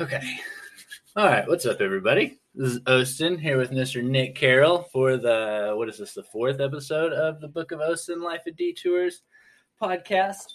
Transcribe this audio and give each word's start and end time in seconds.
Okay. 0.00 0.22
All 1.16 1.26
right. 1.26 1.46
What's 1.46 1.66
up, 1.66 1.82
everybody? 1.82 2.40
This 2.54 2.76
is 2.76 2.80
Austin 2.86 3.36
here 3.36 3.58
with 3.58 3.72
Mr. 3.72 4.02
Nick 4.02 4.34
Carroll 4.34 4.84
for 4.90 5.18
the 5.18 5.74
what 5.76 5.90
is 5.90 5.98
this? 5.98 6.14
The 6.14 6.22
fourth 6.22 6.60
episode 6.60 7.12
of 7.12 7.42
the 7.42 7.48
Book 7.48 7.72
of 7.72 7.80
Osten 7.80 8.22
Life 8.22 8.46
of 8.46 8.56
Detours 8.56 9.20
podcast. 9.80 10.54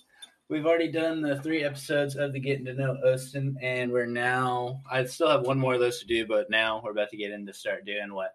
We've 0.49 0.65
already 0.65 0.91
done 0.91 1.21
the 1.21 1.39
three 1.43 1.63
episodes 1.63 2.15
of 2.15 2.33
the 2.33 2.39
Getting 2.39 2.65
to 2.65 2.73
Know 2.73 2.97
Austin, 3.05 3.55
and 3.61 3.91
we're 3.91 4.07
now. 4.07 4.81
I 4.91 5.05
still 5.05 5.29
have 5.29 5.45
one 5.45 5.59
more 5.59 5.75
of 5.75 5.81
those 5.81 5.99
to 5.99 6.07
do, 6.07 6.25
but 6.25 6.49
now 6.49 6.81
we're 6.83 6.91
about 6.91 7.11
to 7.11 7.17
get 7.17 7.31
into 7.31 7.53
start 7.53 7.85
doing 7.85 8.11
what 8.15 8.33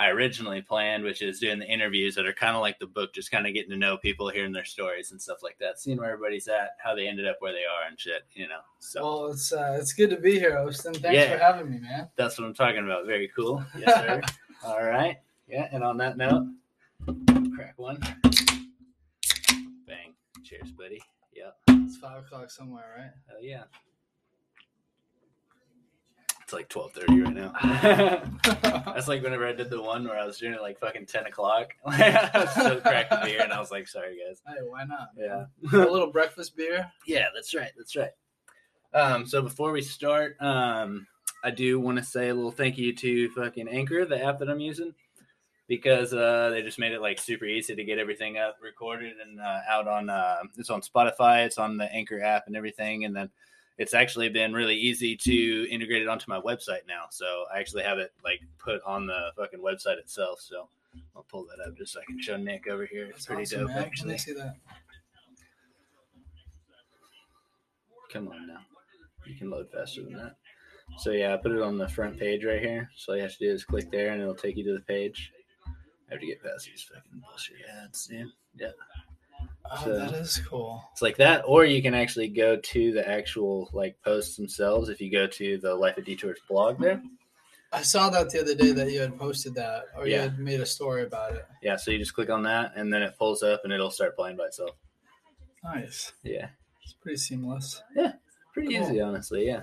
I 0.00 0.08
originally 0.08 0.62
planned, 0.62 1.04
which 1.04 1.20
is 1.20 1.40
doing 1.40 1.58
the 1.58 1.66
interviews 1.70 2.14
that 2.14 2.24
are 2.24 2.32
kind 2.32 2.56
of 2.56 2.62
like 2.62 2.78
the 2.78 2.86
book, 2.86 3.12
just 3.12 3.30
kind 3.30 3.46
of 3.46 3.52
getting 3.52 3.68
to 3.70 3.76
know 3.76 3.98
people, 3.98 4.30
hearing 4.30 4.50
their 4.50 4.64
stories 4.64 5.10
and 5.10 5.20
stuff 5.20 5.42
like 5.42 5.58
that, 5.58 5.78
seeing 5.78 5.98
where 5.98 6.10
everybody's 6.10 6.48
at, 6.48 6.70
how 6.82 6.94
they 6.94 7.06
ended 7.06 7.28
up 7.28 7.36
where 7.40 7.52
they 7.52 7.64
are, 7.66 7.86
and 7.86 8.00
shit. 8.00 8.22
You 8.32 8.48
know. 8.48 8.60
So. 8.78 9.02
Well, 9.02 9.26
it's 9.32 9.52
uh, 9.52 9.76
it's 9.78 9.92
good 9.92 10.08
to 10.08 10.16
be 10.16 10.38
here, 10.38 10.56
Austin. 10.56 10.94
Thanks 10.94 11.14
Yeah. 11.14 11.32
for 11.36 11.38
having 11.44 11.70
me, 11.70 11.80
man. 11.80 12.08
That's 12.16 12.38
what 12.38 12.46
I'm 12.46 12.54
talking 12.54 12.82
about. 12.82 13.04
Very 13.04 13.30
cool. 13.36 13.62
Yes, 13.78 13.94
sir. 13.94 14.22
All 14.64 14.82
right. 14.82 15.18
Yeah. 15.46 15.68
And 15.70 15.84
on 15.84 15.98
that 15.98 16.16
note, 16.16 16.46
crack 17.54 17.74
one. 17.78 18.00
Bang. 19.86 20.14
Cheers, 20.44 20.70
buddy. 20.72 21.02
Yep. 21.34 21.56
It's 21.68 21.98
five 21.98 22.24
o'clock 22.24 22.50
somewhere, 22.50 22.94
right? 22.96 23.10
Hell 23.28 23.42
yeah. 23.42 23.64
It's 26.50 26.56
like 26.56 26.68
12:30 26.68 27.24
right 27.24 27.32
now. 27.32 28.82
That's 28.92 29.06
like 29.06 29.22
whenever 29.22 29.46
I 29.46 29.52
did 29.52 29.70
the 29.70 29.80
one 29.80 30.02
where 30.02 30.18
I 30.18 30.26
was 30.26 30.38
doing 30.38 30.52
it 30.52 30.60
like 30.60 30.80
fucking 30.80 31.06
10 31.06 31.26
o'clock. 31.26 31.74
I 31.86 32.28
was 32.34 32.50
still 32.50 32.80
cracking 32.80 33.18
beer, 33.22 33.40
and 33.40 33.52
I 33.52 33.60
was 33.60 33.70
like, 33.70 33.86
"Sorry, 33.86 34.18
guys." 34.18 34.42
hey, 34.44 34.60
why 34.66 34.82
not? 34.82 35.10
Yeah. 35.16 35.44
a 35.72 35.86
little 35.88 36.10
breakfast 36.10 36.56
beer. 36.56 36.90
Yeah, 37.06 37.26
that's 37.32 37.54
right. 37.54 37.70
That's 37.76 37.94
right. 37.94 38.10
Um, 38.92 39.26
so 39.26 39.42
before 39.42 39.70
we 39.70 39.80
start, 39.80 40.36
um, 40.40 41.06
I 41.44 41.52
do 41.52 41.78
want 41.78 41.98
to 41.98 42.04
say 42.04 42.30
a 42.30 42.34
little 42.34 42.50
thank 42.50 42.78
you 42.78 42.96
to 42.96 43.30
fucking 43.30 43.68
Anchor, 43.68 44.04
the 44.04 44.20
app 44.20 44.40
that 44.40 44.50
I'm 44.50 44.58
using, 44.58 44.92
because 45.68 46.12
uh, 46.12 46.50
they 46.50 46.62
just 46.62 46.80
made 46.80 46.90
it 46.90 47.00
like 47.00 47.20
super 47.20 47.44
easy 47.44 47.76
to 47.76 47.84
get 47.84 48.00
everything 48.00 48.38
up, 48.38 48.56
recorded, 48.60 49.12
and 49.24 49.40
uh, 49.40 49.60
out 49.68 49.86
on. 49.86 50.10
Uh, 50.10 50.38
it's 50.58 50.70
on 50.70 50.80
Spotify. 50.80 51.46
It's 51.46 51.58
on 51.58 51.76
the 51.76 51.84
Anchor 51.92 52.20
app 52.20 52.48
and 52.48 52.56
everything, 52.56 53.04
and 53.04 53.14
then 53.14 53.30
it's 53.80 53.94
actually 53.94 54.28
been 54.28 54.52
really 54.52 54.76
easy 54.76 55.16
to 55.16 55.66
integrate 55.70 56.02
it 56.02 56.08
onto 56.08 56.26
my 56.28 56.38
website 56.38 56.86
now. 56.86 57.04
So 57.08 57.46
I 57.52 57.58
actually 57.58 57.82
have 57.82 57.96
it 57.96 58.12
like 58.22 58.40
put 58.58 58.82
on 58.84 59.06
the 59.06 59.30
fucking 59.38 59.60
website 59.60 59.96
itself. 59.96 60.38
So 60.42 60.68
I'll 61.16 61.24
pull 61.30 61.46
that 61.46 61.66
up 61.66 61.74
just 61.78 61.94
so 61.94 62.00
I 62.00 62.04
can 62.04 62.20
show 62.20 62.36
Nick 62.36 62.68
over 62.68 62.84
here. 62.84 63.06
It's 63.06 63.24
That's 63.24 63.26
pretty 63.26 63.42
awesome, 63.44 63.60
dope, 63.60 63.68
man. 63.70 63.78
Actually. 63.78 64.18
see 64.18 64.34
that. 64.34 64.56
Come 68.12 68.28
on 68.28 68.46
now. 68.46 68.60
You 69.24 69.36
can 69.36 69.48
load 69.48 69.70
faster 69.72 70.02
than 70.02 70.12
that. 70.12 70.36
So 70.98 71.12
yeah, 71.12 71.32
I 71.32 71.38
put 71.38 71.52
it 71.52 71.62
on 71.62 71.78
the 71.78 71.88
front 71.88 72.18
page 72.18 72.44
right 72.44 72.60
here. 72.60 72.90
So 72.96 73.12
all 73.12 73.16
you 73.16 73.22
have 73.22 73.32
to 73.32 73.38
do 73.38 73.50
is 73.50 73.64
click 73.64 73.90
there 73.90 74.12
and 74.12 74.20
it'll 74.20 74.34
take 74.34 74.58
you 74.58 74.64
to 74.64 74.74
the 74.74 74.80
page. 74.80 75.32
I 75.66 75.70
have 76.10 76.20
to 76.20 76.26
get 76.26 76.42
past 76.42 76.66
these 76.66 76.82
fucking 76.82 77.22
bullshit 77.26 77.56
ads, 77.82 78.08
dude. 78.08 78.26
Yeah. 78.56 78.72
Oh, 79.72 79.84
So- 79.84 79.98
that 79.98 80.12
is 80.14 80.38
cool. 80.48 80.82
It's 80.92 81.02
like 81.02 81.16
that, 81.18 81.42
or 81.46 81.64
you 81.64 81.80
can 81.80 81.94
actually 81.94 82.28
go 82.28 82.56
to 82.56 82.92
the 82.92 83.08
actual 83.08 83.70
like 83.72 83.96
posts 84.04 84.36
themselves 84.36 84.88
if 84.88 85.00
you 85.00 85.10
go 85.12 85.26
to 85.26 85.58
the 85.58 85.74
Life 85.74 85.96
of 85.98 86.04
Detours 86.04 86.38
blog 86.48 86.80
there. 86.80 87.00
I 87.72 87.82
saw 87.82 88.10
that 88.10 88.30
the 88.30 88.40
other 88.40 88.56
day 88.56 88.72
that 88.72 88.90
you 88.90 89.00
had 89.00 89.16
posted 89.16 89.54
that, 89.54 89.84
or 89.96 90.08
you 90.08 90.18
had 90.18 90.40
made 90.40 90.60
a 90.60 90.66
story 90.66 91.04
about 91.04 91.34
it. 91.36 91.44
Yeah, 91.62 91.76
so 91.76 91.92
you 91.92 91.98
just 91.98 92.14
click 92.14 92.28
on 92.28 92.42
that 92.42 92.72
and 92.74 92.92
then 92.92 93.00
it 93.02 93.16
pulls 93.16 93.44
up 93.44 93.60
and 93.62 93.72
it'll 93.72 93.92
start 93.92 94.16
playing 94.16 94.36
by 94.36 94.46
itself. 94.46 94.72
Nice. 95.62 96.12
Yeah. 96.24 96.48
It's 96.82 96.94
pretty 96.94 97.18
seamless. 97.18 97.80
Yeah, 97.94 98.12
pretty 98.52 98.74
Cool. 98.74 98.82
easy, 98.88 99.00
honestly. 99.00 99.46
Yeah. 99.46 99.62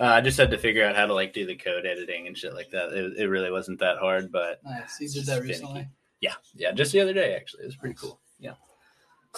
Uh, 0.00 0.04
I 0.04 0.20
just 0.20 0.36
had 0.38 0.50
to 0.50 0.58
figure 0.58 0.84
out 0.84 0.96
how 0.96 1.06
to 1.06 1.14
like 1.14 1.32
do 1.32 1.46
the 1.46 1.54
code 1.56 1.86
editing 1.86 2.26
and 2.26 2.36
shit 2.36 2.52
like 2.54 2.70
that. 2.70 2.92
It, 2.92 3.16
it 3.18 3.26
really 3.28 3.50
wasn't 3.52 3.78
that 3.78 3.98
hard, 3.98 4.32
but 4.32 4.60
Nice. 4.64 4.98
You 5.00 5.08
did 5.08 5.26
that 5.26 5.34
finicky. 5.42 5.48
recently. 5.48 5.88
Yeah, 6.20 6.34
yeah, 6.54 6.72
just 6.72 6.92
the 6.92 7.00
other 7.00 7.12
day 7.12 7.34
actually. 7.36 7.62
It 7.62 7.66
was 7.66 7.76
pretty 7.76 7.92
Nice. 7.94 8.00
cool. 8.00 8.20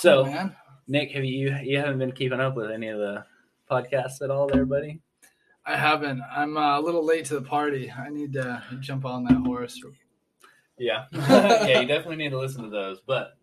Yeah. 0.04 0.12
Cool, 0.14 0.24
So, 0.24 0.30
man. 0.30 0.56
Nick, 0.86 1.12
have 1.12 1.24
you 1.24 1.54
you 1.62 1.78
haven't 1.78 1.98
been 1.98 2.12
keeping 2.12 2.40
up 2.40 2.56
with 2.56 2.70
any 2.70 2.88
of 2.88 2.98
the 2.98 3.24
podcasts 3.70 4.22
at 4.22 4.30
all, 4.30 4.46
there, 4.46 4.64
buddy? 4.64 5.00
I 5.66 5.76
haven't. 5.76 6.22
I'm 6.34 6.56
uh, 6.56 6.78
a 6.78 6.80
little 6.80 7.04
late 7.04 7.26
to 7.26 7.34
the 7.34 7.42
party. 7.42 7.92
I 7.92 8.08
need 8.08 8.32
to 8.32 8.62
jump 8.80 9.04
on 9.04 9.24
that 9.24 9.34
horse. 9.46 9.78
Yeah, 10.78 11.04
yeah, 11.12 11.80
you 11.80 11.86
definitely 11.86 12.16
need 12.16 12.30
to 12.30 12.38
listen 12.38 12.62
to 12.64 12.70
those. 12.70 13.00
But 13.06 13.36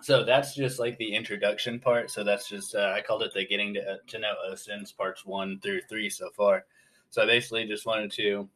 so 0.00 0.24
that's 0.24 0.54
just 0.54 0.80
like 0.80 0.98
the 0.98 1.14
introduction 1.14 1.78
part. 1.78 2.10
So 2.10 2.24
that's 2.24 2.48
just 2.48 2.74
uh, 2.74 2.92
I 2.96 3.02
called 3.02 3.22
it 3.22 3.32
the 3.34 3.46
getting 3.46 3.74
to 3.74 3.98
to 4.04 4.18
know 4.18 4.32
Austin's 4.50 4.90
parts 4.90 5.24
one 5.24 5.60
through 5.60 5.82
three 5.82 6.10
so 6.10 6.30
far. 6.30 6.64
So 7.10 7.22
I 7.22 7.26
basically 7.26 7.66
just 7.66 7.86
wanted 7.86 8.10
to 8.12 8.48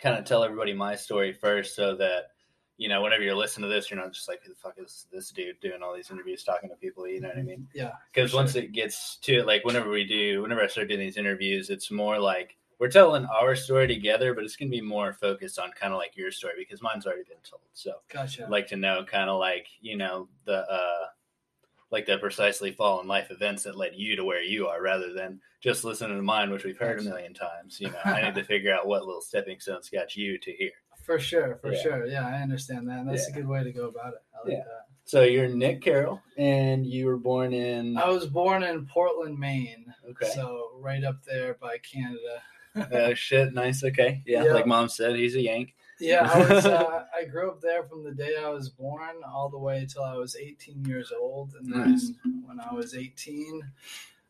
kind 0.00 0.18
of 0.18 0.24
tell 0.24 0.42
everybody 0.42 0.72
my 0.72 0.96
story 0.96 1.32
first, 1.32 1.76
so 1.76 1.94
that 1.96 2.30
you 2.80 2.88
know 2.88 3.02
whenever 3.02 3.22
you're 3.22 3.34
listening 3.34 3.68
to 3.68 3.74
this, 3.74 3.90
you're 3.90 4.00
not 4.00 4.10
just 4.10 4.26
like, 4.26 4.42
"Who 4.42 4.48
the 4.48 4.54
fuck 4.54 4.76
is 4.78 5.04
this 5.12 5.30
dude 5.32 5.60
doing 5.60 5.82
all 5.82 5.94
these 5.94 6.10
interviews, 6.10 6.42
talking 6.42 6.70
to 6.70 6.76
people?" 6.76 7.06
You 7.06 7.20
know 7.20 7.28
what 7.28 7.36
I 7.36 7.42
mean? 7.42 7.68
Yeah. 7.74 7.92
because 8.10 8.32
once 8.32 8.52
sure. 8.52 8.62
it 8.62 8.72
gets 8.72 9.18
to 9.18 9.40
it, 9.40 9.46
like 9.46 9.66
whenever 9.66 9.90
we 9.90 10.04
do, 10.04 10.40
whenever 10.40 10.62
I 10.62 10.66
start 10.66 10.88
doing 10.88 11.00
these 11.00 11.18
interviews, 11.18 11.68
it's 11.68 11.90
more 11.90 12.18
like 12.18 12.56
we're 12.78 12.88
telling 12.88 13.26
our 13.26 13.54
story 13.54 13.86
together, 13.86 14.32
but 14.32 14.44
it's 14.44 14.56
gonna 14.56 14.70
be 14.70 14.80
more 14.80 15.12
focused 15.12 15.58
on 15.58 15.72
kind 15.72 15.92
of 15.92 15.98
like 15.98 16.16
your 16.16 16.30
story 16.30 16.54
because 16.56 16.80
mine's 16.80 17.06
already 17.06 17.24
been 17.24 17.36
told. 17.48 17.60
So 17.74 17.96
Gotcha. 18.10 18.44
I'd 18.44 18.50
like 18.50 18.68
to 18.68 18.76
know 18.76 19.04
kind 19.04 19.28
of 19.28 19.38
like 19.38 19.66
you 19.82 19.98
know 19.98 20.28
the 20.46 20.66
uh 20.66 21.06
like 21.90 22.06
the 22.06 22.16
precisely 22.16 22.72
fallen 22.72 23.06
life 23.06 23.30
events 23.30 23.64
that 23.64 23.76
led 23.76 23.92
you 23.94 24.16
to 24.16 24.24
where 24.24 24.42
you 24.42 24.68
are, 24.68 24.80
rather 24.80 25.12
than 25.12 25.38
just 25.60 25.84
listening 25.84 26.16
to 26.16 26.22
mine, 26.22 26.50
which 26.50 26.64
we've 26.64 26.78
heard 26.78 26.98
a 26.98 27.02
million 27.02 27.34
times. 27.34 27.78
You 27.78 27.90
know, 27.90 27.98
I 28.06 28.22
need 28.22 28.36
to 28.36 28.44
figure 28.54 28.74
out 28.74 28.86
what 28.86 29.04
little 29.04 29.20
stepping 29.20 29.60
stones 29.60 29.90
got 29.90 30.16
you 30.16 30.38
to 30.38 30.52
here. 30.52 30.70
For 31.10 31.18
sure, 31.18 31.56
for 31.56 31.72
Yeah. 31.72 31.82
sure. 31.82 32.06
Yeah, 32.06 32.24
I 32.24 32.40
understand 32.40 32.88
that. 32.88 33.04
That's 33.04 33.26
Yeah. 33.28 33.34
a 33.34 33.36
good 33.40 33.48
way 33.48 33.64
to 33.64 33.72
go 33.72 33.88
about 33.88 34.14
it. 34.14 34.20
I 34.32 34.38
like 34.48 34.52
Yeah. 34.58 34.64
that. 34.64 34.86
So 35.04 35.22
you're 35.22 35.48
Nick 35.48 35.82
Carroll, 35.82 36.22
and 36.36 36.86
you 36.86 37.06
were 37.06 37.16
born 37.16 37.52
in 37.52 37.96
I 37.96 38.08
was 38.10 38.26
born 38.26 38.62
in 38.62 38.86
Portland, 38.86 39.36
Maine. 39.36 39.92
okay. 40.10 40.28
So 40.28 40.70
right 40.78 41.02
up 41.02 41.24
there 41.24 41.54
by 41.54 41.78
Canada. 41.78 42.42
Oh 42.92 43.14
shit! 43.14 43.52
Nice. 43.52 43.82
Okay. 43.82 44.22
Yeah, 44.24 44.44
Yeah. 44.44 44.52
Like 44.52 44.66
mom 44.68 44.88
said, 44.88 45.16
he's 45.16 45.34
a 45.34 45.40
Yank. 45.40 45.74
Yeah, 45.98 46.30
I 46.32 46.38
was. 46.54 46.64
Uh, 46.64 47.06
I 47.12 47.24
grew 47.24 47.50
up 47.50 47.60
there 47.60 47.82
from 47.82 48.04
the 48.04 48.12
day 48.14 48.36
I 48.40 48.48
was 48.50 48.68
born 48.68 49.16
all 49.26 49.48
the 49.48 49.58
way 49.58 49.84
till 49.92 50.04
I 50.04 50.14
was 50.14 50.36
18 50.36 50.84
years 50.84 51.10
old, 51.10 51.54
and 51.54 51.72
then 51.72 51.90
Nice. 51.90 52.12
when 52.46 52.60
I 52.60 52.72
was 52.72 52.94
18, 52.94 53.62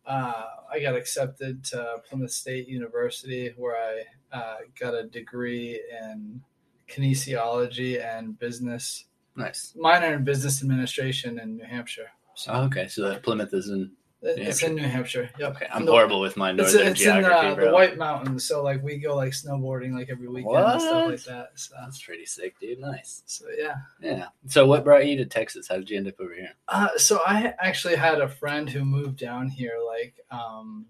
uh, 0.07 0.47
I 0.73 0.81
got 0.81 0.95
accepted 0.97 1.63
to 1.65 2.01
Plymouth 2.09 2.31
State 2.33 2.67
University, 2.69 3.53
where 3.59 3.77
I 3.77 4.05
uh, 4.35 4.57
got 4.79 4.95
a 4.95 5.03
degree 5.05 5.79
in 6.03 6.43
kinesiology 6.91 8.03
and 8.05 8.39
business 8.39 9.05
Nice. 9.37 9.73
minor 9.77 10.15
in 10.15 10.25
business 10.25 10.63
administration 10.63 11.39
in 11.39 11.57
New 11.57 11.65
Hampshire. 11.65 12.11
So 12.35 12.53
Oh, 12.53 12.63
okay, 12.65 12.89
so 12.89 13.09
that 13.09 13.23
Plymouth 13.23 13.53
is 13.55 13.69
in. 13.69 13.93
it's 14.23 14.63
in 14.63 14.75
New 14.75 14.83
Hampshire. 14.87 15.31
Yep. 15.39 15.57
Okay, 15.57 15.67
I'm 15.73 15.85
The- 15.87 15.93
horrible 15.93 16.21
with 16.21 16.37
my 16.37 16.51
It's, 16.51 16.59
northern 16.75 16.89
it's 16.89 17.01
in 17.01 17.05
geography, 17.07 17.47
uh, 17.49 17.55
bro. 17.55 17.65
the 17.67 17.73
White 17.73 17.97
Mountains, 17.97 18.45
so 18.45 18.63
like 18.63 18.83
we 18.83 18.99
go 18.99 19.15
like 19.17 19.33
snowboarding 19.33 19.95
like 19.95 20.11
every 20.11 20.29
weekend 20.29 20.57
and 20.57 20.81
stuff 20.81 21.07
like 21.11 21.23
that. 21.25 21.51
So, 21.55 21.75
That's 21.81 22.03
pretty 22.03 22.27
sick, 22.27 22.59
dude. 22.61 22.81
Nice. 22.81 23.23
so 23.27 23.47
yeah. 23.57 23.77
Yeah. 24.03 24.27
So, 24.47 24.67
what 24.67 24.85
brought 24.85 25.07
you 25.07 25.17
to 25.17 25.25
Texas? 25.27 25.69
How 25.69 25.77
did 25.77 25.89
you 25.89 25.97
end 25.97 26.09
up 26.09 26.21
over 26.21 26.35
here? 26.35 26.51
Uh, 26.69 26.89
so 26.99 27.21
I 27.27 27.55
actually 27.61 27.97
had 27.97 28.21
a 28.21 28.29
friend 28.29 28.69
who 28.69 28.85
moved 28.85 29.17
down 29.19 29.49
here 29.49 29.79
like 29.87 30.15
um, 30.31 30.87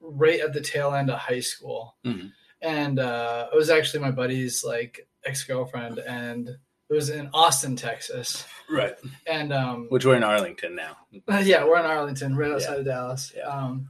right 0.00 0.40
at 0.40 0.52
the 0.52 0.60
tail 0.60 0.94
end 0.94 1.10
of 1.10 1.18
high 1.18 1.40
school, 1.40 1.96
Mhm. 2.04 2.32
And 2.62 2.98
uh, 2.98 3.48
it 3.52 3.56
was 3.56 3.70
actually 3.70 4.00
my 4.00 4.10
buddy's 4.10 4.64
like 4.64 5.08
ex 5.24 5.44
girlfriend, 5.44 5.98
and 5.98 6.48
it 6.48 6.94
was 6.94 7.10
in 7.10 7.28
Austin, 7.34 7.76
Texas, 7.76 8.44
Right. 8.70 8.94
and 9.26 9.52
um, 9.52 9.86
Which 9.90 10.04
we're 10.04 10.16
in 10.16 10.22
Arlington 10.24 10.74
now. 10.74 10.96
yeah, 11.42 11.64
we're 11.64 11.78
in 11.78 11.84
Arlington, 11.86 12.36
right 12.36 12.50
outside 12.52 12.78
of 12.78 12.84
Dallas. 12.86 13.32
Yeah. 13.36 13.42
Um, 13.44 13.88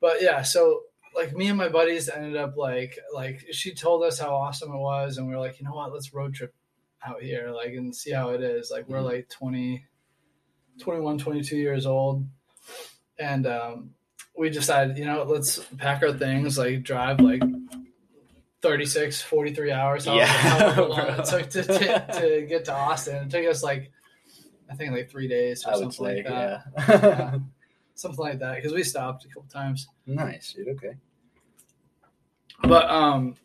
but 0.00 0.20
yeah, 0.22 0.42
so 0.42 0.82
like 1.14 1.34
me 1.34 1.48
and 1.48 1.56
my 1.56 1.68
buddies 1.68 2.10
ended 2.10 2.36
up 2.36 2.56
like 2.58 2.98
like 3.14 3.42
she 3.52 3.72
told 3.74 4.02
us 4.04 4.18
how 4.18 4.34
awesome 4.34 4.70
it 4.72 4.76
was, 4.78 5.16
and 5.18 5.26
we 5.26 5.34
are 5.34 5.38
like, 5.40 5.58
you 5.58 5.64
know 5.64 5.72
what, 5.74 5.92
let's 5.92 6.12
road 6.12 6.34
trip 6.34 6.54
out 7.04 7.22
here, 7.22 7.50
like 7.50 7.72
and 7.72 7.94
see 7.96 8.10
how 8.12 8.30
it 8.30 8.42
is. 8.42 8.70
Like 8.70 8.86
we're 8.88 8.98
Mhm. 8.98 9.04
like 9.04 9.28
20, 9.30 9.84
21, 10.80 11.18
22 11.18 11.56
years 11.56 11.86
old, 11.86 12.26
and 13.18 13.46
um, 13.46 13.90
we 14.36 14.50
decided, 14.50 14.98
you 14.98 15.06
know, 15.06 15.22
let's 15.22 15.58
pack 15.78 16.02
our 16.02 16.12
things, 16.12 16.58
like 16.58 16.82
drive 16.82 17.20
like 17.20 17.42
36, 18.66 19.22
43 19.22 19.70
hours, 19.72 20.04
however, 20.06 20.20
Yeah, 20.20 20.26
however 20.74 21.16
it 21.20 21.24
took 21.26 21.48
to, 21.50 21.62
to, 21.62 22.06
to 22.20 22.46
get 22.48 22.64
to 22.66 22.72
Austin. 22.74 23.26
It 23.26 23.30
took 23.30 23.46
us 23.46 23.62
like, 23.62 23.92
I 24.70 24.74
think 24.74 24.92
like 24.92 25.08
three 25.10 25.28
days 25.28 25.64
or 25.64 25.70
I 25.70 25.72
something 25.74 25.90
say, 25.92 26.16
like 26.16 26.26
that. 26.26 26.62
yeah. 26.76 26.86
Yeah. 27.32 27.38
Something 27.94 28.24
like 28.24 28.38
that. 28.40 28.56
Because 28.56 28.72
we 28.72 28.82
stopped 28.82 29.24
a 29.24 29.28
couple 29.28 29.44
times. 29.48 29.88
nice, 30.06 30.52
dude. 30.52 30.68
Okay. 30.68 30.94
But 32.62 32.90
um, 32.90 33.36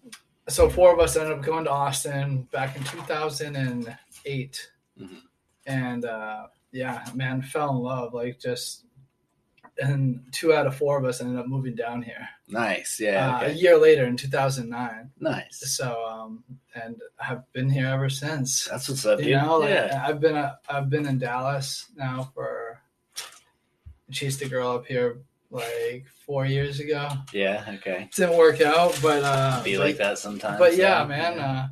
so 0.50 0.70
four 0.70 0.94
of 0.94 1.00
us 1.00 1.16
ended 1.16 1.38
up 1.38 1.44
going 1.44 1.66
to 1.66 1.72
Austin 1.72 2.48
back 2.52 2.76
in 2.76 2.84
2008, 2.84 4.72
Mhm. 5.00 5.18
and 5.68 6.06
uh, 6.06 6.48
yeah, 6.72 7.06
man, 7.14 7.42
fell 7.42 7.70
in 7.72 7.78
love. 7.78 8.14
Like 8.14 8.40
just 8.40 8.86
and 9.82 10.24
two 10.32 10.54
out 10.54 10.68
of 10.68 10.76
four 10.76 10.98
of 10.98 11.06
us 11.06 11.20
ended 11.22 11.38
up 11.40 11.48
moving 11.48 11.76
down 11.76 12.02
here 12.02 12.28
Nice. 12.48 13.00
Yeah. 13.00 13.38
uh, 13.38 13.46
a 13.48 13.52
year 13.52 13.78
later 13.78 14.06
in 14.06 14.16
2009. 14.18 15.12
nice. 15.20 15.64
So, 15.76 16.06
um, 16.06 16.44
and 16.76 16.96
I've 17.20 17.52
been 17.54 17.70
here 17.70 17.88
ever 17.88 18.10
since. 18.10 18.66
That's 18.66 18.88
what's 18.90 19.06
up, 19.06 19.20
dude. 19.20 19.28
You 19.28 19.38
know, 19.38 19.58
like, 19.60 19.70
yeah. 19.72 20.04
I've 20.08 20.20
been 20.20 20.36
uh, 20.36 20.56
I've 20.70 20.90
been 20.90 21.06
in 21.08 21.18
Dallas 21.20 21.88
now 21.96 22.32
for. 22.34 22.80
Chased 24.12 24.42
a 24.42 24.50
girl 24.50 24.72
up 24.72 24.86
here 24.86 25.22
like 25.52 26.06
four 26.26 26.46
years 26.46 26.82
ago. 26.82 27.08
Yeah. 27.32 27.64
Okay. 27.76 28.10
Didn't 28.14 28.38
work 28.38 28.60
out, 28.60 28.98
but 29.02 29.24
uh, 29.24 29.64
Be 29.64 29.78
but- 29.78 29.86
like 29.86 29.98
that 29.98 30.18
sometimes. 30.18 30.60
But 30.60 30.76
yeah, 30.76 31.04
so, 31.04 31.08
man, 31.08 31.38
yeah. 31.38 31.52
Uh, 31.52 31.68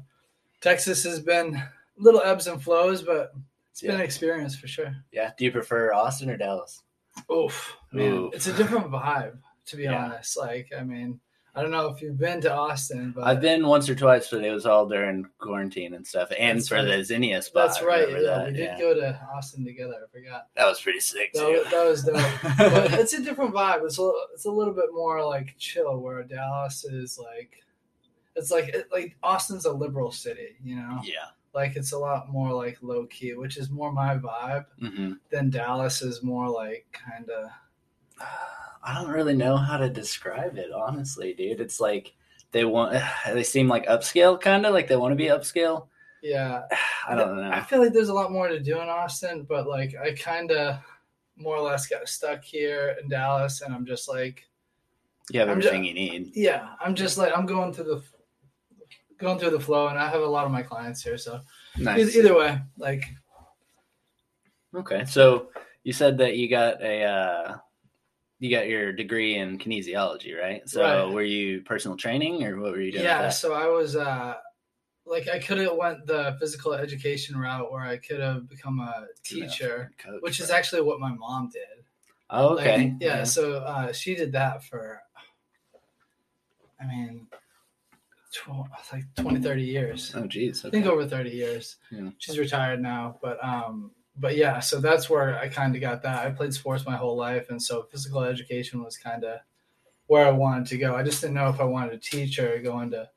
Texas 0.61 1.03
has 1.03 1.19
been 1.19 1.61
little 1.97 2.21
ebbs 2.21 2.47
and 2.47 2.61
flows, 2.63 3.01
but 3.01 3.33
it's 3.71 3.81
been 3.81 3.91
an 3.95 3.99
experience 4.01 4.55
for 4.55 4.67
sure. 4.69 4.95
yeah. 5.11 5.31
Do 5.37 5.43
you 5.43 5.51
prefer 5.51 5.91
Austin 5.93 6.29
or 6.29 6.37
Dallas? 6.37 6.81
Oof, 7.31 7.75
man, 7.91 8.11
Ooh. 8.13 8.31
it's 8.33 8.47
a 8.47 8.53
different 8.53 8.87
vibe, 8.91 9.37
to 9.67 9.75
be 9.77 9.83
Yeah. 9.83 10.05
honest. 10.05 10.37
Like, 10.37 10.69
I 10.77 10.83
mean, 10.83 11.19
I 11.55 11.61
don't 11.61 11.71
know 11.71 11.87
if 11.87 12.01
you've 12.01 12.17
been 12.17 12.39
to 12.41 12.53
Austin, 12.53 13.11
but 13.15 13.25
I've 13.25 13.41
been 13.41 13.65
once 13.65 13.89
or 13.89 13.95
twice, 13.95 14.29
but 14.29 14.43
it 14.43 14.51
was 14.51 14.65
all 14.65 14.85
during 14.87 15.25
quarantine 15.39 15.93
and 15.95 16.05
stuff, 16.05 16.31
and 16.37 16.65
for 16.65 16.75
right. 16.75 16.85
the 16.85 17.03
Zinnia 17.03 17.41
spot. 17.41 17.67
That's 17.67 17.81
right. 17.83 18.07
Yeah, 18.09 18.19
that? 18.21 18.45
we 18.47 18.53
did 18.53 18.59
yeah. 18.59 18.79
go 18.79 18.93
to 18.93 19.19
Austin 19.35 19.65
together. 19.65 19.95
I 20.07 20.17
forgot. 20.17 20.47
That 20.55 20.67
was 20.67 20.79
pretty 20.79 20.99
sick 20.99 21.33
That 21.33 21.39
too. 21.41 21.61
was, 21.85 22.03
that 22.03 22.13
was 22.15 22.57
dope. 22.57 22.57
but 22.91 22.99
it's 22.99 23.13
a 23.13 23.23
different 23.23 23.53
vibe. 23.53 23.83
It's 23.83 23.97
a, 23.97 24.03
little- 24.03 24.21
it's 24.33 24.45
a 24.45 24.51
little 24.51 24.73
bit 24.73 24.93
more 24.93 25.25
like 25.25 25.55
chill, 25.57 25.99
where 25.99 26.23
Dallas 26.23 26.85
is 26.85 27.17
like, 27.19 27.57
it's 28.35 28.51
like 28.51 28.69
it, 28.69 28.87
like 28.91 29.17
Austin's 29.23 29.65
a 29.65 29.71
liberal 29.73 30.11
city, 30.11 30.55
you 30.63 30.75
know. 30.75 30.99
yeah. 31.03 31.29
Like 31.53 31.75
it's 31.75 31.91
a 31.93 31.97
lot 31.97 32.29
more 32.29 32.51
like 32.53 32.77
low 32.81 33.05
key, 33.07 33.33
which 33.33 33.57
is 33.57 33.69
more 33.69 33.91
my 33.91 34.17
vibe. 34.17 34.65
hmm 34.79 35.13
Then 35.31 35.49
Dallas 35.49 36.01
is 36.01 36.21
more 36.23 36.49
like 36.49 36.85
kind 36.91 37.29
of 37.29 37.49
I 38.83 38.93
don't 38.93 39.11
really 39.11 39.35
know 39.35 39.57
how 39.57 39.77
to 39.77 39.89
describe 39.89 40.57
it, 40.57 40.71
honestly, 40.71 41.33
dude. 41.33 41.59
It's 41.59 41.79
like 41.79 42.13
they 42.51 42.65
want, 42.65 42.95
they 43.33 43.43
seem 43.43 43.67
like 43.67 43.85
upscale, 43.87 44.39
kind 44.39 44.65
of 44.65 44.73
like 44.73 44.87
they 44.87 44.95
want 44.95 45.11
to 45.11 45.15
be 45.17 45.25
upscale. 45.29 45.87
yeah. 46.23 46.61
I 47.07 47.15
don't 47.15 47.35
know. 47.37 47.49
I 47.51 47.61
feel 47.61 47.79
like 47.83 47.93
there's 47.93 48.09
a 48.09 48.13
lot 48.13 48.31
more 48.31 48.47
to 48.47 48.59
do 48.59 48.79
in 48.79 48.87
Austin, 48.87 49.43
but 49.49 49.67
like 49.67 49.95
I 50.01 50.13
kind 50.13 50.51
of 50.51 50.77
more 51.35 51.55
or 51.55 51.61
less 51.61 51.87
got 51.87 52.07
stuck 52.07 52.43
here 52.43 52.95
in 53.01 53.09
Dallas, 53.09 53.61
and 53.61 53.73
I'm 53.73 53.85
just 53.85 54.07
like, 54.07 54.47
You 55.31 55.39
have 55.39 55.49
everything 55.49 55.83
you 55.85 55.93
need. 55.93 56.31
yeah, 56.35 56.69
I'm 56.79 56.93
just 56.95 57.17
like 57.17 57.35
I'm 57.35 57.45
going 57.47 57.73
through 57.73 57.85
the 57.85 58.03
going 59.19 59.37
through 59.37 59.51
the 59.51 59.59
flow, 59.59 59.87
and 59.87 59.99
I 59.99 60.09
have 60.09 60.21
a 60.21 60.25
lot 60.27 60.45
of 60.45 60.51
my 60.51 60.63
clients 60.63 61.03
here, 61.03 61.17
so 61.17 61.39
Nice. 61.77 61.99
either, 61.99 62.11
either 62.19 62.37
way, 62.37 62.61
like 62.77 63.03
Okay, 64.75 65.03
so 65.05 65.49
you 65.83 65.93
said 65.93 66.17
that 66.19 66.37
you 66.37 66.47
got 66.49 66.81
a 66.81 67.03
uh, 67.03 67.57
you 68.39 68.49
got 68.49 68.67
your 68.67 68.93
degree 68.93 69.35
in 69.35 69.57
kinesiology, 69.57 70.39
right? 70.39 70.67
So 70.69 70.81
Right. 70.81 71.13
were 71.13 71.23
you 71.23 71.61
personal 71.61 71.97
training, 71.97 72.43
or 72.43 72.59
what 72.59 72.71
were 72.71 72.81
you 72.81 72.91
doing? 72.91 73.03
yeah, 73.03 73.29
so 73.29 73.53
I 73.53 73.67
was 73.67 73.95
uh 73.95 74.35
like 75.05 75.27
I 75.27 75.39
could 75.39 75.57
have 75.57 75.75
went 75.75 76.05
the 76.05 76.37
physical 76.39 76.73
education 76.73 77.37
route, 77.37 77.71
where 77.71 77.81
I 77.81 77.97
could 77.97 78.19
have 78.19 78.47
become 78.47 78.79
a 78.79 79.07
teacher, 79.23 79.91
Coach, 79.97 80.21
which 80.21 80.39
is 80.39 80.51
actually 80.51 80.81
what 80.81 80.99
my 80.99 81.11
mom 81.11 81.49
did. 81.51 81.83
oh, 82.29 82.53
Like, 82.53 82.67
okay. 82.67 82.95
yeah, 82.99 83.23
so 83.23 83.55
uh, 83.57 83.91
she 83.91 84.13
did 84.13 84.31
that 84.33 84.63
for, 84.63 85.01
I 86.79 86.85
mean, 86.85 87.27
tw- 88.31 88.93
like 88.93 89.05
20, 89.15 89.41
30 89.41 89.63
years. 89.63 90.11
Oh, 90.15 90.25
geez. 90.27 90.63
I 90.65 90.69
think 90.69 90.85
over 90.85 91.05
30 91.07 91.29
years. 91.29 91.77
Yeah. 91.91 92.09
She's 92.17 92.37
retired 92.39 92.81
now, 92.81 93.17
but 93.21 93.43
um, 93.43 93.91
but 94.17 94.35
yeah, 94.35 94.59
so 94.59 94.79
that's 94.81 95.09
where 95.09 95.37
I 95.39 95.47
kind 95.47 95.75
of 95.75 95.81
got 95.81 96.01
that. 96.03 96.25
I 96.25 96.31
played 96.31 96.53
sports 96.53 96.85
my 96.85 96.95
whole 96.97 97.15
life, 97.15 97.49
and 97.49 97.61
so 97.61 97.83
physical 97.83 98.21
education 98.23 98.83
was 98.83 98.97
kind 98.97 99.23
of 99.23 99.39
where 100.07 100.25
I 100.25 100.31
wanted 100.31 100.65
to 100.67 100.77
go. 100.77 100.95
I 100.95 101.03
just 101.03 101.21
didn't 101.21 101.35
know 101.35 101.49
if 101.49 101.59
I 101.59 101.63
wanted 101.65 102.01
to 102.01 102.09
teach 102.09 102.39
or 102.39 102.59
go 102.61 102.79
into 102.81 103.09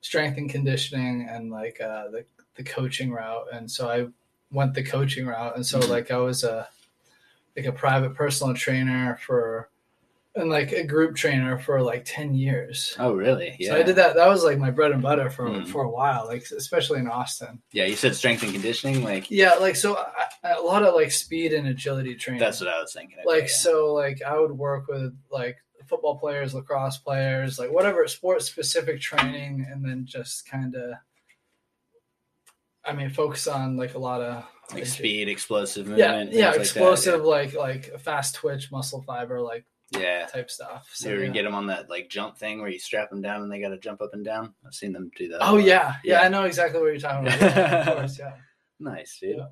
strength 0.00 0.36
and 0.38 0.48
conditioning 0.50 1.26
and 1.28 1.50
like 1.50 1.80
uh, 1.80 2.08
the 2.10 2.24
the 2.56 2.62
coaching 2.62 3.10
route, 3.10 3.46
and 3.52 3.68
so 3.70 3.88
I 3.90 4.06
went 4.52 4.74
the 4.74 4.84
coaching 4.84 5.26
route, 5.26 5.56
and 5.56 5.66
so 5.66 5.80
Mhm. 5.80 5.88
like 5.88 6.10
I 6.10 6.18
was 6.18 6.44
a 6.44 6.68
like 7.56 7.66
a 7.66 7.72
private 7.72 8.14
personal 8.14 8.54
trainer 8.54 9.18
for 9.26 9.70
and 10.36 10.50
like 10.50 10.72
a 10.72 10.82
group 10.82 11.14
trainer 11.14 11.58
for 11.58 11.80
like 11.80 12.02
10 12.04 12.34
years. 12.34 12.96
Oh, 12.98 13.12
really? 13.12 13.54
Yeah. 13.58 13.70
So 13.70 13.76
I 13.78 13.82
did 13.84 13.96
that. 13.96 14.16
That 14.16 14.28
was 14.28 14.42
like 14.42 14.58
my 14.58 14.70
bread 14.70 14.90
and 14.92 15.00
butter 15.02 15.30
for 15.30 15.48
Mm. 15.48 15.68
for 15.68 15.84
a 15.84 15.88
while, 15.88 16.26
like 16.26 16.44
especially 16.56 16.98
in 16.98 17.08
Austin. 17.08 17.62
Yeah, 17.72 17.84
you 17.84 17.94
said 17.96 18.16
strength 18.16 18.42
and 18.42 18.52
conditioning. 18.52 19.04
Like 19.04 19.30
Yeah, 19.30 19.54
like 19.54 19.76
so 19.76 19.96
I, 20.42 20.50
a 20.52 20.60
lot 20.60 20.82
of 20.82 20.94
like 20.94 21.12
speed 21.12 21.52
and 21.52 21.68
agility 21.68 22.14
training. 22.16 22.40
that's 22.40 22.60
what 22.60 22.68
I 22.68 22.80
was 22.80 22.92
thinking. 22.92 23.18
Okay, 23.20 23.28
like 23.28 23.48
yeah. 23.48 23.54
so 23.56 23.94
like 23.94 24.22
I 24.22 24.38
would 24.38 24.52
work 24.52 24.88
with 24.88 25.16
like 25.30 25.56
football 25.86 26.18
players, 26.18 26.52
lacrosse 26.54 26.98
players, 26.98 27.58
like 27.58 27.70
whatever 27.70 28.06
sports 28.08 28.46
specific 28.46 29.00
training, 29.00 29.66
and 29.70 29.84
then 29.84 30.04
just 30.06 30.48
kind 30.50 30.74
of. 30.74 30.94
I 32.86 32.92
mean, 32.92 33.08
focus 33.08 33.46
on 33.46 33.76
like 33.76 33.94
a 33.94 33.98
lot 33.98 34.20
of 34.20 34.44
like 34.72 34.84
speed, 34.86 35.28
explosive 35.28 35.86
yeah, 35.88 36.08
movement. 36.18 36.32
yeah, 36.32 36.44
things 36.44 36.44
like 36.46 36.54
that, 36.54 36.60
explosive, 36.60 37.24
like 37.24 37.54
like 37.54 38.00
fast 38.00 38.34
twitch, 38.34 38.70
muscle 38.70 39.02
fiber, 39.02 39.40
like 39.40 39.64
Yeah. 39.92 40.26
type 40.26 40.50
stuff. 40.50 40.90
So, 40.92 41.10
you 41.10 41.20
yeah. 41.20 41.28
get 41.28 41.42
them 41.44 41.54
on 41.54 41.66
that 41.68 41.88
like 41.88 42.08
jump 42.08 42.36
thing 42.38 42.60
where 42.60 42.70
you 42.70 42.78
strap 42.78 43.10
them 43.10 43.22
down 43.22 43.42
and 43.42 43.52
they 43.52 43.60
got 43.60 43.68
to 43.68 43.78
jump 43.78 44.00
up 44.02 44.10
and 44.12 44.24
down? 44.24 44.54
I've 44.66 44.74
seen 44.74 44.92
them 44.92 45.10
do 45.16 45.28
that. 45.28 45.38
Oh 45.40 45.56
yeah, 45.56 45.94
yeah, 46.04 46.20
Yeah. 46.20 46.20
I 46.22 46.28
know 46.28 46.44
exactly 46.44 46.80
what 46.80 46.88
you're 46.88 46.98
talking 46.98 47.26
about. 47.28 47.40
Yeah, 47.40 47.80
of 47.90 47.96
course, 47.98 48.18
yeah. 48.18 48.32
Nice, 48.80 49.18
dude. 49.20 49.36
Yeah. 49.38 49.46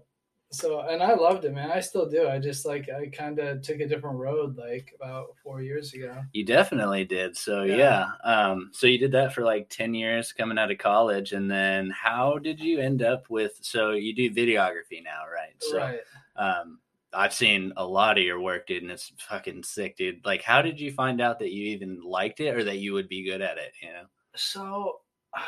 So 0.51 0.81
and 0.81 1.03
I 1.03 1.15
loved 1.15 1.47
it, 1.47 1.55
man. 1.55 1.71
I 1.71 1.81
still 1.81 2.07
do. 2.07 2.29
I 2.29 2.39
just 2.39 2.67
like 2.67 2.89
I 2.91 3.07
kind 3.07 3.39
of 3.39 3.63
took 3.63 3.81
a 3.81 3.89
different 3.89 4.19
road 4.19 4.59
like 4.59 4.93
about 5.01 5.29
four 5.43 5.63
years 5.63 5.95
ago. 5.95 6.15
You 6.33 6.45
definitely 6.45 7.07
did. 7.07 7.37
So 7.37 7.63
Yeah. 7.63 7.77
yeah. 7.77 8.07
Um, 8.23 8.71
so 8.75 8.87
you 8.87 8.99
did 8.99 9.13
that 9.13 9.33
for 9.33 9.45
like 9.45 9.71
ten 9.71 9.95
years 9.95 10.31
coming 10.33 10.59
out 10.59 10.71
of 10.71 10.77
college, 10.77 11.33
and 11.33 11.51
then 11.51 11.89
how 11.91 12.37
did 12.37 12.61
you 12.61 12.81
end 12.81 13.03
up 13.03 13.31
with? 13.31 13.53
So 13.63 13.93
you 13.93 14.15
do 14.15 14.31
videography 14.31 15.03
now, 15.03 15.23
right? 15.33 15.55
So 15.61 15.79
right. 15.79 16.01
um, 16.37 16.81
I've 17.15 17.35
seen 17.35 17.73
a 17.77 17.87
lot 17.87 18.19
of 18.19 18.25
your 18.25 18.41
work, 18.41 18.67
dude, 18.67 18.83
and 18.83 18.91
it's 18.91 19.13
fucking 19.29 19.65
sick, 19.65 19.97
dude. 19.97 20.25
Like, 20.25 20.43
how 20.43 20.63
did 20.63 20.81
you 20.81 20.93
find 20.93 21.21
out 21.21 21.39
that 21.41 21.51
you 21.51 21.67
even 21.69 22.01
liked 22.03 22.41
it 22.41 22.55
or 22.55 22.65
that 22.65 22.79
you 22.79 22.95
would 22.95 23.09
be 23.09 23.25
good 23.25 23.43
at 23.43 23.59
it? 23.59 23.73
You 23.83 23.89
know? 23.89 24.05
So 24.35 25.01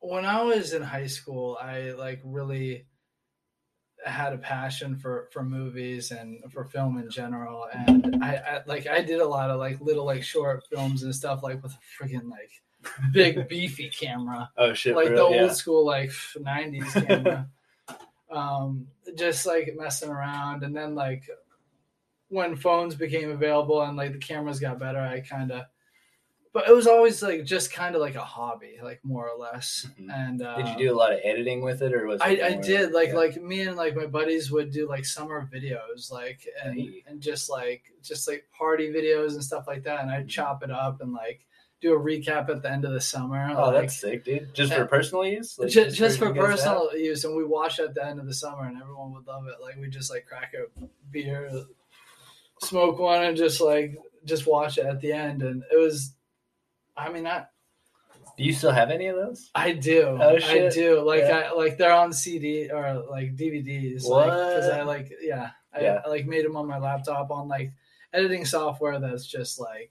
when 0.00 0.24
I 0.24 0.42
was 0.42 0.72
in 0.72 0.82
high 0.82 1.06
school, 1.06 1.58
I 1.60 1.92
like 1.92 2.20
really 2.24 2.86
had 4.04 4.32
a 4.32 4.38
passion 4.38 4.96
for 4.96 5.28
for 5.32 5.42
movies 5.42 6.10
and 6.10 6.40
for 6.52 6.64
film 6.64 6.98
in 6.98 7.10
general 7.10 7.66
and 7.72 8.22
I, 8.22 8.36
I 8.36 8.62
like 8.66 8.86
i 8.86 9.00
did 9.00 9.20
a 9.20 9.26
lot 9.26 9.50
of 9.50 9.58
like 9.58 9.80
little 9.80 10.04
like 10.04 10.22
short 10.22 10.62
films 10.70 11.04
and 11.04 11.14
stuff 11.14 11.42
like 11.42 11.62
with 11.62 11.72
a 11.72 11.78
freaking 12.04 12.30
like 12.30 12.50
big 13.12 13.48
beefy 13.48 13.88
camera 13.88 14.50
Oh 14.58 14.74
shit! 14.74 14.94
like 14.94 15.08
the 15.08 15.22
old 15.22 15.52
school 15.52 15.86
like 15.86 16.10
90s 16.36 17.06
camera 17.06 17.48
um 18.34 18.86
just 19.16 19.46
like 19.46 19.72
messing 19.76 20.10
around 20.10 20.62
and 20.64 20.74
then 20.76 20.94
like 20.94 21.22
when 22.28 22.56
phones 22.56 22.94
became 22.94 23.30
available 23.30 23.82
and 23.82 23.96
like 23.96 24.12
the 24.12 24.18
cameras 24.18 24.58
got 24.60 24.78
better 24.78 25.00
i 25.00 25.20
kind 25.20 25.52
of 25.52 25.62
but 26.52 26.68
it 26.68 26.72
was 26.74 26.86
always 26.86 27.20
like 27.20 27.44
just 27.44 27.72
kind 27.72 27.94
of 27.96 28.00
like 28.00 28.14
a 28.14 28.20
hobby 28.24 28.76
like 28.82 29.00
more 29.04 29.28
or 29.28 29.36
less 29.38 29.86
Mhm. 30.00 30.12
and 30.12 30.42
uh, 30.42 30.56
Did 30.56 30.68
you 30.68 30.86
do 30.86 30.94
a 30.94 30.96
lot 30.96 31.12
of 31.12 31.18
editing 31.24 31.62
with 31.62 31.82
it, 31.82 31.92
or 31.92 32.06
was 32.06 32.20
it 32.20 32.42
I, 32.42 32.46
I 32.46 32.54
did 32.54 32.92
like 32.92 33.08
yeah. 33.08 33.14
like 33.14 33.42
me 33.42 33.62
and 33.62 33.76
like 33.76 33.94
my 33.96 34.06
buddies 34.06 34.50
would 34.52 34.70
do 34.70 34.88
like 34.88 35.04
summer 35.04 35.48
videos 35.52 36.10
like 36.12 36.46
and 36.62 36.74
Hey. 36.78 37.02
and 37.08 37.20
just 37.20 37.50
like 37.50 37.92
just 38.02 38.28
like 38.28 38.44
party 38.56 38.88
videos 38.92 39.32
and 39.34 39.42
stuff 39.44 39.66
like 39.66 39.82
that 39.84 40.00
and 40.02 40.10
I'd 40.10 40.26
Mhm. 40.26 40.30
chop 40.30 40.62
it 40.62 40.70
up 40.70 41.00
and 41.00 41.12
like 41.12 41.44
do 41.84 41.94
a 41.94 42.00
recap 42.00 42.48
at 42.48 42.62
the 42.62 42.70
end 42.70 42.84
of 42.86 42.92
the 42.92 43.00
summer 43.00 43.46
Oh, 43.56 43.66
like, 43.68 43.74
that's 43.82 44.00
sick, 44.00 44.24
dude. 44.24 44.54
Just 44.54 44.72
for 44.72 44.84
eh, 44.84 44.86
personal 44.86 45.26
use? 45.26 45.58
Like, 45.58 45.68
just, 45.68 45.96
just 45.96 46.18
for 46.18 46.28
you 46.28 46.34
guys 46.34 46.40
have? 46.42 46.50
personal 46.78 46.96
use 46.96 47.24
and 47.24 47.36
we 47.36 47.44
watch 47.44 47.78
at 47.78 47.94
the 47.94 48.04
end 48.06 48.18
of 48.18 48.26
the 48.26 48.32
summer 48.34 48.64
and 48.64 48.80
everyone 48.80 49.12
would 49.12 49.26
love 49.26 49.46
it 49.46 49.60
like 49.62 49.76
we 49.78 49.88
just 49.88 50.10
like 50.10 50.24
crack 50.26 50.54
a 50.54 50.86
beer 51.10 51.50
smoke 52.60 52.98
one 52.98 53.22
and 53.24 53.36
just 53.36 53.60
like 53.60 53.98
just 54.24 54.46
watch 54.46 54.78
it 54.78 54.86
at 54.86 55.00
the 55.00 55.12
end 55.12 55.42
and 55.42 55.62
it 55.70 55.76
was 55.78 56.14
i 56.96 57.10
mean 57.12 57.26
i 57.26 57.44
Do 58.38 58.44
you 58.44 58.52
still 58.54 58.70
have 58.70 58.90
any 58.90 59.06
of 59.08 59.16
those? 59.16 59.50
i 59.54 59.72
do 59.72 60.02
Oh, 60.20 60.36
i 60.42 60.68
do 60.70 61.00
like 61.02 61.20
Yeah. 61.20 61.50
i 61.50 61.52
like 61.52 61.76
they're 61.76 61.92
on 61.92 62.12
cd 62.12 62.70
or 62.70 63.04
like 63.10 63.36
dvds 63.36 64.04
like 64.04 64.26
because 64.26 64.68
i 64.70 64.82
like 64.82 65.12
yeah 65.20 65.50
I, 65.74 65.80
Yeah. 65.82 66.00
I 66.04 66.08
like 66.08 66.24
made 66.26 66.44
them 66.44 66.56
on 66.56 66.66
my 66.66 66.78
laptop 66.78 67.30
on 67.30 67.48
like 67.48 67.72
editing 68.12 68.44
software 68.46 68.98
that's 69.00 69.26
just 69.26 69.60
like 69.60 69.90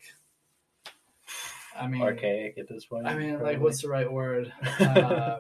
i 1.80 1.88
mean 1.88 2.02
Archaic 2.02 2.58
at 2.58 2.68
this 2.68 2.86
point. 2.86 3.08
i 3.08 3.16
mean 3.16 3.32
probably. 3.32 3.54
like 3.54 3.62
what's 3.62 3.82
the 3.82 3.90
right 3.90 4.12
word 4.12 4.52
uh, 4.80 5.40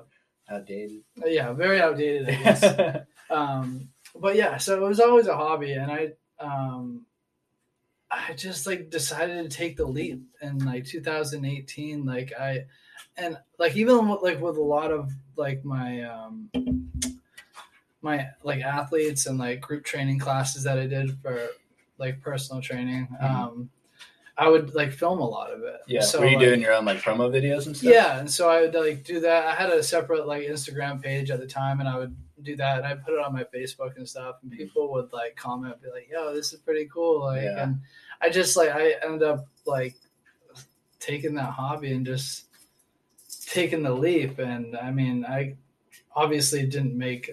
outdated? 0.49 1.01
yeah 1.25 1.53
very 1.53 1.81
outdated 1.81 2.29
i 2.29 2.43
guess 2.43 3.03
um 3.29 3.89
but 4.15 4.35
yeah 4.35 4.57
so 4.57 4.75
it 4.83 4.87
was 4.87 4.99
always 4.99 5.27
a 5.27 5.35
hobby 5.35 5.73
and 5.73 5.91
i 5.91 6.11
um 6.39 7.05
i 8.11 8.33
just 8.33 8.67
like 8.67 8.89
decided 8.89 9.49
to 9.49 9.55
take 9.57 9.77
the 9.77 9.85
leap 9.85 10.21
in 10.41 10.59
like 10.59 10.85
2018 10.85 12.05
like 12.05 12.33
i 12.39 12.65
and 13.17 13.37
like 13.59 13.75
even 13.75 14.07
with, 14.09 14.21
like 14.21 14.41
with 14.41 14.57
a 14.57 14.61
lot 14.61 14.91
of 14.91 15.11
like 15.35 15.63
my 15.63 16.03
um 16.03 16.49
my 18.01 18.27
like 18.43 18.61
athletes 18.61 19.25
and 19.25 19.37
like 19.39 19.61
group 19.61 19.83
training 19.83 20.19
classes 20.19 20.63
that 20.63 20.77
i 20.77 20.85
did 20.85 21.17
for 21.21 21.49
like 21.97 22.21
personal 22.21 22.61
training. 22.61 23.07
Mhm. 23.21 23.23
Um, 23.23 23.69
I 24.37 24.49
would 24.49 24.73
like 24.73 24.91
film 24.91 25.19
a 25.19 25.27
lot 25.27 25.51
of 25.51 25.61
it. 25.61 25.81
Yeah. 25.87 26.01
So, 26.01 26.19
Were 26.19 26.25
you 26.25 26.37
like, 26.37 26.47
doing 26.47 26.61
your 26.61 26.73
own 26.73 26.85
like 26.85 27.01
promo 27.01 27.29
videos 27.31 27.67
and 27.67 27.77
stuff? 27.77 27.91
Yeah, 27.91 28.19
and 28.19 28.29
so 28.29 28.49
I 28.49 28.61
would 28.61 28.73
like 28.73 29.03
do 29.03 29.19
that. 29.19 29.45
I 29.45 29.53
had 29.53 29.69
a 29.69 29.83
separate 29.83 30.25
like 30.27 30.43
Instagram 30.43 31.01
page 31.01 31.29
at 31.29 31.39
the 31.39 31.45
time, 31.47 31.79
and 31.79 31.87
I 31.87 31.97
would 31.99 32.15
do 32.41 32.55
that, 32.55 32.79
and 32.79 32.87
I 32.87 32.95
put 32.95 33.13
it 33.13 33.19
on 33.23 33.31
my 33.33 33.43
Facebook 33.43 33.95
and 33.95 34.09
stuff, 34.09 34.37
and 34.41 34.51
people 34.51 34.91
would 34.93 35.13
like 35.13 35.35
comment, 35.35 35.81
be 35.81 35.89
like, 35.91 36.09
"Yo, 36.11 36.33
this 36.33 36.51
is 36.51 36.59
pretty 36.61 36.89
cool!" 36.91 37.21
Like, 37.21 37.43
Yeah. 37.43 37.63
and 37.63 37.79
I 38.21 38.29
just 38.29 38.57
like 38.57 38.69
I 38.71 38.95
ended 39.03 39.21
up 39.23 39.45
like 39.65 39.95
taking 40.99 41.35
that 41.35 41.51
hobby 41.51 41.93
and 41.93 42.05
just 42.05 42.45
taking 43.45 43.83
the 43.83 43.93
leap. 43.93 44.39
And 44.39 44.75
I 44.75 44.89
mean, 44.89 45.25
I 45.25 45.55
obviously 46.15 46.65
didn't 46.65 46.97
make 46.97 47.29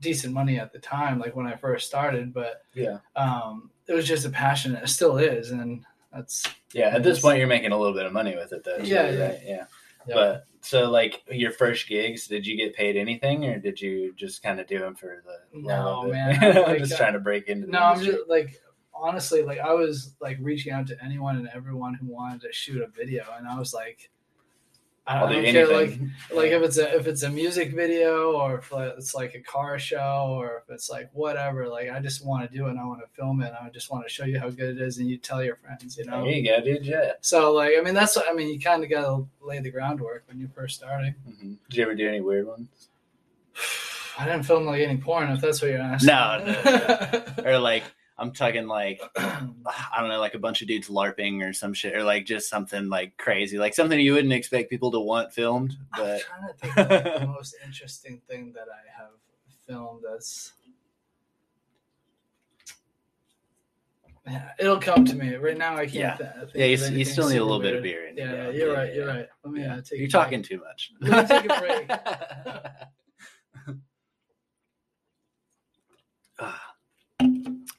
decent 0.00 0.34
money 0.34 0.58
at 0.58 0.72
the 0.72 0.78
time, 0.78 1.18
like 1.20 1.36
when 1.36 1.46
I 1.46 1.54
first 1.54 1.86
started, 1.86 2.34
but 2.34 2.64
Yeah. 2.74 2.98
um, 3.16 3.70
it 3.86 3.92
was 3.94 4.06
just 4.06 4.26
a 4.26 4.30
passion. 4.30 4.74
It 4.74 4.88
still 4.88 5.16
is, 5.18 5.50
and 5.50 5.84
that's 6.14 6.44
Yeah. 6.72 6.88
At 6.88 7.02
this 7.02 7.20
point, 7.20 7.38
you're 7.38 7.46
making 7.46 7.72
a 7.72 7.78
little 7.78 7.94
bit 7.94 8.06
of 8.06 8.12
money 8.12 8.36
with 8.36 8.52
it, 8.52 8.64
though. 8.64 8.78
Yeah, 8.78 9.10
yeah. 9.10 9.26
right, 9.26 9.40
yeah. 9.44 9.64
Yeah. 10.06 10.14
But 10.14 10.46
so, 10.60 10.90
like 10.90 11.22
your 11.30 11.50
first 11.50 11.88
gigs, 11.88 12.26
did 12.26 12.46
you 12.46 12.56
get 12.56 12.74
paid 12.74 12.96
anything, 12.96 13.44
or 13.46 13.58
did 13.58 13.80
you 13.80 14.12
just 14.16 14.42
kind 14.42 14.60
of 14.60 14.66
do 14.66 14.78
them 14.78 14.94
for 14.94 15.22
the? 15.24 15.60
No, 15.60 15.84
love 15.84 16.04
of 16.04 16.10
it? 16.10 16.12
man, 16.12 16.56
I'm 16.56 16.62
like, 16.62 16.78
just 16.78 16.96
trying 16.96 17.14
to 17.14 17.20
break 17.20 17.48
into. 17.48 17.66
The 17.66 17.72
No, 17.72 17.78
I'm 17.80 18.02
just 18.02 18.28
like 18.28 18.60
honestly, 18.94 19.42
like 19.42 19.58
I 19.58 19.72
was 19.72 20.14
like 20.20 20.38
reaching 20.40 20.72
out 20.72 20.86
to 20.88 21.04
anyone 21.04 21.36
and 21.36 21.48
everyone 21.54 21.94
who 21.94 22.06
wanted 22.06 22.42
to 22.42 22.52
shoot 22.52 22.82
a 22.82 22.86
video, 22.88 23.24
and 23.36 23.48
I 23.48 23.58
was 23.58 23.74
like, 23.74 24.10
I 25.06 25.18
I'll 25.18 25.28
don't, 25.28 25.44
do 25.44 25.52
care, 25.52 25.66
like 25.66 26.00
like 26.34 26.50
if 26.50 26.62
it's 26.62 26.78
a 26.78 26.96
if 26.96 27.06
it's 27.06 27.22
a 27.24 27.28
music 27.28 27.74
video 27.74 28.32
or 28.32 28.58
if 28.58 28.72
it's 28.72 29.14
like 29.14 29.34
a 29.34 29.40
car 29.40 29.78
show 29.78 30.28
or 30.30 30.62
if 30.66 30.72
it's 30.72 30.88
like 30.88 31.10
whatever, 31.12 31.68
like 31.68 31.90
I 31.90 32.00
just 32.00 32.24
want 32.24 32.50
to 32.50 32.56
do 32.56 32.66
it 32.66 32.70
and 32.70 32.80
I 32.80 32.84
want 32.86 33.00
to 33.00 33.06
film 33.14 33.42
it 33.42 33.48
and 33.48 33.56
I 33.56 33.68
just 33.68 33.90
want 33.90 34.06
to 34.06 34.08
show 34.12 34.24
you 34.24 34.38
how 34.40 34.48
good 34.48 34.76
it 34.76 34.80
is 34.80 34.96
and 34.96 35.08
you 35.08 35.18
tell 35.18 35.44
your 35.44 35.56
friends, 35.56 35.98
you 35.98 36.06
know. 36.06 36.24
There 36.24 36.32
you 36.32 36.48
go, 36.48 36.62
dude. 36.64 36.86
Yeah. 36.86 37.12
So 37.20 37.52
like 37.52 37.72
I 37.78 37.82
mean 37.82 37.92
that's 37.92 38.16
what 38.16 38.26
I 38.30 38.32
mean 38.32 38.48
you 38.48 38.58
kind 38.58 38.82
of 38.82 38.88
got 38.88 39.02
to 39.02 39.28
lay 39.42 39.58
the 39.60 39.70
groundwork 39.70 40.24
when 40.26 40.38
you're 40.40 40.48
first 40.48 40.76
starting. 40.76 41.14
hmm 41.26 41.54
Did 41.68 41.76
you 41.76 41.82
ever 41.82 41.94
do 41.94 42.08
any 42.08 42.22
weird 42.22 42.46
ones? 42.46 42.68
I 44.18 44.24
didn't 44.24 44.44
film 44.44 44.64
like 44.64 44.80
any 44.80 44.96
porn 44.96 45.30
if 45.30 45.40
that's 45.40 45.60
what 45.60 45.70
you're 45.70 45.80
asking. 45.80 46.06
No, 46.06 46.42
no, 46.44 47.24
Or 47.44 47.58
like, 47.58 47.82
I'm 48.16 48.32
talking 48.32 48.66
like 48.68 49.00
I 49.16 49.96
don't 49.98 50.08
know, 50.08 50.20
like 50.20 50.34
a 50.34 50.38
bunch 50.38 50.62
of 50.62 50.68
dudes 50.68 50.88
larping 50.88 51.42
or 51.42 51.52
some 51.52 51.74
shit, 51.74 51.94
or 51.96 52.04
like 52.04 52.26
just 52.26 52.48
something 52.48 52.88
like 52.88 53.16
crazy, 53.16 53.58
like 53.58 53.74
something 53.74 53.98
you 53.98 54.12
wouldn't 54.14 54.32
expect 54.32 54.70
people 54.70 54.90
to 54.92 55.00
want 55.00 55.32
filmed. 55.32 55.76
But 55.96 56.20
I'm 56.20 56.20
trying 56.20 56.48
to 56.48 56.54
think 56.54 57.06
of 57.16 57.20
the 57.20 57.26
most 57.34 57.56
interesting 57.64 58.20
thing 58.28 58.52
that 58.54 58.66
I 58.72 59.02
have 59.02 59.10
filmed. 59.66 60.02
That's 60.08 60.52
yeah, 64.26 64.50
it'll 64.58 64.78
come 64.80 65.04
to 65.04 65.14
me. 65.16 65.34
Right 65.34 65.58
now, 65.58 65.74
I 65.76 65.86
can't. 65.86 65.94
Yeah. 65.94 66.16
th- 66.16 66.50
yeah, 66.54 66.64
you, 66.64 66.96
you 66.98 67.04
still 67.04 67.28
need 67.28 67.36
a 67.38 67.44
little 67.44 67.60
bit 67.60 67.74
of 67.74 67.82
beer. 67.82 68.06
In 68.08 68.16
Yeah, 68.16 68.32
yeah, 68.32 68.50
you're 68.50 68.72
right. 68.72 68.94
You're 68.94 69.06
yeah. 69.06 69.14
right. 69.16 69.26
Let 69.44 69.52
me 69.52 69.60
Yeah. 69.62 69.74
uh, 69.74 69.80
take. 69.82 69.98
You're 69.98 70.08
talking 70.08 70.40
break. 70.40 70.48
too 70.48 70.60
much. 70.64 70.92
Let 71.00 71.28
me 71.28 71.36
take 71.36 71.50
a 71.50 71.60
break. 73.66 73.76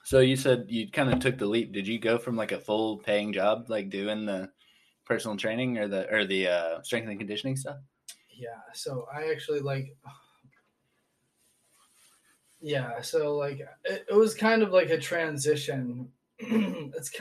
so 0.06 0.20
you 0.20 0.36
said 0.36 0.68
you 0.70 0.92
kind 0.92 1.12
of 1.12 1.20
took 1.20 1.40
the 1.40 1.48
leap. 1.48 1.74
Did 1.74 1.88
you 1.88 1.98
go 1.98 2.20
from 2.20 2.36
like 2.36 2.52
a 2.52 2.60
full 2.60 3.00
paying 3.00 3.34
job, 3.34 3.66
like 3.70 3.90
doing 3.90 4.28
the 4.28 4.52
personal 5.04 5.36
training 5.36 5.80
or 5.80 5.88
the 5.88 6.08
or 6.14 6.26
the 6.26 6.48
uh, 6.48 6.82
strength 6.84 7.10
and 7.10 7.18
conditioning 7.18 7.56
stuff? 7.56 7.78
Yeah. 8.30 8.62
So 8.74 9.08
I 9.14 9.32
actually 9.32 9.60
like. 9.60 9.98
Yeah. 12.62 13.02
So 13.02 13.36
like 13.36 13.60
it, 13.84 14.06
it 14.10 14.16
was 14.16 14.34
kind 14.34 14.64
of 14.64 14.72
like 14.72 14.90
a 14.90 14.98
transition. 14.98 16.10
it's 16.40 17.12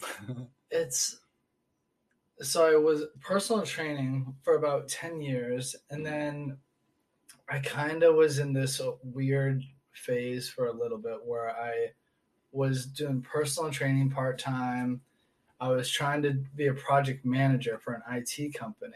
it's 0.72 1.20
so 2.40 2.66
I 2.66 2.76
was 2.76 3.04
personal 3.20 3.62
training 3.62 4.34
for 4.42 4.56
about 4.56 4.88
10 4.88 5.20
years 5.20 5.76
and 5.90 6.04
then 6.04 6.56
I 7.48 7.60
kind 7.60 8.02
of 8.02 8.16
was 8.16 8.40
in 8.40 8.52
this 8.52 8.80
weird 9.04 9.62
phase 10.06 10.48
for 10.48 10.66
a 10.66 10.72
little 10.72 10.98
bit 10.98 11.18
where 11.24 11.50
I 11.50 11.88
was 12.52 12.86
doing 12.86 13.20
personal 13.22 13.70
training 13.70 14.10
part 14.10 14.38
time. 14.38 15.00
I 15.60 15.68
was 15.68 15.88
trying 15.90 16.22
to 16.22 16.32
be 16.54 16.66
a 16.66 16.74
project 16.74 17.24
manager 17.24 17.78
for 17.82 17.94
an 17.94 18.02
IT 18.16 18.54
company, 18.54 18.92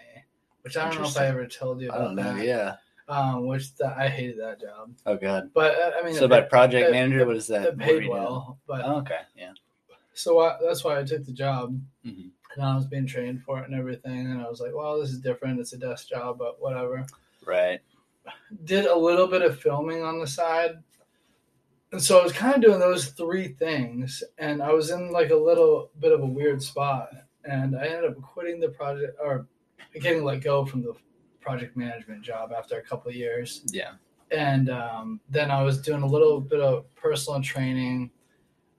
which 0.63 0.77
I 0.77 0.89
don't 0.91 1.01
know 1.01 1.09
if 1.09 1.17
I 1.17 1.27
ever 1.27 1.47
told 1.47 1.81
you 1.81 1.91
I 1.91 1.97
about 1.97 2.05
don't 2.09 2.17
know. 2.17 2.35
that. 2.37 2.45
Yeah. 2.45 2.77
Um, 3.09 3.47
which 3.47 3.75
the, 3.75 3.87
I 3.99 4.07
hated 4.09 4.39
that 4.39 4.61
job, 4.61 4.93
Oh 5.05 5.17
god. 5.17 5.51
but 5.53 5.75
uh, 5.75 5.91
I 6.01 6.05
mean, 6.05 6.15
So 6.15 6.27
it, 6.27 6.29
by 6.29 6.43
project 6.43 6.89
it- 6.89 6.93
manager, 6.93 7.27
what 7.27 7.37
is 7.37 7.49
that? 7.49 7.67
it 7.67 7.79
paid 7.79 8.07
well, 8.09 8.59
but 8.69 8.83
Oh, 8.85 8.99
okay. 8.99 9.21
Yeah. 9.37 9.53
so 10.15 10.39
I, 10.39 10.57
that's 10.65 10.85
why 10.85 11.01
I 11.01 11.03
took 11.03 11.25
the 11.25 11.33
job. 11.33 11.81
hmm 12.05 12.29
and 12.57 12.65
I 12.65 12.75
was 12.75 12.85
being 12.87 13.07
trained 13.07 13.45
for 13.45 13.61
it 13.61 13.67
and 13.71 13.79
everything. 13.79 14.27
And 14.27 14.43
I 14.43 14.49
was 14.49 14.61
like, 14.61 14.73
well, 14.75 15.01
this 15.01 15.11
is 15.11 15.21
different. 15.21 15.61
It's 15.61 15.73
a 15.73 15.77
desk 15.79 16.09
job, 16.09 16.37
but 16.37 16.61
whatever. 16.61 17.07
Right. 17.47 17.79
Did 18.65 18.87
a 18.87 18.95
little 18.97 19.29
bit 19.29 19.43
of 19.43 19.61
filming 19.61 20.03
on 20.03 20.19
the 20.19 20.27
side. 20.27 20.83
And 21.93 22.03
so 22.03 22.21
I 22.21 22.23
was 22.23 22.33
kind 22.33 22.55
of 22.55 22.61
doing 22.61 22.79
those 22.79 23.07
three 23.07 23.49
things. 23.49 24.23
And 24.39 24.63
I 24.63 24.73
was 24.73 24.91
in 24.91 25.11
like 25.11 25.31
a 25.31 25.37
little 25.37 25.91
bit 25.99 26.13
of 26.13 26.21
a 26.21 26.27
weird 26.27 26.63
spot. 26.63 27.11
And 27.45 27.77
I 27.77 27.87
ended 27.87 28.11
up 28.11 28.23
quitting 28.23 28.61
the 28.61 28.69
project 28.69 29.19
or 29.23 29.47
getting 30.01 30.25
let 30.25 30.43
go 30.43 30.65
from 30.65 30.83
the 30.83 30.95
project 31.41 31.77
management 31.77 32.23
job 32.23 32.53
after 32.57 32.79
a 32.79 32.83
couple 32.83 33.09
of 33.09 33.17
years. 33.17 33.63
Yeah. 33.73 33.93
And 34.31 34.71
um, 34.71 35.21
then 35.29 35.51
I 35.51 35.63
was 35.63 35.81
doing 35.81 36.03
a 36.03 36.07
little 36.07 36.41
bit 36.41 36.61
of 36.61 36.95
personal 36.95 37.43
training. 37.43 38.11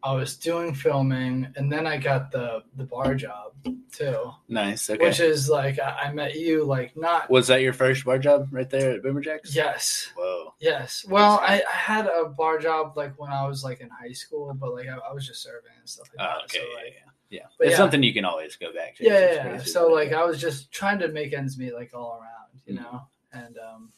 I 0.04 0.14
was 0.14 0.36
doing 0.36 0.74
filming, 0.74 1.48
and 1.56 1.72
then 1.72 1.86
I 1.86 1.98
got 1.98 2.32
the 2.32 2.64
the 2.76 2.84
bar 2.86 3.14
job 3.16 3.54
too, 3.92 4.32
Nice. 4.48 4.90
Okay. 4.90 5.04
which 5.06 5.20
is 5.20 5.48
like 5.50 5.78
I, 5.80 6.06
I 6.06 6.14
met 6.14 6.36
you 6.36 6.64
like 6.64 6.98
not 6.98 7.30
was 7.30 7.48
that 7.48 7.62
your 7.62 7.74
first 7.74 8.04
bar 8.06 8.18
job 8.18 8.48
right 8.52 8.70
there 8.70 8.92
at 8.94 9.04
Boomer 9.04 9.22
Jack's? 9.22 9.56
yes 9.56 10.12
Whoa. 10.16 10.54
yes. 10.60 11.06
Well, 11.08 11.40
I, 11.42 11.62
I 11.72 11.76
had 11.76 12.08
a 12.08 12.26
bar 12.26 12.58
job 12.58 12.98
like 12.98 13.20
when 13.20 13.30
I 13.32 13.46
was 13.48 13.64
like 13.64 13.80
in 13.82 13.90
high 13.90 14.14
school, 14.14 14.52
but 14.56 14.74
like 14.74 14.88
I, 14.88 14.98
I 14.98 15.14
was 15.14 15.28
just 15.28 15.44
serving 15.44 15.72
and 15.80 15.88
stuff 15.88 16.10
like 16.18 16.26
Oh, 16.28 16.34
that. 16.40 16.44
okay. 16.46 16.58
So, 16.58 16.64
yeah, 16.64 16.76
like, 16.84 16.94
yeah. 16.96 17.12
Yeah. 17.30 17.46
But 17.58 17.68
it's 17.68 17.72
yeah. 17.74 17.78
something 17.78 18.02
you 18.04 18.14
can 18.14 18.26
always 18.26 18.56
go 18.56 18.74
back 18.74 18.96
to. 18.98 19.04
yeah, 19.06 19.12
yeah, 19.20 19.34
yeah. 19.36 19.50
crazy, 19.52 19.70
So 19.70 19.88
like. 19.90 20.12
I 20.14 20.26
was 20.26 20.42
just 20.42 20.72
trying 20.72 21.00
to 21.00 21.08
make 21.10 21.32
ends 21.34 21.58
meet 21.58 21.74
like 21.74 21.92
all 21.94 22.14
around, 22.20 22.62
you 22.66 22.74
Mhm. 22.74 22.82
know, 22.82 23.02
and 23.34 23.58
um, 23.60 23.92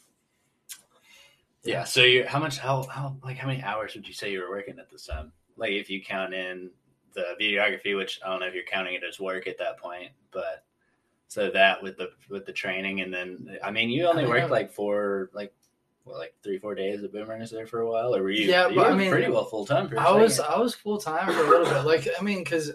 Yeah. 1.64 1.84
So 1.86 2.02
you 2.04 2.26
how 2.28 2.40
much 2.40 2.58
how 2.60 2.84
how 2.84 3.16
like 3.24 3.38
how 3.38 3.48
many 3.48 3.64
hours 3.64 3.96
would 3.96 4.08
you 4.08 4.14
say 4.14 4.32
you 4.32 4.42
were 4.42 4.50
working 4.50 4.78
at 4.80 4.92
this 4.92 5.06
time? 5.06 5.32
Like 5.58 5.72
if 5.72 5.90
you 5.90 6.02
count 6.02 6.34
in 6.34 6.70
the 7.14 7.36
videography, 7.40 7.96
which 7.96 8.20
I 8.26 8.30
don't 8.30 8.40
know 8.40 8.48
if 8.48 8.54
you're 8.54 8.64
counting 8.64 8.96
it 8.96 9.04
as 9.08 9.20
work 9.20 9.48
at 9.48 9.58
that 9.60 9.78
point, 9.78 10.10
but 10.32 10.64
so 11.28 11.50
that 11.52 11.82
with 11.82 11.98
the 11.98 12.12
with 12.30 12.46
the 12.46 12.54
training 12.54 13.02
and 13.02 13.14
then 13.14 13.58
I 13.64 13.72
mean 13.72 13.90
you 13.90 14.06
only 14.06 14.26
worked 14.26 14.52
like 14.52 14.72
four 14.72 15.30
like 15.34 15.54
what 16.04 16.18
like 16.18 16.34
three 16.44 16.58
four 16.58 16.76
days 16.76 17.04
at 17.04 17.12
Boomers 17.12 17.50
there 17.50 17.66
for 17.66 17.82
a 17.82 17.90
while, 17.90 18.16
or 18.16 18.24
were 18.24 18.30
you? 18.30 18.46
Yeah, 18.50 18.68
you 18.68 18.76
but 18.76 18.92
I 18.92 18.96
mean, 18.96 19.10
pretty 19.10 19.32
well 19.32 19.46
full 19.46 19.66
time 19.66 19.90
I 19.98 20.12
was. 20.12 20.40
I 20.40 20.60
was 20.60 20.76
full 20.76 20.98
time 20.98 21.28
for 21.34 21.46
a 21.46 21.50
little 21.50 21.66
bit. 21.66 21.86
Like 21.86 22.08
I 22.20 22.22
mean, 22.22 22.40
because 22.40 22.72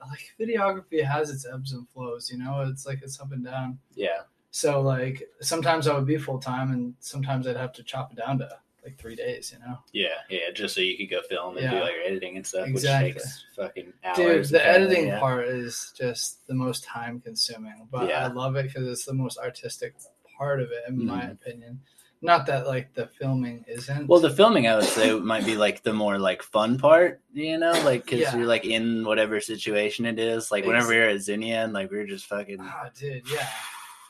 like 0.00 0.34
videography 0.38 1.04
has 1.04 1.30
its 1.30 1.46
ebbs 1.46 1.72
and 1.72 1.88
flows. 1.90 2.30
You 2.30 2.38
know, 2.38 2.60
it's 2.68 2.84
like 2.86 3.00
it's 3.02 3.20
up 3.20 3.32
and 3.32 3.44
down. 3.44 3.78
yeah. 3.94 4.22
So 4.50 4.82
like 4.82 5.30
sometimes 5.40 5.86
I 5.86 5.94
would 5.94 6.06
be 6.06 6.18
full 6.18 6.38
time, 6.38 6.72
and 6.72 6.94
sometimes 7.00 7.46
I'd 7.46 7.56
have 7.56 7.72
to 7.74 7.82
chop 7.82 8.12
it 8.12 8.16
down 8.16 8.38
to 8.38 8.48
like 8.84 8.98
three 8.98 9.14
days. 9.16 9.52
You 9.52 9.64
know, 9.66 9.78
Yeah, 9.92 10.08
yeah, 10.28 10.50
just 10.54 10.74
so 10.74 10.80
you 10.80 10.96
could 10.96 11.10
go 11.10 11.22
film 11.22 11.56
and 11.56 11.70
do 11.70 11.76
Yeah. 11.76 11.82
like 11.82 11.94
your 11.94 12.04
editing 12.04 12.36
and 12.36 12.46
stuff, 12.46 12.66
Exactly. 12.66 13.12
which 13.12 13.22
takes 13.22 13.44
fucking 13.56 13.92
hours. 14.04 14.16
dude, 14.16 14.60
the 14.60 14.66
editing 14.66 15.06
yeah. 15.08 15.18
part 15.20 15.46
is 15.48 15.92
just 15.96 16.46
the 16.46 16.54
most 16.54 16.84
time 16.84 17.20
consuming, 17.20 17.86
but 17.90 18.08
Yeah. 18.08 18.24
I 18.24 18.28
love 18.32 18.56
it 18.56 18.64
because 18.66 18.86
it's 18.88 19.04
the 19.04 19.14
most 19.14 19.38
artistic 19.38 19.94
part 20.36 20.60
of 20.60 20.70
it, 20.72 20.82
in 20.88 21.06
my 21.06 21.22
Mhm. 21.22 21.32
opinion. 21.32 21.80
Not 22.24 22.46
that 22.46 22.68
like 22.68 22.94
the 22.94 23.08
filming 23.08 23.64
isn't. 23.66 24.06
Well, 24.06 24.20
the 24.20 24.30
filming, 24.30 24.68
I 24.68 24.76
would 24.76 24.84
say, 24.84 25.12
might 25.18 25.44
be 25.44 25.56
like 25.56 25.82
the 25.82 25.92
more 25.92 26.18
like 26.18 26.40
fun 26.44 26.78
part, 26.78 27.20
you 27.32 27.58
know, 27.58 27.72
like 27.84 28.04
because 28.04 28.32
you're 28.32 28.46
like 28.46 28.64
in 28.64 29.04
whatever 29.04 29.40
situation 29.40 30.06
it 30.06 30.20
is. 30.20 30.52
Like 30.52 30.64
whenever 30.64 30.88
we 30.90 30.98
were 30.98 31.08
at 31.08 31.20
Zinnia, 31.20 31.64
and 31.64 31.72
like 31.72 31.90
we 31.90 31.96
were 31.98 32.06
just 32.06 32.26
fucking. 32.26 32.58
Ah, 32.60 32.90
dude, 32.96 33.28
yeah. 33.28 33.48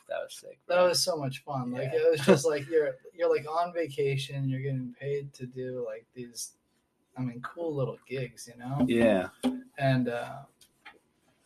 That 0.09 0.19
was 0.23 0.33
sick. 0.35 0.59
that 0.67 0.81
was 0.81 1.01
so 1.03 1.15
much 1.17 1.43
fun. 1.43 1.71
Like 1.71 1.89
Yeah. 1.93 1.99
it 1.99 2.11
was 2.11 2.21
just 2.25 2.45
like 2.45 2.67
you're 2.71 2.95
you're 3.13 3.29
like 3.33 3.45
on 3.49 3.73
vacation, 3.73 4.47
you're 4.49 4.61
getting 4.61 4.95
paid 4.99 5.33
to 5.33 5.45
do 5.45 5.83
like 5.87 6.05
these 6.13 6.51
I 7.17 7.21
mean 7.21 7.41
cool 7.41 7.73
little 7.73 7.97
gigs, 8.07 8.47
you 8.51 8.59
know? 8.59 8.85
Yeah, 8.87 9.29
And 9.77 10.09
uh 10.09 10.39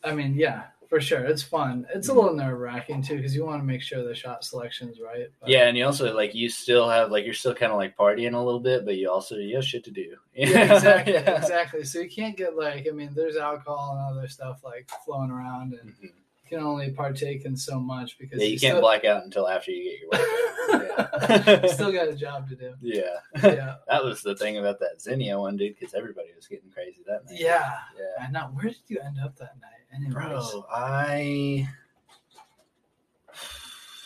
I 0.03 0.13
mean, 0.13 0.35
yeah, 0.35 0.65
for 0.89 1.01
sure. 1.01 1.25
It's 1.25 1.41
fun. 1.43 1.85
It's 1.93 2.07
a 2.07 2.11
Mhm. 2.11 2.15
little 2.15 2.33
nerve 2.35 2.59
wracking 2.59 3.01
too, 3.01 3.17
because 3.17 3.35
you 3.35 3.43
want 3.45 3.61
to 3.61 3.65
make 3.65 3.81
sure 3.81 4.03
the 4.03 4.15
shot 4.15 4.43
selection's 4.45 4.99
right. 5.01 5.27
but- 5.39 5.49
yeah, 5.49 5.67
and 5.67 5.77
you 5.77 5.85
also 5.85 6.13
like 6.15 6.33
you 6.35 6.49
still 6.49 6.87
have 6.89 7.11
like 7.11 7.25
you're 7.25 7.33
still 7.33 7.53
kind 7.55 7.71
of 7.71 7.77
like 7.77 7.97
partying 7.97 8.33
a 8.33 8.37
little 8.41 8.59
bit, 8.61 8.85
but 8.85 8.95
you 8.95 9.09
also 9.09 9.35
you 9.35 9.55
have 9.55 9.65
shit 9.65 9.83
to 9.85 9.91
do. 9.91 10.15
Yeah, 10.33 10.75
exactly. 10.75 11.13
Yeah. 11.13 11.37
Exactly. 11.37 11.83
So 11.83 11.99
you 11.99 12.09
can't 12.09 12.37
get 12.37 12.55
like 12.55 12.87
I 12.87 12.91
mean, 12.91 13.11
there's 13.15 13.35
alcohol 13.37 13.97
and 13.97 14.17
other 14.17 14.27
stuff 14.29 14.63
like 14.63 14.89
flowing 15.05 15.31
around 15.31 15.73
and 15.73 15.93
Mhm. 15.95 16.11
Can 16.49 16.59
only 16.59 16.91
partake 16.91 17.43
in 17.45 17.57
so 17.57 17.79
much 17.79 18.17
because 18.17 18.39
Yeah, 18.39 18.45
you 18.47 18.53
you 18.53 18.59
can't 18.59 18.71
still, 18.73 18.81
black 18.81 19.03
out 19.05 19.23
until 19.23 19.47
after 19.49 19.71
you 19.71 19.83
get 19.83 19.99
your 20.01 20.09
workout. 21.47 21.63
you 21.63 21.69
still 21.69 21.91
got 21.91 22.07
a 22.07 22.15
job 22.15 22.47
to 22.49 22.55
do. 22.55 22.73
Yeah. 22.81 23.01
Yeah, 23.43 23.75
That 23.89 24.03
was 24.03 24.21
the 24.21 24.35
thing 24.35 24.57
about 24.57 24.79
that 24.79 25.01
Zinnia 25.01 25.37
one, 25.39 25.57
dude, 25.57 25.75
because 25.77 25.93
everybody 25.93 26.29
was 26.35 26.47
getting 26.47 26.69
crazy 26.71 27.01
that 27.07 27.25
night. 27.25 27.39
yeah. 27.39 27.73
Yeah. 27.97 28.25
I 28.25 28.31
know. 28.31 28.49
Where 28.53 28.65
did 28.65 28.77
you 28.87 28.99
end 29.05 29.17
up 29.23 29.35
that 29.37 29.55
night? 29.61 29.95
Anyways. 29.95 30.13
Bro, 30.13 30.65
I 30.71 31.67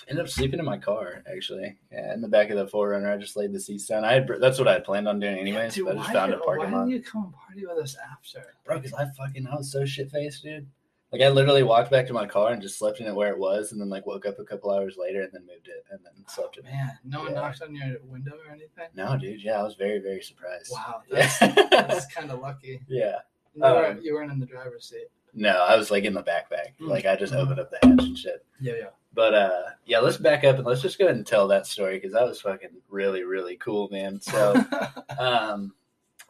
ended 0.07 0.25
up 0.25 0.29
sleeping 0.29 0.59
in 0.59 0.65
my 0.65 0.77
car, 0.77 1.23
actually. 1.31 1.77
Yeah, 1.91 2.13
in 2.13 2.21
the 2.21 2.27
back 2.27 2.49
of 2.49 2.57
the 2.57 2.65
4Runner. 2.65 3.13
I 3.13 3.17
just 3.17 3.37
laid 3.37 3.53
the 3.53 3.59
seats 3.59 3.85
down. 3.85 4.03
I 4.03 4.13
had, 4.13 4.27
that's 4.39 4.57
what 4.59 4.67
I 4.67 4.73
had 4.73 4.83
planned 4.83 5.07
on 5.07 5.19
doing 5.19 5.37
anyways, 5.37 5.73
Dude, 5.75 5.85
but 5.85 5.95
I 5.95 5.99
just 5.99 6.09
why 6.09 6.13
found 6.13 6.33
a 6.33 6.37
parking 6.39 6.71
Why 6.71 6.79
lot. 6.79 6.85
didn't 6.89 7.03
you 7.05 7.11
come 7.11 7.23
and 7.25 7.33
party 7.33 7.65
with 7.65 7.77
us 7.83 7.95
after? 8.11 8.53
Bro, 8.65 8.79
because 8.79 8.93
I 8.93 9.05
fucking, 9.17 9.47
I 9.47 9.55
was 9.55 9.71
so 9.71 9.85
shit 9.85 10.09
faced, 10.11 10.43
dude. 10.43 10.67
Like, 11.11 11.21
I 11.21 11.29
literally 11.29 11.63
walked 11.63 11.91
back 11.91 12.07
to 12.07 12.13
my 12.13 12.25
car 12.25 12.51
and 12.53 12.61
just 12.61 12.79
slept 12.79 13.01
in 13.01 13.07
it 13.07 13.13
where 13.13 13.31
it 13.33 13.37
was, 13.37 13.71
and 13.73 13.81
then, 13.81 13.89
like, 13.89 14.05
woke 14.05 14.25
up 14.25 14.39
a 14.39 14.45
couple 14.45 14.71
hours 14.71 14.95
later 14.97 15.21
and 15.23 15.31
then 15.33 15.45
moved 15.45 15.67
it 15.67 15.83
and 15.91 15.99
then 16.05 16.13
slept 16.27 16.57
in 16.57 16.65
it. 16.65 16.71
Man, 16.71 16.97
no 17.03 17.19
one 17.19 17.33
Yeah. 17.33 17.41
knocked 17.41 17.61
on 17.61 17.75
your 17.75 17.97
window 18.03 18.31
or 18.37 18.49
anything. 18.51 18.87
No, 18.95 19.17
dude, 19.17 19.43
yeah, 19.43 19.59
I 19.59 19.63
was 19.63 19.75
very, 19.75 19.99
very 19.99 20.21
surprised. 20.21 20.71
Wow, 20.71 21.01
Yeah. 21.11 21.29
that's, 21.41 21.69
that's 21.69 22.13
kind 22.13 22.31
of 22.31 22.39
lucky. 22.39 22.81
yeah. 22.87 23.17
You, 23.55 23.61
weren't, 23.63 23.97
Um, 23.99 24.03
you 24.03 24.13
weren't 24.13 24.31
in 24.31 24.39
the 24.39 24.45
driver's 24.45 24.85
seat. 24.89 25.07
No, 25.33 25.49
I 25.63 25.75
was, 25.75 25.91
like, 25.91 26.05
in 26.05 26.13
the 26.13 26.23
backpack. 26.23 26.75
Mm. 26.79 26.87
Like, 26.87 27.05
I 27.05 27.17
just 27.17 27.33
Mhm. 27.33 27.37
opened 27.39 27.59
up 27.59 27.71
the 27.71 27.77
hatch 27.87 27.99
and 28.07 28.17
shit. 28.17 28.45
Yeah, 28.61 28.73
yeah. 28.79 28.85
But 29.13 29.33
uh 29.33 29.63
yeah, 29.85 29.99
let's 29.99 30.15
back 30.15 30.45
up 30.45 30.55
and 30.55 30.65
let's 30.65 30.81
just 30.81 30.97
go 30.97 31.03
ahead 31.03 31.17
and 31.17 31.27
tell 31.27 31.45
that 31.49 31.67
story 31.67 31.97
because 31.97 32.13
that 32.13 32.25
was 32.25 32.39
fucking 32.39 32.69
really, 32.87 33.23
really 33.23 33.57
cool, 33.57 33.89
man. 33.91 34.21
So 34.21 34.53
um 35.19 35.73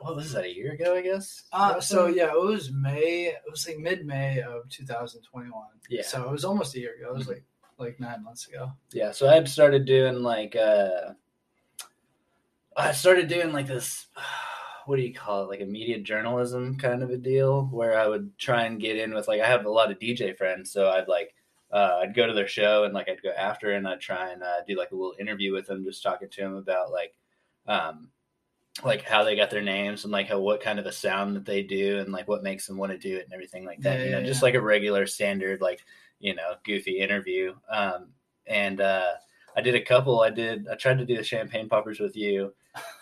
what 0.01 0.15
was 0.15 0.33
that, 0.33 0.45
a 0.45 0.53
year 0.53 0.73
ago, 0.73 0.95
I 0.95 1.01
guess? 1.01 1.43
uh, 1.53 1.79
so 1.79 2.07
yeah, 2.07 2.31
it 2.31 2.41
was 2.41 2.71
May. 2.71 3.27
It 3.27 3.41
was 3.49 3.67
like 3.67 3.79
mid-May 3.79 4.41
of 4.41 4.69
2021. 4.69 5.63
Yeah. 5.89 6.01
So 6.03 6.23
it 6.23 6.31
was 6.31 6.45
almost 6.45 6.75
a 6.75 6.79
year 6.79 6.95
ago. 6.95 7.09
It 7.09 7.17
was 7.17 7.27
like 7.27 7.43
like 7.81 7.99
nine 7.99 8.23
months 8.23 8.47
ago. 8.47 8.71
Yeah, 8.91 9.11
so 9.11 9.27
I 9.27 9.33
had 9.33 9.49
started 9.49 9.85
doing 9.85 10.21
like 10.21 10.55
uh 10.55 11.13
I 12.77 12.91
started 12.93 13.27
doing 13.27 13.51
like 13.51 13.67
this 13.67 14.07
what 14.85 14.95
do 14.95 15.03
you 15.03 15.13
call 15.13 15.43
it? 15.43 15.49
Like 15.49 15.61
a 15.61 15.65
media 15.65 15.99
journalism 15.99 16.77
kind 16.77 17.03
of 17.03 17.09
a 17.09 17.17
deal 17.17 17.65
where 17.65 17.97
I 17.97 18.07
would 18.07 18.37
try 18.37 18.63
and 18.63 18.79
get 18.79 18.97
in 18.97 19.13
with 19.13 19.27
like 19.27 19.41
I 19.41 19.47
have 19.47 19.65
a 19.65 19.69
lot 19.69 19.91
of 19.91 19.99
DJ 19.99 20.37
friends, 20.37 20.71
so 20.71 20.89
I'd 20.89 21.07
like 21.07 21.33
uh, 21.71 21.99
I'd 22.01 22.15
go 22.15 22.27
to 22.27 22.33
their 22.33 22.47
show 22.47 22.83
and 22.83 22.93
like 22.93 23.09
I'd 23.09 23.23
go 23.23 23.31
after 23.31 23.71
and 23.71 23.87
I'd 23.87 24.01
try 24.01 24.31
and 24.31 24.43
uh, 24.43 24.61
do 24.67 24.77
like 24.77 24.91
a 24.91 24.95
little 24.95 25.15
interview 25.19 25.53
with 25.53 25.67
them, 25.67 25.85
just 25.85 26.03
talking 26.03 26.29
to 26.29 26.41
them 26.41 26.55
about 26.55 26.91
like 26.91 27.13
um 27.67 28.09
like 28.83 29.03
how 29.03 29.23
they 29.23 29.35
got 29.35 29.49
their 29.49 29.61
names 29.61 30.03
and 30.03 30.13
like 30.13 30.27
how 30.27 30.39
what 30.39 30.61
kind 30.61 30.79
of 30.79 30.85
a 30.85 30.91
sound 30.91 31.35
that 31.35 31.45
they 31.45 31.61
do 31.61 31.99
and 31.99 32.11
like 32.11 32.27
what 32.27 32.43
makes 32.43 32.65
them 32.65 32.77
want 32.77 32.91
to 32.91 32.97
do 32.97 33.17
it 33.17 33.25
and 33.25 33.33
everything 33.33 33.65
like 33.65 33.81
that. 33.81 33.99
Yeah, 33.99 34.05
you 34.05 34.11
know, 34.11 34.19
yeah, 34.19 34.25
just 34.25 34.41
yeah. 34.41 34.45
like 34.45 34.55
a 34.55 34.61
regular 34.61 35.05
standard 35.05 35.61
like 35.61 35.81
you 36.19 36.35
know 36.35 36.53
goofy 36.63 36.99
interview. 36.99 37.53
Um, 37.69 38.09
and 38.47 38.81
uh, 38.81 39.11
I 39.55 39.61
did 39.61 39.75
a 39.75 39.81
couple. 39.81 40.21
I 40.21 40.29
did. 40.29 40.67
I 40.69 40.75
tried 40.75 40.97
to 40.99 41.05
do 41.05 41.17
the 41.17 41.23
champagne 41.23 41.69
poppers 41.69 41.99
with 41.99 42.15
you. 42.15 42.53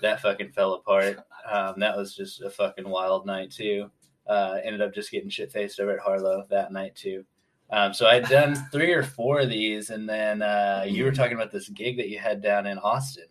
That 0.02 0.22
fucking 0.22 0.52
fell 0.52 0.74
apart. 0.74 1.20
Um, 1.50 1.76
that 1.80 1.96
was 1.96 2.16
just 2.16 2.42
a 2.42 2.50
fucking 2.50 2.90
wild 2.90 3.26
night 3.26 3.52
too. 3.52 3.92
Uh, 4.28 4.58
ended 4.64 4.82
up 4.82 4.94
just 4.94 5.12
getting 5.12 5.30
shit 5.30 5.52
faced 5.52 5.80
over 5.80 5.92
at 5.92 6.00
Harlow 6.00 6.46
that 6.50 6.72
night 6.72 6.96
too. 6.96 7.24
Um, 7.72 7.94
so 7.94 8.08
I'd 8.08 8.28
done 8.28 8.56
three 8.72 8.92
or 8.92 9.04
four 9.04 9.42
of 9.42 9.50
these, 9.50 9.92
and 9.92 10.10
then 10.10 10.42
uh, 10.42 10.86
you 10.88 11.04
were 11.04 11.12
talking 11.12 11.36
about 11.36 11.52
this 11.52 11.70
gig 11.70 11.98
that 11.98 12.10
you 12.10 12.18
had 12.18 12.42
down 12.42 12.66
in 12.66 12.80
Austin, 12.80 13.28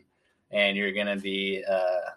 and 0.50 0.76
you're 0.76 0.92
gonna 0.92 1.16
be 1.16 1.64
uh, 1.68 2.10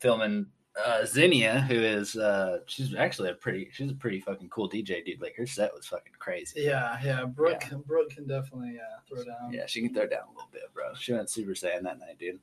filming 0.00 0.46
uh, 0.84 1.04
Zinnia, 1.06 1.60
who 1.62 1.74
is 1.74 2.16
uh, 2.16 2.58
she's 2.66 2.94
actually 2.94 3.30
a 3.30 3.34
pretty 3.34 3.68
she's 3.72 3.90
a 3.90 3.94
pretty 3.94 4.20
fucking 4.20 4.48
cool 4.50 4.68
DJ, 4.68 5.04
dude. 5.04 5.20
Like 5.22 5.34
her 5.36 5.46
set 5.46 5.72
was 5.74 5.86
fucking 5.86 6.12
crazy. 6.18 6.62
Yeah, 6.62 6.98
yeah. 7.02 7.24
Brooke, 7.24 7.64
Brooke 7.86 8.10
can 8.10 8.26
definitely 8.26 8.78
uh, 8.78 9.00
throw 9.08 9.24
down. 9.24 9.52
Yeah, 9.52 9.66
she 9.66 9.80
can 9.80 9.94
throw 9.94 10.06
down 10.06 10.24
a 10.28 10.32
little 10.32 10.50
bit, 10.52 10.62
bro. 10.74 10.92
She 10.94 11.12
went 11.14 11.30
Super 11.30 11.52
Saiyan 11.52 11.82
that 11.84 11.98
night, 11.98 12.18
dude. 12.18 12.38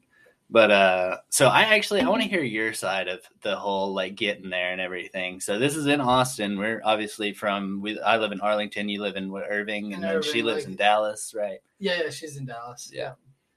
But 0.50 0.72
uh 0.72 1.17
so 1.29 1.48
I 1.48 1.62
actually 1.62 2.01
I 2.01 2.10
want 2.10 2.22
to 2.22 2.27
hear 2.27 2.43
your 2.43 2.74
side 2.74 3.07
of 3.07 3.22
the 3.41 3.55
whole 3.55 3.93
like 3.93 4.15
getting 4.15 4.50
there 4.50 4.72
and 4.72 4.81
everything. 4.81 5.39
So 5.39 5.57
this 5.57 5.75
is 5.75 5.88
in 5.88 6.01
Austin. 6.01 6.60
We're 6.60 6.81
obviously 6.83 7.33
from 7.33 7.81
we 7.81 8.00
I 8.00 8.17
live 8.17 8.31
in 8.33 8.41
Arlington, 8.41 8.89
you 8.89 9.01
live 9.01 9.15
in 9.15 9.33
Irving, 9.33 9.93
and 9.93 10.03
In 10.03 10.10
then 10.10 10.22
she 10.22 10.43
lives 10.43 10.63
like- 10.65 10.72
in 10.72 10.75
Dallas, 10.75 11.33
right? 11.36 11.60
yeah, 11.79 12.01
yeah. 12.03 12.10
She's 12.10 12.36
in 12.38 12.45
Dallas. 12.45 12.92
Yeah. 12.94 13.13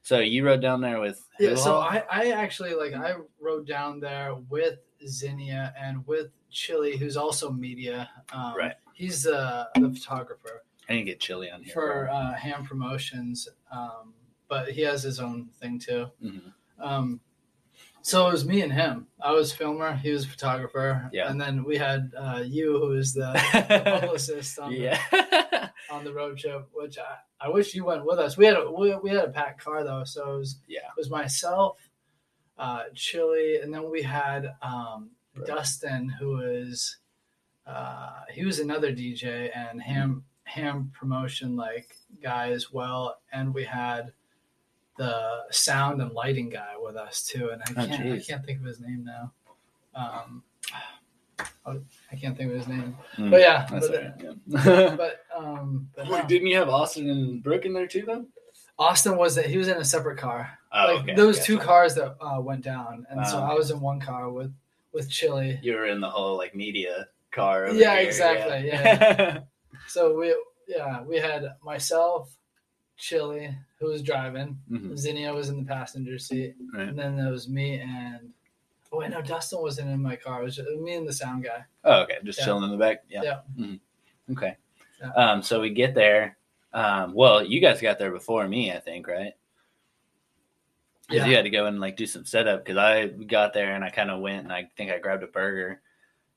So 0.06 0.20
you 0.20 0.44
rode 0.46 0.60
down 0.62 0.80
there 0.80 1.00
with 1.00 1.26
Yeah, 1.40 1.56
so? 1.56 1.78
I, 1.78 2.04
I 2.08 2.30
actually 2.30 2.74
like 2.74 2.94
I 2.94 3.14
rode 3.40 3.66
down 3.66 3.98
there 3.98 4.36
with 4.48 4.78
Zinnia 5.04 5.74
and 5.76 6.06
with 6.06 6.28
Chili, 6.48 6.96
who's 6.96 7.16
also 7.16 7.50
media. 7.50 8.08
Um, 8.32 8.54
Right. 8.56 8.74
He's 8.94 9.26
uh, 9.26 9.64
the 9.74 9.90
photographer 9.90 10.62
I 10.88 10.92
didn't 10.92 11.06
get 11.06 11.18
chili 11.18 11.50
on 11.50 11.64
here. 11.64 11.72
for 11.74 12.08
uh, 12.08 12.34
Ham 12.34 12.64
Promotions, 12.64 13.48
um, 13.72 14.14
but 14.48 14.70
he 14.70 14.82
has 14.82 15.02
his 15.02 15.18
own 15.18 15.48
thing 15.60 15.80
too. 15.80 16.06
Mhm. 16.22 16.52
Um, 16.78 17.20
so 18.02 18.28
it 18.28 18.32
was 18.32 18.44
me 18.46 18.60
and 18.62 18.72
him. 18.72 19.08
I 19.20 19.32
was 19.32 19.52
filmer, 19.52 19.96
he 19.96 20.12
was 20.12 20.24
photographer, 20.24 21.10
Yeah. 21.12 21.28
and 21.28 21.40
then 21.40 21.64
we 21.64 21.76
had 21.78 22.12
uh, 22.16 22.44
you, 22.46 22.78
who 22.78 22.92
is 22.92 23.12
the 23.12 23.32
publicist 24.00 24.56
on, 24.60 24.70
yeah. 24.70 25.00
the, 25.10 25.46
on 25.90 26.05
the 26.05 26.12
road 26.12 26.38
trip. 26.38 26.68
Which 26.72 26.99
I, 26.99 27.16
I 27.46 27.49
wish 27.49 27.75
you 27.75 27.85
went 27.85 28.05
with 28.05 28.18
us. 28.18 28.37
We 28.37 28.46
had 28.46 28.57
a 28.57 28.70
we, 28.70 28.94
we 28.96 29.11
had 29.11 29.25
a 29.25 29.31
packed 29.31 29.62
car 29.64 29.85
though, 29.85 30.05
so 30.05 30.35
it 30.35 30.38
was 30.38 30.59
yeah. 30.68 30.81
it 30.81 30.96
was 30.96 31.11
myself, 31.11 31.88
uh, 32.59 32.85
Chili, 32.94 33.61
and 33.62 33.72
then 33.72 33.90
we 33.90 34.03
had 34.03 34.55
um, 34.62 35.11
Right. 35.37 35.46
Dustin, 35.49 36.09
who 36.09 36.40
is 36.40 36.96
uh, 37.66 38.20
he 38.31 38.44
was 38.44 38.59
another 38.59 38.90
DJ 38.92 39.51
and 39.55 39.83
ham 39.83 40.25
ham 40.44 40.90
promotion 40.94 41.57
like 41.57 41.96
guy 42.22 42.53
as 42.53 42.72
well, 42.72 43.18
and 43.33 43.53
we 43.53 43.64
had 43.64 44.12
the 44.96 45.42
sound 45.51 46.01
and 46.01 46.12
lighting 46.12 46.49
guy 46.49 46.72
with 46.79 46.96
us 46.96 47.22
too, 47.27 47.51
and 47.51 47.61
I 47.62 47.85
Oh, 47.85 47.87
can't 47.87 48.12
I 48.12 48.18
can't 48.20 48.46
think 48.46 48.61
of 48.61 48.64
his 48.66 48.81
name 48.81 49.05
now. 49.05 49.33
Um, 49.94 50.42
oh, 51.66 51.83
I 52.16 52.20
can't 52.20 52.37
think 52.37 52.50
of 52.50 52.57
his 52.57 52.66
name, 52.68 52.96
Mm, 53.16 53.31
but 53.31 53.40
yeah, 53.40 53.66
That's 53.70 53.88
but, 53.88 53.96
all 53.96 54.02
right, 54.02 54.66
yeah. 54.66 54.96
but 54.96 55.20
um, 55.37 55.88
but 55.94 56.09
no. 56.09 56.26
Didn't 56.26 56.46
you 56.48 56.57
have 56.57 56.68
Austin 56.68 57.11
and 57.11 57.42
Brooke 57.42 57.64
in 57.66 57.72
there 57.74 57.87
too 57.87 58.05
then? 58.07 58.29
Austin 58.79 59.16
was 59.16 59.35
that 59.37 59.46
he 59.46 59.57
was 59.59 59.68
in 59.68 59.76
a 59.79 59.85
separate 59.85 60.18
car. 60.18 60.59
Oh, 60.72 60.92
like 60.94 61.02
okay, 61.02 61.14
there 61.14 61.26
was 61.26 61.37
gotcha. 61.38 61.46
two 61.46 61.59
cars 61.59 61.94
that 61.94 62.16
uh, 62.20 62.40
went 62.40 62.62
down, 62.62 63.07
and 63.11 63.26
so 63.26 63.38
Oh. 63.38 63.42
I 63.42 63.55
was 63.55 63.70
in 63.70 63.81
one 63.81 64.00
car 64.00 64.31
with 64.31 64.52
with 64.92 65.11
Chili. 65.11 65.59
You 65.62 65.74
were 65.74 65.87
in 65.87 66.00
the 66.00 66.11
whole 66.11 66.37
like 66.37 66.55
media 66.55 67.09
car. 67.33 67.68
Yeah, 67.70 67.96
here, 67.98 68.07
exactly, 68.09 68.68
yeah. 68.68 69.40
So 69.88 70.16
we 70.18 70.35
yeah 70.68 71.02
we 71.02 71.16
had 71.18 71.44
myself, 71.62 72.35
Chili, 72.96 73.55
who 73.79 73.87
was 73.90 74.02
driving. 74.02 74.59
Mhm. 74.70 74.96
Zinnia 74.96 75.33
was 75.35 75.48
in 75.48 75.59
the 75.59 75.64
passenger 75.68 76.18
seat, 76.18 76.55
Right. 76.74 76.88
and 76.88 76.98
then 76.98 77.16
there 77.16 77.31
was 77.31 77.48
me 77.48 77.79
and 77.81 78.31
oh 78.92 78.99
wait 78.99 79.11
no 79.11 79.20
Dustin 79.22 79.61
wasn't 79.61 79.90
in 79.90 80.03
my 80.03 80.16
car. 80.16 80.40
It 80.40 80.44
was 80.44 80.57
just 80.57 80.68
me 80.70 80.94
and 80.94 81.07
the 81.09 81.12
sound 81.12 81.44
guy. 81.44 81.64
Oh, 81.85 82.03
okay. 82.03 82.18
Just 82.25 82.38
Yeah. 82.38 82.44
chilling 82.46 82.64
in 82.64 82.70
the 82.70 82.77
back. 82.77 83.05
Yeah. 83.09 83.22
Yeah. 83.22 83.40
Mhm. 83.59 83.81
Okay. 84.33 84.57
Yeah. 85.01 85.11
Um, 85.12 85.42
so 85.42 85.61
we 85.61 85.70
get 85.70 85.94
there. 85.94 86.37
Um, 86.72 87.14
well, 87.14 87.42
you 87.44 87.61
guys 87.61 87.81
got 87.81 87.99
there 87.99 88.11
before 88.11 88.46
me, 88.49 88.72
I 88.72 88.81
think, 88.81 89.07
right? 89.09 89.33
Yeah. 91.09 91.25
you 91.27 91.37
had 91.37 91.44
to 91.44 91.51
go 91.51 91.66
and 91.66 91.79
like 91.81 91.96
do 91.96 92.05
some 92.07 92.25
setup 92.25 92.64
because 92.64 92.77
I 92.79 93.07
got 93.07 93.53
there 93.55 93.75
and 93.75 93.85
I 93.85 93.90
kind 93.90 94.11
of 94.11 94.20
went 94.20 94.42
and 94.42 94.53
I 94.53 94.68
think 94.77 94.90
I 94.90 94.99
grabbed 94.99 95.22
a 95.22 95.29
burger. 95.29 95.81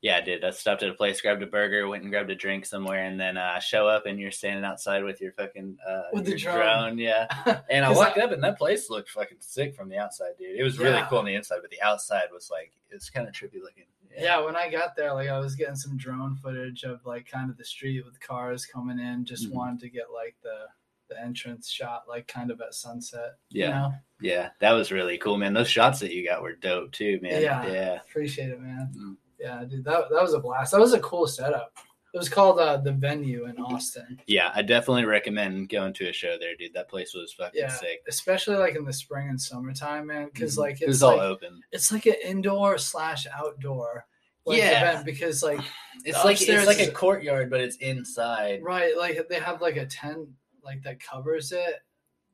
Yeah, 0.02 0.16
I 0.16 0.22
did. 0.22 0.42
I 0.44 0.50
stopped 0.50 0.82
at 0.82 0.88
a 0.88 0.94
place, 0.94 1.20
grabbed 1.20 1.42
a 1.42 1.46
burger, 1.46 1.86
went 1.86 2.02
and 2.04 2.10
grabbed 2.10 2.30
a 2.30 2.34
drink 2.34 2.64
somewhere, 2.64 3.04
and 3.04 3.20
then 3.20 3.36
uh, 3.36 3.58
show 3.60 3.86
up 3.86 4.06
and 4.06 4.18
you're 4.18 4.30
standing 4.30 4.64
outside 4.64 5.04
with 5.04 5.20
your 5.20 5.32
fucking 5.32 5.76
uh, 5.86 6.02
With 6.14 6.24
the 6.24 6.38
your 6.38 6.52
drone. 6.54 6.96
Yeah, 6.96 7.26
and 7.70 7.84
I 7.84 7.90
walked 7.92 8.16
up 8.16 8.32
and 8.32 8.42
that 8.42 8.56
place 8.58 8.88
looked 8.88 9.10
fucking 9.10 9.38
sick 9.40 9.74
from 9.74 9.90
the 9.90 9.98
outside, 9.98 10.32
dude. 10.38 10.58
It 10.58 10.62
was 10.64 10.78
really 10.78 10.92
Yeah. 10.96 11.06
cool 11.08 11.18
on 11.18 11.26
the 11.26 11.34
inside, 11.34 11.58
but 11.60 11.70
the 11.70 11.82
outside 11.82 12.28
was 12.32 12.50
like 12.50 12.72
it's 12.90 13.10
kind 13.10 13.28
of 13.28 13.34
trippy 13.34 13.60
looking. 13.62 13.84
Yeah, 14.18 14.42
when 14.42 14.56
I 14.56 14.68
got 14.70 14.96
there, 14.96 15.12
like 15.14 15.28
I 15.28 15.38
was 15.38 15.54
getting 15.54 15.76
some 15.76 15.96
drone 15.96 16.34
footage 16.36 16.82
of 16.84 17.04
like 17.04 17.26
kind 17.28 17.50
of 17.50 17.56
the 17.58 17.64
street 17.64 18.02
with 18.04 18.18
cars 18.20 18.64
coming 18.66 18.98
in. 18.98 19.24
Just 19.26 19.48
Mhm. 19.50 19.54
wanted 19.54 19.80
to 19.80 19.90
get 19.90 20.06
like 20.12 20.34
the 20.42 20.64
the 21.08 21.20
entrance 21.20 21.68
shot, 21.68 22.04
like 22.08 22.26
kind 22.28 22.50
of 22.52 22.60
at 22.60 22.72
sunset. 22.72 23.34
you 23.50 23.64
Yeah. 23.64 23.70
know? 23.70 23.92
Yeah, 24.20 24.48
that 24.60 24.72
was 24.72 24.92
really 24.92 25.18
cool, 25.18 25.36
man. 25.36 25.52
Those 25.54 25.68
shots 25.68 25.98
that 26.00 26.12
you 26.14 26.24
got 26.26 26.40
were 26.40 26.54
dope 26.54 26.92
too, 26.92 27.18
man. 27.20 27.42
Yeah. 27.42 27.66
yeah. 27.66 28.00
appreciate 28.08 28.48
it, 28.50 28.60
man. 28.60 28.92
Mm. 28.96 29.16
Yeah, 29.40 29.64
dude, 29.64 29.84
that 29.84 30.10
that 30.10 30.22
was 30.22 30.34
a 30.34 30.38
blast. 30.38 30.72
That 30.72 30.80
was 30.80 30.92
a 30.92 31.00
cool 31.00 31.26
setup. 31.26 31.72
It 32.12 32.18
was 32.18 32.28
called 32.28 32.58
uh, 32.58 32.76
the 32.78 32.90
venue 32.92 33.46
in 33.46 33.56
Austin. 33.58 34.20
Yeah, 34.26 34.50
I 34.52 34.62
definitely 34.62 35.04
recommend 35.04 35.68
going 35.68 35.92
to 35.94 36.08
a 36.08 36.12
show 36.12 36.36
there, 36.40 36.56
dude. 36.56 36.74
That 36.74 36.88
place 36.88 37.14
was 37.14 37.32
fucking 37.34 37.60
Yeah, 37.60 37.68
sick. 37.68 38.02
especially 38.08 38.56
like 38.56 38.74
in 38.74 38.84
the 38.84 38.92
spring 38.92 39.28
and 39.28 39.40
summertime, 39.40 40.08
man. 40.08 40.28
Because 40.32 40.56
Mhm. 40.56 40.58
like 40.58 40.82
it 40.82 40.88
was 40.88 40.96
it's 40.96 41.02
all 41.04 41.16
like 41.16 41.22
open. 41.22 41.60
it's 41.70 41.92
like 41.92 42.06
an 42.06 42.16
indoor 42.24 42.78
slash 42.78 43.26
outdoor 43.32 44.06
like 44.44 44.58
Yeah. 44.58 44.90
event 44.90 45.06
because 45.06 45.42
like 45.44 45.60
It's 46.04 46.24
like 46.24 46.40
it's 46.42 46.66
like 46.66 46.80
a 46.80 46.90
courtyard, 46.90 47.48
but 47.48 47.60
it's 47.60 47.76
inside. 47.76 48.60
right 48.62 48.96
like 48.96 49.28
they 49.28 49.38
have 49.38 49.60
like 49.62 49.76
a 49.76 49.86
tent 49.86 50.28
like 50.64 50.82
that 50.82 50.98
covers 51.00 51.52
it. 51.52 51.76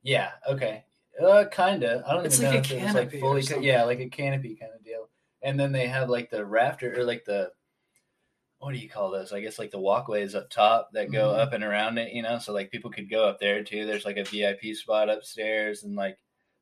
Yeah. 0.02 0.30
Okay. 0.48 0.84
Uh, 1.22 1.44
kinda. 1.50 2.02
I 2.06 2.14
don't 2.14 2.24
It's 2.26 2.40
even 2.40 2.54
like 2.54 2.70
know 2.70 2.76
a 2.76 2.78
if 2.78 2.82
it 2.82 2.84
was 2.86 2.94
like 2.94 3.10
canopy 3.10 3.20
fully. 3.54 3.66
yeah, 3.66 3.84
like 3.84 4.00
a 4.00 4.08
canopy 4.08 4.54
kind 4.54 4.72
of 4.74 4.82
deal. 4.84 5.08
And 5.42 5.58
then 5.58 5.72
they 5.72 5.86
have 5.86 6.08
like 6.08 6.30
the 6.30 6.44
rafter 6.44 6.98
or 6.98 7.04
like 7.04 7.24
the 7.24 7.50
what 8.58 8.72
do 8.72 8.78
you 8.78 8.88
call 8.88 9.10
those? 9.10 9.32
I 9.32 9.40
guess 9.40 9.58
like 9.58 9.70
the 9.70 9.78
walkways 9.78 10.34
up 10.34 10.48
top 10.48 10.88
that 10.92 11.12
go 11.12 11.28
Mhm. 11.34 11.38
up 11.38 11.52
and 11.52 11.62
around 11.62 11.98
it, 11.98 12.12
you 12.12 12.22
know, 12.22 12.38
so 12.38 12.52
like 12.54 12.70
people 12.70 12.90
could 12.90 13.10
go 13.10 13.28
up 13.28 13.38
there 13.38 13.62
too. 13.62 13.84
There's 13.84 14.06
like 14.06 14.16
a 14.16 14.24
VIP 14.24 14.74
spot 14.74 15.10
upstairs 15.10 15.84
and 15.84 15.94
like 15.94 16.18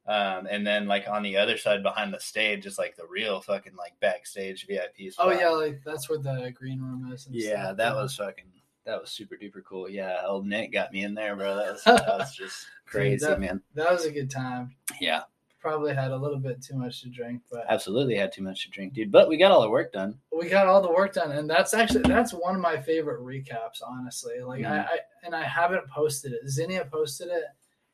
um 0.07 0.47
and 0.51 0.67
then 0.67 0.87
like 0.87 1.09
on 1.09 1.23
the 1.23 1.37
other 1.37 1.57
side 1.57 1.83
behind 1.83 2.13
the 2.13 2.21
stage 2.21 2.67
is 2.67 2.77
like 2.79 2.95
the 2.97 3.07
real 3.07 3.41
fucking 3.41 3.77
like 3.77 3.99
backstage 4.01 4.67
VIP 4.67 5.11
spot. 5.13 5.27
Oh 5.29 5.31
yeah, 5.31 5.49
like 5.51 5.81
that's 5.85 6.09
where 6.11 6.19
the 6.19 6.51
green 6.55 6.81
room 6.81 7.11
is. 7.13 7.27
Yeah, 7.31 7.63
stuff. 7.67 7.77
that 7.79 7.95
was 7.95 8.17
fucking 8.17 8.51
that 8.85 9.01
was 9.01 9.11
super 9.11 9.37
duper 9.37 9.65
cool. 9.65 9.89
Yeah, 9.89 10.21
old 10.27 10.47
Nick 10.47 10.73
got 10.73 10.93
me 10.93 11.05
in 11.05 11.15
there, 11.15 11.37
bro. 11.37 11.57
That 11.57 11.73
was 11.73 11.85
that 11.85 12.07
was 12.19 12.35
just 12.37 12.67
crazy, 12.87 13.25
that- 13.25 13.41
man. 13.41 13.63
that 13.75 13.91
was 13.91 14.05
a 14.05 14.11
good 14.11 14.31
time. 14.31 14.75
Yeah, 15.01 15.23
Probably 15.65 15.95
had 15.95 16.11
a 16.11 16.17
little 16.19 16.39
bit 16.39 16.61
too 16.61 16.77
much 16.77 17.01
to 17.01 17.09
drink, 17.09 17.41
but 17.51 17.65
absolutely 17.71 18.17
had 18.17 18.31
too 18.33 18.43
much 18.43 18.65
to 18.65 18.71
drink, 18.71 18.93
dude. 18.93 19.11
But 19.11 19.31
we 19.31 19.39
got 19.39 19.51
all 19.51 19.63
the 19.63 19.71
work 19.71 19.95
done. 19.95 20.19
we 20.31 20.47
got 20.51 20.67
all 20.67 20.83
the 20.83 20.93
work 20.93 21.15
done, 21.15 21.33
and 21.33 21.49
that's 21.49 21.73
actually 21.73 22.03
that's 22.03 22.35
one 22.35 22.55
of 22.55 22.61
my 22.61 22.79
favorite 22.83 23.21
recaps. 23.23 23.81
Honestly, 23.83 24.41
like 24.43 24.63
I, 24.63 24.69
Mhm. 24.69 24.85
I 24.91 24.99
and 25.25 25.35
I 25.35 25.43
haven't 25.45 25.89
posted 25.89 26.35
it. 26.35 26.47
Zinnia 26.51 26.85
posted 26.85 27.29
it, 27.29 27.45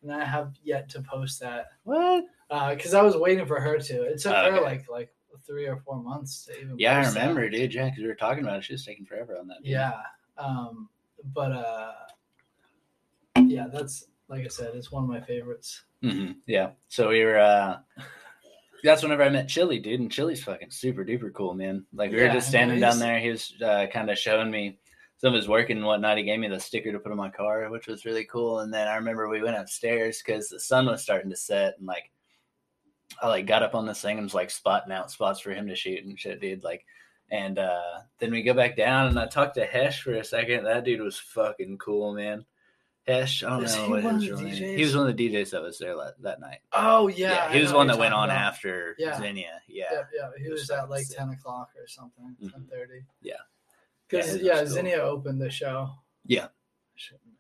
and 0.03 0.13
I 0.13 0.25
have 0.25 0.53
yet 0.65 0.89
to 0.89 1.01
post 1.03 1.39
that 1.43 1.67
What? 1.85 2.25
because 2.49 2.93
I 2.93 3.03
was 3.03 3.17
waiting 3.17 3.47
for 3.47 3.61
her 3.61 3.79
to. 3.79 4.03
It 4.03 4.19
took 4.21 4.35
her 4.35 4.61
like 4.61 4.89
like 4.91 5.15
three 5.47 5.69
or 5.69 5.77
four 5.77 6.03
months 6.03 6.47
to 6.47 6.61
even. 6.61 6.77
Yeah, 6.77 6.99
I 6.99 7.03
post 7.05 7.15
that. 7.15 7.21
remember, 7.21 7.49
dude. 7.51 7.73
Yeah, 7.73 7.85
because 7.85 8.01
we 8.03 8.09
were 8.09 8.17
talking 8.17 8.43
about 8.43 8.59
it. 8.59 8.65
She 8.65 8.73
was 8.73 8.85
taking 8.85 9.07
forever 9.07 9.39
on 9.39 9.47
that. 9.47 9.59
dude. 9.63 9.71
Yeah, 9.71 10.03
um, 10.39 10.89
but 11.33 11.53
uh, 11.53 11.93
yeah, 13.47 13.69
that's 13.73 14.07
like 14.27 14.45
I 14.45 14.49
said, 14.49 14.75
it's 14.75 14.91
one 14.91 15.05
of 15.05 15.09
my 15.09 15.21
favorites. 15.21 15.85
Hmm 16.03 16.33
Yeah. 16.47 16.71
So 16.89 17.09
we 17.09 17.25
were. 17.25 17.39
uh 17.39 17.79
That's 18.83 19.03
whenever 19.03 19.23
I 19.23 19.29
met 19.29 19.49
Chili, 19.49 19.79
dude, 19.79 20.01
and 20.01 20.11
Chili's 20.11 20.43
fucking 20.43 20.71
super 20.71 21.05
duper 21.05 21.33
cool, 21.33 21.53
man. 21.55 21.85
Like 21.93 22.11
we 22.11 22.17
were 22.17 22.29
just 22.33 22.49
standing 22.49 22.81
down 22.81 22.99
there. 22.99 23.19
He 23.21 23.29
was 23.29 23.53
uh, 23.63 23.87
kind 23.93 24.09
of 24.11 24.17
showing 24.19 24.51
me 24.51 24.79
some 25.19 25.35
of 25.35 25.37
his 25.39 25.49
work 25.49 25.69
and 25.69 25.85
whatnot. 25.85 26.17
He 26.17 26.25
gave 26.25 26.41
me 26.41 26.49
the 26.49 26.59
sticker 26.59 26.91
to 26.91 26.99
put 26.99 27.13
on 27.13 27.19
my 27.19 27.29
car, 27.29 27.69
which 27.69 27.87
was 27.87 28.07
really 28.07 28.25
cool. 28.25 28.61
And 28.61 28.73
then 28.73 28.89
I 28.89 28.97
remember 28.97 29.29
we 29.29 29.43
went 29.43 29.59
upstairs 29.59 30.23
because 30.25 30.49
the 30.49 30.59
sun 30.59 30.87
was 30.87 31.03
starting 31.03 31.29
to 31.29 31.37
set, 31.37 31.75
and 31.79 31.87
like 31.87 32.11
I 33.21 33.29
like 33.29 33.47
got 33.47 33.63
up 33.63 33.75
on 33.75 33.87
this 33.87 34.01
thing 34.01 34.17
and 34.17 34.25
was 34.25 34.33
like 34.35 34.51
spotting 34.51 34.93
out 34.93 35.11
spots 35.11 35.41
for 35.41 35.53
him 35.53 35.67
to 35.69 35.75
shoot 35.77 36.05
and 36.05 36.19
shit, 36.19 36.41
dude. 36.41 36.65
Like, 36.65 36.87
and 37.31 37.59
uh 37.59 37.99
then 38.19 38.31
we 38.31 38.43
go 38.43 38.55
back 38.55 38.77
down, 38.77 39.09
and 39.09 39.19
I 39.19 39.27
talked 39.27 39.57
to 39.57 39.67
Hesh 39.67 40.01
for 40.03 40.15
a 40.15 40.25
second. 40.25 40.65
That 40.65 40.85
dude 40.85 41.03
was 41.03 41.19
fucking 41.19 41.77
cool, 41.77 42.15
man. 42.15 42.47
Hesh, 43.07 43.43
I 43.43 43.51
don't 43.51 43.65
Is 43.65 43.75
know 43.77 43.85
he 43.87 43.91
what 44.05 44.15
his 44.15 44.29
real 44.31 44.41
name- 44.41 44.79
He 44.79 44.85
was 44.85 44.95
one 44.97 45.09
of 45.09 45.17
the 45.17 45.29
DJs 45.29 45.51
that 45.51 45.63
was 45.63 45.79
there 45.79 45.97
la- 45.97 46.11
that 46.21 46.39
night. 46.41 46.59
Oh 46.73 47.09
yeah, 47.09 47.47
I 47.49 47.55
he 47.55 47.61
was 47.61 47.71
the 47.71 47.77
one 47.77 47.87
that 47.89 47.99
went 47.99 48.15
on 48.15 48.29
about. 48.31 48.37
after 48.41 48.95
Yeah. 48.99 49.19
Zinnia. 49.19 49.63
Yeah. 49.67 49.87
Yeah, 49.91 50.03
yeah, 50.15 50.29
he 50.43 50.49
was 50.51 50.61
was 50.63 50.71
at 50.71 50.91
like 50.91 51.07
sick. 51.07 51.17
ten 51.19 51.31
o'clock 51.31 51.71
or 51.77 51.87
something, 51.89 52.37
Mhm. 52.43 52.53
ten 52.53 52.67
thirty. 52.71 53.05
Yeah. 53.23 53.35
because 54.09 54.37
yeah, 54.43 54.61
was 54.61 54.75
cool. 54.77 54.93
Opened 55.01 55.41
the 55.41 55.51
show. 55.51 55.91
Yeah. 56.27 56.49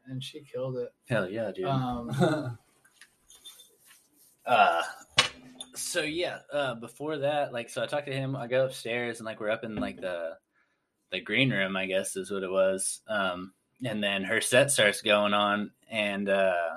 And 0.06 0.24
she 0.24 0.40
killed 0.40 0.76
it. 0.78 0.92
Hell 1.08 1.28
yeah, 1.30 1.52
dude. 1.52 1.66
Um, 1.66 2.58
uh 4.46 4.82
so 5.74 6.00
yeah 6.02 6.38
uh 6.52 6.74
before 6.74 7.18
that 7.18 7.52
like 7.52 7.68
so 7.70 7.82
i 7.82 7.86
talked 7.86 8.06
to 8.06 8.12
him 8.12 8.34
i 8.34 8.46
go 8.46 8.64
upstairs 8.64 9.18
and 9.20 9.26
like 9.26 9.38
we're 9.38 9.50
up 9.50 9.62
in 9.64 9.76
like 9.76 10.00
the 10.00 10.36
the 11.12 11.20
green 11.20 11.50
room 11.50 11.76
i 11.76 11.86
guess 11.86 12.16
is 12.16 12.30
what 12.30 12.42
it 12.42 12.50
was 12.50 13.00
um 13.06 13.52
and 13.84 14.02
then 14.02 14.24
her 14.24 14.40
set 14.40 14.70
starts 14.70 15.02
going 15.02 15.34
on 15.34 15.70
and 15.90 16.28
uh 16.28 16.70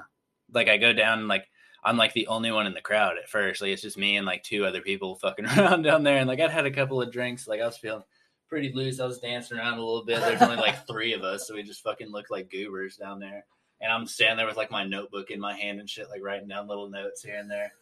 like 0.54 0.70
i 0.70 0.78
go 0.78 0.94
down 0.94 1.20
and 1.20 1.28
like 1.28 1.46
i'm 1.84 1.98
like 1.98 2.13
the 2.13 2.28
only 2.28 2.52
one 2.52 2.68
in 2.68 2.74
the 2.74 2.82
crowd 2.82 3.18
at 3.18 3.30
first 3.30 3.62
like 3.62 3.72
it's 3.72 3.82
just 3.82 3.98
me 3.98 4.18
and 4.18 4.26
like 4.26 4.44
two 4.44 4.66
other 4.66 4.82
people 4.82 5.16
fucking 5.16 5.46
around 5.58 5.84
down 5.84 6.04
there 6.04 6.18
and 6.18 6.28
like 6.28 6.39
i'd 6.39 6.52
had 6.52 6.66
a 6.66 6.72
couple 6.72 7.02
of 7.02 7.12
drinks 7.12 7.48
like 7.48 7.62
i 7.62 7.66
was 7.66 7.78
feeling 7.78 8.04
pretty 8.48 8.72
loose 8.74 9.00
i 9.00 9.06
was 9.06 9.20
dancing 9.20 9.58
around 9.58 9.80
a 9.80 9.84
little 9.84 10.06
bit 10.06 10.20
there's 10.22 10.42
only 10.42 10.56
like 10.58 10.86
three 10.88 11.13
of 11.13 11.24
us 11.24 11.48
so 11.48 11.56
we 11.56 11.63
just 11.63 11.84
fucking 11.84 12.12
looked 12.12 12.32
like 12.32 12.52
goobers 12.52 12.98
down 12.98 13.20
there 13.20 13.46
and 13.84 13.92
I'm 13.92 14.08
standing 14.08 14.38
there 14.38 14.48
with 14.48 14.56
like 14.56 14.72
my 14.72 14.86
notebook 14.86 15.30
in 15.30 15.42
my 15.42 15.54
hand 15.54 15.82
and 15.82 15.89
shit, 15.89 16.10
like 16.10 16.24
writing 16.24 16.48
down 16.48 16.70
little 16.70 16.89
notes 16.89 17.22
here 17.22 17.36
and 17.36 17.52
there. 17.52 17.74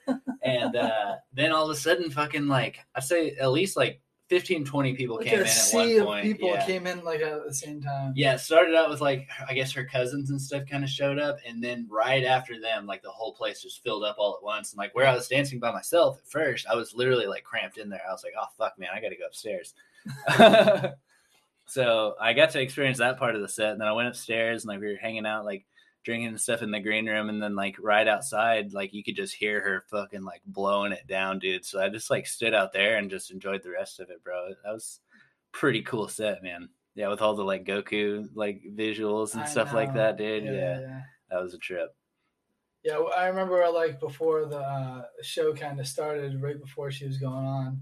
and 0.42 0.76
uh, 0.76 1.16
then 1.32 1.52
all 1.52 1.66
of 1.66 1.70
a 1.70 1.80
sudden, 1.80 2.10
fucking 2.10 2.48
like 2.48 2.80
I 2.96 3.02
say, 3.02 3.36
at 3.40 3.52
least 3.52 3.78
like 3.78 4.02
15, 4.32 4.64
20 4.64 4.94
people 4.94 5.18
like 5.18 5.26
came 5.26 5.40
in 5.40 5.46
at 5.46 5.50
sea 5.50 5.76
one 5.76 6.00
of 6.00 6.06
point. 6.06 6.24
people 6.24 6.48
yeah. 6.48 6.66
came 6.66 6.88
in 6.88 7.04
like 7.04 7.20
at 7.20 7.46
the 7.46 7.54
same 7.54 7.82
time. 7.82 8.14
yeah, 8.16 8.38
started 8.38 8.74
out 8.74 8.90
with 8.90 9.02
like 9.02 9.28
I 9.46 9.54
guess 9.54 9.74
her 9.74 9.84
cousins 9.84 10.30
and 10.30 10.42
stuff 10.42 10.64
kind 10.70 10.86
of 10.86 10.90
showed 10.90 11.20
up, 11.20 11.40
and 11.46 11.62
then 11.62 11.86
right 11.92 12.24
after 12.24 12.58
them, 12.58 12.86
like 12.86 13.04
the 13.04 13.10
whole 13.10 13.34
place 13.34 13.62
just 13.62 13.84
filled 13.84 14.06
up 14.06 14.16
all 14.18 14.38
at 14.38 14.42
once. 14.42 14.72
And 14.72 14.78
like 14.78 14.96
where 14.96 15.06
I 15.06 15.14
was 15.14 15.28
dancing 15.28 15.60
by 15.60 15.74
myself 15.74 16.20
at 16.20 16.28
first, 16.32 16.66
I 16.66 16.76
was 16.76 16.94
literally 16.94 17.26
like 17.26 17.44
cramped 17.44 17.78
in 17.78 17.90
there. 17.90 18.00
I 18.08 18.14
was 18.14 18.24
like, 18.24 18.32
oh 18.40 18.46
fuck, 18.58 18.80
man, 18.80 18.88
I 18.96 19.02
got 19.02 19.10
to 19.10 19.18
go 19.18 19.26
upstairs. 19.26 19.74
so 21.66 22.16
I 22.18 22.32
got 22.32 22.52
to 22.52 22.62
experience 22.62 23.00
that 23.00 23.20
part 23.20 23.36
of 23.36 23.42
the 23.42 23.50
set, 23.50 23.74
and 23.74 23.82
then 23.82 23.90
I 23.90 23.94
went 23.94 24.08
upstairs 24.08 24.64
and 24.64 24.70
like 24.70 24.80
we 24.80 24.88
were 24.88 24.96
hanging 24.96 25.26
out, 25.26 25.44
like 25.44 25.66
drinking 26.04 26.38
stuff 26.38 26.62
in 26.62 26.72
the 26.72 26.80
green 26.80 27.08
room, 27.08 27.30
and 27.30 27.42
then 27.42 27.56
like 27.56 27.76
right 27.80 28.08
outside, 28.08 28.74
like 28.74 28.94
you 28.94 29.04
could 29.04 29.16
just 29.16 29.36
hear 29.36 29.62
her 29.62 29.86
fucking 29.90 30.24
like 30.24 30.42
blowing 30.46 30.92
it 30.92 31.08
down, 31.08 31.40
dude. 31.40 31.66
So 31.66 31.82
I 31.82 31.90
just 31.90 32.10
like 32.10 32.28
stood 32.28 32.54
out 32.54 32.74
there 32.74 32.98
and 32.98 33.10
just 33.10 33.32
enjoyed 33.32 33.64
the 33.64 33.72
rest 33.72 34.00
of 34.00 34.10
it, 34.10 34.24
bro. 34.24 34.50
That 34.64 34.74
was 34.74 35.00
pretty 35.52 35.82
cool 35.82 36.08
set, 36.08 36.44
man. 36.44 36.70
Yeah, 36.96 37.10
with 37.10 37.22
all 37.22 37.36
the 37.36 37.44
like 37.44 37.66
Goku 37.66 38.28
like 38.34 38.62
visuals 38.76 39.34
and 39.34 39.44
I 39.44 39.48
stuff 39.48 39.74
like 39.74 39.94
that, 39.94 40.18
dude. 40.18 40.44
Yeah, 40.44 40.80
yeah. 40.80 41.02
that 41.30 41.42
was 41.42 41.54
a 41.54 41.60
trip. 41.60 41.96
Yeah, 42.84 42.98
I 43.16 43.28
remember 43.28 43.64
like 43.74 44.00
before 44.00 44.46
the 44.46 44.60
uh, 44.60 45.04
show 45.22 45.54
kind 45.54 45.80
of 45.80 45.88
started, 45.88 46.42
right 46.42 46.60
before 46.60 46.92
she 46.92 47.06
was 47.06 47.18
going 47.18 47.46
on. 47.46 47.82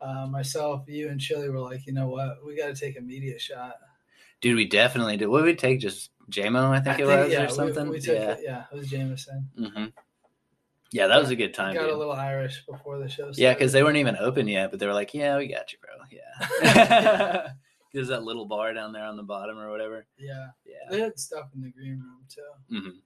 Uh, 0.00 0.26
myself, 0.26 0.84
you, 0.86 1.08
and 1.08 1.20
Chili 1.20 1.50
were 1.50 1.58
like, 1.58 1.84
you 1.84 1.92
know 1.92 2.08
what, 2.08 2.36
we 2.46 2.56
got 2.56 2.68
to 2.68 2.74
take 2.74 2.96
a 2.96 3.02
media 3.02 3.36
shot. 3.38 3.74
Dude, 4.40 4.56
we 4.56 4.64
definitely 4.64 5.16
did. 5.16 5.26
What 5.26 5.38
did 5.38 5.46
we 5.46 5.54
take? 5.56 5.80
Just 5.80 6.10
Jamo, 6.30 6.70
I 6.70 6.80
think 6.80 6.98
it 7.00 7.06
was, 7.06 7.30
yeah, 7.32 7.44
or 7.44 7.48
something. 7.48 7.88
We, 7.88 8.00
took 8.00 8.14
yeah. 8.14 8.30
it, 8.32 8.40
yeah, 8.42 8.64
it 8.72 8.76
was 8.76 8.88
Jameson. 8.90 9.48
hmm 9.56 9.86
Yeah, 10.92 11.06
that 11.06 11.20
was 11.20 11.30
a 11.30 11.36
good 11.36 11.54
time. 11.54 11.74
Got 11.74 11.84
dude. 11.84 11.90
a 11.94 11.96
little 11.96 12.12
Irish 12.12 12.64
before 12.66 12.98
the 12.98 13.08
show. 13.08 13.24
Started. 13.32 13.38
Yeah, 13.40 13.54
because 13.54 13.72
they 13.72 13.82
weren't 13.82 13.96
even 13.96 14.16
open 14.16 14.46
yet, 14.48 14.70
but 14.70 14.78
they 14.80 14.86
were 14.86 14.92
like, 14.94 15.14
"Yeah, 15.14 15.36
we 15.38 15.46
got 15.48 15.72
you, 15.72 15.78
bro." 15.80 15.90
Yeah, 16.10 17.48
there's 17.94 18.08
that 18.08 18.24
little 18.24 18.46
bar 18.46 18.72
down 18.74 18.92
there 18.92 19.04
on 19.04 19.16
the 19.16 19.22
bottom 19.22 19.58
or 19.58 19.70
whatever. 19.70 20.06
yeah, 20.18 20.48
Yeah, 20.66 20.74
they 20.90 21.00
had 21.00 21.18
stuff 21.18 21.48
in 21.54 21.62
the 21.62 21.70
green 21.70 22.00
room 22.00 22.24
too. 22.28 22.80
hmm 22.80 22.98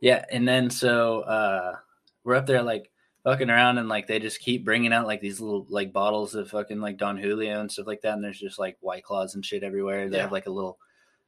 yeah, 0.00 0.24
and 0.32 0.46
then 0.48 0.70
so 0.70 1.20
uh 1.20 1.76
we're 2.24 2.34
up 2.34 2.46
there 2.46 2.62
like 2.62 2.90
fucking 3.24 3.50
around, 3.50 3.78
and 3.78 3.88
like 3.88 4.06
they 4.06 4.18
just 4.18 4.40
keep 4.40 4.64
bringing 4.64 4.92
out 4.92 5.06
like 5.06 5.20
these 5.20 5.40
little 5.40 5.66
like 5.68 5.92
bottles 5.92 6.34
of 6.34 6.50
fucking 6.50 6.80
like 6.80 6.96
Don 6.98 7.16
Julio 7.16 7.60
and 7.60 7.70
stuff 7.70 7.86
like 7.86 8.00
that, 8.02 8.14
and 8.14 8.24
there's 8.24 8.40
just 8.40 8.58
like 8.58 8.76
white 8.80 9.04
claws 9.04 9.34
and 9.34 9.44
shit 9.44 9.62
everywhere. 9.62 10.08
They 10.08 10.16
Yeah. 10.16 10.22
have 10.24 10.32
like 10.32 10.46
a 10.46 10.50
little 10.52 10.78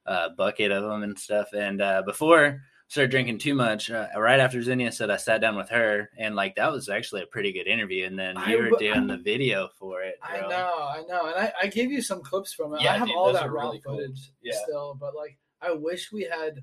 uh 0.07 0.31
bucket 0.31 0.73
of 0.73 0.83
them 0.83 1.03
and 1.03 1.19
stuff. 1.19 1.53
And 1.53 1.81
uh 1.83 2.03
before 2.05 2.45
I 2.47 2.59
started 2.93 3.11
drinking 3.13 3.39
too 3.39 3.55
much, 3.55 3.89
uh, 3.91 4.09
right 4.17 4.41
after 4.41 4.61
Zinnia 4.61 4.91
said 4.91 5.11
I 5.11 5.17
sat 5.17 5.41
down 5.41 5.57
with 5.57 5.69
her, 5.69 6.11
and 6.19 6.35
like 6.35 6.57
that 6.57 6.73
was 6.73 6.89
actually 6.89 7.23
a 7.23 7.27
pretty 7.27 7.53
good 7.53 7.69
interview. 7.69 8.05
And 8.07 8.19
then 8.19 8.37
I 8.37 8.51
you 8.51 8.59
were 8.59 8.71
w- 8.71 8.93
doing 8.93 9.07
the 9.07 9.17
video 9.19 9.69
for 9.79 10.03
it. 10.03 10.17
I 10.23 10.41
know, 10.41 10.49
I 10.49 11.03
know, 11.09 11.27
and 11.27 11.37
I, 11.37 11.53
I 11.63 11.67
gave 11.69 11.93
you 11.93 12.03
some 12.03 12.21
clips 12.23 12.53
from 12.53 12.75
it. 12.75 12.83
Yeah, 12.83 12.95
I 12.95 12.99
have 12.99 13.07
dude, 13.07 13.17
all 13.17 13.33
that 13.33 13.51
raw 13.53 13.67
really 13.67 13.81
cool. 13.81 13.95
footage 13.97 14.33
Yeah. 14.43 14.55
still, 14.65 14.97
but 14.99 15.15
like, 15.15 15.39
I 15.63 15.71
wish 15.73 16.11
we 16.11 16.23
had 16.23 16.63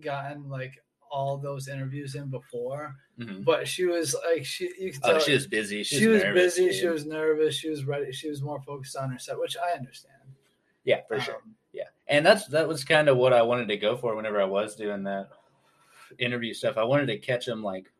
gotten 0.00 0.48
like 0.48 0.74
all 1.10 1.38
those 1.38 1.68
interviews 1.68 2.14
in 2.14 2.28
before. 2.30 2.94
Mhm. 3.18 3.44
But 3.44 3.66
she 3.68 3.84
was 3.84 4.14
like, 4.28 4.44
she 4.44 4.70
you 4.78 4.92
could 4.92 5.00
Oh, 5.04 5.18
she 5.18 5.32
was 5.32 5.46
busy. 5.46 5.82
She, 5.84 5.98
she 5.98 6.08
was 6.08 6.22
nervous, 6.22 6.54
busy. 6.56 6.66
dude. 6.66 6.74
She 6.74 6.86
was 6.88 7.06
nervous. 7.06 7.54
She 7.56 7.68
was 7.68 7.84
ready. 7.84 8.12
She 8.12 8.28
was 8.28 8.42
more 8.42 8.60
focused 8.62 8.96
on 8.96 9.10
her 9.10 9.18
set, 9.18 9.38
which 9.38 9.56
I 9.56 9.76
understand. 9.76 10.14
yeah, 10.84 11.00
for 11.08 11.18
sure. 11.20 11.36
Um, 11.36 11.40
Yeah, 11.46 11.63
and 12.08 12.24
that's 12.24 12.46
that 12.48 12.68
was 12.68 12.84
kind 12.84 13.08
of 13.08 13.16
what 13.16 13.32
I 13.32 13.42
wanted 13.42 13.68
to 13.68 13.76
go 13.76 13.96
for 13.96 14.14
whenever 14.16 14.40
I 14.40 14.44
was 14.46 14.76
doing 14.76 15.04
that 15.04 15.28
interview 16.18 16.54
stuff. 16.54 16.76
I 16.76 16.84
wanted 16.84 17.06
to 17.06 17.18
catch 17.18 17.46
them 17.46 17.62
like 17.62 17.90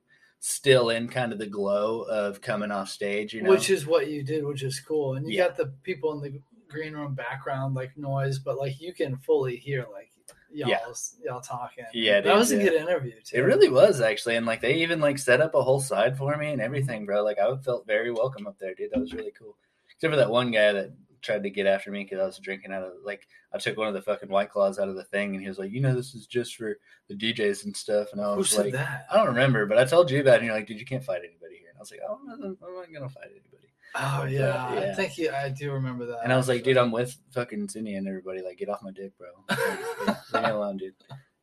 still 0.41 0.91
in 0.91 1.09
kind 1.09 1.33
of 1.33 1.39
the 1.39 1.47
glow 1.47 2.03
of 2.03 2.41
coming 2.41 2.71
off 2.71 2.89
stage, 2.91 3.33
you 3.33 3.43
know. 3.43 3.51
Which 3.51 3.71
is 3.71 3.87
what 3.87 4.09
you 4.09 4.23
did, 4.23 4.45
which 4.45 4.63
is 4.63 4.79
cool. 4.81 5.15
And 5.15 5.27
you 5.27 5.39
Yeah. 5.39 5.49
got 5.49 5.57
the 5.57 5.67
people 5.83 6.13
in 6.13 6.21
the 6.33 6.39
green 6.69 6.93
room 6.95 7.15
background 7.15 7.75
like 7.75 7.97
noise, 7.97 8.39
but 8.39 8.59
like 8.59 8.81
you 8.81 8.93
can 8.93 9.17
fully 9.19 9.57
hear 9.57 9.87
like 9.93 10.11
y'all 10.51 10.69
Yeah. 10.69 10.79
y'all 11.25 11.41
talking. 11.41 11.85
Yeah, 11.95 12.21
that 12.21 12.37
was 12.37 12.53
a 12.53 12.59
good 12.59 12.75
interview 12.75 13.15
too. 13.25 13.39
it 13.39 13.41
really 13.41 13.69
was 13.69 14.01
actually, 14.01 14.37
and 14.37 14.45
like 14.45 14.61
they 14.61 14.75
even 14.75 15.01
like 15.01 15.19
set 15.19 15.41
up 15.41 15.55
a 15.55 15.63
whole 15.63 15.81
side 15.81 16.19
for 16.19 16.37
me 16.37 16.53
and 16.53 16.61
everything, 16.61 17.07
bro. 17.07 17.25
Like 17.25 17.39
I 17.39 17.57
felt 17.57 17.87
very 17.87 18.11
welcome 18.11 18.47
up 18.47 18.59
there, 18.59 18.75
dude. 18.75 18.91
That 18.93 19.01
was 19.01 19.15
really 19.15 19.33
cool. 19.33 19.57
Except 19.95 20.13
for 20.13 20.17
that 20.17 20.31
one 20.31 20.51
guy 20.51 20.73
that 20.73 20.91
tried 21.25 21.43
to 21.43 21.51
get 21.51 21.67
after 21.67 21.91
me 21.91 22.05
because 22.05 22.21
I 22.21 22.27
was 22.27 22.39
drinking 22.39 22.73
out 22.73 22.83
of 22.85 22.93
like 23.05 23.27
I 23.53 23.59
took 23.59 23.77
one 23.77 23.89
of 23.89 23.95
the 23.95 24.03
fucking 24.03 24.29
white 24.29 24.51
claws 24.51 24.79
out 24.79 24.89
of 24.89 24.95
the 24.97 25.05
thing, 25.05 25.35
and 25.35 25.43
he 25.43 25.49
was 25.49 25.59
like, 25.59 25.73
"You 25.73 25.81
know, 25.81 25.95
this 25.95 26.15
is 26.15 26.27
just 26.27 26.55
for 26.57 26.77
the 27.09 27.15
DJs 27.17 27.65
and 27.65 27.77
stuff." 27.77 28.09
And 28.13 28.21
I 28.21 28.31
Who 28.33 28.39
was 28.39 28.51
said 28.51 28.67
like, 28.67 28.75
that? 28.75 29.07
I 29.11 29.17
don't 29.17 29.29
remember, 29.29 29.67
but 29.67 29.79
I 29.79 29.85
told 29.85 30.11
you 30.11 30.21
about 30.21 30.35
it, 30.35 30.37
and 30.39 30.47
you're 30.47 30.55
like, 30.55 30.67
dude, 30.67 30.79
you 30.79 30.87
can't 30.87 31.05
fight 31.05 31.23
anybody 31.25 31.59
here. 31.59 31.71
And 31.71 31.79
I 31.79 31.81
was 31.81 31.91
like, 31.91 32.01
oh, 32.09 32.19
I'm 32.21 32.27
not, 32.27 32.39
I'm 32.63 32.75
not 32.75 32.93
gonna 32.93 33.09
fight 33.09 33.31
anybody. 33.31 33.69
Oh 33.97 34.21
But, 34.23 34.31
yeah, 34.33 34.49
uh, 34.49 34.69
I 34.71 34.75
yeah. 34.87 34.95
think 34.95 35.19
you, 35.19 35.31
I 35.31 35.49
do 35.51 35.73
remember 35.73 36.07
that. 36.07 36.21
And 36.25 36.33
I 36.33 36.37
was 36.37 36.49
like, 36.49 36.65
dude, 36.65 36.77
I'm 36.77 36.91
with 36.91 37.17
fucking 37.33 37.69
Zinni 37.69 37.97
and 37.97 38.09
everybody. 38.09 38.43
Like, 38.43 38.59
get 38.59 38.69
off 38.69 38.83
my 38.83 38.91
dick, 38.91 39.13
bro. 39.17 39.29
Like, 39.49 40.33
leave 40.35 40.43
me 40.43 40.51
alone, 40.51 40.77
dude. 40.79 40.95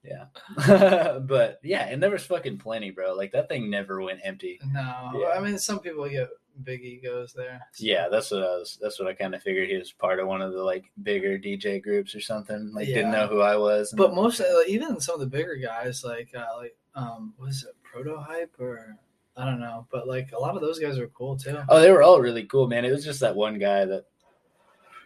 Yeah. 0.04 0.26
but 1.20 1.60
yeah, 1.64 1.86
and 1.88 2.02
there 2.02 2.10
was 2.10 2.26
fucking 2.26 2.58
plenty, 2.58 2.92
bro. 2.92 3.14
Like 3.14 3.32
that 3.34 3.48
thing 3.50 3.70
never 3.70 4.02
went 4.02 4.20
empty. 4.24 4.60
No, 4.66 5.12
Yeah. 5.16 5.28
I 5.36 5.40
mean 5.40 5.58
some 5.60 5.80
people 5.80 6.10
get 6.10 6.28
big 6.64 6.84
egos 6.84 7.34
there. 7.34 7.62
So, 7.74 7.86
Yeah, 7.86 8.08
that's 8.10 8.32
what 8.32 8.44
I 8.44 8.58
was. 8.58 8.78
That's 8.82 9.00
what 9.00 9.08
I 9.08 9.14
kind 9.14 9.36
of 9.36 9.44
figured. 9.44 9.70
He 9.70 9.78
was 9.78 9.92
part 9.92 10.20
of 10.20 10.28
one 10.28 10.42
of 10.42 10.54
the 10.54 10.64
like 10.64 10.92
bigger 11.04 11.38
DJ 11.38 11.82
groups 11.82 12.16
or 12.16 12.22
something. 12.22 12.72
Like 12.74 12.88
didn't 12.88 13.12
know 13.12 13.28
who 13.28 13.42
I 13.42 13.56
was. 13.56 13.94
But 13.96 14.14
most, 14.14 14.40
like, 14.40 14.68
even 14.68 15.00
some 15.00 15.16
of 15.16 15.22
the 15.22 15.28
bigger 15.28 15.56
guys, 15.56 16.04
like 16.04 16.30
uh, 16.36 16.58
like 16.58 16.76
um, 16.96 17.34
was 17.38 17.64
it 17.64 17.76
Protohype 17.94 18.60
or 18.60 18.98
I 19.38 19.46
don't 19.46 19.60
know, 19.60 19.88
but 19.92 20.08
like 20.08 20.32
a 20.34 20.40
lot 20.40 20.56
of 20.56 20.62
those 20.62 20.80
guys 20.80 21.00
were 21.00 21.08
cool 21.08 21.38
too. 21.38 21.58
oh, 21.70 21.80
they 21.80 21.92
were 21.92 22.04
all 22.04 22.20
really 22.20 22.44
cool, 22.44 22.68
man. 22.68 22.86
It 22.86 22.92
was 22.92 23.06
just 23.06 23.22
that 23.22 23.36
one 23.36 23.60
guy 23.60 23.86
that 23.86 24.06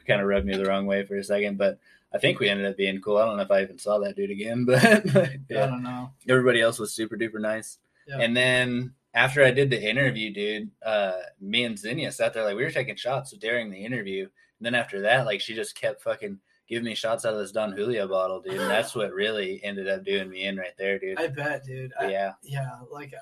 kind 0.07 0.21
of 0.21 0.27
rubbed 0.27 0.45
me 0.45 0.55
the 0.55 0.65
wrong 0.65 0.85
way 0.85 1.05
for 1.05 1.15
a 1.15 1.23
second, 1.23 1.57
but 1.57 1.79
I 2.13 2.17
think 2.17 2.39
we 2.39 2.49
ended 2.49 2.65
up 2.65 2.77
being 2.77 3.01
cool. 3.01 3.17
I 3.17 3.25
don't 3.25 3.37
know 3.37 3.43
if 3.43 3.51
I 3.51 3.61
even 3.61 3.77
saw 3.77 3.99
that 3.99 4.15
dude 4.15 4.31
again, 4.31 4.65
but 4.65 4.83
I 4.83 5.39
don't 5.49 5.83
know. 5.83 6.11
everybody 6.27 6.61
else 6.61 6.79
was 6.79 6.93
super 6.93 7.17
duper 7.17 7.39
nice. 7.39 7.77
Yeah. 8.07 8.19
And 8.19 8.35
then 8.35 8.93
after 9.15 9.43
I 9.43 9.51
did 9.51 9.69
the 9.69 9.81
interview, 9.81 10.31
dude, 10.33 10.69
uh, 10.85 11.13
me 11.39 11.63
and 11.63 11.79
Zinnia 11.79 12.11
sat 12.11 12.33
there 12.33 12.43
like 12.43 12.57
we 12.57 12.63
were 12.63 12.69
taking 12.69 12.97
shots 12.97 13.31
during 13.31 13.71
the 13.71 13.83
interview. 13.83 14.23
And 14.23 14.65
then 14.65 14.75
after 14.75 15.01
that, 15.01 15.25
like 15.25 15.41
she 15.41 15.55
just 15.55 15.75
kept 15.79 16.03
fucking 16.03 16.39
giving 16.67 16.85
me 16.85 16.95
shots 16.95 17.25
out 17.25 17.33
of 17.33 17.39
this 17.39 17.51
Don 17.51 17.71
Julio 17.71 18.07
bottle, 18.07 18.41
dude. 18.41 18.59
And 18.59 18.69
that's 18.69 18.93
what 18.93 19.13
really 19.13 19.63
ended 19.63 19.87
up 19.87 20.03
doing 20.03 20.29
me 20.29 20.43
in 20.43 20.57
right 20.57 20.75
there, 20.77 20.99
dude. 20.99 21.19
I 21.19 21.27
bet, 21.27 21.63
dude. 21.63 21.93
I, 21.99 22.11
yeah. 22.11 22.33
yeah, 22.43 22.69
like 22.91 23.13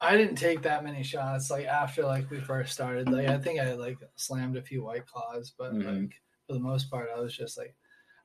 I 0.00 0.16
didn't 0.16 0.36
take 0.36 0.62
that 0.62 0.82
many 0.84 1.02
shots. 1.02 1.50
Like 1.50 1.66
after 1.66 2.02
like 2.04 2.30
we 2.30 2.40
first 2.40 2.72
started, 2.72 3.08
like 3.10 3.28
I 3.28 3.38
think 3.38 3.60
I 3.60 3.74
like 3.74 3.98
slammed 4.16 4.56
a 4.56 4.62
few 4.62 4.82
white 4.82 5.06
claws, 5.06 5.52
but 5.56 5.72
Mhm. 5.74 6.02
like 6.02 6.14
for 6.46 6.54
the 6.54 6.60
most 6.60 6.90
part, 6.90 7.10
I 7.14 7.20
was 7.20 7.36
just 7.36 7.58
like, 7.58 7.74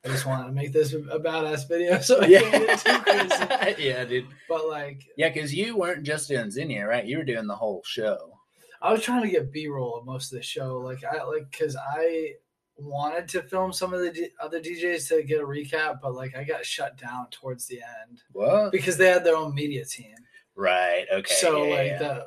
I 0.06 0.08
just 0.12 0.24
wanted 0.26 0.46
to 0.46 0.52
make 0.52 0.72
this 0.72 0.92
a 0.92 0.98
badass 1.18 1.66
video, 1.68 1.98
so 2.00 2.20
I 2.20 2.28
can't 2.28 2.52
get 2.66 2.78
too 2.78 2.98
crazy. 3.00 3.28
Yeah. 3.28 3.74
yeah, 3.98 4.04
dude. 4.04 4.26
But 4.48 4.68
like, 4.68 5.04
Yeah, 5.16 5.30
because 5.30 5.52
you 5.52 5.76
weren't 5.76 6.04
just 6.04 6.28
doing 6.28 6.50
Zinnia, 6.50 6.86
right? 6.86 7.04
You 7.04 7.18
were 7.18 7.24
doing 7.24 7.46
the 7.46 7.56
whole 7.56 7.82
show. 7.84 8.38
I 8.80 8.92
was 8.92 9.02
trying 9.02 9.22
to 9.22 9.28
get 9.30 9.50
B 9.50 9.66
roll 9.68 9.96
of 9.98 10.04
most 10.06 10.32
of 10.32 10.38
the 10.38 10.42
show. 10.44 10.78
Like 10.78 11.02
I 11.04 11.24
like 11.24 11.50
because 11.50 11.76
I 11.76 12.34
wanted 12.76 13.26
to 13.30 13.42
film 13.42 13.72
some 13.72 13.92
of 13.94 14.00
the 14.00 14.10
D- 14.12 14.28
other 14.40 14.60
DJs 14.60 15.08
to 15.08 15.22
get 15.22 15.40
a 15.40 15.44
recap, 15.46 15.98
but 16.02 16.14
like 16.14 16.36
I 16.36 16.44
got 16.44 16.64
shut 16.64 16.96
down 16.98 17.26
towards 17.30 17.66
the 17.66 17.80
end 17.80 18.20
What? 18.32 18.70
because 18.70 18.96
they 18.96 19.08
had 19.08 19.24
their 19.24 19.36
own 19.36 19.54
media 19.54 19.84
team. 19.84 20.14
Right. 20.54 21.06
Okay. 21.12 21.34
so 21.34 21.64
yeah, 21.64 21.74
like 21.74 21.86
yeah. 21.86 21.98
the 21.98 22.26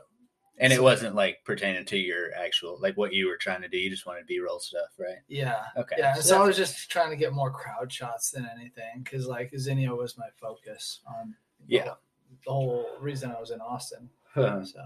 and 0.59 0.73
it 0.73 0.81
wasn't 0.83 1.15
like 1.15 1.37
pertaining 1.45 1.85
to 1.85 1.97
your 1.97 2.33
actual 2.33 2.77
like 2.81 2.97
what 2.97 3.13
you 3.13 3.27
were 3.27 3.37
trying 3.37 3.61
to 3.61 3.67
do. 3.67 3.77
You 3.77 3.89
just 3.89 4.05
wanted 4.05 4.27
B 4.27 4.39
roll 4.39 4.59
stuff, 4.59 4.89
right? 4.99 5.17
yeah. 5.27 5.63
Okay. 5.77 5.95
Yeah, 5.97 6.13
so 6.15 6.21
so 6.21 6.41
I 6.43 6.45
was 6.45 6.57
just 6.57 6.89
trying 6.91 7.09
to 7.11 7.15
get 7.15 7.33
more 7.33 7.51
crowd 7.51 7.91
shots 7.91 8.31
than 8.31 8.47
anything 8.53 9.01
because 9.03 9.25
like 9.27 9.51
Zinnia 9.57 9.93
was 9.95 10.17
my 10.17 10.27
focus 10.39 10.99
on 11.07 11.35
Yeah. 11.67 11.83
whole- 11.85 11.97
the 12.45 12.51
whole 12.51 12.85
reason 12.99 13.31
I 13.31 13.39
was 13.39 13.51
in 13.51 13.59
Austin. 13.61 14.09
Huh. 14.33 14.63
So 14.63 14.79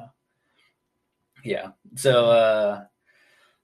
Yeah. 1.43 1.71
So 1.95 2.25
uh 2.31 2.86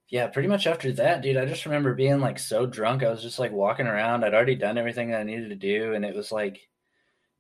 yeah, 0.10 0.26
pretty 0.28 0.48
much 0.50 0.65
after 0.65 0.91
that, 0.93 1.22
dude, 1.22 1.38
I 1.38 1.45
just 1.45 1.65
remember 1.65 1.93
being 1.93 2.19
like 2.19 2.39
so 2.39 2.65
drunk. 2.65 3.04
I 3.04 3.12
was 3.12 3.22
just 3.22 3.38
like 3.38 3.52
walking 3.52 3.86
around. 3.86 4.24
I'd 4.26 4.34
already 4.34 4.56
done 4.56 4.78
everything 4.80 5.12
that 5.12 5.19
I 5.19 5.24
needed 5.24 5.50
to 5.50 5.56
do, 5.56 5.93
and 5.93 6.04
it 6.04 6.15
was 6.15 6.32
like 6.32 6.67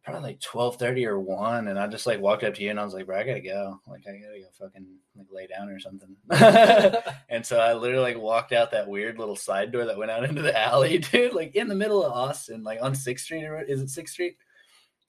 probably 0.03 0.21
like 0.23 0.39
twelve 0.39 0.77
thirty 0.77 1.05
or 1.05 1.19
one. 1.19 1.67
And 1.67 1.77
I 1.79 1.87
just 1.87 2.07
like 2.07 2.19
walked 2.19 2.43
up 2.43 2.53
to 2.55 2.63
you 2.63 2.69
and 2.69 2.79
I 2.79 2.83
was 2.85 2.93
like, 2.93 3.05
bro, 3.05 3.19
I 3.19 3.23
gotta 3.23 3.41
go. 3.41 3.79
Like 3.87 4.01
I 4.07 4.11
gotta 4.13 4.39
go 4.39 4.47
fucking 4.65 4.85
like 5.17 5.27
lay 5.31 5.47
down 5.47 5.69
or 5.69 5.79
something. 5.79 6.15
and 7.29 7.45
so 7.45 7.59
I 7.59 7.73
literally 7.73 8.13
like 8.13 8.21
walked 8.21 8.53
out 8.53 8.71
that 8.71 8.87
weird 8.87 9.17
little 9.19 9.35
side 9.35 9.71
door 9.71 9.85
that 9.85 9.97
went 9.97 10.11
out 10.11 10.23
into 10.29 10.41
the 10.41 10.57
alley, 10.57 10.97
dude, 10.99 11.33
like 11.33 11.55
in 11.55 11.67
the 11.67 11.75
middle 11.75 12.03
of 12.03 12.11
Austin, 12.13 12.63
like 12.63 12.79
on 12.81 12.95
Sixth 12.95 13.25
Street 13.25 13.45
or 13.45 13.61
is 13.61 13.81
it 13.81 13.89
Sixth 13.89 14.13
Street? 14.13 14.37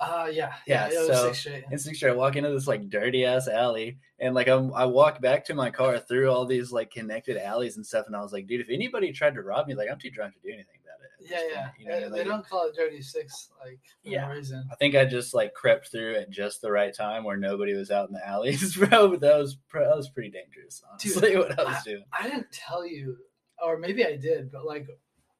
uh 0.00 0.28
yeah, 0.32 0.54
Yeah, 0.66 0.86
was 0.88 1.06
so- 1.08 1.26
six 1.26 1.40
straight. 1.40 1.64
in 1.70 1.78
Sixth 1.78 1.98
Street, 1.98 2.10
I 2.12 2.14
walk 2.14 2.34
into 2.34 2.50
this 2.50 2.66
like 2.66 2.88
dirty 2.88 3.26
ass 3.26 3.48
alley, 3.48 3.98
and 4.18 4.34
like 4.34 4.48
I'm, 4.48 4.72
I 4.72 4.86
walk 4.86 5.20
back 5.20 5.44
to 5.44 5.54
my 5.54 5.70
car 5.70 5.98
through 5.98 6.30
all 6.30 6.46
these 6.46 6.72
like 6.72 6.90
connected 6.90 7.36
alleys 7.36 7.76
and 7.76 7.84
stuff, 7.84 8.06
and 8.06 8.16
I 8.16 8.22
was 8.22 8.32
like, 8.32 8.46
dude, 8.46 8.62
if 8.62 8.70
anybody 8.70 9.12
tried 9.12 9.34
to 9.34 9.42
rob 9.42 9.66
me, 9.66 9.74
like 9.74 9.90
I'm 9.92 9.98
too 9.98 10.10
drunk 10.10 10.32
to 10.32 10.40
do 10.40 10.48
anything 10.54 10.64
about 10.64 10.78
it. 10.78 10.78
at 10.78 10.79
Yeah, 11.20 11.40
yeah. 11.50 11.62
point, 11.68 11.74
you 11.80 11.86
know 11.88 11.94
I 11.96 12.00
they 12.08 12.18
mean? 12.20 12.28
don't 12.28 12.48
call 12.48 12.66
it 12.68 12.74
Dirty 12.76 13.02
Six 13.02 13.50
like 13.64 13.80
for 14.02 14.08
Yeah. 14.10 14.26
no 14.28 14.34
reason. 14.34 14.68
I 14.72 14.74
think 14.76 14.94
I 14.94 15.04
just 15.04 15.34
like 15.34 15.52
crept 15.54 15.88
through 15.90 16.16
at 16.16 16.30
just 16.30 16.60
the 16.62 16.70
right 16.72 16.94
time 16.94 17.24
where 17.24 17.36
nobody 17.36 17.74
was 17.74 17.90
out 17.90 18.08
in 18.08 18.14
the 18.14 18.26
alleys, 18.26 18.76
bro. 18.76 19.08
But 19.08 19.20
that 19.20 19.36
was 19.36 19.56
that 19.74 19.96
was 19.96 20.08
pretty 20.08 20.30
dangerous, 20.30 20.82
honestly, 20.90 21.36
what 21.38 21.58
I 21.58 21.64
was 21.64 21.82
doing. 21.84 22.04
I 22.18 22.28
didn't 22.28 22.50
tell 22.52 22.86
you, 22.86 23.16
or 23.62 23.78
maybe 23.78 24.04
I 24.04 24.16
did, 24.16 24.50
but 24.50 24.64
like 24.66 24.86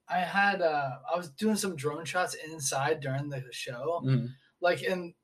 I 0.09 0.19
had 0.19 0.61
uh 0.61 0.99
I 1.13 1.17
was 1.17 1.31
doing 1.31 1.57
some 1.57 1.77
drone 1.77 2.05
shots 2.05 2.35
inside 2.35 3.01
during 3.01 3.29
the 3.29 3.43
show. 3.53 4.03
Mhm. 4.05 4.29
Like 4.61 4.83
in 4.83 5.15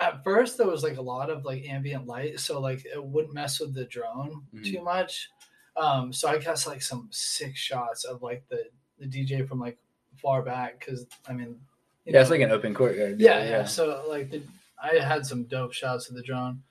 at 0.00 0.24
first 0.24 0.58
there 0.58 0.66
was 0.66 0.82
like 0.82 0.96
a 0.98 1.02
lot 1.02 1.30
of 1.30 1.44
like 1.44 1.64
ambient 1.68 2.06
light, 2.06 2.40
so 2.40 2.60
like 2.60 2.84
it 2.84 3.02
wouldn't 3.02 3.32
mess 3.32 3.60
with 3.60 3.74
the 3.74 3.84
drone 3.84 4.42
Mhm. 4.52 4.64
too 4.72 4.82
much. 4.82 5.30
Um 5.76 6.12
so 6.12 6.28
I 6.28 6.38
got 6.38 6.66
like 6.66 6.82
some 6.82 7.08
sick 7.10 7.56
shots 7.56 8.04
of 8.04 8.22
like 8.22 8.44
the 8.48 8.64
the 8.98 9.06
DJ 9.06 9.46
from 9.48 9.58
like 9.60 9.78
far 10.22 10.42
back 10.42 10.78
because 10.80 11.06
I 11.28 11.32
mean 11.32 11.56
Yeah, 12.04 12.20
it's 12.20 12.30
like 12.30 12.40
an 12.40 12.50
open 12.50 12.74
courtyard. 12.74 13.20
yeah, 13.20 13.44
yeah. 13.44 13.64
So 13.64 14.04
like 14.08 14.30
the, 14.30 14.42
I 14.82 14.96
had 15.02 15.24
some 15.26 15.44
dope 15.44 15.72
shots 15.72 16.08
of 16.10 16.16
the 16.16 16.22
drone, 16.22 16.62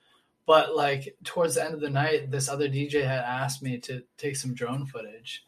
but 0.45 0.75
like 0.75 1.15
towards 1.23 1.55
the 1.55 1.63
end 1.63 1.73
of 1.73 1.79
the 1.81 1.89
night, 1.89 2.29
this 2.31 2.49
other 2.49 2.67
DJ 2.69 3.03
had 3.03 3.23
asked 3.23 3.63
me 3.63 3.77
to 3.79 4.03
take 4.17 4.35
some 4.35 4.53
drone 4.53 4.85
footage, 4.85 5.43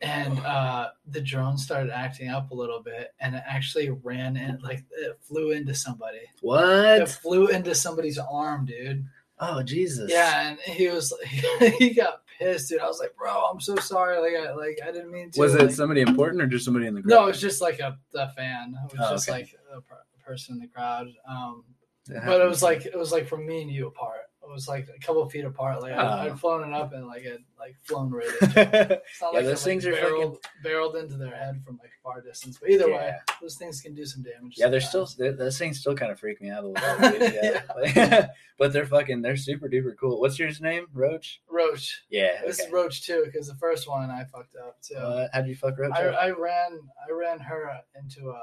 and 0.00 0.38
uh, 0.40 0.90
the 1.06 1.20
drone 1.20 1.58
started 1.58 1.90
acting 1.90 2.28
up 2.28 2.50
a 2.50 2.54
little 2.54 2.82
bit, 2.82 3.12
and 3.20 3.34
it 3.34 3.42
actually 3.46 3.90
ran 3.90 4.36
in 4.36 4.58
like 4.62 4.84
it 4.90 5.18
flew 5.22 5.50
into 5.50 5.74
somebody. 5.74 6.20
What? 6.40 7.00
It 7.02 7.08
flew 7.08 7.48
into 7.48 7.74
somebody's 7.74 8.18
arm, 8.18 8.64
dude. 8.66 9.04
Oh 9.38 9.62
Jesus! 9.62 10.10
Yeah, 10.10 10.48
and 10.50 10.58
he 10.60 10.88
was 10.88 11.12
he 11.78 11.90
got 11.92 12.22
pissed, 12.38 12.68
dude. 12.68 12.80
I 12.80 12.86
was 12.86 12.98
like, 13.00 13.14
bro, 13.16 13.30
I'm 13.32 13.60
so 13.60 13.76
sorry. 13.76 14.18
Like 14.20 14.40
I 14.48 14.52
like 14.52 14.78
I 14.86 14.92
didn't 14.92 15.10
mean 15.10 15.30
to. 15.32 15.40
Was 15.40 15.54
it 15.54 15.60
like- 15.62 15.70
somebody 15.70 16.00
important 16.02 16.42
or 16.42 16.46
just 16.46 16.64
somebody 16.64 16.86
in 16.86 16.94
the 16.94 17.02
crowd? 17.02 17.10
no, 17.10 17.24
it 17.24 17.28
was 17.28 17.40
just 17.40 17.60
like 17.60 17.80
a, 17.80 17.96
a 18.14 18.28
fan. 18.32 18.74
It 18.84 18.92
was 18.98 19.00
Oh, 19.08 19.14
just 19.14 19.28
okay. 19.28 19.38
like 19.38 19.54
a 19.74 19.80
per- 19.80 20.04
person 20.24 20.54
in 20.56 20.60
the 20.60 20.68
crowd. 20.68 21.08
Um, 21.28 21.64
That 22.06 22.24
but 22.26 22.40
it 22.40 22.48
was 22.48 22.62
like 22.62 22.86
it 22.86 22.96
was 22.98 23.12
like 23.12 23.26
from 23.26 23.46
me 23.46 23.62
and 23.62 23.70
you 23.70 23.86
apart. 23.88 24.25
It 24.48 24.52
was 24.52 24.68
like 24.68 24.88
a 24.94 24.98
couple 25.04 25.28
feet 25.28 25.44
apart. 25.44 25.82
Like 25.82 25.92
Oh. 25.94 25.98
I, 26.00 26.26
I'd 26.26 26.38
flown 26.40 26.66
it 26.68 26.72
up 26.74 26.92
and 26.92 27.06
like 27.06 27.24
it 27.24 27.40
like 27.58 27.76
flown 27.82 28.10
right. 28.10 28.26
Into 28.42 28.60
it. 28.60 29.02
It's 29.10 29.20
not 29.20 29.32
Yeah, 29.32 29.38
like 29.40 29.44
those 29.46 29.64
things 29.64 29.84
are 29.86 29.92
like, 29.92 30.00
fucking- 30.00 30.16
barreled, 30.16 30.38
barreled 30.62 30.96
into 30.96 31.16
their 31.16 31.34
head 31.34 31.62
from 31.64 31.78
like 31.82 31.90
far 32.02 32.20
distance. 32.20 32.58
But 32.58 32.70
either 32.70 32.88
way, 32.92 33.12
those 33.42 33.56
things 33.56 33.80
can 33.80 33.94
do 33.94 34.04
some 34.06 34.22
damage. 34.22 34.54
Yeah, 34.56 34.68
they're 34.68 34.80
still 34.80 35.06
sometimes. 35.06 35.38
those 35.38 35.58
things 35.58 35.80
still 35.80 35.94
kind 35.96 36.12
of 36.12 36.20
freak 36.20 36.40
me 36.40 36.50
out 36.50 36.64
a 36.64 36.68
little 36.68 36.98
bit. 37.18 37.34
Yeah, 37.42 37.62
Like- 37.74 38.30
but 38.58 38.72
they're 38.72 38.86
fucking 38.86 39.22
they're 39.22 39.36
super 39.36 39.68
duper 39.68 39.94
cool. 39.98 40.20
What's 40.20 40.38
yours 40.38 40.60
name? 40.60 40.86
Roach. 40.94 41.40
Roach. 41.50 42.02
Yeah. 42.08 42.42
This 42.46 42.60
Okay. 42.60 42.66
is 42.68 42.72
Roach 42.72 43.02
too, 43.04 43.22
because 43.26 43.48
the 43.48 43.56
first 43.56 43.88
one 43.88 44.10
I 44.10 44.24
fucked 44.24 44.56
up 44.56 44.80
too. 44.80 44.94
Uh, 44.96 45.28
how'd 45.32 45.46
you 45.48 45.56
fuck 45.56 45.76
Roach? 45.78 45.92
I. 45.92 46.04
I 46.06 46.30
ran 46.30 46.78
I 47.08 47.12
ran 47.12 47.38
her 47.40 47.70
into 48.00 48.30
a 48.30 48.40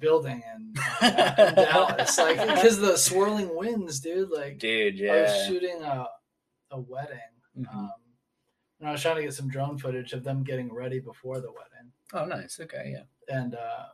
building 0.00 0.42
in, 0.54 0.74
uh, 1.02 1.34
in 1.38 1.54
Dallas, 1.54 2.18
like 2.18 2.38
because 2.40 2.78
the 2.80 2.96
swirling 2.96 3.54
winds, 3.54 4.00
dude. 4.00 4.30
Like 4.30 4.58
Dude, 4.58 4.98
yeah. 4.98 5.12
I 5.12 5.22
was 5.22 5.30
yeah. 5.30 5.46
shooting 5.46 5.82
a 5.82 6.06
a 6.72 6.80
wedding, 6.80 7.18
Mhm. 7.58 7.74
um, 7.74 7.90
and 8.80 8.88
I 8.88 8.92
was 8.92 9.02
trying 9.02 9.16
to 9.16 9.22
get 9.22 9.34
some 9.34 9.48
drone 9.48 9.76
footage 9.78 10.12
of 10.12 10.24
them 10.24 10.42
getting 10.44 10.72
ready 10.72 11.00
before 11.00 11.40
the 11.40 11.50
wedding, 11.52 11.92
Oh, 12.12 12.24
nice. 12.24 12.58
Okay, 12.60 12.94
yeah. 12.96 13.34
and 13.36 13.54
uh, 13.54 13.86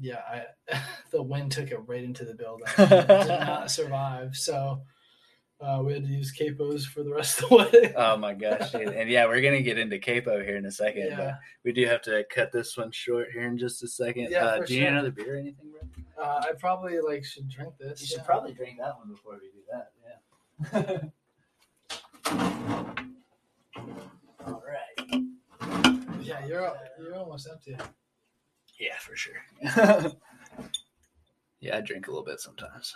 yeah, 0.00 0.20
I 0.68 0.78
the 1.10 1.22
wind 1.22 1.52
took 1.52 1.70
it 1.70 1.78
right 1.86 2.02
into 2.04 2.24
the 2.24 2.34
building. 2.34 2.66
It 2.78 2.88
did 3.08 3.28
not 3.28 3.70
survive, 3.70 4.36
so. 4.36 4.82
Uh, 5.58 5.80
we 5.82 5.94
had 5.94 6.02
to 6.04 6.10
use 6.10 6.34
capos 6.38 6.84
for 6.84 7.02
the 7.02 7.10
rest 7.10 7.40
of 7.42 7.48
the 7.48 7.56
way. 7.56 7.94
Oh 7.96 8.18
my 8.18 8.34
gosh, 8.34 8.72
dude. 8.72 8.88
and 8.88 9.08
yeah, 9.08 9.24
we're 9.26 9.40
gonna 9.40 9.62
get 9.62 9.78
into 9.78 9.98
capo 9.98 10.42
here 10.42 10.56
in 10.56 10.66
a 10.66 10.70
second. 10.70 11.08
But 11.16 11.18
yeah, 11.18 11.36
we 11.64 11.72
do 11.72 11.86
have 11.86 12.02
to 12.02 12.24
cut 12.30 12.52
this 12.52 12.76
one 12.76 12.92
short 12.92 13.28
here 13.32 13.46
in 13.46 13.56
just 13.56 13.82
a 13.82 13.88
second. 13.88 14.28
Yeah, 14.30 14.44
uh, 14.44 14.62
do 14.64 14.74
you 14.74 14.80
need 14.80 14.88
another 14.88 15.10
beer 15.10 15.36
or 15.36 15.38
anything, 15.38 15.70
bro? 15.70 15.80
uh, 16.22 16.42
I 16.46 16.52
probably 16.58 17.00
like 17.00 17.24
should 17.24 17.48
drink 17.48 17.72
this. 17.78 18.02
You 18.02 18.06
should 18.06 18.24
probably 18.26 18.52
drink 18.52 18.76
that 18.80 18.98
one 18.98 19.08
before 19.08 19.38
we 19.40 19.48
do 19.48 19.62
that. 19.72 19.92
Yeah. 20.84 21.08
All 24.46 24.62
right. 24.66 25.22
Yeah, 26.20 26.44
you're 26.46 26.70
you're 27.00 27.16
almost 27.16 27.48
empty. 27.50 27.78
Yeah, 28.78 28.98
for 29.00 29.16
sure. 29.16 29.42
yeah, 31.60 31.78
I 31.78 31.80
drink 31.80 32.08
a 32.08 32.10
little 32.10 32.24
bit 32.24 32.40
sometimes. 32.40 32.94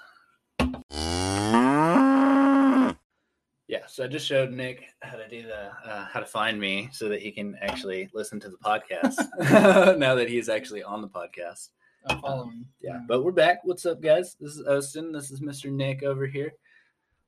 Yeah, 3.68 3.86
so 4.00 4.04
I 4.04 4.08
just 4.08 4.26
showed 4.26 4.50
Nick 4.50 4.84
how 5.02 5.18
to 5.18 5.28
do 5.28 5.42
the 5.42 5.66
uh, 5.84 6.06
how 6.06 6.20
to 6.20 6.26
find 6.26 6.58
me 6.58 6.88
so 6.90 7.10
that 7.10 7.20
he 7.20 7.30
can 7.30 7.54
actually 7.60 8.08
listen 8.14 8.40
to 8.40 8.48
the 8.48 8.56
podcast 8.56 9.18
now 9.98 10.14
that 10.14 10.26
he's 10.26 10.48
actually 10.48 10.82
on 10.82 11.02
the 11.02 11.08
podcast. 11.08 11.68
I'm 12.08 12.18
following. 12.22 12.64
Yeah, 12.80 13.00
but 13.06 13.22
we're 13.22 13.32
back. 13.32 13.58
What's 13.62 13.84
up, 13.84 14.00
guys? 14.00 14.36
This 14.40 14.56
is 14.56 14.66
Austin. 14.66 15.12
This 15.12 15.30
is 15.30 15.42
Mr. 15.42 15.70
Nick 15.70 16.02
over 16.02 16.26
here. 16.26 16.54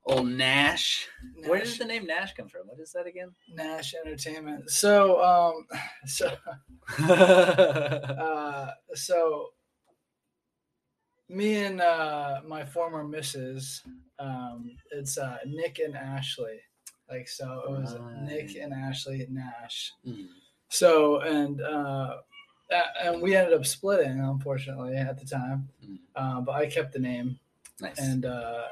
Old 0.07 0.27
Nash. 0.27 1.07
Where 1.45 1.59
does 1.59 1.77
the 1.77 1.85
name 1.85 2.07
Nash 2.07 2.33
come 2.33 2.47
from? 2.47 2.61
What 2.65 2.79
is 2.79 2.91
that 2.93 3.05
again? 3.05 3.29
Nash 3.53 3.93
Entertainment. 3.93 4.71
So, 4.71 5.23
um, 5.23 5.67
so, 6.07 6.35
uh, 7.07 8.71
so 8.95 9.49
me 11.29 11.55
and 11.63 11.81
uh, 11.81 12.41
my 12.47 12.65
former 12.65 13.03
missus, 13.03 13.81
um, 14.19 14.71
it's 14.91 15.17
uh, 15.17 15.37
Nick 15.45 15.79
and 15.79 15.95
Ashley. 15.95 16.59
Like 17.09 17.27
so, 17.27 17.63
it 17.67 17.71
was 17.71 17.95
Nick 18.21 18.55
and 18.55 18.73
Ashley 18.73 19.27
Nash. 19.29 19.93
Mhm. 20.07 20.27
So 20.69 21.19
and 21.21 21.61
uh, 21.61 22.17
and 23.03 23.21
we 23.21 23.35
ended 23.35 23.53
up 23.53 23.65
splitting, 23.65 24.19
unfortunately, 24.19 24.95
at 24.95 25.19
the 25.19 25.25
time. 25.25 25.69
Mhm. 25.85 25.99
Uh, 26.15 26.41
but 26.41 26.53
I 26.53 26.65
kept 26.67 26.93
the 26.93 26.99
name, 26.99 27.39
Nice. 27.81 27.99
and 27.99 28.25
uh, 28.25 28.63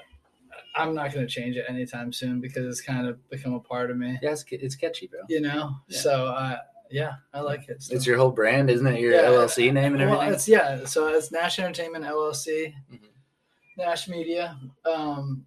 I'm 0.75 0.95
not 0.95 1.13
going 1.13 1.25
to 1.27 1.31
change 1.31 1.55
it 1.57 1.65
anytime 1.67 2.13
soon 2.13 2.39
because 2.39 2.65
it's 2.65 2.81
kind 2.81 3.07
of 3.07 3.29
become 3.29 3.53
a 3.53 3.59
part 3.59 3.91
of 3.91 3.97
me. 3.97 4.17
yeah, 4.21 4.31
it's, 4.31 4.45
it's 4.49 4.75
catchy, 4.75 5.07
bro. 5.07 5.19
You 5.29 5.41
know. 5.41 5.75
Yeah. 5.87 5.99
So 5.99 6.25
uh, 6.27 6.57
yeah, 6.91 7.13
I 7.33 7.39
like 7.41 7.67
it. 7.69 7.83
It's 7.89 8.05
your 8.05 8.17
whole 8.17 8.31
brand, 8.31 8.69
isn't 8.69 8.85
it? 8.85 8.99
Your 8.99 9.13
Yeah. 9.13 9.21
LLC 9.29 9.71
name 9.71 9.93
and 9.95 10.03
Well, 10.09 10.15
everything. 10.21 10.33
it's 10.35 10.47
yeah. 10.47 10.85
So 10.85 11.07
it's 11.07 11.31
Nash 11.31 11.59
Entertainment 11.59 12.05
LLC, 12.05 12.73
Mhm. 12.91 12.99
Nash 13.77 14.07
Media. 14.07 14.57
Um, 14.85 15.45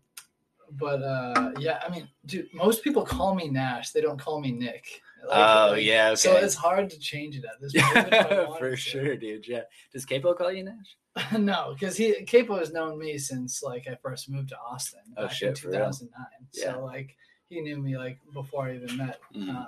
but 0.72 1.02
uh, 1.02 1.52
yeah, 1.58 1.80
I 1.86 1.88
mean, 1.90 2.08
dude, 2.26 2.48
most 2.52 2.82
people 2.82 3.04
call 3.04 3.34
me 3.34 3.48
Nash. 3.48 3.90
They 3.90 4.00
don't 4.00 4.18
call 4.20 4.40
me 4.40 4.50
Nick. 4.52 5.02
Like- 5.28 5.38
oh 5.38 5.70
like, 5.72 5.84
yeah, 5.84 6.08
okay. 6.08 6.16
So 6.16 6.36
it's 6.36 6.54
hard 6.54 6.90
to 6.90 6.98
change 6.98 7.36
it 7.36 7.44
at 7.44 7.60
this 7.60 7.72
point. 7.72 8.58
for 8.58 8.76
sure, 8.76 9.16
dude. 9.16 9.46
Yeah. 9.48 9.62
Does 9.92 10.04
Capo 10.04 10.34
call 10.34 10.52
you 10.52 10.64
Nash? 10.64 10.96
no, 11.38 11.74
because 11.78 11.96
he 11.96 12.12
Capo 12.24 12.58
has 12.58 12.72
known 12.72 12.98
me 12.98 13.16
since 13.18 13.62
like 13.62 13.86
I 13.88 13.94
first 14.02 14.28
moved 14.28 14.48
to 14.50 14.58
Austin 14.58 15.00
Oh, 15.16 15.24
in 15.24 15.28
shit, 15.30 15.62
real? 15.62 15.72
2009. 15.74 16.26
Yeah. 16.52 16.72
So 16.72 16.84
like 16.84 17.16
he 17.48 17.60
knew 17.60 17.76
me 17.78 17.96
like 17.96 18.18
before 18.32 18.66
I 18.66 18.74
even 18.74 18.96
met 18.96 19.20
Mhm. 19.34 19.54
uh, 19.54 19.66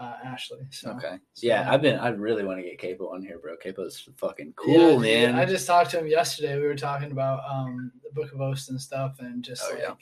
uh, 0.00 0.16
Ashley. 0.24 0.60
So 0.70 0.90
Okay. 0.92 1.18
so- 1.34 1.46
Yeah, 1.46 1.70
I've 1.70 1.82
been. 1.82 1.98
I 1.98 2.08
really 2.08 2.42
want 2.44 2.58
to 2.58 2.62
get 2.62 2.78
Capo 2.80 3.12
on 3.14 3.22
here, 3.22 3.38
bro. 3.38 3.56
Capo's 3.56 4.08
fucking 4.16 4.54
cool, 4.56 4.74
dude, 4.98 5.00
man. 5.02 5.34
I 5.36 5.44
just 5.44 5.66
talked 5.66 5.90
to 5.90 5.98
him 5.98 6.06
yesterday. 6.06 6.56
We 6.58 6.66
were 6.66 6.74
talking 6.74 7.12
about 7.12 7.40
um, 7.48 7.92
the 8.02 8.10
Book 8.10 8.32
of 8.32 8.38
Osten 8.40 8.70
and 8.70 8.80
stuff, 8.80 9.16
and 9.20 9.44
just 9.44 9.62
Oh, 9.66 9.74
like 9.74 9.82
yeah. 9.82 9.94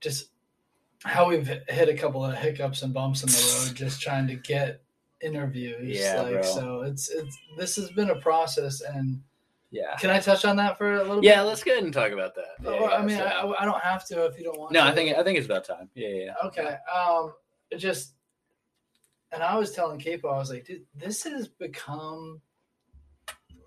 just 0.00 0.30
how 1.04 1.28
we've 1.28 1.46
hit 1.46 1.88
a 1.88 1.94
couple 1.94 2.24
of 2.24 2.34
hiccups 2.36 2.82
and 2.82 2.92
bumps 2.92 3.22
in 3.22 3.28
the 3.30 3.66
road, 3.68 3.74
just 3.76 4.00
trying 4.02 4.26
to 4.28 4.34
get 4.36 4.82
interviews. 5.22 5.98
Yeah, 5.98 6.20
like 6.22 6.32
bro. 6.32 6.42
so, 6.42 6.80
it's 6.82 7.08
it's 7.10 7.36
this 7.56 7.76
has 7.76 7.90
been 7.92 8.10
a 8.10 8.16
process. 8.20 8.80
And 8.82 9.22
yeah. 9.70 9.96
can 9.96 10.10
I 10.10 10.18
touch 10.18 10.44
on 10.44 10.56
that 10.56 10.76
for 10.76 10.94
a 10.94 10.98
little? 10.98 11.24
Yeah, 11.24 11.40
bit? 11.42 11.48
let's 11.48 11.62
go 11.64 11.72
ahead 11.72 11.84
and 11.84 11.92
talk 11.94 12.12
about 12.12 12.34
that. 12.34 12.54
Yeah, 12.62 12.70
Well, 12.80 12.92
I 12.92 13.02
mean, 13.02 13.16
so- 13.16 13.24
I, 13.24 13.62
I 13.62 13.64
don't 13.64 13.80
have 13.82 14.06
to 14.08 14.26
if 14.26 14.36
you 14.38 14.44
don't 14.44 14.58
want. 14.58 14.72
no, 14.72 14.80
to. 14.80 14.86
I 14.90 14.94
think 14.94 15.16
I 15.16 15.22
think 15.22 15.38
it's 15.38 15.46
about 15.46 15.64
time. 15.64 15.88
Yeah, 15.94 16.08
yeah. 16.08 16.24
yeah. 16.24 16.34
Okay. 16.48 16.76
Um, 16.94 17.32
it 17.70 17.76
just, 17.78 18.14
and 19.32 19.42
I 19.42 19.56
was 19.56 19.72
telling 19.72 20.00
Capo, 20.00 20.28
I 20.28 20.38
was 20.38 20.50
like, 20.50 20.66
dude, 20.66 20.84
this 20.94 21.22
has 21.24 21.48
become 21.48 22.40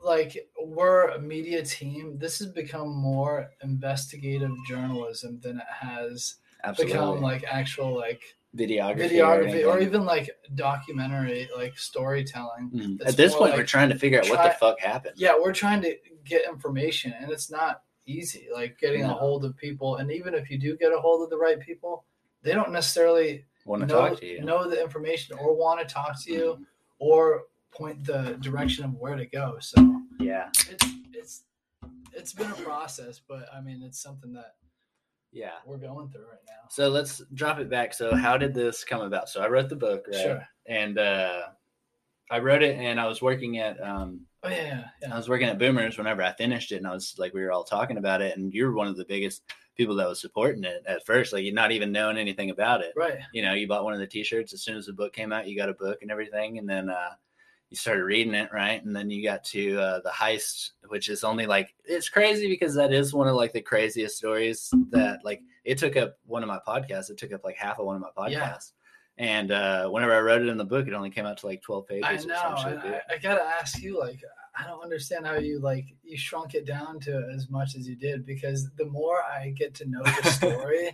like 0.04 0.38
we're 0.62 1.10
a 1.10 1.20
media 1.20 1.64
team. 1.64 2.18
This 2.18 2.40
has 2.40 2.50
become 2.50 2.90
more 2.96 3.50
investigative 3.64 4.52
journalism 4.68 5.40
than 5.42 5.58
it 5.58 5.68
has 5.70 6.36
Absolutely. 6.64 6.94
become 6.94 7.22
like 7.22 7.44
actual 7.46 7.96
like 7.96 8.22
videography, 8.56 9.12
videography 9.12 9.66
or 9.66 9.74
anything. 9.74 9.88
even 9.88 10.06
like 10.06 10.30
documentary 10.56 11.50
like 11.56 11.78
storytelling. 11.78 12.70
Mhm. 12.74 13.06
At 13.06 13.16
this 13.16 13.34
point, 13.34 13.52
like 13.52 13.60
we're 13.60 13.66
trying 13.66 13.90
to 13.90 13.98
figure 13.98 14.20
out 14.20 14.30
what 14.30 14.44
the 14.44 14.56
fuck 14.60 14.80
happened. 14.80 15.16
Yeah, 15.18 15.36
we're 15.42 15.54
trying 15.54 15.82
to 15.82 15.96
get 16.26 16.48
information, 16.48 17.14
and 17.20 17.32
it's 17.32 17.50
not 17.50 17.82
easy. 18.06 18.48
Like 18.54 18.78
getting 18.80 19.04
a 19.04 19.14
hold 19.14 19.46
of 19.46 19.56
people, 19.58 19.98
and 19.98 20.12
even 20.12 20.34
if 20.34 20.50
you 20.50 20.58
do 20.58 20.76
get 20.78 20.92
a 20.92 21.00
hold 21.00 21.24
of 21.24 21.30
the 21.30 21.38
right 21.38 21.60
people, 21.60 22.06
they 22.44 22.54
don't 22.54 22.72
necessarily 22.72 23.46
Want 23.66 23.82
to 23.82 23.88
know, 23.88 24.10
talk 24.10 24.20
to 24.20 24.26
you? 24.26 24.42
know 24.44 24.70
the 24.70 24.82
information 24.82 25.38
or 25.40 25.56
want 25.56 25.80
to 25.80 25.92
talk 25.94 26.22
to 26.24 26.32
you 26.32 26.58
Mhm. 26.60 26.66
or 27.00 27.44
point 27.72 28.04
the 28.06 28.38
direction 28.42 28.84
of 28.86 28.94
where 28.96 29.16
to 29.16 29.26
go. 29.26 29.58
So 29.60 30.02
Yeah, 30.20 30.50
it's 30.70 30.86
it's 31.14 31.44
it's 32.14 32.34
been 32.34 32.52
a 32.52 32.56
process, 32.56 33.20
but 33.28 33.46
I 33.54 33.62
mean 33.62 33.82
it's 33.82 34.00
something 34.02 34.34
that 34.34 34.56
yeah. 35.32 35.54
we're 35.66 35.78
going 35.78 36.10
through 36.10 36.28
right 36.30 36.44
now. 36.48 36.68
So 36.70 36.90
let's 36.90 37.22
drop 37.34 37.60
it 37.60 37.70
back. 37.70 37.94
So 37.94 38.16
how 38.16 38.38
did 38.38 38.54
this 38.54 38.84
come 38.84 39.02
about? 39.02 39.30
So 39.30 39.42
I 39.42 39.48
wrote 39.48 39.70
the 39.70 39.76
book, 39.76 40.06
right? 40.12 40.22
Sure. 40.22 40.48
And 40.68 41.00
uh, 41.00 41.44
I 42.30 42.40
wrote 42.40 42.64
it, 42.64 42.78
and 42.78 43.00
I 43.00 43.08
was 43.08 43.22
working 43.22 43.58
at 43.60 43.82
um, 43.82 44.26
Oh 44.44 44.50
yeah, 44.50 44.90
yeah, 45.02 45.14
I 45.14 45.18
was 45.18 45.30
working 45.30 45.48
at 45.48 45.58
Boomers 45.58 45.98
whenever 45.98 46.22
I 46.22 46.34
finished 46.34 46.72
it, 46.74 46.78
and 46.78 46.88
I 46.88 46.92
was 46.94 47.16
like, 47.18 47.34
we 47.34 47.42
were 47.42 47.52
all 47.54 47.64
talking 47.64 47.98
about 47.98 48.22
it, 48.22 48.36
and 48.38 48.54
you 48.54 48.66
were 48.66 48.74
one 48.74 48.88
of 48.88 48.98
the 48.98 49.06
biggest 49.06 49.42
people 49.76 49.96
that 49.96 50.08
was 50.08 50.22
supporting 50.22 50.64
it 50.64 50.84
at 50.88 51.06
first, 51.06 51.34
like 51.34 51.44
you're 51.44 51.54
not 51.54 51.72
even 51.72 51.92
knowing 51.92 52.18
anything 52.18 52.50
about 52.50 52.82
it. 52.82 52.94
Right. 52.96 53.20
You 53.34 53.42
know, 53.42 53.54
you 53.54 53.68
bought 53.68 53.84
one 53.84 53.94
of 53.94 54.00
the 54.00 54.08
T-shirts 54.08 54.54
as 54.54 54.62
soon 54.62 54.78
as 54.78 54.86
the 54.86 54.94
book 54.94 55.14
came 55.14 55.34
out. 55.34 55.48
You 55.48 55.58
got 55.58 55.70
a 55.70 55.74
book 55.74 56.00
and 56.02 56.12
everything, 56.12 56.60
and 56.60 56.70
then 56.70 56.90
uh, 56.90 57.12
you 57.70 57.78
started 57.78 58.04
reading 58.04 58.36
it, 58.36 58.50
right? 58.54 58.84
And 58.86 58.96
then 58.96 59.10
you 59.10 59.24
got 59.24 59.44
to 59.46 59.80
uh, 59.80 60.00
the 60.02 60.10
heist, 60.10 60.72
which 60.90 61.10
is 61.10 61.24
only 61.24 61.48
like 61.48 61.74
it's 61.86 62.10
crazy 62.10 62.48
because 62.48 62.76
that 62.76 62.94
is 62.94 63.14
one 63.14 63.28
of 63.28 63.36
like 63.36 63.54
the 63.54 63.62
craziest 63.62 64.18
stories 64.18 64.70
that 64.92 65.22
like 65.24 65.42
it 65.64 65.80
took 65.80 65.98
up 65.98 66.18
one 66.26 66.44
of 66.44 66.50
my 66.50 66.60
podcasts. 66.68 67.10
It 67.10 67.18
took 67.18 67.34
up 67.34 67.44
like 67.44 67.56
half 67.56 67.80
of 67.80 67.86
one 67.86 67.96
of 67.96 68.02
my 68.02 68.12
podcasts. 68.16 68.32
Yeah. 68.38 68.60
And 69.18 69.52
uh, 69.52 69.90
whenever 69.90 70.14
I 70.14 70.22
wrote 70.22 70.42
it 70.42 70.48
in 70.48 70.58
the 70.58 70.66
book, 70.66 70.88
it 70.88 70.94
only 70.94 71.12
came 71.12 71.26
out 71.26 71.38
to 71.38 71.48
like 71.48 71.62
twelve 71.62 71.88
pages 71.88 72.06
I 72.06 72.14
or 72.14 72.28
know. 72.28 72.56
some 72.56 72.58
shit. 72.58 72.84
and. 72.84 72.96
I, 72.96 73.02
I 73.14 73.18
gotta 73.18 73.44
ask 73.44 73.82
you, 73.82 74.00
like, 74.00 74.20
I 74.56 74.66
don't 74.68 74.84
understand 74.84 75.26
how 75.26 75.36
you 75.36 75.60
like 75.60 75.86
you 76.04 76.16
shrunk 76.18 76.54
it 76.54 76.66
down 76.66 77.00
to 77.02 77.28
as 77.34 77.50
much 77.50 77.76
as 77.76 77.88
you 77.88 77.96
did 77.96 78.26
because 78.26 78.70
the 78.78 78.86
more 78.86 79.22
I 79.24 79.50
get 79.50 79.74
to 79.76 79.86
know 79.90 80.04
the 80.04 80.30
story, 80.30 80.92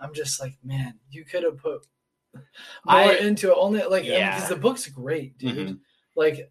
I'm 0.00 0.14
just 0.14 0.40
like, 0.40 0.56
man, 0.64 0.94
you 1.10 1.24
could 1.24 1.42
have 1.44 1.58
put 1.58 1.86
more 2.34 2.42
I- 2.86 3.16
into 3.16 3.50
it. 3.50 3.56
Only 3.58 3.82
like 3.84 4.04
Yeah. 4.04 4.34
because 4.34 4.48
the 4.48 4.56
book's 4.56 4.86
great, 4.88 5.36
dude. 5.38 5.56
Mhm. 5.56 5.80
Like, 6.16 6.50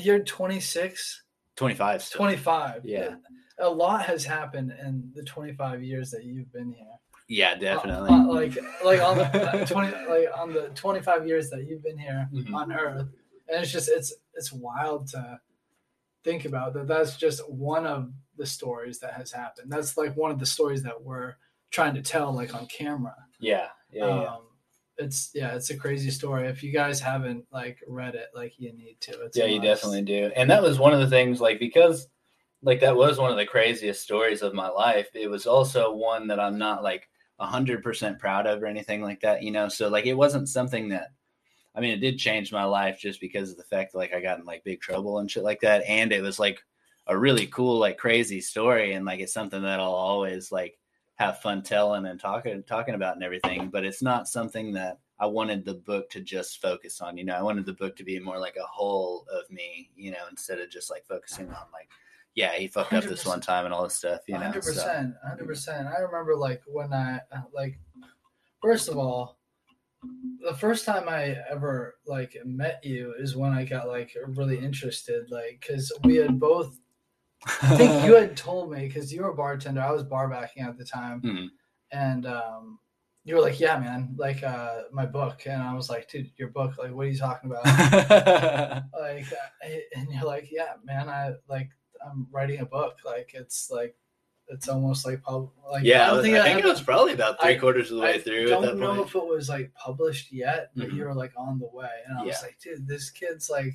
you're 0.00 0.20
26, 0.20 1.22
25. 1.56 2.02
still. 2.02 2.18
25. 2.18 2.84
Yeah. 2.84 3.16
A 3.58 3.68
lot 3.68 4.04
has 4.04 4.24
happened 4.24 4.72
in 4.80 5.10
the 5.14 5.22
25 5.24 5.82
years 5.82 6.10
that 6.10 6.24
you've 6.24 6.52
been 6.52 6.72
here. 6.72 6.86
Yeah, 7.28 7.52
Uh, 7.52 7.54
definitely. 7.56 8.10
uh, 8.10 8.26
like, 8.28 8.56
like 8.84 9.00
on 9.00 9.16
the 9.18 9.24
uh, 9.24 9.66
20, 9.66 9.92
like 10.08 10.28
on 10.38 10.52
the 10.52 10.68
25 10.74 11.26
years 11.26 11.50
that 11.50 11.64
you've 11.64 11.82
been 11.82 11.98
here 11.98 12.28
Mhm. 12.32 12.54
on 12.54 12.72
Earth, 12.72 13.08
and 13.48 13.62
it's 13.62 13.72
just 13.72 13.88
it's 13.88 14.12
it's 14.34 14.52
wild 14.52 15.08
to 15.08 15.40
think 16.26 16.44
about 16.44 16.74
that. 16.74 16.88
That's 16.88 17.16
just 17.16 17.48
one 17.48 17.86
of 17.86 18.12
the 18.36 18.46
stories 18.46 18.98
that 18.98 19.14
has 19.14 19.32
happened. 19.32 19.72
That's 19.72 19.96
like 19.96 20.16
one 20.16 20.30
of 20.30 20.38
the 20.38 20.46
stories 20.46 20.82
that 20.82 21.00
we're 21.00 21.34
trying 21.70 21.94
to 21.94 22.02
tell, 22.02 22.34
like 22.34 22.54
on 22.54 22.66
camera. 22.66 23.14
yeah, 23.40 23.68
yeah, 23.90 24.06
yeah. 24.06 24.34
Um, 24.34 24.42
it's 24.98 25.30
yeah, 25.34 25.54
it's 25.54 25.70
a 25.70 25.76
crazy 25.76 26.10
story. 26.10 26.48
If 26.48 26.62
you 26.62 26.72
guys 26.72 27.00
haven't 27.00 27.44
like 27.52 27.78
read 27.86 28.14
it, 28.14 28.28
like 28.34 28.58
you 28.58 28.72
need 28.72 28.96
to. 29.02 29.12
It's 29.22 29.36
yeah, 29.36 29.44
you 29.44 29.58
must. 29.58 29.68
definitely 29.68 30.02
do. 30.02 30.30
And 30.34 30.50
that 30.50 30.62
was 30.62 30.78
one 30.78 30.92
of 30.92 31.00
the 31.00 31.08
things, 31.08 31.40
like, 31.40 31.58
because, 31.58 32.08
like, 32.62 32.80
that 32.80 32.96
was 32.96 33.18
one 33.18 33.30
of 33.30 33.36
the 33.36 33.46
craziest 33.46 34.02
stories 34.02 34.42
of 34.42 34.54
my 34.54 34.68
life. 34.68 35.08
It 35.14 35.28
was 35.28 35.46
also 35.46 35.94
one 35.94 36.28
that 36.28 36.40
I'm 36.40 36.58
not, 36.58 36.82
like, 36.82 37.08
100% 37.40 38.18
proud 38.18 38.46
of 38.46 38.62
or 38.62 38.66
anything 38.66 39.02
like 39.02 39.20
that, 39.20 39.42
you 39.42 39.50
know? 39.50 39.68
So, 39.68 39.88
like, 39.88 40.06
it 40.06 40.14
wasn't 40.14 40.48
something 40.48 40.88
that, 40.88 41.08
I 41.76 41.80
mean, 41.80 41.90
it 41.90 42.00
did 42.00 42.18
change 42.18 42.52
my 42.52 42.64
life 42.64 42.98
just 42.98 43.20
because 43.20 43.50
of 43.50 43.58
the 43.58 43.64
fact 43.64 43.92
that, 43.92 43.98
like, 43.98 44.14
I 44.14 44.20
got 44.20 44.38
in, 44.38 44.46
like, 44.46 44.64
big 44.64 44.80
trouble 44.80 45.18
and 45.18 45.30
shit 45.30 45.44
like 45.44 45.60
that. 45.60 45.84
And 45.86 46.10
it 46.12 46.22
was, 46.22 46.38
like, 46.38 46.64
a 47.06 47.16
really 47.16 47.46
cool, 47.46 47.78
like, 47.78 47.98
crazy 47.98 48.40
story. 48.40 48.94
And, 48.94 49.04
like, 49.04 49.20
it's 49.20 49.34
something 49.34 49.62
that 49.62 49.78
I'll 49.78 49.92
always, 49.92 50.50
like, 50.50 50.78
have 51.16 51.40
fun 51.40 51.62
telling 51.62 52.06
and 52.06 52.20
talking 52.20 52.62
talking 52.62 52.94
about 52.94 53.14
and 53.14 53.24
everything 53.24 53.68
but 53.68 53.84
it's 53.84 54.02
not 54.02 54.28
something 54.28 54.72
that 54.72 54.98
i 55.18 55.26
wanted 55.26 55.64
the 55.64 55.74
book 55.74 56.08
to 56.10 56.20
just 56.20 56.60
focus 56.60 57.00
on 57.00 57.16
you 57.16 57.24
know 57.24 57.34
i 57.34 57.42
wanted 57.42 57.64
the 57.64 57.72
book 57.72 57.96
to 57.96 58.04
be 58.04 58.18
more 58.18 58.38
like 58.38 58.56
a 58.56 58.66
whole 58.66 59.26
of 59.32 59.50
me 59.50 59.90
you 59.96 60.10
know 60.10 60.26
instead 60.30 60.60
of 60.60 60.70
just 60.70 60.90
like 60.90 61.06
focusing 61.06 61.48
on 61.48 61.64
like 61.72 61.88
yeah 62.34 62.52
he 62.52 62.68
fucked 62.68 62.92
up 62.92 63.04
this 63.04 63.24
one 63.24 63.40
time 63.40 63.64
and 63.64 63.72
all 63.72 63.82
this 63.82 63.96
stuff 63.96 64.20
you 64.28 64.34
know 64.34 64.40
hundred 64.40 64.62
so- 64.62 64.72
percent, 64.72 65.14
hundred 65.26 65.46
percent. 65.46 65.88
I 65.88 66.00
remember 66.00 66.36
like 66.36 66.62
when 66.66 66.92
I 66.92 67.20
uh, 67.32 67.40
like 67.54 67.78
first 68.60 68.88
of 68.88 68.98
all, 68.98 69.35
the 70.40 70.54
first 70.54 70.84
time 70.84 71.08
I 71.08 71.36
ever 71.50 71.96
like 72.06 72.36
met 72.44 72.80
you 72.84 73.14
is 73.18 73.36
when 73.36 73.52
I 73.52 73.64
got 73.64 73.88
like 73.88 74.14
really 74.26 74.58
interested, 74.58 75.30
like 75.30 75.60
because 75.60 75.92
we 76.04 76.16
had 76.16 76.38
both. 76.38 76.78
I 77.62 77.76
think 77.76 78.04
you 78.04 78.14
had 78.14 78.36
told 78.48 78.70
me 78.72 78.86
because 78.86 79.12
you 79.12 79.22
were 79.22 79.30
a 79.30 79.34
bartender. 79.34 79.80
I 79.80 79.90
was 79.92 80.02
bar 80.02 80.28
backing 80.28 80.62
at 80.64 80.78
the 80.78 80.84
time, 80.84 81.20
Mhm. 81.22 81.48
and 81.92 82.26
um, 82.26 82.78
you 83.24 83.34
were 83.34 83.40
like, 83.42 83.60
"Yeah, 83.60 83.78
man, 83.78 84.14
like 84.16 84.42
uh, 84.42 84.82
my 84.92 85.06
book," 85.06 85.42
and 85.46 85.62
I 85.62 85.74
was 85.74 85.90
like, 85.90 86.08
"Dude, 86.08 86.30
your 86.36 86.48
book? 86.48 86.78
Like, 86.78 86.92
what 86.92 87.06
are 87.06 87.10
you 87.10 87.18
talking 87.18 87.50
about?" 87.50 87.64
like 89.00 89.26
uh, 89.32 89.68
and 89.96 90.10
you're 90.10 90.24
like 90.24 90.48
yeah 90.50 90.74
man 90.84 91.08
i 91.08 91.32
like 91.48 91.68
i'm 92.06 92.26
writing 92.30 92.60
a 92.60 92.66
book 92.66 92.98
like 93.04 93.32
it's 93.34 93.70
like 93.70 93.94
it's 94.48 94.68
almost 94.68 95.04
like 95.04 95.22
pub 95.22 95.50
like 95.70 95.84
yeah 95.84 96.04
i 96.04 96.06
i, 96.06 96.14
don't 96.14 96.22
think, 96.22 96.36
think 96.36 96.58
it 96.60 96.64
was 96.64 96.82
probably 96.82 97.12
about 97.12 97.40
three 97.40 97.54
I- 97.54 97.58
quarters 97.58 97.90
of 97.90 97.96
the 97.96 98.02
way 98.02 98.18
through 98.18 98.46
I 98.46 98.50
don't 98.50 98.62
that 98.62 98.76
know 98.76 98.94
point 98.94 99.08
if 99.08 99.14
it 99.14 99.26
was 99.26 99.48
like 99.48 99.72
published 99.74 100.32
yet 100.32 100.70
but 100.76 100.88
Mhm. 100.88 100.94
you 100.94 101.04
were 101.04 101.14
like 101.14 101.32
on 101.36 101.58
the 101.58 101.68
way 101.72 101.90
and 102.06 102.18
i 102.18 102.22
was 102.22 102.42
like 102.42 102.58
dude 102.62 102.86
this 102.86 103.10
kid's 103.10 103.50
like 103.50 103.74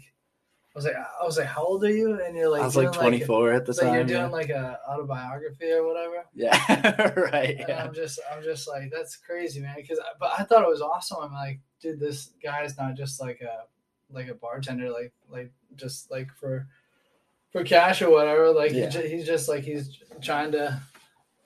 i 0.74 0.76
was 0.76 0.86
like 0.86 0.96
i 0.96 1.26
was 1.26 1.38
like 1.38 1.48
how 1.48 1.66
old 1.66 1.84
are 1.84 1.92
you 1.92 2.22
and 2.24 2.36
you're 2.38 2.50
like 2.50 2.62
i 2.62 2.66
was 2.66 2.76
doing, 2.76 2.88
like 2.88 2.98
24 2.98 3.52
at 3.52 3.66
the 3.66 3.74
like 3.74 3.82
time 3.82 3.94
you're 3.96 4.04
doing 4.06 4.22
yeah. 4.22 4.28
like 4.28 4.50
a 4.50 4.80
autobiography 4.88 5.72
or 5.72 5.86
whatever 5.86 6.26
yeah 6.34 7.12
right 7.18 7.58
and 7.60 7.66
yeah. 7.68 7.84
i'm 7.84 7.94
just 7.94 8.20
i'm 8.32 8.42
just 8.42 8.68
like 8.68 8.90
that's 8.92 9.18
crazy 9.18 9.60
man 9.60 9.76
because 9.76 10.00
but 10.20 10.32
i 10.38 10.44
thought 10.44 10.64
it 10.64 10.70
was 10.70 10.82
awesome 10.82 11.18
i'm 11.22 11.34
like 11.34 11.60
dude 11.82 12.00
this 12.00 12.32
guy's 12.42 12.78
not 12.78 12.96
just 12.96 13.20
like 13.20 13.42
a 13.42 13.64
like 14.14 14.28
a 14.30 14.34
bartender 14.34 14.90
like 14.90 15.12
like 15.30 15.52
just 15.76 16.10
like 16.12 16.30
for 16.36 16.68
for 17.52 17.64
cash 17.64 18.02
or 18.02 18.10
whatever. 18.10 18.52
Like 18.52 18.72
Yeah. 18.72 18.86
he 18.86 18.92
ju- 18.92 19.08
he's 19.08 19.26
just 19.26 19.48
like 19.50 19.64
he's 19.64 19.98
trying 20.22 20.52
to 20.54 20.82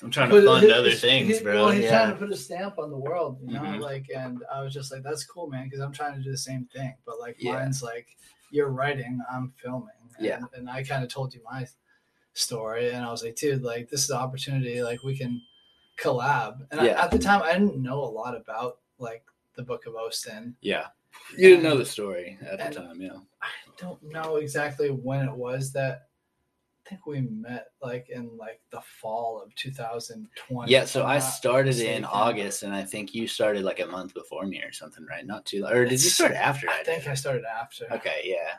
I'm 0.01 0.11
trying 0.11 0.29
to 0.29 0.41
fund 0.45 0.63
his- 0.63 0.71
other 0.73 0.91
things, 0.91 1.37
he- 1.37 1.43
bro. 1.43 1.55
Well, 1.65 1.71
he's 1.71 1.87
trying 1.89 2.11
to 2.11 2.15
put 2.17 2.29
a 2.31 2.35
stamp 2.35 2.77
on 2.77 2.91
the 2.91 2.97
world, 2.97 3.39
you 3.41 3.53
know. 3.53 3.61
Mhm. 3.61 3.79
Like, 3.79 4.05
and 4.13 4.43
I 4.53 4.61
was 4.61 4.73
just 4.73 4.91
like, 4.91 5.03
that's 5.03 5.23
cool, 5.23 5.47
man, 5.47 5.63
because 5.65 5.79
I'm 5.79 5.93
trying 5.93 6.15
to 6.15 6.21
do 6.21 6.29
the 6.31 6.37
same 6.37 6.65
thing. 6.75 6.95
But 7.05 7.19
like, 7.19 7.37
Yeah. 7.39 7.53
mine's 7.53 7.81
like, 7.81 8.05
you're 8.51 8.69
writing, 8.69 9.19
I'm 9.31 9.53
filming. 9.57 9.87
And, 10.17 10.25
Yeah. 10.25 10.39
And 10.53 10.69
I 10.69 10.83
kind 10.83 11.03
of 11.03 11.09
told 11.09 11.33
you 11.33 11.41
my 11.49 11.65
story, 12.33 12.91
and 12.91 13.05
I 13.05 13.09
was 13.09 13.23
like, 13.23 13.35
dude, 13.35 13.63
like 13.63 13.89
this 13.89 14.03
is 14.03 14.09
an 14.09 14.17
opportunity, 14.17 14.83
like 14.83 15.01
we 15.03 15.17
can 15.17 15.41
collab. 15.97 16.67
And 16.71 16.81
I- 16.81 16.87
at 16.89 17.09
the 17.09 17.17
time, 17.19 17.41
I 17.41 17.53
didn't 17.53 17.81
know 17.81 17.99
a 18.03 18.11
lot 18.11 18.35
about 18.35 18.79
like 18.99 19.23
the 19.55 19.63
Book 19.63 19.85
of 19.85 19.93
Osten. 19.95 20.55
Yeah. 20.61 20.87
You 21.37 21.49
didn't 21.49 21.63
know 21.63 21.77
the 21.77 21.85
story 21.85 22.37
at 22.41 22.59
And- 22.59 22.73
the 22.75 22.79
time, 22.81 23.01
yeah. 23.01 23.17
I 23.41 23.47
don't 23.77 24.01
know 24.03 24.37
exactly 24.37 24.89
when 24.89 25.27
it 25.27 25.35
was 25.35 25.71
that. 25.73 26.07
I 26.85 26.89
think 26.89 27.07
we 27.07 27.21
met 27.21 27.69
like 27.81 28.09
in 28.09 28.37
like 28.37 28.61
the 28.71 28.81
fall 29.01 29.41
of 29.41 29.53
2020. 29.55 30.71
Yeah, 30.71 30.85
so 30.85 31.03
I 31.03 31.17
started 31.17 31.79
in 31.79 32.05
August, 32.05 32.61
and 32.61 32.75
I 32.75 32.83
think 32.83 33.15
you 33.15 33.27
started 33.27 33.63
like 33.63 33.79
a 33.79 33.87
month 33.87 34.13
before 34.13 34.45
me 34.45 34.61
or 34.61 34.71
something, 34.71 35.03
right? 35.09 35.25
Not 35.25 35.45
too, 35.45 35.65
or 35.65 35.85
did 35.85 35.93
you 36.03 36.11
start 36.11 36.33
after? 36.33 36.69
I 36.69 36.81
I 36.81 36.83
think 36.83 37.03
did? 37.03 37.09
I 37.11 37.15
started 37.15 37.43
after. 37.45 37.91
Okay, 37.91 38.21
yeah, 38.23 38.57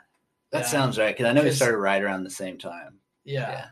that 0.51 0.59
Yeah. 0.63 0.65
sounds 0.65 0.97
right. 0.97 1.15
Because 1.15 1.29
I 1.29 1.31
know 1.31 1.43
we 1.43 1.51
started 1.51 1.77
right 1.77 2.01
around 2.01 2.23
the 2.25 2.29
same 2.29 2.57
time. 2.57 2.99
Yeah. 3.23 3.49
Yeah, 3.49 3.65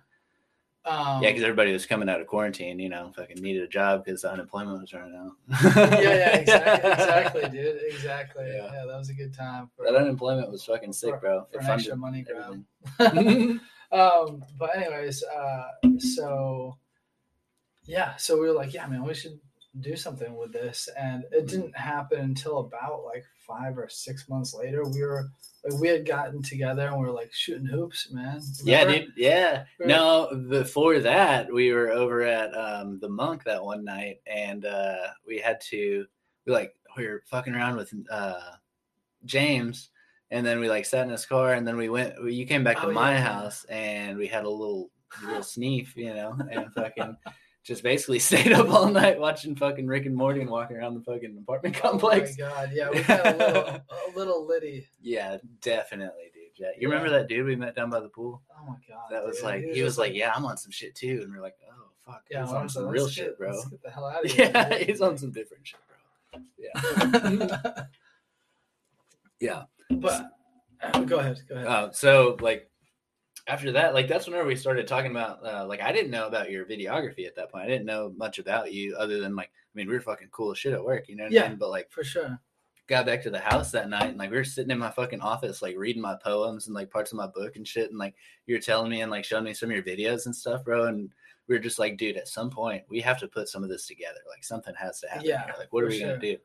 Um, 0.85 1.23
yeah, 1.23 1.29
because 1.29 1.43
everybody 1.43 1.73
was 1.73 1.85
coming 1.85 2.07
out 2.09 2.21
of 2.21 2.27
quarantine. 2.27 2.77
You 2.79 2.89
know, 2.89 3.11
fucking 3.15 3.41
needed 3.41 3.63
a 3.63 3.67
job 3.67 4.05
because 4.05 4.21
the 4.21 4.31
unemployment 4.31 4.79
was 4.81 4.93
running 4.93 5.15
out. 5.15 5.31
yeah, 5.75 5.99
yeah, 5.99 6.35
exactly, 6.37 6.91
exactly, 6.91 7.49
dude, 7.49 7.79
exactly. 7.89 8.45
Yeah. 8.47 8.65
Yeah. 8.71 8.85
that 8.87 8.97
was 8.97 9.09
a 9.09 9.13
good 9.13 9.33
time 9.33 9.69
for, 9.75 9.85
that 9.85 9.95
unemployment 9.95 10.51
was 10.51 10.63
fucking 10.63 10.93
sick, 10.93 11.15
for- 11.15 11.19
bro. 11.19 11.47
for 11.51 11.59
It 11.59 11.65
extra 11.65 11.95
money 11.95 12.23
grab. 12.23 12.63
um, 13.91 14.43
but 14.59 14.75
anyways, 14.75 15.23
uh, 15.23 15.65
so 15.97 16.77
yeah, 17.85 18.15
so 18.17 18.39
we 18.39 18.47
were 18.47 18.53
like, 18.53 18.73
yeah, 18.73 18.85
man, 18.87 19.03
we 19.03 19.13
should 19.13 19.39
do 19.81 19.95
something 19.95 20.35
with 20.35 20.51
this, 20.53 20.87
and 20.97 21.23
Mm-hmm. 21.23 21.33
it 21.35 21.47
didn't 21.47 21.77
happen 21.77 22.19
until 22.21 22.59
about 22.59 23.03
like 23.05 23.25
five 23.39 23.77
or 23.77 23.87
six 23.89 24.27
months 24.29 24.53
later. 24.53 24.83
We 24.85 25.01
were 25.03 25.27
like, 25.63 25.79
we 25.79 25.87
had 25.87 26.05
gotten 26.05 26.41
together 26.41 26.87
and 26.87 26.97
we 26.99 27.05
were 27.05 27.11
like 27.11 27.31
shooting 27.33 27.65
hoops, 27.67 28.09
man. 28.11 28.41
Yeah, 28.63 28.85
dude. 28.85 29.13
Yeah. 29.17 29.65
Right. 29.79 29.87
No, 29.87 30.29
before 30.49 30.99
that, 30.99 31.51
we 31.51 31.71
were 31.73 31.89
over 31.91 32.21
at 32.21 32.55
um, 32.55 32.99
the 32.99 33.09
monk 33.09 33.43
that 33.45 33.63
one 33.63 33.83
night, 33.83 34.21
and 34.27 34.65
uh, 34.65 35.07
we 35.27 35.39
had 35.39 35.59
to 35.69 36.05
we 36.45 36.53
like 36.53 36.75
we 36.97 37.07
were 37.07 37.23
fucking 37.27 37.53
around 37.55 37.75
with 37.77 37.93
uh, 38.09 38.39
James, 39.25 39.89
and 40.31 40.45
then 40.45 40.59
we 40.59 40.69
like 40.69 40.85
sat 40.85 41.03
in 41.05 41.09
his 41.11 41.25
car, 41.25 41.53
and 41.53 41.67
then 41.67 41.77
we 41.77 41.89
went. 41.89 42.13
You 42.31 42.45
came 42.45 42.63
back 42.63 42.77
to 42.81 42.87
Oh, 42.87 42.91
my 42.91 43.11
yeah. 43.13 43.21
house, 43.21 43.65
and 43.65 44.17
we 44.17 44.27
had 44.27 44.45
a 44.45 44.49
little 44.49 44.89
little 45.23 45.41
sneef, 45.41 45.95
you 45.95 46.13
know, 46.13 46.37
and 46.51 46.71
fucking. 46.73 47.17
Just 47.65 47.81
basically 47.81 48.19
stayed 48.19 48.53
up 48.53 48.69
all 48.69 48.87
night 48.89 49.19
watching 49.19 49.55
fucking 49.55 49.87
Rick 49.87 50.05
and 50.05 50.15
Morty 50.15 50.39
and 50.39 50.49
walking 50.49 50.77
around 50.77 50.93
the 50.93 51.01
fucking 51.01 51.35
apartment 51.37 51.75
complex. 51.81 52.37
Oh 52.39 52.43
my 52.43 52.49
god, 52.49 52.69
yeah, 52.71 52.89
we 52.91 53.01
got 53.01 53.25
a 53.25 53.35
little, 53.35 53.65
a 53.65 54.15
little 54.15 54.45
litty. 54.47 54.87
Yeah, 55.01 55.37
definitely, 55.61 56.31
dude. 56.33 56.43
Yeah. 56.57 56.69
You 56.79 56.87
remember 56.89 57.09
that 57.09 57.27
dude 57.27 57.47
we 57.47 57.55
met 57.55 57.75
down 57.75 57.89
by 57.89 57.99
the 58.01 58.07
pool? 58.07 58.41
Oh 58.51 58.65
my 58.67 58.75
god, 58.87 59.07
that 59.09 59.25
was 59.25 59.37
dude. 59.37 59.45
like 59.45 59.61
he 59.63 59.81
was, 59.81 59.93
just 59.93 59.97
like, 59.97 60.13
yeah, 60.13 60.31
I'm 60.35 60.45
on 60.45 60.57
some 60.57 60.71
shit 60.71 60.93
too, 60.93 61.21
and 61.23 61.33
we're 61.33 61.41
like, 61.41 61.55
oh 61.67 61.87
fuck, 62.05 62.21
Yeah, 62.29 62.43
he's 62.43 62.53
I 62.53 62.57
on 62.57 62.69
some 62.69 62.87
real 62.87 63.03
let's 63.03 63.15
shit, 63.15 63.35
bro. 63.37 63.49
Let's 63.49 63.65
get 63.65 63.81
the 63.81 63.89
hell 63.89 64.05
out 64.05 64.23
of 64.23 64.31
here. 64.31 64.51
Yeah, 64.53 64.69
dude. 64.69 64.87
he's 64.87 65.01
on 65.01 65.17
some 65.17 65.31
different 65.31 65.65
shit, 65.65 65.79
bro. 65.87 66.41
Yeah, 66.59 67.83
yeah. 69.39 69.63
but 69.89 70.27
go 71.07 71.17
ahead, 71.17 71.39
go 71.49 71.55
ahead. 71.55 71.67
Uh, 71.67 71.91
so 71.91 72.37
like 72.41 72.69
after 73.47 73.71
that, 73.73 73.93
like 73.93 74.07
that's 74.07 74.25
whenever 74.27 74.47
we 74.47 74.55
started 74.55 74.87
talking 74.87 75.11
about. 75.11 75.45
Uh, 75.45 75.65
like 75.67 75.81
I 75.81 75.91
didn't 75.91 76.11
know 76.11 76.27
about 76.27 76.49
your 76.51 76.65
videography 76.65 77.27
at 77.27 77.35
that 77.35 77.51
point. 77.51 77.65
I 77.65 77.67
didn't 77.67 77.85
know 77.85 78.13
much 78.17 78.39
about 78.39 78.73
you 78.73 78.95
other 78.95 79.19
than 79.19 79.35
like, 79.35 79.47
I 79.49 79.71
mean, 79.75 79.87
we 79.87 79.93
were 79.93 80.01
fucking 80.01 80.29
cool 80.31 80.51
as 80.51 80.57
shit 80.57 80.73
at 80.73 80.83
work, 80.83 81.07
you 81.07 81.15
know? 81.15 81.23
What 81.25 81.31
I 81.33 81.35
Yeah. 81.35 81.49
mean? 81.49 81.57
But 81.57 81.69
like, 81.69 81.91
For 81.91 82.03
sure. 82.03 82.39
got 82.87 83.05
back 83.05 83.21
to 83.23 83.29
the 83.29 83.39
house 83.39 83.71
that 83.71 83.89
night 83.89 84.09
and 84.09 84.17
like 84.17 84.29
we 84.31 84.37
were 84.37 84.43
sitting 84.43 84.69
in 84.71 84.77
my 84.77 84.91
fucking 84.91 85.19
office 85.21 85.61
like 85.63 85.75
reading 85.75 86.01
my 86.03 86.15
poems 86.23 86.67
and 86.67 86.75
like 86.75 86.91
parts 86.91 87.11
of 87.11 87.17
my 87.17 87.25
book 87.27 87.55
and 87.55 87.67
shit 87.67 87.89
and 87.89 87.97
like 87.97 88.13
you 88.45 88.53
were 88.55 88.61
telling 88.61 88.91
me 88.91 89.01
and 89.01 89.09
like 89.09 89.25
showing 89.25 89.43
me 89.43 89.55
some 89.55 89.71
of 89.71 89.75
your 89.75 89.83
videos 89.83 90.27
and 90.27 90.35
stuff 90.35 90.63
bro 90.63 90.85
and 90.85 91.09
we 91.47 91.55
were 91.55 91.59
just 91.59 91.79
like 91.79 91.97
dude 91.97 92.15
at 92.15 92.27
some 92.27 92.47
point 92.47 92.83
we 92.87 93.01
have 93.01 93.17
to 93.19 93.27
put 93.27 93.49
some 93.49 93.63
of 93.63 93.69
this 93.69 93.87
together 93.87 94.19
like 94.29 94.43
something 94.43 94.75
has 94.77 94.99
to 94.99 95.07
happen 95.07 95.25
Yeah, 95.25 95.45
here. 95.45 95.55
like 95.57 95.73
what 95.73 95.83
are 95.83 95.87
we 95.87 95.97
sure. 95.97 96.09
gonna 96.09 96.19
do 96.19 96.37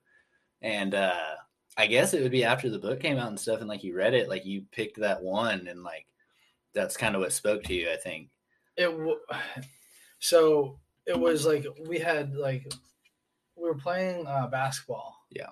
and 0.62 0.94
uh 0.94 1.34
i 1.76 1.86
guess 1.86 2.14
it 2.14 2.22
would 2.22 2.32
be 2.32 2.42
after 2.44 2.70
the 2.70 2.78
book 2.78 3.00
came 3.00 3.18
out 3.18 3.28
and 3.28 3.38
stuff 3.38 3.60
and 3.60 3.68
like 3.68 3.84
you 3.84 3.94
read 3.94 4.14
it 4.14 4.30
like 4.30 4.46
you 4.46 4.62
picked 4.72 4.98
that 4.98 5.22
one 5.22 5.66
and 5.68 5.82
like 5.82 6.06
that's 6.74 6.96
kind 6.96 7.14
of 7.14 7.20
what 7.20 7.32
spoke 7.32 7.62
to 7.64 7.74
you 7.74 7.90
i 7.90 7.96
think 7.96 8.28
It 8.76 8.84
w- 8.90 9.18
so 10.18 10.78
it 11.06 11.18
was 11.18 11.46
like 11.46 11.66
we 11.88 11.98
had 11.98 12.34
like 12.34 12.70
we 13.56 13.68
were 13.68 13.74
playing 13.74 14.26
uh, 14.26 14.46
basketball. 14.46 15.14
Yeah. 15.30 15.48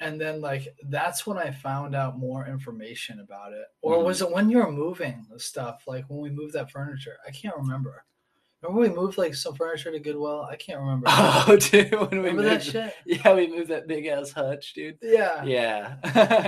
And 0.00 0.18
then 0.20 0.40
like 0.40 0.68
that's 0.88 1.26
when 1.26 1.36
I 1.38 1.50
found 1.50 1.94
out 1.94 2.18
more 2.18 2.46
information 2.46 3.20
about 3.20 3.52
it. 3.52 3.66
Or 3.82 3.98
Mhm. 3.98 4.04
was 4.04 4.22
it 4.22 4.30
when 4.30 4.48
you 4.48 4.58
were 4.58 4.72
moving 4.72 5.26
the 5.30 5.38
stuff? 5.38 5.82
Like 5.86 6.08
when 6.08 6.20
we 6.20 6.30
moved 6.30 6.54
that 6.54 6.70
furniture? 6.70 7.18
I 7.26 7.30
can't 7.30 7.56
remember. 7.56 8.04
Remember 8.62 8.80
we 8.80 8.88
moved 8.94 9.18
like 9.18 9.34
some 9.34 9.54
furniture 9.56 9.90
to 9.90 9.98
Goodwill? 9.98 10.42
I 10.48 10.54
can't 10.56 10.78
remember. 10.78 11.06
oh 11.10 11.56
dude 11.60 11.90
when 11.92 12.10
we 12.10 12.16
remember 12.18 12.42
that 12.44 12.62
shit? 12.62 12.94
yeah 13.04 13.34
we 13.34 13.48
moved 13.48 13.68
that 13.70 13.88
big 13.88 14.06
ass 14.06 14.30
hutch 14.30 14.72
dude 14.74 14.98
Yeah. 15.02 15.42
yeah 15.44 15.96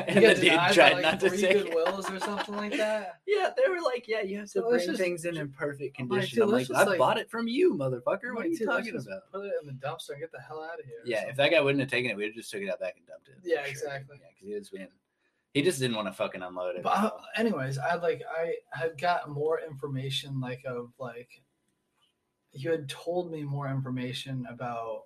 and 0.07 0.25
the 0.25 0.35
dude 0.41 0.61
tried 0.73 0.93
like 0.93 1.03
not 1.03 1.19
to 1.21 1.29
three 1.29 1.39
take. 1.41 1.57
Goodwills 1.67 2.11
or 2.15 2.21
something 2.21 2.55
like 2.57 2.77
that. 2.77 3.21
Yeah, 3.27 3.51
they 3.57 3.69
were 3.69 3.81
like, 3.83 4.07
yeah, 4.07 4.23
you 4.23 4.37
have 4.39 4.47
to 4.47 4.51
So 4.61 4.71
bring 4.71 4.87
just- 4.87 5.01
things 5.01 5.25
in 5.25 5.37
in 5.37 5.49
perfect 5.51 5.97
condition. 5.97 6.37
dude, 6.37 6.45
I'm 6.45 6.51
like, 6.53 6.71
I 6.71 6.85
like- 6.85 6.99
bought 6.99 7.19
it 7.19 7.29
from 7.31 7.49
you, 7.49 7.75
motherfucker. 7.75 8.33
What 8.35 8.45
are 8.45 8.49
you 8.49 8.57
"Dude, 8.57 8.69
talking 8.69 8.93
just 8.93 9.07
about? 9.09 9.23
Put 9.33 9.47
it 9.47 9.53
in 9.61 9.67
the 9.67 9.73
dumpster 9.73 10.11
and 10.11 10.21
get 10.21 10.31
the 10.31 10.41
hell 10.41 10.63
out 10.63 10.79
of 10.79 10.85
here. 10.87 11.01
Yeah, 11.05 11.29
if 11.29 11.37
that 11.37 11.51
guy 11.51 11.61
wouldn't 11.61 11.81
have 11.81 11.91
taken 11.91 12.11
it, 12.13 12.17
we'd 12.17 12.27
have 12.27 12.35
just 12.35 12.51
took 12.51 12.63
it 12.63 12.71
out 12.71 12.79
back 12.81 12.95
and 12.97 13.07
dumped 13.07 13.29
it. 13.29 13.35
Yeah, 13.43 13.63
exactly. 13.67 14.19
Yeah, 14.21 14.29
because 14.33 14.49
he 14.49 14.55
was 14.55 14.71
being, 14.71 14.87
he 15.53 15.63
just 15.63 15.81
didn't 15.81 15.97
want 15.97 16.07
to 16.09 16.13
fucking 16.13 16.43
unload 16.43 16.77
it. 16.77 16.83
But 16.85 16.97
uh, 16.97 17.11
anyways, 17.37 17.79
I 17.79 17.97
like 17.97 18.23
I 18.31 18.55
had 18.71 18.97
got 19.01 19.29
more 19.31 19.61
information 19.61 20.41
like 20.41 20.63
of 20.67 20.91
like 20.99 21.29
you 22.55 22.71
had 22.71 22.89
told 22.89 23.31
me 23.31 23.43
more 23.43 23.69
information 23.69 24.47
about 24.49 25.05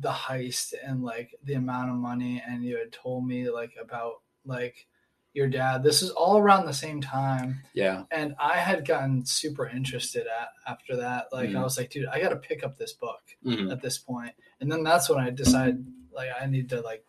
the 0.00 0.10
heist 0.10 0.74
and 0.84 1.02
like 1.02 1.34
the 1.44 1.54
amount 1.54 1.90
of 1.90 1.96
money 1.96 2.42
and 2.46 2.62
you 2.64 2.76
had 2.76 2.92
told 2.92 3.26
me 3.26 3.50
like 3.50 3.72
about 3.80 4.20
like 4.44 4.86
your 5.34 5.48
dad. 5.48 5.82
This 5.82 6.02
is 6.02 6.10
all 6.10 6.38
around 6.38 6.66
the 6.66 6.72
same 6.72 7.00
time 7.00 7.60
yeah, 7.74 8.04
and 8.10 8.34
I 8.40 8.56
had 8.58 8.86
gotten 8.86 9.24
super 9.24 9.68
interested 9.68 10.26
at 10.26 10.48
after 10.66 10.96
that. 10.96 11.28
Like 11.32 11.50
I 11.50 11.52
Mhm. 11.52 11.62
was 11.62 11.78
like, 11.78 11.90
dude, 11.90 12.06
I 12.06 12.20
got 12.20 12.30
to 12.30 12.36
pick 12.36 12.64
up 12.64 12.76
this 12.76 12.92
book 12.92 13.20
Mhm. 13.44 13.70
at 13.70 13.80
this 13.80 13.98
point. 13.98 14.34
And 14.60 14.70
then 14.72 14.82
that's 14.82 15.08
when 15.08 15.18
I 15.18 15.30
decided 15.30 15.84
like 16.12 16.30
I 16.40 16.46
need 16.46 16.68
to 16.70 16.80
like 16.80 17.04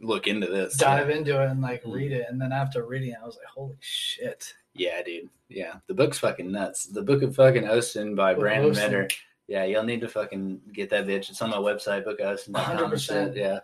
look 0.00 0.26
into 0.26 0.48
this. 0.48 0.76
dive 0.76 1.10
into 1.10 1.40
it 1.40 1.48
and 1.48 1.60
like 1.62 1.82
Mhm. 1.84 1.92
read 1.94 2.12
it. 2.12 2.26
And 2.28 2.40
then 2.40 2.52
after 2.52 2.84
reading 2.84 3.10
it, 3.10 3.18
I 3.22 3.26
was 3.26 3.36
like, 3.36 3.46
holy 3.46 3.76
shit. 3.80 4.54
Yeah, 4.74 5.02
dude. 5.02 5.28
Yeah, 5.48 5.74
the 5.86 5.94
book's 5.94 6.18
fucking 6.18 6.50
nuts. 6.50 6.86
The 6.86 7.02
Book 7.02 7.22
of 7.22 7.36
fucking 7.36 7.64
Osten 7.64 8.14
by 8.14 8.32
Book 8.34 8.40
Brandon. 8.40 8.72
Metter. 8.72 9.08
Yeah, 9.48 9.64
you'll 9.64 9.82
need 9.82 10.00
to 10.00 10.08
fucking 10.08 10.60
get 10.72 10.88
that 10.90 11.06
bitch. 11.06 11.28
It's 11.28 11.42
on 11.42 11.50
my 11.50 11.56
website, 11.56 12.06
bookosten.com. 12.06 12.90
100%. 12.90 13.36
Yeah. 13.36 13.60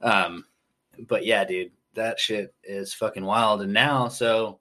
Um, 0.00 0.44
but 1.06 1.24
yeah, 1.24 1.44
dude, 1.44 1.70
that 1.94 2.18
shit 2.18 2.54
is 2.64 2.94
fucking 2.94 3.24
wild. 3.24 3.62
And 3.62 3.72
now, 3.72 4.08
so 4.08 4.58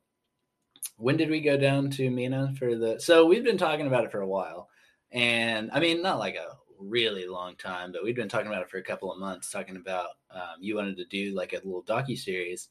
when 0.98 1.18
did 1.18 1.30
we 1.30 1.42
go 1.42 1.58
down 1.58 1.90
to 1.92 2.12
Mena 2.12 2.54
for 2.58 2.76
the? 2.76 3.00
So 3.00 3.26
we've 3.26 3.44
been 3.44 3.58
talking 3.58 3.88
about 3.88 4.04
it 4.04 4.12
for 4.12 4.22
a 4.22 4.28
while, 4.28 4.70
and 5.12 5.72
I 5.74 5.80
mean, 5.80 6.02
not 6.02 6.20
like 6.20 6.36
a 6.36 6.58
really 6.78 7.28
long 7.28 7.56
time, 7.56 7.92
but 7.92 8.04
we've 8.04 8.16
been 8.16 8.30
talking 8.30 8.48
about 8.48 8.62
it 8.62 8.70
for 8.70 8.78
a 8.78 8.84
couple 8.84 9.12
of 9.12 9.20
months. 9.20 9.50
Talking 9.50 9.78
about 9.78 10.10
um, 10.32 10.58
you 10.60 10.76
wanted 10.76 10.98
to 10.98 11.06
do 11.06 11.34
like 11.36 11.54
a 11.54 11.58
little 11.58 11.84
docu 11.84 12.18
series 12.18 12.70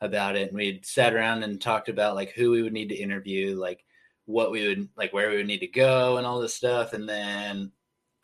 about 0.00 0.36
it, 0.36 0.48
and 0.48 0.56
we'd 0.56 0.84
sat 0.84 1.14
around 1.14 1.42
and 1.42 1.60
talked 1.60 1.88
about 1.88 2.14
like 2.14 2.30
who 2.30 2.50
we 2.50 2.62
would 2.62 2.72
need 2.72 2.88
to 2.90 2.94
interview, 2.96 3.56
like 3.58 3.84
what 4.26 4.50
we 4.50 4.66
would 4.68 4.88
like 4.96 5.12
where 5.12 5.30
we 5.30 5.36
would 5.36 5.46
need 5.46 5.60
to 5.60 5.66
go, 5.66 6.16
and 6.18 6.26
all 6.26 6.40
this 6.40 6.54
stuff. 6.54 6.92
And 6.92 7.08
then 7.08 7.72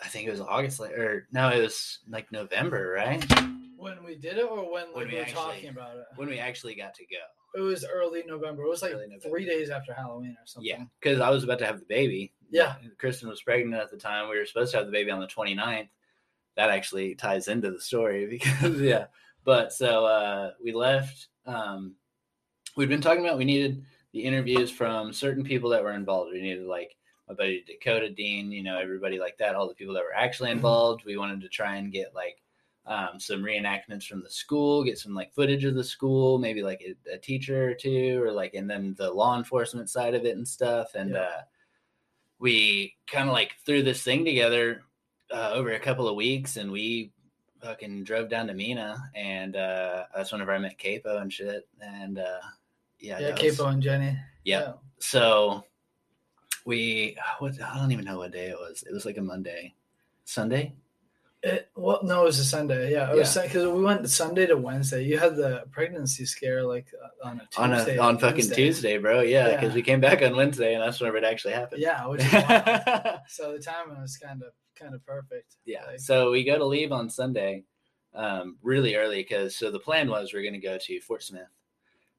I 0.03 0.09
think 0.09 0.27
it 0.27 0.31
was 0.33 0.41
August, 0.41 0.81
or 0.81 1.27
no, 1.33 1.49
it 1.49 1.61
was 1.63 2.01
like 2.09 2.31
November, 2.33 2.91
right? 2.97 3.25
When 3.77 4.05
we 4.05 4.15
did 4.17 4.39
it, 4.39 4.45
or 4.49 4.71
when, 4.73 4.87
When 4.93 5.07
we 5.07 5.13
we 5.13 5.17
were 5.17 5.23
actually- 5.23 5.35
talking 5.35 5.69
about 5.71 5.97
it? 5.97 6.05
When 6.17 6.29
we 6.29 6.39
actually 6.39 6.75
got 6.75 6.95
to 6.95 7.05
go. 7.07 7.17
It 7.55 7.61
was 7.61 7.85
early 7.85 8.23
November. 8.27 8.63
It 8.63 8.69
was 8.69 8.81
like 8.81 8.95
three 9.23 9.45
days 9.45 9.69
after 9.69 9.93
Halloween 9.93 10.31
or 10.41 10.47
something. 10.47 10.69
Yeah, 10.71 10.85
because 11.01 11.21
I 11.21 11.29
was 11.29 11.45
about 11.45 11.59
to 11.59 11.67
have 11.67 11.81
the 11.81 11.85
baby. 11.87 12.33
Yeah. 12.51 12.77
Kristen 12.97 13.29
was 13.29 13.43
pregnant 13.43 13.75
at 13.83 13.91
the 13.91 13.97
time. 13.99 14.31
We 14.31 14.39
were 14.39 14.47
supposed 14.47 14.71
to 14.73 14.79
have 14.79 14.87
the 14.87 14.93
baby 14.93 15.11
on 15.11 15.21
the 15.21 15.27
29th. 15.27 15.89
That 16.57 16.71
actually 16.71 17.15
ties 17.15 17.49
into 17.49 17.71
the 17.71 17.81
story 17.81 18.27
because, 18.31 18.81
yeah. 18.81 19.07
But 19.45 19.73
so 19.73 20.07
uh, 20.07 20.53
we 20.65 20.73
left. 20.73 21.29
Um, 21.47 21.97
we'd 22.77 22.89
been 22.89 23.01
talking 23.01 23.25
about 23.25 23.39
we 23.39 23.45
needed 23.45 23.85
the 24.13 24.25
interviews 24.25 24.71
from 24.71 25.13
certain 25.13 25.45
people 25.45 25.71
that 25.71 25.83
were 25.83 25.93
involved. 25.93 26.33
We 26.33 26.43
needed, 26.43 26.67
like, 26.67 26.97
my 27.29 27.35
buddy 27.35 27.65
Dakota 27.67 28.11
Dean, 28.11 28.53
you 28.53 28.63
know, 28.63 28.79
everybody 28.79 29.19
like 29.19 29.39
that, 29.39 29.55
all 29.55 29.69
the 29.69 29.75
people 29.75 29.95
that 29.95 30.03
were 30.05 30.15
actually 30.15 30.51
involved. 30.51 31.05
We 31.05 31.17
wanted 31.17 31.41
to 31.41 31.49
try 31.49 31.77
and 31.77 31.93
get, 31.93 32.15
like, 32.15 32.43
um, 32.85 33.21
some 33.21 33.43
reenactments 33.43 34.07
from 34.07 34.23
the 34.23 34.31
school, 34.31 34.83
get 34.83 34.99
some 34.99 35.15
like 35.15 35.33
footage 35.33 35.65
of 35.65 35.77
the 35.77 35.85
school, 35.85 36.39
maybe 36.39 36.63
like 36.65 36.83
a, 36.83 37.15
a 37.15 37.19
teacher 37.19 37.71
or 37.71 37.75
two, 37.75 38.21
or 38.23 38.33
like, 38.33 38.55
and 38.55 38.69
then 38.69 38.95
the 38.99 39.09
law 39.11 39.39
enforcement 39.39 39.89
side 39.89 40.15
of 40.15 40.25
it 40.25 40.37
and 40.37 40.47
stuff. 40.47 40.95
And 40.97 41.11
Yeah. 41.11 41.21
uh, 41.21 41.43
we 42.41 42.97
kind 43.07 43.29
of 43.29 43.35
like 43.35 43.53
threw 43.65 43.83
this 43.85 44.03
thing 44.03 44.25
together 44.25 44.83
uh, 45.31 45.53
over 45.55 45.71
a 45.71 45.79
couple 45.79 46.09
of 46.09 46.17
weeks, 46.17 46.57
and 46.57 46.73
we 46.73 47.13
fucking 47.63 48.05
drove 48.05 48.29
down 48.29 48.47
to 48.49 48.55
Mena, 48.55 49.11
and 49.15 49.57
uh, 49.57 50.05
that's 50.15 50.33
whenever 50.33 50.53
I 50.53 50.59
met 50.59 50.79
Capo 50.79 51.19
and 51.19 51.33
shit. 51.33 51.69
And 51.81 52.19
uh, 52.19 52.39
yeah, 53.01 53.19
Yeah, 53.21 53.31
that 53.33 53.43
was- 53.43 53.57
Capo 53.57 53.71
and 53.71 53.83
Jenny. 53.83 54.19
Yep. 54.45 54.79
So 54.99 55.65
we, 56.65 57.17
what, 57.39 57.61
I 57.63 57.77
don't 57.79 57.93
even 57.93 58.05
know 58.05 58.19
what 58.19 58.33
day 58.33 58.47
it 58.49 58.59
was. 58.59 58.83
It 58.89 58.93
was 58.93 59.05
like 59.05 59.17
a 59.17 59.23
Monday, 59.23 59.75
Sunday. 60.25 60.75
It, 61.45 61.69
well, 61.75 61.99
no, 62.05 62.23
it 62.23 62.27
was 62.27 62.39
a 62.39 62.45
Sunday. 62.45 62.93
Yeah, 62.93 63.11
it 63.13 63.17
was 63.17 63.37
because 63.37 63.67
we 63.67 63.83
went 63.83 64.09
Sunday 64.09 64.47
to 64.47 64.57
Wednesday. 64.57 65.05
You 65.05 65.19
had 65.19 65.35
the 65.35 65.65
pregnancy 65.73 66.25
scare 66.25 66.63
like 66.63 66.87
uh, 67.03 67.27
on 67.29 67.41
a 67.41 67.61
on 67.61 67.71
Tuesday. 67.71 67.97
a, 67.97 68.01
on 68.01 68.19
fucking 68.19 68.37
Wednesday. 68.37 68.55
Tuesday, 68.55 68.99
bro. 68.99 69.23
Yeah, 69.23 69.51
because 69.57 69.71
Yeah. 69.71 69.75
we 69.75 69.83
came 69.83 70.01
back 70.01 70.23
on 70.23 70.37
Wednesday, 70.37 70.75
and 70.75 70.83
that's 70.83 71.01
whenever 71.01 71.17
it 71.17 71.25
actually 71.25 71.55
happened. 71.55 71.83
Yeah, 71.83 72.07
which 72.07 72.21
is 72.25 72.31
so 73.27 73.53
the 73.53 73.59
timing 73.61 74.01
was 74.01 74.17
kind 74.19 74.41
of 74.45 74.53
kind 74.75 74.95
of 74.95 75.05
perfect. 75.07 75.57
yeah. 75.65 75.85
Like, 75.87 76.01
So 76.01 76.31
we 76.31 76.45
go 76.45 76.59
to 76.59 76.65
leave 76.65 76.93
on 76.93 77.09
Sunday, 77.11 77.65
um, 78.15 78.57
really 78.63 78.95
early 78.95 79.23
because 79.23 79.57
so 79.57 79.71
the 79.71 79.79
plan 79.79 80.09
was 80.09 80.33
we 80.33 80.39
are 80.41 80.43
going 80.43 80.53
to 80.55 80.59
go 80.59 80.79
to 80.79 81.01
Fort 81.01 81.23
Smith, 81.23 81.49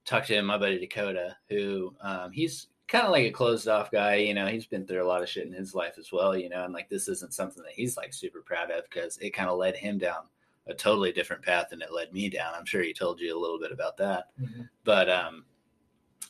talk 0.05 0.25
to 0.25 0.41
my 0.41 0.57
buddy 0.57 0.79
Dakota, 0.79 1.35
who 1.49 1.93
um, 2.01 2.31
he's 2.31 2.67
kind 2.87 3.05
of 3.05 3.11
like 3.11 3.25
a 3.25 3.31
closed 3.31 3.67
off 3.67 3.91
guy. 3.91 4.15
You 4.15 4.33
know, 4.33 4.47
he's 4.47 4.65
been 4.65 4.85
through 4.85 5.03
a 5.03 5.07
lot 5.07 5.21
of 5.23 5.29
shit 5.29 5.47
in 5.47 5.53
his 5.53 5.75
life 5.75 5.95
as 5.97 6.11
well. 6.11 6.35
You 6.35 6.49
know, 6.49 6.63
and 6.63 6.73
like 6.73 6.89
this 6.89 7.07
isn't 7.07 7.33
something 7.33 7.63
that 7.63 7.73
he's 7.73 7.97
like 7.97 8.13
super 8.13 8.41
proud 8.41 8.71
of 8.71 8.83
because 8.85 9.17
it 9.17 9.31
kind 9.31 9.49
of 9.49 9.57
led 9.57 9.75
him 9.75 9.97
down 9.97 10.23
a 10.67 10.73
totally 10.73 11.11
different 11.11 11.43
path 11.43 11.67
than 11.69 11.81
it 11.81 11.91
led 11.91 12.13
me 12.13 12.29
down. 12.29 12.53
I'm 12.55 12.65
sure 12.65 12.81
he 12.81 12.93
told 12.93 13.19
you 13.19 13.37
a 13.37 13.39
little 13.39 13.59
bit 13.59 13.71
about 13.71 13.97
that. 13.97 14.27
mhm. 14.41 14.69
But 14.83 15.09
um, 15.09 15.45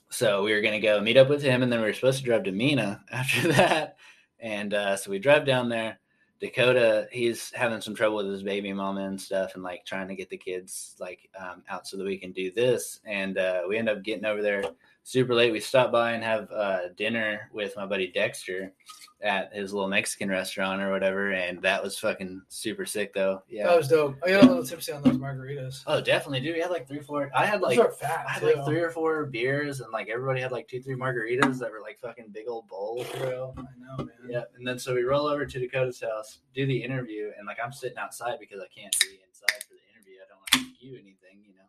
so 0.10 0.44
we 0.44 0.54
were 0.54 0.62
gonna 0.62 0.80
go 0.80 1.00
meet 1.02 1.18
up 1.18 1.30
with 1.30 1.42
him, 1.42 1.64
and 1.64 1.72
then 1.72 1.80
we 1.82 1.88
were 1.88 1.94
supposed 1.94 2.20
to 2.20 2.24
drive 2.26 2.44
to 2.44 2.52
Mena 2.52 3.04
after 3.12 3.48
that. 3.54 3.98
And 4.40 4.74
uh, 4.74 4.96
so 4.98 5.10
we 5.10 5.20
drive 5.20 5.46
down 5.46 5.70
there. 5.70 6.00
Dakota, 6.44 7.08
he's 7.10 7.54
having 7.54 7.80
some 7.80 7.96
trouble 7.96 8.18
with 8.18 8.28
his 8.28 8.44
baby 8.44 8.74
mama 8.74 9.06
and 9.06 9.20
stuff, 9.20 9.56
and 9.56 9.64
like 9.64 9.86
trying 9.86 10.10
to 10.10 10.16
get 10.16 10.30
the 10.30 10.36
kids 10.36 10.94
like 11.00 11.30
um, 11.40 11.64
out 11.70 11.88
so 11.88 11.96
that 11.96 12.06
we 12.06 12.18
can 12.18 12.34
do 12.34 12.52
this. 12.52 13.00
And 13.06 13.38
uh, 13.38 13.62
we 13.66 13.78
end 13.78 13.88
up 13.88 14.04
getting 14.04 14.26
over 14.26 14.42
there 14.42 14.62
super 15.04 15.36
late. 15.36 15.52
We 15.52 15.60
stopped 15.60 15.92
by 15.92 16.14
and 16.14 16.24
have 16.24 16.50
uh, 16.52 16.90
dinner 16.96 17.50
with 17.54 17.76
my 17.76 17.86
buddy 17.86 18.08
Dexter 18.08 18.74
at 19.22 19.54
his 19.54 19.74
little 19.74 19.88
Mexican 19.88 20.30
restaurant 20.30 20.82
or 20.82 20.92
whatever, 20.92 21.32
and 21.32 21.62
that 21.62 21.82
was 21.82 21.98
fucking 21.98 22.42
super 22.50 22.86
sick 22.86 23.14
though. 23.14 23.42
Yeah. 23.48 23.68
That 23.68 23.78
was 23.78 23.88
dope. 23.88 24.18
I 24.24 24.32
got 24.32 24.44
a 24.44 24.48
little 24.48 24.66
tipsy 24.66 24.92
on 24.92 25.02
those 25.02 25.18
margaritas. 25.18 25.84
oh, 25.88 26.02
definitely, 26.02 26.42
dude. 26.42 26.56
We 26.56 26.62
had 26.62 26.72
like 26.72 26.88
three, 26.88 27.00
four. 27.00 27.32
I 27.34 27.46
had 27.46 27.62
like 27.62 27.80
fat. 27.96 28.26
I 28.28 28.34
had 28.34 28.40
too. 28.42 28.48
like 28.48 28.66
three 28.66 28.82
or 28.82 28.92
four 28.92 29.26
beers, 29.26 29.80
and 29.80 29.92
like 29.94 30.10
everybody 30.10 30.42
had 30.42 30.52
like 30.52 30.68
two, 30.68 30.82
three 30.82 30.96
margaritas 30.96 31.60
that 31.60 31.72
were 31.72 31.82
like 31.82 32.00
fucking 32.00 32.32
big 32.34 32.50
old 32.50 32.68
bowls, 32.68 33.08
bro. 33.18 33.54
I 33.58 33.62
know, 33.80 34.06
man. 34.06 34.10
Yeah, 34.30 34.44
and 34.58 34.68
then 34.68 34.78
so 34.78 34.94
we 34.94 35.04
roll 35.04 35.28
over 35.28 35.46
to 35.46 35.60
Dakota's 35.60 36.02
house, 36.02 36.40
do 36.54 36.66
the 36.66 36.84
interview, 36.84 37.32
and 37.38 37.48
like 37.48 37.58
I'm 37.64 37.72
sitting 37.72 37.98
outside 37.98 38.40
because 38.40 38.60
I 38.60 38.68
can't 38.78 38.96
be 39.00 39.20
inside 39.28 39.64
for 39.64 39.76
the 39.76 39.84
interview. 39.96 40.20
I 40.20 40.28
don't 40.28 40.40
want 40.40 40.52
to 40.80 40.86
you 40.86 40.96
anything, 40.96 41.44
you 41.48 41.56
know. 41.56 41.64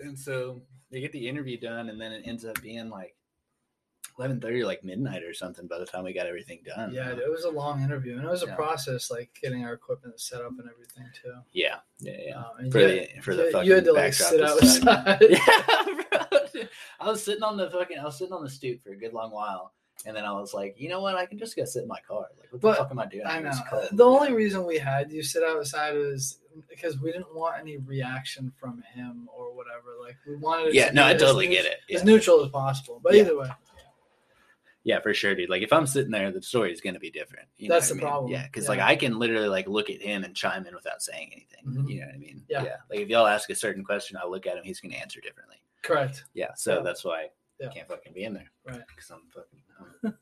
And 0.00 0.18
so 0.18 0.62
they 0.90 1.00
get 1.00 1.12
the 1.12 1.28
interview 1.28 1.58
done, 1.58 1.88
and 1.88 2.00
then 2.00 2.12
it 2.12 2.22
ends 2.26 2.44
up 2.44 2.60
being 2.62 2.88
like 2.88 3.14
eleven 4.18 4.40
thirty, 4.40 4.64
like 4.64 4.82
midnight 4.84 5.22
or 5.22 5.32
something. 5.34 5.66
By 5.66 5.78
the 5.78 5.86
time 5.86 6.04
we 6.04 6.12
got 6.12 6.26
everything 6.26 6.60
done, 6.64 6.92
Yeah, 6.92 7.10
it 7.10 7.30
was 7.30 7.44
a 7.44 7.50
long 7.50 7.82
interview, 7.82 8.16
and 8.16 8.24
it 8.24 8.30
was 8.30 8.42
a 8.42 8.54
process, 8.54 9.10
like 9.10 9.30
getting 9.42 9.64
our 9.64 9.72
equipment 9.74 10.20
set 10.20 10.40
up 10.40 10.52
and 10.58 10.68
everything 10.70 11.04
too. 11.20 11.34
yeah, 11.52 11.76
yeah, 12.00 12.12
yeah. 12.26 12.38
Um, 12.38 12.70
For 12.70 12.80
the 12.80 13.08
for 13.22 13.34
the 13.34 13.50
fucking 13.52 13.68
you 13.68 13.74
had 13.74 13.84
to 13.84 13.92
like 13.92 14.14
sit 14.14 14.42
outside. 14.42 15.18
yeah, 15.28 15.84
bro. 15.84 16.62
I 17.00 17.10
was 17.10 17.22
sitting 17.22 17.44
on 17.44 17.56
the 17.56 17.70
fucking, 17.70 17.98
I 17.98 18.04
was 18.04 18.18
sitting 18.18 18.32
on 18.32 18.42
the 18.42 18.50
stoop 18.50 18.82
for 18.82 18.90
a 18.90 18.96
good 18.96 19.12
long 19.12 19.30
while, 19.30 19.72
and 20.06 20.16
then 20.16 20.24
I 20.24 20.32
was 20.32 20.54
like, 20.54 20.74
you 20.78 20.88
know 20.88 21.00
what? 21.00 21.16
I 21.16 21.26
can 21.26 21.38
just 21.38 21.56
go 21.56 21.64
sit 21.64 21.82
in 21.82 21.88
my 21.88 21.98
car. 22.06 22.26
Like, 22.38 22.52
what 22.52 22.60
the 22.62 22.74
fuck 22.74 22.90
am 22.90 22.98
I 22.98 23.06
doing? 23.06 23.26
I 23.26 23.40
know. 23.40 23.52
The 23.92 24.04
only 24.04 24.32
reason 24.32 24.64
we 24.64 24.78
had 24.78 25.10
you 25.10 25.22
sit 25.22 25.42
outside 25.42 25.94
was 25.96 26.38
because 26.68 26.98
we 27.00 27.12
didn't 27.12 27.34
want 27.34 27.56
any 27.60 27.76
reaction 27.78 28.52
from 28.58 28.82
him 28.94 29.28
or 29.36 29.54
whatever. 29.54 29.96
Like 30.00 30.16
we 30.26 30.36
wanted. 30.36 30.74
Yeah, 30.74 30.90
no, 30.92 31.04
I 31.06 31.14
totally 31.14 31.46
neut- 31.48 31.50
get 31.52 31.66
it. 31.66 31.78
As 31.94 32.04
neutral 32.04 32.44
as 32.44 32.50
possible, 32.50 33.00
but 33.02 33.14
Yeah. 33.14 33.22
either 33.22 33.38
way, 33.38 33.48
yeah, 34.84 35.00
for 35.00 35.12
sure, 35.12 35.34
dude. 35.34 35.50
Like, 35.50 35.62
if 35.62 35.72
I'm 35.72 35.86
sitting 35.86 36.10
there, 36.10 36.30
the 36.30 36.40
story 36.40 36.72
is 36.72 36.80
going 36.80 36.94
to 36.94 37.00
be 37.00 37.10
different. 37.10 37.46
You 37.58 37.68
That's 37.68 37.88
the 37.88 37.94
I 37.94 37.96
mean? 37.98 38.02
problem. 38.06 38.32
Yeah, 38.32 38.44
because 38.46 38.64
Yeah. 38.64 38.70
like 38.70 38.80
I 38.80 38.96
can 38.96 39.18
literally 39.18 39.48
like 39.48 39.66
look 39.68 39.90
at 39.90 40.00
him 40.00 40.24
and 40.24 40.34
chime 40.34 40.66
in 40.66 40.74
without 40.74 41.02
saying 41.02 41.30
anything. 41.32 41.64
Mhm. 41.84 41.90
You 41.90 42.00
know 42.00 42.06
what 42.06 42.14
I 42.14 42.18
mean? 42.18 42.44
Yeah. 42.48 42.62
Like 42.88 43.00
if 43.00 43.08
y'all 43.08 43.26
ask 43.26 43.50
a 43.50 43.54
certain 43.54 43.84
question, 43.84 44.16
I 44.22 44.26
look 44.26 44.46
at 44.46 44.56
him, 44.56 44.64
he's 44.64 44.80
going 44.80 44.92
to 44.92 44.98
answer 44.98 45.20
differently. 45.20 45.56
correct. 45.82 46.24
Yeah. 46.34 46.52
So 46.54 46.76
Yeah. 46.76 46.82
that's 46.82 47.04
why 47.04 47.30
Yeah. 47.60 47.68
Can't 47.68 47.88
fucking 47.88 48.12
be 48.12 48.24
in 48.24 48.34
there. 48.34 48.50
Right. 48.66 48.82
Because 48.88 49.10
I'm 49.10 49.22
fucking. 49.34 49.62
I'm, 50.04 50.14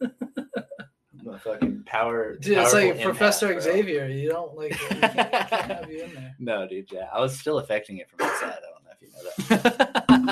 I'm 1.27 1.29
a 1.35 1.39
fucking 1.39 1.83
power. 1.87 2.37
Dude, 2.37 2.59
it's 2.59 2.73
like 2.73 3.01
Professor 3.01 3.49
bro. 3.49 3.61
Xavier. 3.61 4.07
You 4.07 4.31
don't 4.31 4.57
like. 4.57 4.71
You 4.73 4.79
can't, 4.89 5.13
can't 5.13 5.51
have 5.51 5.91
you 5.91 6.05
in 6.05 6.15
there. 6.15 6.35
No, 6.39 6.69
dude, 6.69 6.91
yeah. 6.93 7.09
I 7.13 7.21
was 7.21 7.37
still 7.39 7.59
affecting 7.59 7.99
it 7.99 8.09
from 8.09 8.21
outside. 8.27 8.55
I 8.55 8.61
don't 8.71 8.85
know 8.85 8.91
if 8.93 9.03
you 9.03 9.09
know 9.13 9.21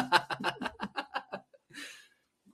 that. 0.05 0.55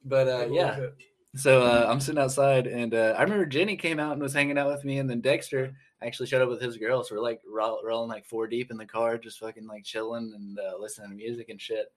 but 0.04 0.28
uh, 0.28 0.48
yeah, 0.50 0.78
it. 0.78 0.94
so 1.36 1.62
uh, 1.62 1.86
I'm 1.88 2.00
sitting 2.00 2.20
outside, 2.20 2.66
and 2.66 2.94
uh, 2.94 3.14
I 3.16 3.22
remember 3.22 3.46
Jenny 3.46 3.76
came 3.76 4.00
out 4.00 4.12
and 4.12 4.22
was 4.22 4.34
hanging 4.34 4.58
out 4.58 4.68
with 4.68 4.84
me, 4.84 4.98
and 4.98 5.08
then 5.08 5.20
Dexter 5.20 5.74
actually 6.02 6.26
showed 6.26 6.42
up 6.42 6.48
with 6.48 6.62
his 6.62 6.76
girl. 6.76 7.04
So 7.04 7.16
we're 7.16 7.22
like 7.22 7.40
roll, 7.46 7.80
rolling 7.84 8.08
like 8.08 8.24
four 8.24 8.46
deep 8.46 8.70
in 8.70 8.76
the 8.76 8.86
car, 8.86 9.18
just 9.18 9.40
fucking 9.40 9.66
like 9.66 9.84
chilling 9.84 10.32
and 10.34 10.58
uh, 10.58 10.76
listening 10.78 11.10
to 11.10 11.16
music 11.16 11.48
and 11.48 11.60
shit. 11.60 11.92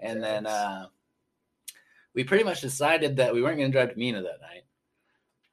And 0.00 0.22
then 0.22 0.46
uh, 0.46 0.86
we 2.14 2.24
pretty 2.24 2.44
much 2.44 2.60
decided 2.60 3.16
that 3.16 3.34
we 3.34 3.42
weren't 3.42 3.58
going 3.58 3.70
to 3.70 3.76
drive 3.76 3.92
to 3.92 3.98
Mena 3.98 4.22
that 4.22 4.40
night. 4.40 4.64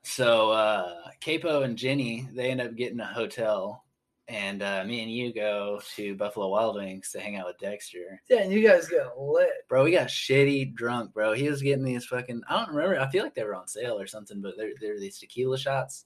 So 0.03 0.51
uh, 0.51 0.93
Capo 1.19 1.63
and 1.63 1.77
Jenny 1.77 2.29
they 2.33 2.51
end 2.51 2.61
up 2.61 2.75
getting 2.75 2.99
a 2.99 3.05
hotel, 3.05 3.83
and 4.27 4.61
uh, 4.61 4.83
me 4.85 5.01
and 5.01 5.11
you 5.11 5.33
go 5.33 5.81
to 5.95 6.15
Buffalo 6.15 6.49
Wild 6.49 6.75
Wings 6.75 7.11
to 7.11 7.19
hang 7.19 7.37
out 7.37 7.47
with 7.47 7.57
Dexter. 7.57 8.21
Yeah, 8.29 8.41
and 8.41 8.51
you 8.51 8.65
guys 8.65 8.87
get 8.87 9.17
lit. 9.17 9.67
Bro, 9.67 9.83
we 9.83 9.91
got 9.91 10.07
shitty 10.07 10.75
drunk, 10.75 11.11
bro. 11.13 11.33
He 11.33 11.49
was 11.49 11.63
getting 11.63 11.83
these 11.83 12.05
fucking 12.05 12.43
I 12.47 12.57
don't 12.57 12.75
remember. 12.75 12.99
I 12.99 13.09
feel 13.09 13.23
like 13.23 13.33
they 13.33 13.43
were 13.43 13.55
on 13.55 13.67
sale 13.67 13.99
or 13.99 14.05
something, 14.05 14.41
but 14.41 14.53
they're 14.57 14.73
they're 14.79 14.99
these 14.99 15.17
tequila 15.17 15.57
shots. 15.57 16.05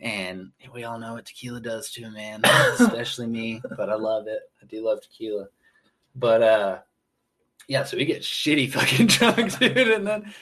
And 0.00 0.50
we 0.72 0.84
all 0.84 0.98
know 0.98 1.14
what 1.14 1.26
tequila 1.26 1.60
does 1.60 1.90
to 1.92 2.04
a 2.04 2.10
man, 2.10 2.40
especially 2.44 3.28
me, 3.28 3.62
but 3.76 3.90
I 3.90 3.94
love 3.94 4.26
it. 4.26 4.40
I 4.60 4.66
do 4.66 4.84
love 4.84 5.02
tequila. 5.02 5.46
But 6.16 6.42
uh 6.42 6.78
yeah, 7.70 7.84
so 7.84 7.96
we 7.96 8.04
get 8.04 8.22
shitty 8.22 8.72
fucking 8.72 9.06
drunk, 9.06 9.56
dude. 9.60 9.78
And 9.78 10.06
then 10.06 10.34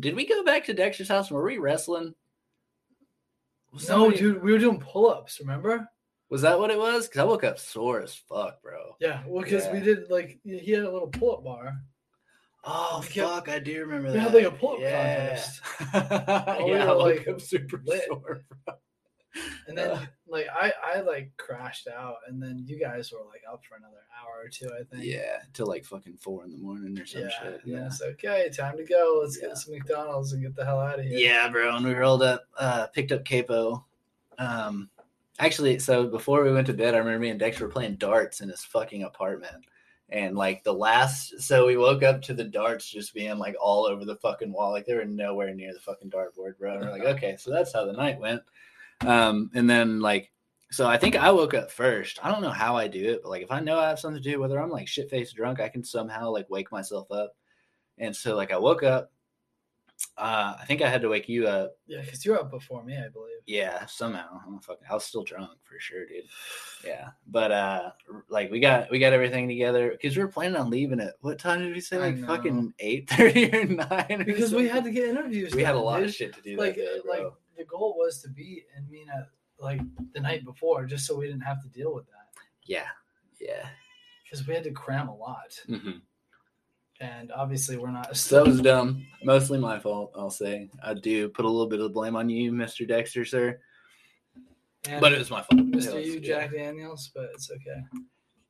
did 0.00 0.14
we 0.14 0.26
go 0.26 0.44
back 0.44 0.64
to 0.66 0.74
Dexter's 0.74 1.08
house? 1.08 1.30
Were 1.30 1.42
we 1.44 1.58
wrestling? 1.58 2.14
Was 3.72 3.88
No, 3.88 3.96
somebody- 4.04 4.18
dude, 4.18 4.42
we 4.42 4.52
were 4.52 4.58
doing 4.58 4.78
pull-ups. 4.80 5.40
Remember? 5.40 5.88
Was 6.30 6.42
that 6.42 6.58
what 6.58 6.70
it 6.70 6.78
was? 6.78 7.06
Because 7.08 7.20
I 7.20 7.24
woke 7.24 7.42
up 7.44 7.58
sore 7.58 8.00
as 8.02 8.14
fuck, 8.14 8.62
bro. 8.62 8.94
Yeah, 9.00 9.22
well, 9.26 9.42
because 9.42 9.66
we 9.72 9.80
did 9.80 10.08
like 10.10 10.38
he 10.44 10.70
had 10.72 10.84
a 10.84 10.90
little 10.92 11.08
pull-up 11.08 11.42
bar. 11.44 11.72
Oh 12.64 12.98
We 13.02 13.08
kept- 13.08 13.28
fuck! 13.28 13.48
I 13.48 13.58
do 13.58 13.80
remember 13.80 14.08
we 14.08 14.14
that. 14.14 14.20
had, 14.20 14.34
like, 14.34 14.44
a 14.44 14.50
pull-up 14.50 14.80
yeah. 14.80 15.28
contest. 15.28 15.60
Oh, 15.94 16.66
yeah, 16.66 16.74
we 16.74 16.74
I 16.74 16.86
were, 16.86 16.96
woke 16.96 17.16
like, 17.18 17.28
up 17.28 17.40
super 17.40 17.80
lit. 17.84 18.04
sore, 18.08 18.20
bro. 18.66 18.74
And 19.66 19.76
then 19.76 19.90
Uh. 19.90 20.06
like 20.26 20.46
I 20.48 20.72
I 20.82 21.00
like 21.00 21.32
crashed 21.36 21.86
out, 21.86 22.16
and 22.26 22.42
then 22.42 22.64
you 22.66 22.78
guys 22.80 23.12
were 23.12 23.24
like 23.26 23.42
up 23.50 23.62
for 23.64 23.76
another 23.76 23.98
hour 24.18 24.42
or 24.44 24.48
two, 24.48 24.68
I 24.68 24.84
think. 24.84 25.04
Yeah, 25.04 25.40
till 25.52 25.66
like 25.66 25.84
fucking 25.84 26.16
four 26.16 26.44
in 26.44 26.50
the 26.52 26.58
morning 26.58 26.98
or 26.98 27.04
some 27.06 27.22
yeah. 27.22 27.28
shit. 27.42 27.60
Yeah. 27.64 27.86
it's 27.86 28.02
okay, 28.02 28.48
time 28.56 28.76
to 28.78 28.84
go. 28.84 29.20
Let's 29.22 29.38
Yeah. 29.40 29.48
get 29.48 29.58
some 29.58 29.74
McDonald's 29.74 30.32
and 30.32 30.42
get 30.42 30.56
the 30.56 30.64
hell 30.64 30.80
out 30.80 30.98
of 30.98 31.04
here. 31.04 31.18
Yeah, 31.18 31.48
bro. 31.48 31.76
And 31.76 31.86
we 31.86 31.92
rolled 31.94 32.22
up, 32.22 32.44
uh, 32.58 32.86
picked 32.88 33.12
up 33.12 33.24
Capo. 33.24 33.84
Um, 34.38 34.88
actually, 35.38 35.78
so 35.78 36.06
before 36.06 36.42
we 36.42 36.52
went 36.52 36.66
to 36.68 36.72
bed, 36.74 36.94
I 36.94 36.98
remember 36.98 37.18
me 37.20 37.28
and 37.30 37.38
Dexter 37.40 37.66
were 37.66 37.72
playing 37.72 37.96
darts 37.96 38.40
in 38.40 38.48
his 38.48 38.64
fucking 38.64 39.02
apartment. 39.02 39.64
And 40.10 40.36
like 40.36 40.64
the 40.64 40.72
last, 40.72 41.42
so 41.42 41.66
we 41.66 41.76
woke 41.76 42.02
up 42.02 42.22
to 42.22 42.34
the 42.34 42.44
darts 42.44 42.88
just 42.88 43.12
being 43.12 43.36
like 43.36 43.54
all 43.60 43.84
over 43.84 44.06
the 44.06 44.16
fucking 44.16 44.50
wall. 44.50 44.70
Like 44.70 44.86
they 44.86 44.94
were 44.94 45.04
nowhere 45.04 45.52
near 45.54 45.74
the 45.74 45.80
fucking 45.80 46.10
dartboard, 46.10 46.56
bro. 46.58 46.76
And 46.76 46.84
we're 46.86 46.92
like, 46.92 47.02
okay, 47.16 47.36
so 47.36 47.50
that's 47.50 47.74
how 47.74 47.84
the 47.84 47.92
night 47.92 48.18
went. 48.18 48.40
Um, 49.06 49.50
and 49.54 49.68
then 49.68 50.00
like, 50.00 50.32
so 50.70 50.86
I 50.86 50.98
think 50.98 51.16
I 51.16 51.30
woke 51.30 51.54
up 51.54 51.70
first. 51.70 52.18
I 52.22 52.30
don't 52.30 52.42
know 52.42 52.50
how 52.50 52.76
I 52.76 52.88
do 52.88 53.10
it, 53.12 53.20
but 53.22 53.30
like 53.30 53.42
if 53.42 53.50
I 53.50 53.60
know 53.60 53.78
I 53.78 53.88
have 53.88 53.98
something 53.98 54.22
to 54.22 54.30
do, 54.30 54.38
whether 54.40 54.60
I'm 54.60 54.70
like 54.70 54.86
shit 54.88 55.08
faced 55.08 55.34
drunk, 55.36 55.60
I 55.60 55.68
can 55.68 55.82
somehow 55.84 56.30
like 56.30 56.50
wake 56.50 56.70
myself 56.72 57.10
up. 57.10 57.34
And 57.96 58.14
so 58.14 58.36
like 58.36 58.52
I 58.52 58.58
woke 58.58 58.82
up. 58.82 59.10
Uh, 60.16 60.54
I 60.60 60.64
think 60.64 60.80
I 60.80 60.88
had 60.88 61.00
to 61.02 61.08
wake 61.08 61.28
you 61.28 61.48
up 61.48 61.76
Yeah, 61.88 62.02
because 62.02 62.24
you 62.24 62.30
were 62.30 62.38
up 62.38 62.52
before 62.52 62.84
me, 62.84 62.96
I 62.96 63.08
believe. 63.08 63.38
yeah, 63.46 63.84
somehow. 63.86 64.40
I'm 64.46 64.60
fucking, 64.60 64.86
I 64.88 64.94
was 64.94 65.02
still 65.04 65.24
drunk 65.24 65.50
for 65.64 65.80
sure, 65.80 66.06
dude. 66.06 66.22
Yeah, 66.86 67.08
but 67.26 67.50
uh, 67.50 67.90
like 68.28 68.48
we 68.52 68.60
got 68.60 68.92
we 68.92 69.00
got 69.00 69.12
everything 69.12 69.48
together 69.48 69.90
because 69.90 70.16
we 70.16 70.22
were 70.22 70.28
planning 70.28 70.54
on 70.56 70.70
leaving 70.70 71.00
at 71.00 71.14
what 71.22 71.40
time 71.40 71.60
did 71.62 71.74
we 71.74 71.80
say? 71.80 71.98
Like 71.98 72.24
fucking 72.24 72.74
eight 72.78 73.10
thirty 73.10 73.52
or 73.52 73.64
nine? 73.64 74.06
or 74.20 74.24
Because 74.24 74.54
we 74.54 74.68
had 74.68 74.84
to 74.84 74.92
get 74.92 75.08
interviews. 75.08 75.52
we 75.52 75.64
had 75.64 75.74
a 75.74 75.80
lot 75.80 75.98
dude. 75.98 76.10
of 76.10 76.14
shit 76.14 76.32
to 76.34 76.42
do 76.42 76.56
Like 76.56 76.76
that 76.76 76.82
day, 76.84 77.00
like. 77.08 77.26
The 77.58 77.64
goal 77.64 77.96
was 77.98 78.22
to 78.22 78.28
be 78.28 78.64
in 78.76 78.88
Mena 78.90 79.28
like 79.58 79.80
the 80.14 80.20
night 80.20 80.44
before, 80.44 80.86
just 80.86 81.04
so 81.06 81.16
we 81.18 81.26
didn't 81.26 81.42
have 81.42 81.60
to 81.62 81.68
deal 81.68 81.92
with 81.92 82.06
that. 82.06 82.40
Yeah, 82.64 82.86
yeah. 83.40 83.66
because 84.22 84.46
we 84.46 84.54
had 84.54 84.62
to 84.64 84.70
cram 84.70 85.08
a 85.08 85.14
lot, 85.16 85.52
hmm 85.66 85.98
and 87.00 87.30
obviously 87.30 87.76
we're 87.76 87.92
not. 87.92 88.16
So 88.16 88.36
that 88.42 88.46
was 88.50 88.60
dumb. 88.60 89.06
Mostly 89.22 89.56
my 89.58 89.78
fault, 89.78 90.10
I'll 90.16 90.30
say. 90.30 90.68
I 90.82 90.94
do 90.94 91.28
put 91.28 91.44
a 91.44 91.48
little 91.48 91.68
bit 91.68 91.80
of 91.80 91.92
blame 91.92 92.16
on 92.16 92.28
you, 92.28 92.50
Mr. 92.50 92.86
Dexter, 92.88 93.24
sir. 93.24 93.60
and 94.88 95.00
But 95.00 95.12
it 95.12 95.18
was 95.18 95.30
my 95.30 95.42
fault. 95.42 95.60
Mr. 95.60 95.94
was- 95.94 96.06
You. 96.08 96.18
Jack 96.20 96.52
Daniels, 96.52 97.10
but 97.14 97.30
it's 97.34 97.50
okay. 97.52 97.82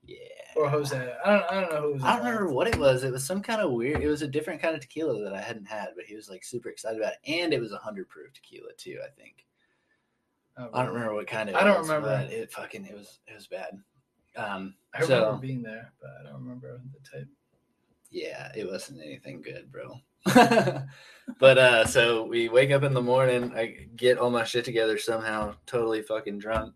Yeah. 0.08 0.16
Or 0.56 0.70
Jose. 0.70 0.96
I 1.24 1.30
don't. 1.30 1.44
I 1.50 1.60
don't 1.60 1.70
know 1.70 1.82
who 1.82 1.92
was. 1.92 2.02
I 2.02 2.16
don't 2.16 2.24
remember 2.24 2.52
what 2.52 2.66
it 2.66 2.78
was. 2.78 3.04
It 3.04 3.12
was 3.12 3.24
some 3.24 3.42
kind 3.42 3.60
of 3.60 3.72
weird. 3.72 4.02
It 4.02 4.08
was 4.08 4.22
a 4.22 4.26
different 4.26 4.62
kind 4.62 4.74
of 4.74 4.80
tequila 4.80 5.22
that 5.22 5.34
I 5.34 5.40
hadn't 5.40 5.66
had, 5.66 5.88
but 5.94 6.06
he 6.06 6.16
was 6.16 6.30
like 6.30 6.42
super 6.42 6.70
excited 6.70 6.98
about 6.98 7.12
it, 7.12 7.18
and 7.30 7.52
it 7.52 7.60
was 7.60 7.72
a 7.72 7.76
hundred 7.78 8.08
proof 8.08 8.32
tequila 8.32 8.70
too. 8.78 8.98
I 9.04 9.10
think. 9.20 9.44
Oh, 10.56 10.70
I 10.72 10.82
don't 10.82 10.94
remember 10.94 11.14
what 11.14 11.26
kind 11.26 11.50
of. 11.50 11.56
I 11.56 11.62
don't 11.62 11.80
was, 11.80 11.88
remember. 11.88 12.08
but 12.08 12.32
It 12.32 12.50
fucking. 12.50 12.86
It 12.86 12.96
was. 12.96 13.20
It 13.28 13.34
was 13.34 13.46
bad. 13.46 13.78
Um. 14.36 14.74
I 14.94 15.02
remember 15.02 15.32
so 15.34 15.36
being 15.36 15.62
there, 15.62 15.92
but 16.00 16.10
I 16.18 16.30
don't 16.30 16.40
remember 16.42 16.80
the 16.94 17.18
type. 17.18 17.28
yeah, 18.10 18.50
it 18.56 18.66
wasn't 18.66 19.02
anything 19.04 19.42
good, 19.42 19.70
bro. 19.70 20.00
but 21.38 21.58
uh, 21.58 21.86
so 21.86 22.24
we 22.24 22.48
wake 22.48 22.70
up 22.70 22.82
in 22.82 22.94
the 22.94 23.02
morning. 23.02 23.52
I 23.54 23.86
get 23.94 24.16
all 24.18 24.30
my 24.30 24.44
shit 24.44 24.64
together 24.64 24.96
somehow, 24.98 25.54
totally 25.66 26.00
fucking 26.00 26.38
drunk. 26.38 26.74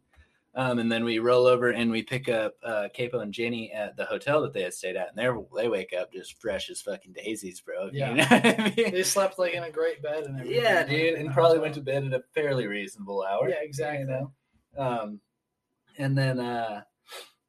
Um, 0.54 0.78
and 0.80 0.92
then 0.92 1.02
we 1.04 1.18
roll 1.18 1.46
over 1.46 1.70
and 1.70 1.90
we 1.90 2.02
pick 2.02 2.28
up 2.28 2.52
uh, 2.62 2.88
Capo 2.94 3.20
and 3.20 3.32
Jenny 3.32 3.72
at 3.72 3.96
the 3.96 4.04
hotel 4.04 4.42
that 4.42 4.52
they 4.52 4.60
had 4.62 4.74
stayed 4.74 4.96
at, 4.96 5.08
and 5.08 5.16
they 5.16 5.62
they 5.62 5.68
wake 5.68 5.94
up 5.98 6.12
just 6.12 6.38
fresh 6.40 6.68
as 6.68 6.82
fucking 6.82 7.14
daisies, 7.14 7.60
bro. 7.62 7.86
You 7.86 8.00
Yeah. 8.00 8.14
know 8.14 8.26
I 8.30 8.74
mean? 8.76 8.90
They 8.92 9.02
slept 9.02 9.38
like 9.38 9.54
in 9.54 9.62
a 9.62 9.70
great 9.70 10.02
bed 10.02 10.24
and 10.24 10.38
everything. 10.40 10.62
Yeah, 10.62 10.84
dude, 10.84 11.14
and 11.14 11.32
probably 11.32 11.58
went 11.58 11.74
to 11.76 11.80
bed 11.80 12.04
at 12.04 12.12
a 12.12 12.22
fairly 12.34 12.66
reasonable 12.66 13.24
hour. 13.26 13.48
Yeah, 13.48 13.62
exactly. 13.62 14.00
You 14.00 14.06
know? 14.06 14.32
Um, 14.76 15.20
and 15.96 16.16
then 16.18 16.38
uh, 16.38 16.82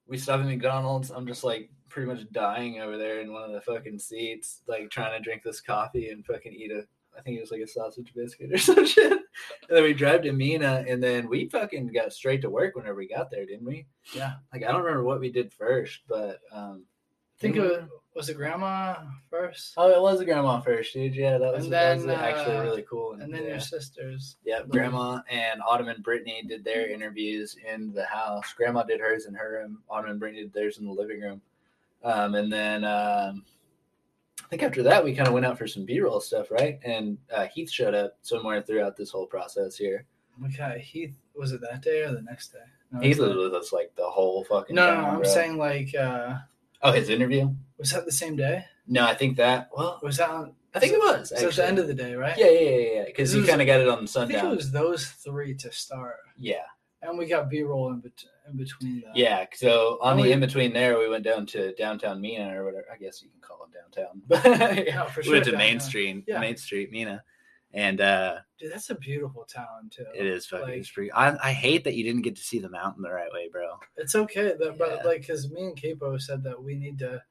we 0.08 0.18
stop 0.18 0.40
at 0.40 0.46
McDonald's. 0.46 1.10
I'm 1.12 1.28
just 1.28 1.44
like 1.44 1.70
pretty 1.90 2.08
much 2.08 2.22
dying 2.32 2.80
over 2.80 2.98
there 2.98 3.20
in 3.20 3.34
one 3.34 3.44
of 3.44 3.52
the 3.52 3.62
fucking 3.62 4.00
seats, 4.00 4.62
like 4.68 4.90
trying 4.90 5.12
to 5.18 5.24
drink 5.24 5.44
this 5.44 5.60
coffee 5.60 6.10
and 6.10 6.26
fucking 6.26 6.54
eat 6.54 6.72
a. 6.72 6.86
I 7.18 7.22
think 7.22 7.38
it 7.38 7.42
was 7.42 7.52
like 7.52 7.62
a 7.62 7.68
sausage 7.68 8.14
biscuit 8.16 8.54
or 8.54 8.58
some 8.60 8.86
shit. 8.88 9.20
And 9.70 9.78
then 9.78 9.84
we 9.84 9.94
drive 9.94 10.24
to 10.24 10.32
Mena, 10.32 10.86
and 10.88 11.02
then 11.02 11.28
we 11.28 11.50
fucking 11.50 11.88
got 11.88 12.14
straight 12.14 12.42
to 12.42 12.50
work 12.50 12.76
whenever 12.76 12.96
we 12.96 13.08
got 13.08 13.32
there, 13.32 13.46
didn't 13.46 13.66
we? 13.66 13.86
Yeah, 14.14 14.34
Like 14.52 14.64
I 14.64 14.72
don't 14.72 14.84
remember 14.84 15.04
what 15.04 15.20
we 15.20 15.32
did 15.32 15.52
first, 15.54 16.02
but 16.08 16.40
um, 16.52 16.84
I 17.38 17.42
think 17.42 17.56
it 17.56 17.62
was, 17.62 17.84
was 18.16 18.30
it 18.30 18.38
grandma 18.38 18.96
first, 19.30 19.74
Oh, 19.76 19.90
it 19.90 20.00
was 20.02 20.20
a 20.20 20.26
grandma 20.26 20.60
first, 20.62 20.94
dude. 20.94 21.16
Yeah, 21.16 21.38
that 21.40 21.54
was, 21.54 21.64
And 21.64 21.74
that 21.74 21.96
was 21.96 22.06
then, 22.06 22.20
actually 22.20 22.58
uh, 22.58 22.64
really 22.64 22.86
cool. 22.90 23.14
and 23.14 23.34
then 23.34 23.44
yeah. 23.44 23.50
your 23.50 23.60
sisters. 23.60 24.38
Yeah. 24.46 24.62
Grandma 24.70 25.22
and 25.30 25.62
Autumn 25.68 25.88
and 25.88 26.04
Brittany 26.04 26.44
did 26.48 26.64
their 26.64 26.88
interviews 26.88 27.56
in 27.74 27.92
the 27.92 28.06
house. 28.06 28.54
Grandma 28.54 28.84
did 28.84 29.00
hers 29.00 29.26
in 29.26 29.34
her 29.34 29.52
room. 29.52 29.80
Autumn 29.90 30.12
and 30.12 30.20
Brittany 30.20 30.44
did 30.44 30.54
theirs 30.54 30.78
in 30.78 30.86
the 30.86 30.92
living 30.92 31.22
room. 31.22 31.42
Um, 32.04 32.36
and 32.36 32.52
then 32.52 32.84
um, 32.84 33.44
think 34.54 34.64
after 34.64 34.84
that, 34.84 35.04
we 35.04 35.16
kind 35.16 35.28
of 35.28 35.34
went 35.34 35.48
out 35.48 35.58
for 35.58 35.66
some 35.68 35.84
B 35.84 36.00
roll 36.00 36.20
stuff, 36.20 36.52
right? 36.52 36.80
And 36.84 37.18
uh, 37.34 37.48
Heath 37.48 37.72
showed 37.72 37.96
up 37.96 38.18
somewhere 38.22 38.62
throughout 38.62 38.96
this 38.96 39.10
whole 39.10 39.26
process 39.26 39.76
here. 39.76 40.06
Okay, 40.46 40.80
Heath. 40.80 41.16
Was 41.36 41.52
it 41.54 41.62
that 41.62 41.82
day 41.82 42.04
or 42.04 42.12
the 42.12 42.22
next 42.22 42.54
day? 42.54 42.60
No, 42.92 43.00
Heath 43.00 43.18
was 43.18 43.36
with 43.36 43.56
us 43.56 43.74
like 43.74 43.92
the 43.96 44.06
whole 44.06 44.44
fucking 44.44 44.76
no, 44.76 44.86
no, 44.86 44.94
time, 44.94 45.02
no. 45.02 45.10
I'm 45.10 45.22
bro. 45.22 45.30
saying 45.34 45.58
like, 45.58 45.96
uh, 45.96 46.36
Oh, 46.84 46.92
his 46.92 47.10
interview? 47.10 47.50
was 47.80 47.90
that 47.92 48.06
the 48.06 48.12
same 48.12 48.36
day? 48.36 48.66
No, 48.88 49.06
I 49.06 49.16
think 49.16 49.38
that. 49.38 49.70
Well, 49.76 50.00
Was 50.04 50.18
that? 50.18 50.30
On, 50.30 50.54
I 50.76 50.80
think 50.80 50.94
it 50.94 51.00
was. 51.00 51.30
So 51.30 51.48
at 51.48 51.54
the 51.56 51.68
end 51.68 51.80
of 51.80 51.88
the 51.88 51.94
day, 51.96 52.14
right? 52.14 52.38
Yeah, 52.38 52.50
yeah, 52.50 52.60
yeah, 52.70 52.94
yeah. 53.00 53.04
Because 53.06 53.32
he 53.32 53.44
kind 53.44 53.62
of 53.62 53.66
got 53.68 53.80
it 53.80 53.88
on 53.88 54.04
I 54.04 54.26
think 54.28 54.44
it 54.44 54.56
was 54.56 54.72
those 54.72 55.08
three 55.08 55.56
to 55.56 55.72
start, 55.72 56.18
Yeah. 56.38 56.66
and 57.02 57.18
we 57.18 57.26
got 57.26 57.50
B-roll 57.50 57.92
in, 57.92 58.00
bet- 58.02 58.26
in 58.50 58.58
between 58.58 59.02
that. 59.02 59.16
Yeah, 59.16 59.46
so 59.54 59.98
on 60.02 60.12
And 60.14 60.20
the 60.20 60.24
we- 60.24 60.32
in 60.34 60.40
between 60.40 60.74
there, 60.74 60.98
we 61.00 61.08
went 61.10 61.24
down 61.24 61.46
to 61.48 61.74
downtown 61.76 62.20
Mena 62.22 62.60
or 62.60 62.66
whatever. 62.66 62.86
I 62.94 62.98
guess 62.98 63.22
you 63.22 63.30
can 63.30 63.40
call 63.42 63.66
it 63.66 63.74
downtown. 63.74 64.22
But 64.28 64.44
No, 64.96 65.06
for 65.06 65.24
sure. 65.24 65.34
we 65.34 65.40
went 65.40 65.46
to 65.52 65.58
Main. 65.58 65.80
Street, 65.80 66.24
Yeah. 66.28 66.40
Main 66.40 66.58
Street, 66.58 66.92
Mena, 66.92 67.24
and 67.74 68.02
uh, 68.02 68.40
Dude, 68.60 68.72
that's 68.72 68.90
a 68.90 68.96
beautiful 68.96 69.46
town 69.46 69.90
too. 69.90 70.06
it 70.16 70.26
is 70.26 70.46
fucking 70.46 70.68
Like- 70.80 70.94
pretty. 70.94 71.12
I, 71.12 71.36
I 71.50 71.54
hate 71.54 71.84
that 71.86 71.96
you 71.96 72.04
didn't 72.04 72.22
get 72.24 72.36
to 72.36 72.44
see 72.44 72.60
the 72.60 72.70
mountain 72.70 73.02
the 73.02 73.12
right 73.12 73.32
way, 73.32 73.50
bro. 73.52 73.80
It's 73.98 74.16
okay, 74.16 74.54
that, 74.60 74.78
but 74.78 74.98
Yeah. 74.98 75.08
like, 75.08 75.22
because 75.22 75.50
me 75.52 75.64
and 75.64 75.82
Capo 75.82 76.18
said 76.18 76.44
that 76.44 76.62
we 76.62 76.76
need 76.76 77.00
to 77.00 77.22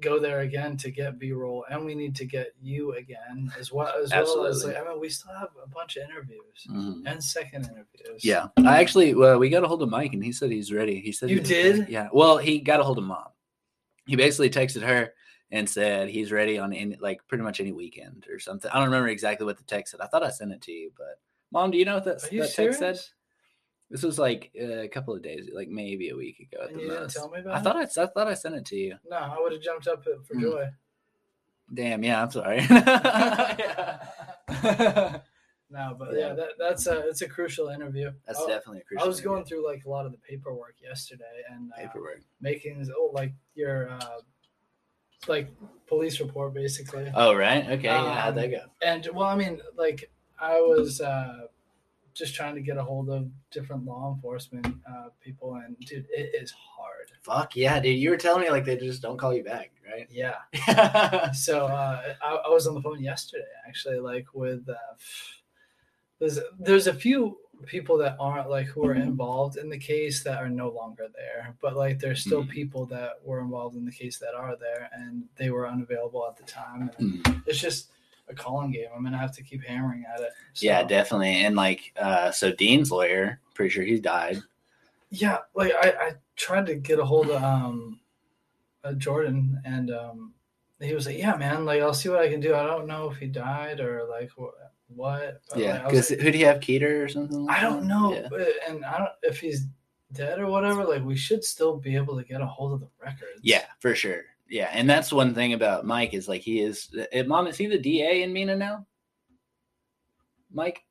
go 0.00 0.18
there 0.18 0.40
again 0.40 0.76
to 0.78 0.90
get 0.90 1.18
B 1.18 1.32
roll, 1.32 1.64
and 1.70 1.84
we 1.84 1.94
need 1.94 2.14
to 2.16 2.24
get 2.24 2.54
you 2.60 2.94
again 2.94 3.52
as 3.58 3.72
well 3.72 3.92
as 4.02 4.10
well 4.12 4.46
as 4.46 4.64
like 4.64 4.76
I 4.76 4.88
mean, 4.88 5.00
we 5.00 5.08
still 5.08 5.34
have 5.34 5.50
a 5.62 5.68
bunch 5.68 5.96
of 5.96 6.04
interviews 6.08 6.66
mm-hmm. 6.68 7.06
and 7.06 7.22
second 7.22 7.64
interviews. 7.64 8.24
Yeah, 8.24 8.48
I 8.58 8.80
actually, 8.80 9.14
well, 9.14 9.38
we 9.38 9.50
got 9.50 9.64
a 9.64 9.68
hold 9.68 9.82
of 9.82 9.88
Mike, 9.88 10.12
and 10.12 10.24
he 10.24 10.32
said 10.32 10.50
he's 10.50 10.72
ready. 10.72 11.00
He 11.00 11.12
said 11.12 11.30
You 11.30 11.36
he 11.36 11.42
did? 11.42 11.78
ready. 11.80 11.92
Yeah. 11.92 12.08
Well, 12.12 12.38
he 12.38 12.60
got 12.60 12.80
a 12.80 12.84
hold 12.84 12.98
of 12.98 13.04
mom. 13.04 13.28
He 14.06 14.16
basically 14.16 14.50
texted 14.50 14.82
her 14.82 15.12
and 15.50 15.68
said 15.68 16.08
he's 16.08 16.32
ready 16.32 16.58
on 16.58 16.72
any, 16.72 16.96
like 16.96 17.20
pretty 17.28 17.44
much 17.44 17.60
any 17.60 17.72
weekend 17.72 18.26
or 18.30 18.38
something. 18.38 18.70
I 18.70 18.74
don't 18.74 18.86
remember 18.86 19.08
exactly 19.08 19.46
what 19.46 19.58
the 19.58 19.64
text 19.64 19.92
said. 19.92 20.00
I 20.00 20.06
thought 20.06 20.22
I 20.22 20.30
sent 20.30 20.52
it 20.52 20.62
to 20.62 20.72
you, 20.72 20.92
but 20.96 21.20
mom, 21.52 21.70
do 21.70 21.78
you 21.78 21.84
know 21.84 21.94
what 21.94 22.04
that, 22.04 22.22
that 22.22 22.52
text 22.54 22.78
said? 22.78 22.98
This 23.90 24.02
was 24.02 24.18
like 24.18 24.50
a 24.54 24.88
couple 24.88 25.14
of 25.14 25.22
days, 25.22 25.48
like 25.52 25.68
maybe 25.68 26.10
a 26.10 26.16
week 26.16 26.40
ago 26.40 26.62
at 26.64 26.70
And 26.70 26.78
the 26.78 26.82
you 26.84 26.90
didn't 26.90 27.10
tell 27.10 27.30
me 27.30 27.40
about 27.40 27.54
I 27.54 27.60
it? 27.60 27.62
thought 27.62 27.76
I, 27.76 28.02
I 28.02 28.06
thought 28.06 28.28
I 28.28 28.34
sent 28.34 28.54
it 28.54 28.66
to 28.66 28.76
you. 28.76 28.96
No, 29.08 29.16
I 29.16 29.38
would 29.40 29.52
have 29.52 29.62
jumped 29.62 29.88
up 29.88 30.04
for 30.04 30.34
Hmm. 30.34 30.40
joy. 30.42 30.66
Damn, 31.72 32.02
yeah, 32.02 32.22
I'm 32.22 32.30
sorry. 32.30 32.60
No, 35.70 35.94
but 35.98 36.14
Yeah. 36.14 36.28
yeah, 36.28 36.32
that, 36.32 36.48
that's 36.58 36.86
a 36.86 37.06
it's 37.08 37.20
a 37.20 37.28
crucial 37.28 37.68
interview. 37.68 38.10
That's 38.26 38.40
I, 38.40 38.46
definitely 38.46 38.80
a 38.80 38.84
crucial. 38.84 39.04
I 39.04 39.06
was 39.06 39.20
going 39.20 39.40
interview. 39.40 39.58
through 39.58 39.66
like 39.66 39.84
a 39.84 39.90
lot 39.90 40.06
of 40.06 40.12
the 40.12 40.18
paperwork 40.18 40.76
yesterday 40.82 41.24
and 41.50 41.70
uh, 41.72 41.76
paperwork. 41.76 42.22
making 42.40 42.88
oh 42.96 43.10
like 43.12 43.34
your 43.54 43.90
uh, 43.90 44.20
like 45.26 45.48
police 45.86 46.20
report 46.20 46.54
basically. 46.54 47.10
Oh 47.14 47.34
right, 47.34 47.68
okay, 47.68 47.82
yeah. 47.84 48.14
How'd 48.18 48.30
Um, 48.30 48.34
that 48.36 48.50
go? 48.50 48.60
And 48.80 49.06
well, 49.12 49.28
I 49.28 49.36
mean, 49.36 49.60
like 49.76 50.10
I 50.40 50.58
was 50.60 51.02
uh, 51.02 51.48
just 52.18 52.34
trying 52.34 52.54
to 52.56 52.60
get 52.60 52.76
a 52.76 52.82
hold 52.82 53.08
of 53.10 53.28
different 53.50 53.84
law 53.84 54.12
enforcement 54.14 54.66
uh, 54.90 55.08
people, 55.20 55.54
and 55.54 55.78
dude, 55.80 56.06
it 56.10 56.32
is 56.34 56.50
hard. 56.50 57.10
Fuck 57.22 57.56
yeah, 57.56 57.78
dude! 57.80 57.98
You 57.98 58.10
were 58.10 58.16
telling 58.16 58.42
me 58.42 58.50
like 58.50 58.64
they 58.64 58.76
just 58.76 59.02
don't 59.02 59.16
call 59.18 59.32
you 59.34 59.44
back, 59.44 59.70
right? 59.88 60.08
Yeah. 60.10 60.34
So 61.34 61.66
uh, 61.66 62.14
I, 62.22 62.34
I 62.46 62.48
was 62.48 62.66
on 62.66 62.74
the 62.74 62.82
phone 62.82 63.02
yesterday, 63.02 63.44
actually, 63.66 63.98
like 63.98 64.26
with 64.34 64.68
uh, 64.68 64.74
there's 66.18 66.38
there's 66.58 66.86
a 66.86 66.94
few 66.94 67.38
people 67.66 67.96
that 67.98 68.16
aren't 68.20 68.48
like 68.50 68.66
who 68.66 68.86
are 68.86 68.94
involved 68.94 69.56
in 69.56 69.68
the 69.68 69.78
case 69.78 70.22
that 70.22 70.38
are 70.38 70.48
no 70.48 70.68
longer 70.70 71.08
there, 71.14 71.54
but 71.60 71.76
like 71.76 71.98
there's 71.98 72.20
still 72.20 72.44
Mhm. 72.44 72.48
people 72.50 72.86
that 72.86 73.12
were 73.24 73.40
involved 73.40 73.76
in 73.76 73.84
the 73.84 73.92
case 73.92 74.18
that 74.18 74.34
are 74.34 74.56
there, 74.56 74.88
and 74.92 75.24
they 75.36 75.50
were 75.50 75.68
unavailable 75.68 76.26
at 76.28 76.36
the 76.36 76.44
time. 76.44 76.90
And 76.98 77.24
Mhm. 77.24 77.42
it's 77.46 77.58
just 77.60 77.90
a 78.30 78.34
calling 78.34 78.70
game. 78.72 78.86
I'm 78.94 79.02
gonna 79.04 79.18
have 79.18 79.34
to 79.36 79.42
keep 79.42 79.64
hammering 79.64 80.04
at 80.12 80.20
it. 80.20 80.30
So, 80.54 80.66
Yeah, 80.66 80.82
definitely. 80.82 81.44
And 81.44 81.56
like, 81.56 81.92
uh, 82.00 82.30
so 82.30 82.52
Dean's 82.52 82.90
lawyer, 82.90 83.40
pretty 83.54 83.70
sure 83.70 83.84
he 83.84 83.98
died. 84.00 84.38
Yeah, 85.10 85.38
like 85.54 85.72
I, 85.82 85.88
I 86.00 86.12
tried 86.36 86.66
to 86.66 86.74
get 86.74 86.98
a 86.98 87.04
hold 87.04 87.30
of 87.30 87.42
um 87.42 88.00
uh, 88.84 88.92
Jordan 88.92 89.60
and 89.64 89.90
um 89.90 90.34
he 90.80 90.94
was 90.94 91.06
like, 91.06 91.18
Yeah, 91.18 91.34
man, 91.36 91.64
like 91.64 91.80
I'll 91.82 91.94
see 91.94 92.08
what 92.08 92.20
I 92.20 92.28
can 92.28 92.40
do. 92.40 92.54
I 92.54 92.64
don't 92.64 92.86
know 92.86 93.10
if 93.10 93.16
he 93.18 93.26
died 93.26 93.80
or 93.80 94.06
like 94.08 94.30
wh- 94.38 94.54
what. 94.94 95.40
but, 95.50 95.58
Yeah, 95.58 95.72
like, 95.72 95.80
I 95.80 95.84
was 95.84 95.92
because 95.92 96.10
like, 96.10 96.20
who 96.20 96.30
do 96.32 96.38
you 96.38 96.46
have, 96.46 96.60
Keeter 96.60 97.04
or 97.04 97.08
something? 97.08 97.46
like 97.46 97.58
I 97.58 97.62
don't 97.62 97.80
that? 97.80 97.86
know. 97.86 98.14
Yeah. 98.14 98.28
But, 98.30 98.48
and 98.68 98.84
I 98.84 98.98
don't 98.98 99.10
if 99.22 99.40
he's 99.40 99.66
dead 100.12 100.38
or 100.38 100.46
whatever, 100.46 100.84
like 100.84 101.02
we 101.04 101.16
should 101.16 101.42
still 101.44 101.76
be 101.78 101.96
able 101.96 102.16
to 102.16 102.24
get 102.24 102.40
a 102.40 102.46
hold 102.46 102.72
of 102.74 102.80
the 102.80 102.88
records. 103.02 103.40
Yeah, 103.42 103.64
for 103.80 103.94
sure. 103.94 104.22
Yeah, 104.48 104.70
and 104.72 104.88
that's 104.88 105.12
one 105.12 105.34
thing 105.34 105.52
about 105.52 105.84
Mike 105.84 106.14
is 106.14 106.28
like 106.28 106.40
he 106.40 106.60
is. 106.60 106.88
eh, 107.12 107.22
Mom, 107.22 107.46
is 107.46 107.56
he 107.56 107.66
the 107.66 107.78
DA 107.78 108.22
in 108.22 108.32
Mena 108.32 108.56
now? 108.56 108.86
Mike? 110.52 110.82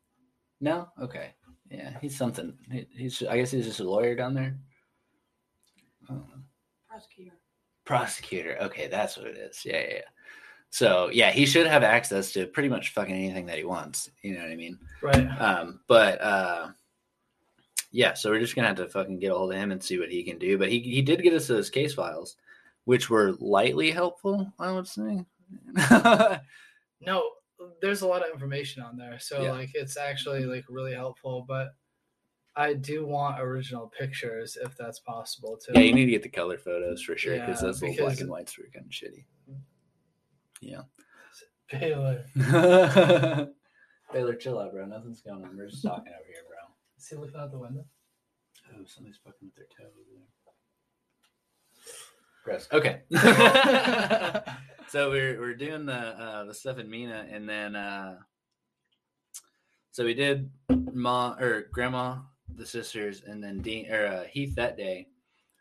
No. 0.61 0.89
Okay. 1.01 1.33
Yeah, 1.71 1.97
he's 1.99 2.15
something. 2.17 2.57
He, 2.71 2.87
he's. 2.91 3.23
I 3.23 3.37
guess 3.37 3.51
he's 3.51 3.65
just 3.65 3.79
a 3.79 3.89
lawyer 3.89 4.15
down 4.15 4.33
there. 4.33 4.57
Prosecutor. 6.87 7.35
Prosecutor. 7.85 8.57
Okay, 8.61 8.87
that's 8.87 9.17
what 9.17 9.27
it 9.27 9.37
is. 9.37 9.63
Yeah, 9.65 9.79
yeah, 9.79 9.93
yeah. 9.95 10.01
So 10.69 11.09
yeah, 11.11 11.31
he 11.31 11.45
should 11.45 11.67
have 11.67 11.83
access 11.83 12.31
to 12.33 12.45
pretty 12.47 12.69
much 12.69 12.89
fucking 12.89 13.13
anything 13.13 13.45
that 13.47 13.57
he 13.57 13.63
wants. 13.63 14.09
You 14.21 14.33
know 14.33 14.41
what 14.41 14.51
I 14.51 14.55
mean? 14.55 14.77
Right. 15.01 15.27
Um, 15.39 15.79
but 15.87 16.21
uh, 16.21 16.69
yeah, 17.91 18.13
so 18.13 18.29
we're 18.29 18.39
just 18.39 18.55
gonna 18.55 18.67
have 18.67 18.77
to 18.77 18.87
fucking 18.87 19.19
get 19.19 19.31
a 19.31 19.35
hold 19.35 19.51
of 19.51 19.57
him 19.57 19.71
and 19.71 19.81
see 19.83 19.97
what 19.99 20.11
he 20.11 20.23
can 20.23 20.37
do. 20.37 20.57
But 20.57 20.69
he 20.69 20.79
he 20.79 21.01
did 21.01 21.23
get 21.23 21.33
us 21.33 21.47
those 21.47 21.69
case 21.69 21.93
files, 21.93 22.35
which 22.87 23.09
were 23.09 23.33
lightly 23.39 23.91
helpful, 23.91 24.49
I 24.57 24.71
would 24.71 24.87
say. 24.87 25.25
No, 27.01 27.29
there's 27.81 28.01
a 28.01 28.07
lot 28.07 28.25
of 28.25 28.31
information 28.33 28.81
on 28.81 28.95
there. 28.97 29.19
So 29.19 29.43
Yeah. 29.43 29.51
like 29.51 29.71
it's 29.73 29.97
actually 29.97 30.45
like 30.45 30.63
really 30.69 30.93
helpful, 30.93 31.43
but 31.47 31.75
I 32.55 32.73
do 32.73 33.05
want 33.05 33.41
original 33.41 33.91
pictures 33.99 34.57
if 34.63 34.75
that's 34.77 34.99
possible 34.99 35.57
too. 35.57 35.73
yeah, 35.75 35.81
you 35.81 35.93
need 35.93 36.05
to 36.05 36.11
get 36.11 36.23
the 36.23 36.29
color 36.29 36.57
photos 36.57 37.01
for 37.03 37.17
sure 37.17 37.35
because 37.35 37.61
Yeah, 37.61 37.67
those 37.67 37.81
little 37.81 38.05
black 38.05 38.19
and 38.21 38.29
whites 38.29 38.57
were 38.57 38.69
kind 38.73 38.85
of 38.85 38.91
shitty. 38.91 39.25
Yeah. 40.61 40.81
Baylor. 41.69 42.25
Baylor, 44.13 44.35
chill 44.35 44.59
out, 44.59 44.71
bro. 44.71 44.85
Nothing's 44.85 45.21
going 45.21 45.43
on. 45.43 45.57
We're 45.57 45.67
just 45.69 45.83
talking 45.83 46.07
over 46.13 46.25
here, 46.25 46.43
bro. 46.47 46.57
Is 46.97 47.07
he 47.09 47.17
looking 47.17 47.37
out 47.39 47.51
the 47.51 47.59
window? 47.59 47.83
Oh, 48.73 48.85
somebody's 48.85 49.17
fucking 49.17 49.39
with 49.49 49.55
their 49.55 49.65
toe 49.77 49.83
over 49.91 50.03
there. 50.15 50.23
Gross. 52.47 52.69
Okay. 52.71 53.01
so 54.87 55.09
we're 55.09 55.37
we're 55.37 55.53
doing 55.53 55.85
the 55.85 55.93
uh, 55.93 56.45
the 56.45 56.53
stuff 56.53 56.77
in 56.77 56.89
Mena, 56.89 57.25
and 57.29 57.49
then 57.49 57.75
uh, 57.75 58.19
so 59.91 60.05
we 60.05 60.13
did 60.13 60.49
Ma 60.69 61.35
or 61.41 61.65
grandma, 61.73 62.19
the 62.55 62.65
sisters, 62.65 63.23
and 63.27 63.43
then 63.43 63.59
Dean 63.59 63.91
or 63.91 64.07
uh, 64.07 64.23
Heath 64.23 64.55
that 64.55 64.77
day, 64.77 65.07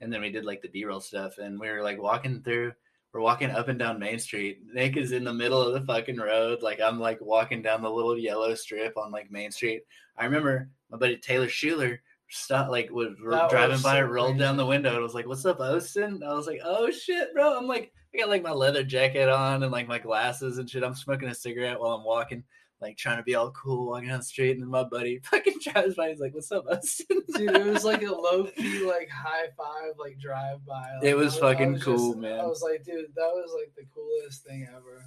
and 0.01 0.13
then 0.13 0.21
we 0.21 0.31
did 0.31 0.45
like 0.45 0.63
the 0.63 0.69
B 0.69 0.85
roll 0.85 1.01
stuff, 1.01 1.39
and 1.39 1.59
we 1.59 1.69
were 1.69 1.83
like 1.83 2.01
walking 2.01 2.41
through. 2.41 2.73
We're 3.13 3.21
walking 3.21 3.51
up 3.51 3.67
and 3.67 3.81
down 3.81 3.99
Main 3.99 4.21
Street. 4.21 4.61
Nick 4.73 4.97
is 4.97 5.11
in 5.11 5.25
the 5.25 5.35
middle 5.35 5.61
of 5.61 5.75
the 5.75 5.93
fucking 5.93 6.19
road. 6.19 6.63
Like 6.63 6.81
I'm 6.81 7.01
like 7.01 7.21
walking 7.21 7.63
down 7.63 7.83
the 7.83 7.91
little 7.91 8.17
yellow 8.17 8.55
strip 8.55 8.97
on 8.97 9.11
like 9.11 9.29
Main 9.29 9.51
Street. 9.51 9.83
I 10.17 10.25
remember 10.25 10.69
my 10.89 10.99
buddy 10.99 11.17
Taylor 11.17 11.49
Schuler 11.49 12.01
stop 12.29 12.71
like 12.71 12.91
was 12.91 13.15
driving 13.19 13.71
was 13.71 13.83
by, 13.83 14.01
so 14.01 14.07
rolled 14.07 14.39
down 14.39 14.57
the 14.57 14.67
window, 14.67 14.95
and 14.95 15.03
was 15.03 15.15
like, 15.15 15.27
"What's 15.27 15.45
up, 15.47 15.61
Austin?" 15.61 16.23
I 16.23 16.35
was 16.35 16.47
like, 16.47 16.61
"Oh 16.65 16.91
shit, 16.91 17.33
bro!" 17.35 17.57
I'm 17.57 17.67
like, 17.67 17.93
I 18.15 18.19
got 18.19 18.29
like 18.29 18.43
my 18.43 18.53
leather 18.53 18.83
jacket 18.85 19.29
on 19.29 19.63
and 19.63 19.73
like 19.73 19.89
my 19.89 19.99
glasses 19.99 20.59
and 20.59 20.69
shit. 20.69 20.83
I'm 20.83 20.95
smoking 20.95 21.29
a 21.29 21.35
cigarette 21.35 21.79
while 21.81 21.93
I'm 21.93 22.05
walking, 22.05 22.43
like 22.81 22.97
trying 22.97 23.19
to 23.19 23.23
be 23.23 23.35
all 23.35 23.51
cool, 23.53 23.89
walking 23.89 24.09
down 24.09 24.19
the 24.19 24.25
street, 24.25 24.53
and 24.53 24.63
then 24.63 24.71
my 24.71 24.85
buddy 24.85 25.19
fucking 25.25 25.59
drives 25.63 25.95
by. 25.95 26.11
He's 26.11 26.21
like, 26.21 26.35
"What's 26.35 26.51
up, 26.53 26.67
Austin?" 26.71 27.23
Dude, 27.35 27.51
it 27.55 27.67
was 27.67 27.85
like 27.85 28.03
a 28.03 28.07
low 28.13 28.45
key 28.57 28.81
like 28.87 29.09
high 29.11 29.49
five 29.57 29.93
like 29.99 30.19
drive 30.19 30.65
by. 30.67 30.89
Like, 30.97 31.05
It 31.05 31.15
was 31.17 31.37
I 31.39 31.41
fucking 31.41 31.75
just- 31.75 31.85
cool, 31.87 32.17
man. 32.17 32.41
I 32.41 32.47
was 32.47 32.63
like, 32.63 32.85
dude, 32.85 33.07
that 33.15 33.31
was 33.33 33.53
like 33.55 33.73
the 33.77 33.85
coolest 33.95 34.45
thing 34.45 34.67
ever. 34.75 35.05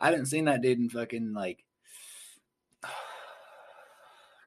I 0.00 0.06
haven't 0.10 0.26
seen 0.26 0.44
that 0.44 0.62
dude 0.62 0.78
in 0.78 0.88
fucking 0.90 1.32
like 1.32 1.64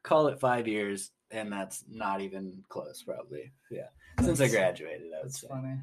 call 0.03 0.27
it 0.27 0.39
five 0.39 0.67
years, 0.67 1.11
and 1.31 1.51
that's 1.51 1.83
not 1.89 2.21
even 2.21 2.63
close, 2.69 3.03
probably. 3.03 3.51
Yeah, 3.69 3.87
since 4.21 4.41
I 4.41 4.47
graduated, 4.47 5.07
I 5.13 5.17
would 5.17 5.25
That's 5.25 5.41
say. 5.41 5.47
funny. 5.47 5.77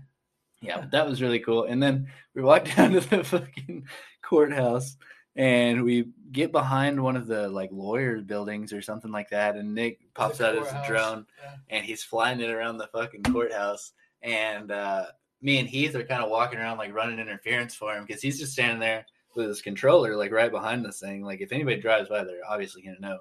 Yeah, 0.60 0.86
that 0.90 1.06
was 1.06 1.22
really 1.22 1.38
cool. 1.38 1.64
And 1.64 1.82
then 1.82 2.08
we 2.34 2.42
walked 2.42 2.74
down 2.76 2.92
to 2.92 3.00
the 3.00 3.24
fucking 3.24 3.86
courthouse 4.22 4.96
and 5.36 5.84
we 5.84 6.08
get 6.32 6.50
behind 6.50 7.00
one 7.00 7.16
of 7.16 7.26
the 7.26 7.48
like 7.48 7.70
lawyer 7.72 8.20
buildings 8.20 8.72
or 8.72 8.82
something 8.82 9.12
like 9.12 9.30
that. 9.30 9.56
And 9.56 9.74
Nick 9.74 10.00
pops 10.14 10.40
out 10.40 10.54
his 10.54 10.64
courthouse, 10.64 10.86
drone 10.88 11.26
yeah. 11.42 11.54
and 11.70 11.84
he's 11.84 12.02
flying 12.02 12.40
it 12.40 12.50
around 12.50 12.78
the 12.78 12.88
fucking 12.88 13.22
courthouse. 13.22 13.92
And 14.22 14.72
uh, 14.72 15.06
me 15.40 15.58
and 15.58 15.68
Heath 15.68 15.94
are 15.94 16.02
kind 16.02 16.22
of 16.22 16.30
walking 16.30 16.58
around 16.58 16.78
like 16.78 16.92
running 16.92 17.20
interference 17.20 17.74
for 17.74 17.94
him 17.94 18.04
because 18.04 18.20
he's 18.20 18.38
just 18.38 18.52
standing 18.52 18.80
there 18.80 19.06
with 19.36 19.46
his 19.46 19.62
controller 19.62 20.16
like 20.16 20.32
right 20.32 20.50
behind 20.50 20.84
this 20.84 20.98
thing. 20.98 21.22
Like 21.22 21.40
if 21.40 21.52
anybody 21.52 21.80
drives 21.80 22.08
by, 22.08 22.24
they're 22.24 22.40
obviously 22.48 22.82
gonna 22.82 22.98
know. 22.98 23.20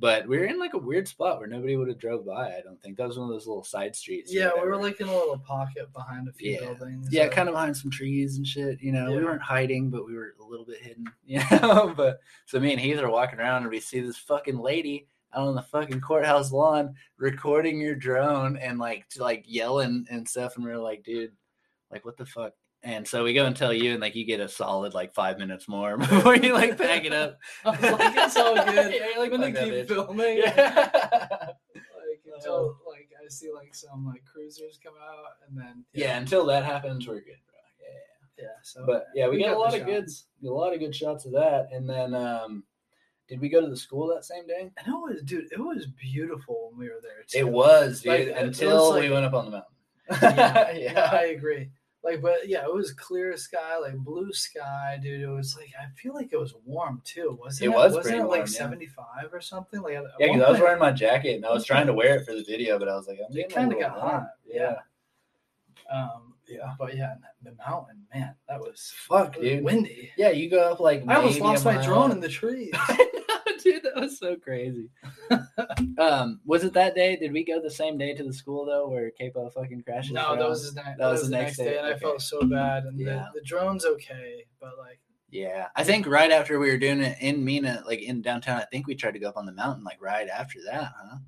But 0.00 0.26
we 0.26 0.38
are 0.38 0.44
in 0.44 0.58
like 0.58 0.74
a 0.74 0.78
weird 0.78 1.06
spot 1.06 1.38
where 1.38 1.46
nobody 1.46 1.76
would 1.76 1.86
have 1.88 1.98
drove 2.00 2.26
by. 2.26 2.48
I 2.48 2.60
don't 2.64 2.82
think 2.82 2.96
that 2.96 3.06
was 3.06 3.16
one 3.16 3.28
of 3.28 3.32
those 3.32 3.46
little 3.46 3.62
side 3.62 3.94
streets. 3.94 4.34
Yeah, 4.34 4.50
we 4.54 4.68
were 4.68 4.76
like 4.76 5.00
in 5.00 5.06
a 5.08 5.12
little 5.16 5.38
pocket 5.38 5.92
behind 5.92 6.26
a 6.28 6.32
few 6.32 6.52
Yeah. 6.52 6.60
buildings. 6.60 7.08
Yeah, 7.12 7.24
so- 7.26 7.30
kind 7.30 7.48
of 7.48 7.54
behind 7.54 7.76
some 7.76 7.90
trees 7.92 8.36
and 8.36 8.46
shit. 8.46 8.82
You 8.82 8.90
know, 8.90 9.12
we 9.12 9.22
weren't 9.24 9.40
hiding, 9.40 9.90
but 9.90 10.04
we 10.04 10.14
were 10.16 10.34
a 10.40 10.44
little 10.44 10.66
bit 10.66 10.82
hidden. 10.82 11.06
You 11.24 11.40
know, 11.52 11.94
but 11.96 12.18
so 12.46 12.58
me 12.58 12.72
and 12.72 12.80
Heath 12.80 12.98
are 12.98 13.08
walking 13.10 13.38
around 13.38 13.62
and 13.62 13.70
we 13.70 13.78
see 13.80 14.00
this 14.00 14.18
fucking 14.18 14.58
lady 14.58 15.06
out 15.32 15.46
on 15.48 15.54
the 15.54 15.62
fucking 15.62 16.00
courthouse 16.00 16.50
lawn 16.52 16.94
recording 17.16 17.80
your 17.80 17.94
drone 17.94 18.56
and 18.56 18.78
like 18.80 19.08
to, 19.10 19.22
like 19.22 19.44
yelling 19.46 20.06
and 20.10 20.28
stuff. 20.28 20.56
And 20.56 20.64
we 20.64 20.70
are 20.72 20.78
like, 20.78 21.02
dude, 21.04 21.32
like 21.90 22.04
what 22.04 22.16
the 22.16 22.26
fuck? 22.26 22.52
And 22.84 23.08
so 23.08 23.24
we 23.24 23.32
go 23.32 23.46
and 23.46 23.56
tell 23.56 23.72
you, 23.72 23.92
and 23.92 24.00
like 24.00 24.14
you 24.14 24.26
get 24.26 24.40
a 24.40 24.48
solid 24.48 24.92
like 24.92 25.14
five 25.14 25.38
minutes 25.38 25.66
more 25.68 25.96
before 25.98 26.36
you 26.36 26.52
like 26.52 26.76
pack 26.76 27.06
it 27.06 27.14
up. 27.14 27.38
I 27.64 27.70
was 27.70 27.80
like, 27.80 28.14
it's 28.14 28.36
all 28.36 28.54
good. 28.66 28.94
yeah, 28.94 29.18
like, 29.18 29.30
"Fuck 29.30 29.40
that 29.40 29.54
keep 29.54 29.72
bitch." 29.72 29.88
filming. 29.88 30.38
Yeah. 30.38 30.88
like 31.74 32.20
until 32.34 32.76
like 32.86 33.08
I 33.24 33.28
see 33.28 33.50
like 33.52 33.74
some 33.74 34.06
like 34.06 34.22
cruisers 34.30 34.78
come 34.84 34.92
out 35.02 35.48
and 35.48 35.56
then 35.58 35.84
yeah, 35.94 36.18
until 36.18 36.44
that 36.46 36.64
happens, 36.64 37.08
we're 37.08 37.20
good, 37.20 37.40
bro. 37.46 37.56
Yeah. 37.80 38.44
yeah. 38.44 38.48
So 38.62 38.84
but 38.84 39.06
yeah, 39.14 39.28
we, 39.28 39.42
got, 39.42 39.54
a 39.54 39.58
lot 39.58 39.74
of 39.74 39.86
goods, 39.86 40.26
a 40.44 40.46
lot 40.46 40.74
of 40.74 40.78
good 40.80 40.94
shots 40.94 41.24
of 41.24 41.32
that. 41.32 41.68
And 41.72 41.88
then, 41.88 42.14
um, 42.14 42.64
did 43.28 43.40
we 43.40 43.48
go 43.48 43.62
to 43.62 43.68
the 43.68 43.76
school 43.76 44.06
that 44.08 44.26
same 44.26 44.46
day? 44.46 44.70
And 44.76 44.86
it 44.86 44.90
was, 44.90 45.22
dude, 45.24 45.50
it 45.50 45.58
was 45.58 45.86
beautiful 45.86 46.68
when 46.68 46.78
we 46.78 46.90
were 46.92 47.00
there. 47.02 47.24
Too. 47.26 47.38
It 47.38 47.48
was, 47.48 48.02
dude, 48.02 48.28
Like, 48.28 48.36
until 48.36 48.92
was 48.92 49.00
we 49.02 49.08
went 49.08 49.24
up 49.24 49.32
on 49.32 49.46
the 49.46 49.50
mountain. 49.52 49.70
yeah, 50.36 50.72
yeah. 50.72 50.92
yeah, 50.92 51.10
I 51.12 51.24
agree. 51.28 51.70
Like, 52.04 52.20
but 52.20 52.46
yeah, 52.46 52.64
it 52.64 52.72
was 52.74 52.92
clear 52.92 53.34
sky, 53.36 53.78
like 53.78 53.96
blue 53.96 54.30
sky, 54.32 54.98
dude. 55.02 55.22
It 55.22 55.26
was 55.26 55.56
like 55.56 55.70
I 55.80 55.86
feel 55.98 56.12
like 56.12 56.32
it 56.34 56.38
was 56.38 56.54
warm 56.66 57.00
too, 57.02 57.38
wasn't 57.40 57.62
It 57.62 57.72
it? 57.72 57.74
was 57.74 57.94
wasn't 57.94 58.16
it 58.16 58.18
warm, 58.18 58.30
like 58.30 58.40
yeah. 58.40 58.44
seventy 58.46 58.86
five 58.86 59.32
or 59.32 59.40
something? 59.40 59.80
Like, 59.80 59.94
Yeah, 59.94 60.02
because 60.18 60.42
I 60.42 60.50
was 60.50 60.60
wearing 60.60 60.78
my 60.80 60.92
jacket 60.92 61.36
and 61.36 61.46
I 61.46 61.50
was 61.52 61.64
trying 61.64 61.86
to 61.86 61.94
wear 61.94 62.16
it 62.16 62.26
for 62.26 62.34
the 62.34 62.44
video, 62.44 62.78
but 62.78 62.88
I 62.90 62.94
was 62.96 63.08
like, 63.08 63.18
I'm 63.26 63.34
It 63.36 63.56
a 63.56 63.60
little 63.62 63.80
got 63.80 63.96
warm. 63.96 64.10
hot, 64.10 64.26
Yeah. 64.46 64.74
Um, 65.90 66.34
Yeah. 66.46 66.74
but 66.78 66.94
yeah, 66.94 67.14
the 67.42 67.52
mountain, 67.66 68.02
man, 68.14 68.34
that 68.48 68.60
was 68.60 68.92
Fuck, 68.96 69.36
was 69.36 69.42
dude. 69.44 69.64
windy. 69.64 70.10
Yeah, 70.18 70.28
you 70.30 70.50
go 70.50 70.72
up 70.72 70.80
like. 70.80 71.04
I 71.08 71.14
almost 71.16 71.40
lost 71.40 71.64
my 71.64 71.82
drone 71.82 72.10
in 72.10 72.20
the 72.20 72.28
trees. 72.28 72.74
Dude, 73.72 73.82
that 73.82 73.96
was 73.96 74.18
so 74.18 74.36
crazy. 74.36 74.90
um, 75.98 76.40
was 76.44 76.64
it 76.64 76.74
that 76.74 76.94
day? 76.94 77.16
Did 77.16 77.32
we 77.32 77.44
go 77.44 77.60
the 77.62 77.70
same 77.70 77.96
day 77.96 78.14
to 78.14 78.22
the 78.22 78.32
school 78.32 78.66
though, 78.66 78.88
where 78.88 79.10
Capo 79.10 79.48
fucking 79.50 79.82
crashed? 79.84 80.08
his 80.08 80.14
no, 80.14 80.36
that 80.36 80.48
was 80.48 80.62
his 80.64 80.74
that, 80.74 80.98
was, 80.98 81.22
the 81.22 81.30
next 81.30 81.56
day, 81.56 81.78
and 81.78 81.86
I 81.86 81.96
felt 81.96 82.20
so 82.20 82.42
bad. 82.42 82.84
And 82.84 82.98
Yeah. 82.98 83.28
the, 83.34 83.40
the 83.40 83.46
drone's 83.46 83.84
okay, 83.84 84.44
but 84.60 84.76
like, 84.78 85.00
Yeah, 85.30 85.68
I 85.74 85.82
think 85.82 86.06
right 86.06 86.30
after 86.30 86.58
we 86.58 86.70
were 86.70 86.78
doing 86.78 87.00
it 87.00 87.16
in 87.20 87.44
Mena, 87.44 87.82
like 87.86 88.02
in 88.02 88.22
downtown, 88.22 88.60
I 88.60 88.66
think 88.66 88.86
we 88.86 88.94
tried 88.94 89.14
to 89.14 89.18
go 89.18 89.28
up 89.28 89.36
on 89.36 89.46
the 89.46 89.52
mountain, 89.52 89.82
like 89.84 90.00
right 90.00 90.28
after 90.28 90.58
that, 90.66 90.92
huh? 90.96 91.18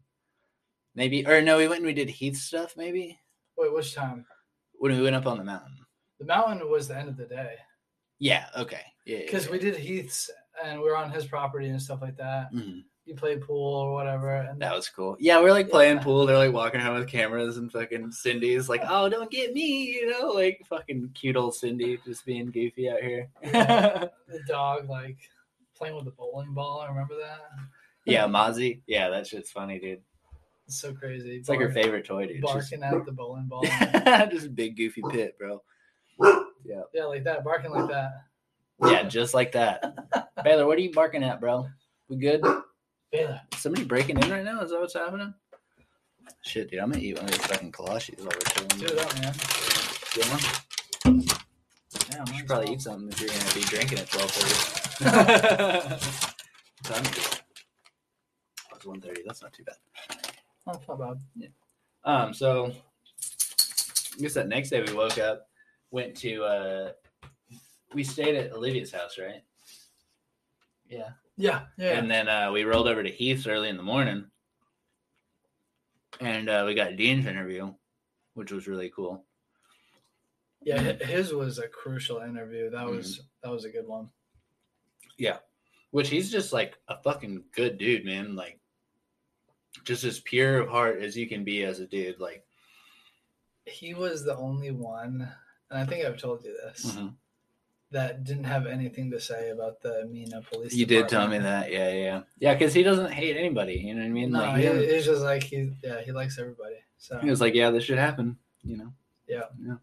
Maybe, 0.95 1.27
or 1.27 1.43
no, 1.43 1.59
we 1.59 1.69
went 1.69 1.79
and 1.81 1.87
we 1.87 1.95
did 1.95 2.09
Heath 2.09 2.37
stuff. 2.37 2.75
Maybe 2.77 3.19
wait, 3.57 3.73
which 3.73 3.95
time? 3.95 4.27
when 4.79 4.95
we 4.95 5.03
went 5.03 5.17
up 5.17 5.27
on 5.27 5.39
the 5.39 5.45
mountain. 5.45 5.77
The 6.21 6.27
mountain 6.27 6.71
was 6.71 6.89
the 6.89 6.97
end 6.99 7.09
of 7.09 7.17
the 7.17 7.27
day 7.27 7.57
Yeah. 8.19 8.47
Okay. 8.57 8.83
Yeah. 9.07 9.19
because 9.21 9.47
yeah, 9.47 9.53
we 9.53 9.59
did 9.59 9.77
Heath's 9.77 10.31
and 10.65 10.81
we 10.81 10.85
were 10.89 10.97
on 10.97 11.11
his 11.11 11.27
property 11.27 11.69
and 11.69 11.81
stuff 11.81 12.01
like 12.03 12.17
that. 12.17 12.49
yeah. 12.53 12.61
Mhm. 12.61 12.85
You 13.05 13.15
play 13.15 13.37
pool 13.37 13.75
or 13.75 13.93
whatever, 13.93 14.35
and 14.35 14.61
That 14.61 14.75
was 14.75 14.89
cool. 14.89 15.17
Yeah, 15.21 15.41
we're 15.41 15.53
like 15.53 15.71
playing 15.71 15.99
Yeah. 15.99 16.03
pool. 16.03 16.27
They're 16.27 16.37
like 16.37 16.53
walking 16.53 16.81
around 16.81 16.99
with 16.99 17.09
cameras, 17.09 17.57
and 17.57 17.71
fucking 17.71 18.11
Cindy's 18.11 18.69
like, 18.69 18.83
"Oh, 18.89 19.09
don't 19.09 19.31
get 19.31 19.53
me," 19.55 19.93
you 19.93 20.11
know, 20.11 20.29
like 20.33 20.61
fucking 20.69 21.11
cute 21.15 21.37
old 21.37 21.55
Cindy 21.55 22.01
just 22.05 22.27
being 22.27 22.51
goofy 22.51 22.91
out 22.91 23.01
here. 23.01 23.29
Yeah. 23.45 24.07
the 24.29 24.41
dog 24.49 24.89
like 24.89 25.19
playing 25.77 25.95
with 25.95 26.05
the 26.07 26.11
bowling 26.11 26.53
ball. 26.53 26.81
I 26.81 26.89
remember 26.89 27.15
that. 27.21 27.43
yeah, 28.07 28.27
Mozzie. 28.27 28.81
Yeah, 28.89 29.09
that 29.11 29.29
shit's 29.29 29.53
funny, 29.53 29.79
dude. 29.79 30.03
It's 30.67 30.81
so 30.81 30.93
crazy. 30.93 31.37
It's 31.37 31.49
like 31.49 31.61
her 31.61 31.71
favorite 31.71 32.07
toy, 32.07 32.27
dude. 32.27 32.39
It's 32.39 32.45
barking 32.53 32.83
at 32.83 33.05
the 33.07 33.13
bowling 33.13 33.47
ball. 33.47 33.63
Just, 33.63 33.81
just 34.33 34.47
a 34.47 34.51
big 34.51 34.77
goofy 34.77 35.03
pit, 35.11 35.39
bro. 35.39 35.63
Yeah. 36.65 36.81
yeah, 36.93 37.05
like 37.05 37.23
that, 37.23 37.45
barking 37.45 37.71
like 37.71 37.89
that. 37.89 38.25
Yeah, 38.85 39.03
just 39.05 39.33
like 39.35 39.53
that. 39.53 39.83
Baylor, 40.45 40.67
what 40.67 40.79
are 40.79 40.83
you 40.83 40.93
barking 40.93 41.23
at, 41.23 41.41
bro? 41.41 41.67
We 42.09 42.17
good? 42.17 42.43
Baylor. 43.11 43.41
Somebody 43.57 43.85
breaking 43.85 44.19
in 44.23 44.31
right 44.31 44.45
now? 44.45 44.61
Is 44.61 44.71
that 44.71 44.81
what's 44.81 44.95
happening? 44.95 45.33
Shit, 46.43 46.71
dude, 46.71 46.81
I'm 46.81 46.91
gonna 46.91 47.03
eat 47.03 47.17
one 47.17 47.25
of 47.25 47.31
these 47.31 47.47
fucking 47.47 47.73
kolaches 47.73 48.19
while 48.19 48.29
we're 48.35 48.41
chilling. 48.53 48.69
Do 48.79 48.87
it 48.87 48.99
up, 48.99 49.15
man. 49.21 49.35
Yeah, 50.17 50.39
Yeah, 52.13 52.25
you 52.33 52.39
should 52.39 52.47
probably 52.47 52.73
eat 52.75 52.81
something 52.81 53.09
if 53.09 53.21
you're 53.21 53.31
gonna 53.31 53.55
be 53.55 53.61
drinking 53.63 53.99
at 53.99 54.11
twelve 54.11 54.31
thirty. 54.31 55.05
Time 56.85 57.05
is? 57.05 57.41
Oh, 58.73 58.77
it's 58.77 58.87
one 58.87 59.01
thirty. 59.01 59.23
That's 59.27 59.43
not 59.43 59.53
too 59.53 59.65
bad. 59.65 59.77
It's 60.11 60.67
not 60.67 60.99
bad. 60.99 61.53
Um, 62.05 62.35
so 62.35 62.73
I 64.17 64.21
guess 64.21 64.35
that 64.35 64.49
next 64.49 64.71
day 64.71 64.83
we 64.83 64.93
woke 64.93 65.19
up, 65.19 65.49
went 65.91 66.17
to 66.19 66.45
uh 66.45 66.93
we 67.95 68.05
stayed 68.05 68.35
at 68.35 68.53
Olivia's 68.53 68.93
house, 68.93 69.19
right? 69.19 69.43
Yeah. 70.89 71.11
Yeah, 71.37 71.63
yeah. 71.77 71.99
And 71.99 72.11
then 72.11 72.29
uh, 72.29 72.51
we 72.53 72.65
rolled 72.65 72.89
over 72.89 73.03
to 73.03 73.11
Heath's 73.11 73.47
early 73.47 73.69
in 73.69 73.77
the 73.77 73.83
morning, 73.83 74.25
and 76.21 76.49
uh, 76.49 76.65
we 76.67 76.75
got 76.75 76.97
Dean's 76.97 77.27
interview, 77.27 77.75
which 78.35 78.51
was 78.51 78.67
really 78.67 78.89
cool. 78.89 79.23
yeah, 80.63 80.81
his 80.81 81.35
was 81.35 81.59
a 81.59 81.69
crucial 81.69 82.21
interview. 82.21 82.71
That 82.71 82.87
was 82.87 83.19
Mm-hmm. 83.19 83.23
that 83.43 83.51
was 83.53 83.65
a 83.67 83.71
good 83.71 83.87
one. 83.87 84.09
Yeah, 85.19 85.39
which 85.91 86.09
he's 86.09 86.31
just 86.31 86.55
like 86.55 86.79
a 86.89 86.97
fucking 87.03 87.45
good 87.53 87.77
dude, 87.77 88.07
man. 88.07 88.35
Like, 88.35 88.59
just 89.85 90.05
as 90.05 90.21
pure 90.21 90.61
of 90.61 90.71
heart 90.71 91.03
as 91.03 91.17
you 91.19 91.29
can 91.29 91.45
be 91.45 91.65
as 91.65 91.81
a 91.81 91.87
dude. 91.87 92.19
Like, 92.19 92.47
He 93.67 93.93
was 93.93 94.25
the 94.25 94.37
only 94.39 94.71
one, 94.71 95.29
and 95.71 95.79
I 95.79 95.85
think 95.85 96.07
I've 96.07 96.17
told 96.19 96.45
you 96.47 96.57
this, 96.65 96.87
Mm-hmm. 96.97 97.09
That 97.93 98.25
didn't 98.25 98.45
have 98.45 98.67
anything 98.67 99.13
to 99.13 99.21
say 99.21 99.51
about 99.51 99.81
the 99.81 100.07
Mena 100.11 100.43
police. 100.51 100.75
you 100.75 100.87
did 100.87 101.09
tell 101.09 101.29
me 101.29 101.39
that, 101.39 101.71
yeah, 101.71 101.93
yeah, 101.93 102.23
yeah. 102.41 102.55
Because 102.55 102.75
he 102.75 102.83
doesn't 102.83 103.13
hate 103.13 103.37
anybody. 103.37 103.75
You 103.75 103.95
know 103.95 104.01
what 104.01 104.07
I 104.07 104.11
mean? 104.11 104.31
No, 104.33 104.41
like, 104.41 104.57
he, 104.57 104.67
it's 104.67 105.07
just 105.07 105.23
like 105.23 105.45
he, 105.45 105.71
yeah, 105.85 106.01
he 106.01 106.11
likes 106.11 106.37
everybody. 106.39 106.77
So 106.99 107.19
he 107.21 107.31
was 107.31 107.41
like, 107.41 107.55
"Yeah, 107.55 107.71
this 107.71 107.85
should 107.85 107.99
happen." 107.99 108.37
You 108.65 108.77
know? 108.79 108.93
Yeah. 109.29 109.43
yeah. 109.65 109.75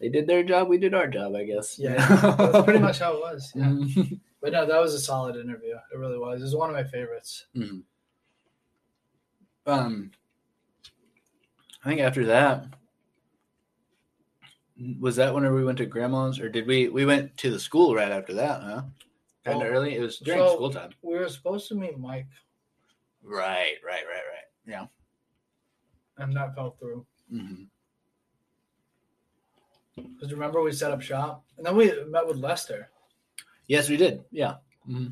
They 0.00 0.08
did 0.10 0.26
their 0.28 0.44
job. 0.44 0.68
We 0.68 0.78
did 0.78 0.94
our 0.94 1.08
job, 1.08 1.34
I 1.34 1.42
guess. 1.44 1.76
yeah, 1.78 1.94
that's 2.36 2.64
pretty 2.64 2.78
much 2.88 3.00
how 3.00 3.14
it 3.14 3.20
was. 3.20 3.52
Yeah. 3.54 3.64
Mhm. 3.64 4.20
But 4.40 4.52
no, 4.52 4.66
that 4.66 4.80
was 4.80 4.94
a 4.94 5.00
solid 5.00 5.34
interview. 5.36 5.74
It 5.92 5.96
really 5.98 6.18
was. 6.18 6.40
It 6.40 6.44
was 6.44 6.54
one 6.54 6.70
of 6.70 6.76
my 6.76 6.84
favorites. 6.84 7.46
um, 9.66 10.10
I 11.84 11.88
think 11.88 12.00
after 12.00 12.26
that, 12.26 12.66
Was 15.00 15.16
that 15.16 15.32
whenever 15.32 15.54
we 15.54 15.64
went 15.64 15.78
to 15.78 15.86
grandma's, 15.86 16.40
or 16.40 16.48
did 16.48 16.66
we? 16.66 16.88
We 16.88 17.04
went 17.06 17.36
to 17.38 17.50
the 17.50 17.60
school 17.60 17.94
right 17.94 18.10
after 18.10 18.34
that, 18.34 18.60
huh? 18.62 18.82
Kind 19.44 19.62
of 19.62 19.68
early. 19.68 19.94
It 19.94 20.00
was 20.00 20.18
during 20.18 20.40
so- 20.40 20.54
school 20.54 20.70
time. 20.70 20.90
We 21.02 21.14
were 21.14 21.28
supposed 21.28 21.68
to 21.68 21.74
meet 21.74 21.98
Mike, 21.98 22.26
Right, 23.22 23.76
right, 23.86 24.02
right, 24.06 24.26
right. 24.32 24.48
Yeah. 24.66 24.86
and 26.18 26.34
that 26.36 26.54
fell 26.54 26.76
through. 26.78 27.06
mm-hmm. 27.32 27.64
Because 29.96 30.32
remember 30.32 30.60
we 30.62 30.72
set 30.72 30.90
up 30.90 31.00
shop, 31.02 31.44
and 31.56 31.64
then 31.64 31.76
we 31.76 31.92
met 32.08 32.26
with 32.26 32.36
Lester. 32.36 32.90
Yes, 33.68 33.88
we 33.88 33.96
did. 33.96 34.24
Yeah. 34.30 34.56
hmm 34.84 35.06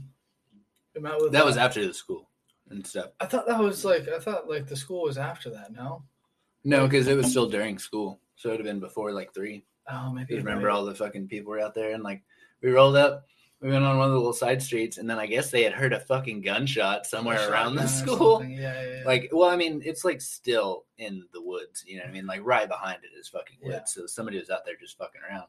We 0.94 1.00
met 1.00 1.20
with 1.20 1.32
That 1.32 1.44
was 1.46 1.56
uh, 1.56 1.60
after 1.60 1.86
the 1.86 1.94
school 1.94 2.28
and 2.68 2.84
stuff. 2.86 3.10
I 3.20 3.26
thought 3.26 3.46
that 3.46 3.60
was 3.60 3.84
like 3.84 4.08
I 4.08 4.18
thought 4.18 4.48
like 4.48 4.66
the 4.66 4.76
school 4.76 5.02
was 5.04 5.18
after 5.18 5.50
that. 5.50 5.72
No. 5.72 6.02
No, 6.64 6.86
because 6.86 7.06
it 7.08 7.16
was 7.16 7.30
still 7.30 7.48
during 7.48 7.78
school, 7.78 8.20
so 8.42 8.48
it 8.48 8.52
would 8.52 8.60
have 8.60 8.66
been 8.66 8.80
before 8.80 9.12
like 9.12 9.32
three. 9.32 9.64
Oh, 9.88 10.12
maybe. 10.12 10.36
Remember 10.36 10.68
all 10.68 10.84
the 10.84 10.94
fucking 10.96 11.28
people 11.28 11.52
were 11.52 11.60
out 11.60 11.74
there, 11.74 11.92
and 11.92 12.02
like 12.02 12.22
we 12.60 12.70
rolled 12.70 12.96
up. 12.96 13.24
We 13.60 13.70
went 13.70 13.84
on 13.84 13.96
one 13.96 14.08
of 14.08 14.12
the 14.12 14.18
little 14.18 14.32
side 14.32 14.60
streets, 14.60 14.98
and 14.98 15.08
then 15.08 15.20
I 15.20 15.26
guess 15.26 15.52
they 15.52 15.62
had 15.62 15.72
heard 15.72 15.92
a 15.92 16.00
fucking 16.00 16.40
gunshot 16.40 17.06
somewhere 17.06 17.48
around 17.48 17.76
the 17.76 17.86
school. 17.86 18.42
Yeah, 18.44 18.58
yeah, 18.58 18.96
yeah. 18.96 19.02
Like, 19.06 19.28
well, 19.30 19.48
I 19.48 19.54
mean, 19.54 19.80
it's 19.84 20.04
like 20.04 20.20
still 20.20 20.86
in 20.98 21.22
the 21.32 21.40
woods. 21.40 21.84
You 21.86 21.98
know 21.98 22.02
what 22.02 22.08
I 22.10 22.12
mean? 22.12 22.26
Like 22.26 22.40
right 22.42 22.68
behind 22.68 22.98
it 23.04 23.16
is 23.16 23.28
fucking 23.28 23.58
woods. 23.62 23.74
Yeah. 23.96 24.02
So 24.02 24.06
somebody 24.06 24.40
was 24.40 24.50
out 24.50 24.64
there 24.64 24.74
just 24.80 24.98
fucking 24.98 25.20
around. 25.30 25.46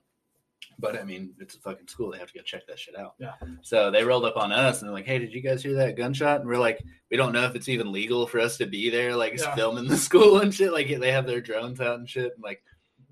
But 0.77 0.99
I 0.99 1.03
mean, 1.03 1.33
it's 1.39 1.55
a 1.55 1.59
fucking 1.59 1.87
school. 1.87 2.11
They 2.11 2.19
have 2.19 2.31
to 2.31 2.37
go 2.37 2.43
check 2.43 2.67
that 2.67 2.77
shit 2.79 2.95
out. 2.97 3.15
Yeah. 3.17 3.33
So 3.63 3.89
they 3.89 4.03
rolled 4.03 4.25
up 4.25 4.37
on 4.37 4.51
us 4.51 4.79
and 4.81 4.87
they're 4.87 4.93
like, 4.93 5.05
"Hey, 5.07 5.17
did 5.19 5.33
you 5.33 5.41
guys 5.41 5.61
hear 5.63 5.73
that 5.73 5.97
gunshot?" 5.97 6.39
And 6.41 6.47
we're 6.49 6.57
like, 6.57 6.83
"We 7.09 7.17
don't 7.17 7.33
know 7.33 7.43
if 7.45 7.55
it's 7.55 7.69
even 7.69 7.91
legal 7.91 8.27
for 8.27 8.39
us 8.39 8.57
to 8.57 8.65
be 8.67 8.89
there, 8.91 9.15
like 9.15 9.39
Yeah. 9.39 9.55
filming 9.55 9.87
the 9.87 9.97
school 10.09 10.39
and 10.39 10.53
shit. 10.53 10.71
Like 10.71 10.87
they 10.99 11.11
have 11.11 11.25
their 11.27 11.41
drones 11.41 11.81
out 11.81 11.97
and 11.99 12.07
shit. 12.09 12.33
And 12.35 12.43
like 12.43 12.63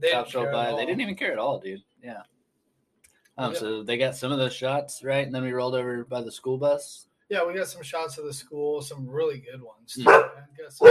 They 0.02 0.12
cops 0.12 0.32
didn't 0.32 0.46
rolled 0.52 0.54
by. 0.54 0.72
They 0.78 0.86
didn't 0.86 1.02
even 1.02 1.16
care 1.16 1.32
at 1.32 1.38
all, 1.40 1.60
dude. 1.60 1.82
Yeah. 2.04 2.24
Um, 3.38 3.54
Yeah. 3.54 3.60
so 3.60 3.84
they 3.84 3.98
got 3.98 4.16
some 4.16 4.32
of 4.32 4.38
those 4.40 4.54
shots 4.54 5.04
right, 5.04 5.26
and 5.26 5.34
then 5.34 5.44
we 5.44 5.52
rolled 5.52 5.76
over 5.76 6.04
by 6.04 6.22
the 6.22 6.32
school 6.32 6.58
bus. 6.58 7.08
Yeah, 7.30 7.46
we 7.46 7.54
got 7.54 7.68
some 7.68 7.82
shots 7.84 8.18
of 8.18 8.26
the 8.26 8.34
school, 8.34 8.82
some 8.82 9.08
really 9.10 9.40
good 9.40 9.62
ones. 9.62 9.94
Too, 9.94 10.02
Yeah. 10.02 10.30
man. 10.36 10.48
Got 10.58 10.74
some. 10.74 10.88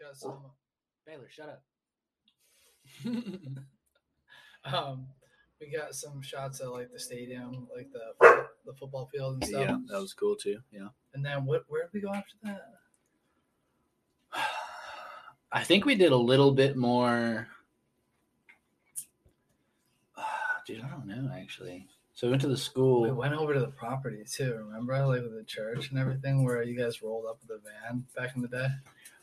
Got 0.00 0.16
some. 0.16 0.38
Baylor, 1.06 1.28
shut 1.30 1.48
up. 1.48 1.62
Um, 4.64 5.08
we 5.60 5.68
got 5.70 5.94
some 5.94 6.22
shots 6.22 6.62
at 6.62 6.70
like 6.70 6.90
the 6.90 6.98
stadium, 6.98 7.68
like 7.76 7.90
the 7.92 8.46
the 8.64 8.72
football 8.72 9.06
field 9.12 9.34
and 9.34 9.44
stuff. 9.44 9.60
yeah, 9.68 9.76
that 9.88 10.00
was 10.00 10.14
cool 10.14 10.34
too. 10.36 10.58
Yeah. 10.72 10.88
And 11.12 11.22
then 11.22 11.44
what? 11.44 11.64
Where 11.68 11.82
did 11.82 11.90
we 11.92 12.00
go 12.00 12.08
after 12.08 12.32
that? 12.44 12.62
I 15.52 15.62
think 15.64 15.84
we 15.84 15.96
did 15.96 16.12
a 16.12 16.16
little 16.16 16.50
bit 16.52 16.76
more. 16.78 17.46
Dude, 20.66 20.82
I 20.82 20.88
don't 20.88 21.06
know 21.06 21.30
actually. 21.34 21.86
So 22.14 22.26
we 22.26 22.30
went 22.30 22.42
to 22.42 22.48
the 22.48 22.56
school. 22.56 23.02
We 23.02 23.10
went 23.12 23.34
over 23.34 23.54
to 23.54 23.60
the 23.60 23.66
property 23.68 24.24
too. 24.30 24.54
Remember, 24.66 24.94
like 25.06 25.22
with 25.22 25.34
the 25.36 25.42
church 25.44 25.90
and 25.90 25.98
everything, 25.98 26.44
where 26.44 26.62
you 26.62 26.78
guys 26.78 27.02
rolled 27.02 27.26
up 27.26 27.38
with 27.40 27.48
the 27.48 27.68
van 27.68 28.04
back 28.16 28.36
in 28.36 28.42
the 28.42 28.48
day. 28.48 28.68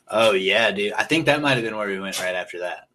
Oh 0.08 0.32
yeah, 0.32 0.70
dude. 0.70 0.92
I 0.92 1.04
think 1.04 1.26
that 1.26 1.40
might 1.40 1.54
have 1.54 1.62
been 1.62 1.76
where 1.76 1.88
we 1.88 1.98
went 1.98 2.20
right 2.20 2.34
after 2.34 2.58
that. 2.60 2.88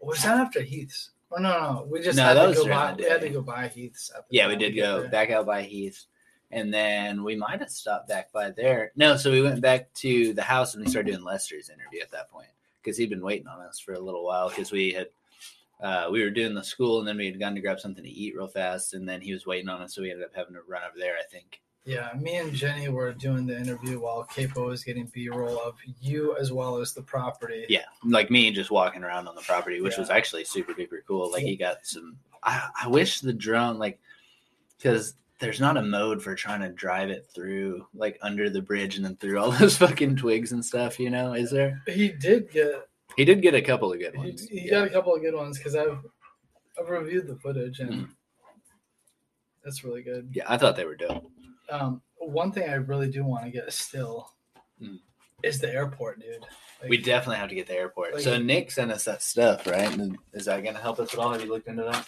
Was 0.00 0.22
that 0.22 0.38
after 0.38 0.62
Heath's? 0.62 1.10
Oh 1.32 1.40
no, 1.40 1.50
no, 1.50 1.86
we 1.90 2.00
just 2.00 2.16
No, 2.16 2.24
had 2.24 2.36
that 2.36 2.42
to 2.42 2.48
was 2.50 2.58
go 2.58 2.68
by. 2.68 2.94
We 2.94 3.04
had 3.04 3.20
to 3.20 3.28
go 3.28 3.42
by 3.42 3.68
Heath's. 3.68 4.10
At 4.16 4.28
the 4.28 4.36
Yeah, 4.36 4.48
we 4.48 4.56
did 4.56 4.76
go 4.76 5.00
there. 5.00 5.10
back 5.10 5.30
out 5.30 5.46
by 5.46 5.62
Heath, 5.62 6.04
and 6.52 6.72
then 6.72 7.24
we 7.24 7.34
might 7.36 7.60
have 7.60 7.70
stopped 7.70 8.08
back 8.08 8.32
by 8.32 8.50
there. 8.50 8.92
No, 8.96 9.16
so 9.16 9.30
we 9.32 9.42
went 9.42 9.60
back 9.60 9.92
to 9.94 10.32
the 10.32 10.42
house 10.42 10.74
and 10.74 10.84
we 10.84 10.90
started 10.90 11.10
doing 11.12 11.24
Lester's 11.24 11.70
interview 11.70 12.00
at 12.02 12.10
that 12.12 12.30
point 12.30 12.48
because 12.82 12.96
he'd 12.96 13.10
been 13.10 13.22
waiting 13.24 13.46
on 13.48 13.60
us 13.60 13.78
for 13.80 13.94
a 13.94 14.00
little 14.00 14.24
while 14.24 14.48
because 14.48 14.70
we 14.70 14.92
had. 14.92 15.08
Uh, 15.82 16.08
we 16.10 16.22
were 16.22 16.30
doing 16.30 16.54
the 16.54 16.62
school 16.62 16.98
and 16.98 17.08
then 17.08 17.16
we 17.16 17.26
had 17.26 17.40
gone 17.40 17.54
to 17.54 17.60
grab 17.60 17.80
something 17.80 18.04
to 18.04 18.10
eat 18.10 18.36
real 18.36 18.46
fast 18.46 18.92
and 18.94 19.08
then 19.08 19.20
he 19.20 19.32
was 19.32 19.46
waiting 19.46 19.68
on 19.68 19.80
us 19.80 19.94
so 19.94 20.02
we 20.02 20.10
ended 20.10 20.24
up 20.26 20.34
having 20.34 20.52
to 20.54 20.60
run 20.68 20.82
over 20.82 20.98
there 20.98 21.14
i 21.18 21.22
think 21.32 21.60
Yeah, 21.86 22.10
me 22.18 22.36
and 22.36 22.52
Jenny 22.52 22.90
were 22.90 23.12
doing 23.14 23.46
the 23.46 23.58
interview 23.58 23.98
while 24.00 24.24
Capo 24.24 24.66
was 24.68 24.84
getting 24.84 25.06
B-roll 25.14 25.58
of 25.58 25.76
you 26.02 26.36
as 26.36 26.52
well 26.52 26.76
as 26.76 26.92
the 26.92 27.00
property. 27.02 27.64
Yeah, 27.70 27.86
like 28.04 28.30
me 28.30 28.50
just 28.52 28.70
walking 28.70 29.02
around 29.02 29.26
on 29.28 29.34
the 29.34 29.40
property, 29.40 29.80
which 29.80 29.94
Yeah. 29.94 30.00
was 30.00 30.10
actually 30.10 30.44
super 30.44 30.74
duper 30.74 31.00
cool. 31.08 31.32
Like 31.32 31.42
he 31.44 31.56
got 31.56 31.78
some. 31.86 32.18
I, 32.42 32.68
I 32.82 32.88
wish 32.88 33.20
the 33.20 33.32
drone 33.32 33.78
like 33.78 33.98
because 34.76 35.14
there's 35.38 35.58
not 35.58 35.78
a 35.78 35.82
mode 35.82 36.22
for 36.22 36.34
trying 36.34 36.60
to 36.60 36.68
drive 36.68 37.08
it 37.08 37.26
through 37.34 37.86
like 37.94 38.18
under 38.20 38.50
the 38.50 38.60
bridge 38.60 38.96
and 38.96 39.04
then 39.06 39.16
through 39.16 39.38
all 39.38 39.50
those 39.58 39.78
fucking 39.78 40.16
twigs 40.16 40.52
and 40.52 40.62
stuff. 40.62 41.00
You 41.00 41.08
know, 41.08 41.32
is 41.32 41.50
there? 41.50 41.82
He 41.86 42.08
did 42.10 42.50
get 42.50 42.89
He 43.20 43.26
did 43.26 43.42
get 43.42 43.54
a 43.54 43.60
couple 43.60 43.92
of 43.92 43.98
good 43.98 44.16
ones. 44.16 44.48
he 44.48 44.62
yeah. 44.62 44.70
got 44.70 44.86
a 44.86 44.90
couple 44.90 45.14
of 45.14 45.20
good 45.20 45.34
ones 45.34 45.58
because 45.58 45.76
I've 45.76 45.98
I've 46.78 46.88
reviewed 46.88 47.26
the 47.26 47.36
footage 47.36 47.78
and 47.80 47.90
Mhm. 47.92 48.08
that's 49.62 49.84
really 49.84 50.02
good. 50.02 50.30
yeah, 50.32 50.44
I 50.48 50.56
thought 50.56 50.74
they 50.74 50.86
were 50.86 50.96
dope. 50.96 51.30
Um, 51.68 52.00
one 52.16 52.50
thing 52.50 52.66
I 52.70 52.74
really 52.76 53.10
do 53.10 53.22
want 53.24 53.44
to 53.44 53.50
get 53.50 53.70
still 53.74 54.30
Mm. 54.80 55.00
is 55.42 55.60
the 55.60 55.70
airport, 55.70 56.20
dude. 56.20 56.40
Like, 56.80 56.88
We 56.88 56.96
definitely 56.96 57.36
have 57.36 57.50
to 57.50 57.54
get 57.54 57.66
the 57.66 57.74
airport. 57.74 58.14
Like- 58.14 58.22
so 58.22 58.38
Nick 58.38 58.70
sent 58.70 58.90
us 58.90 59.04
that 59.04 59.20
stuff, 59.20 59.66
right? 59.66 59.92
And 59.98 60.16
is 60.32 60.46
that 60.46 60.62
going 60.62 60.74
to 60.76 60.80
help 60.80 60.98
us 60.98 61.12
at 61.12 61.20
all? 61.20 61.30
Have 61.32 61.42
you 61.42 61.50
looked 61.50 61.68
into 61.68 61.82
that? 61.82 62.06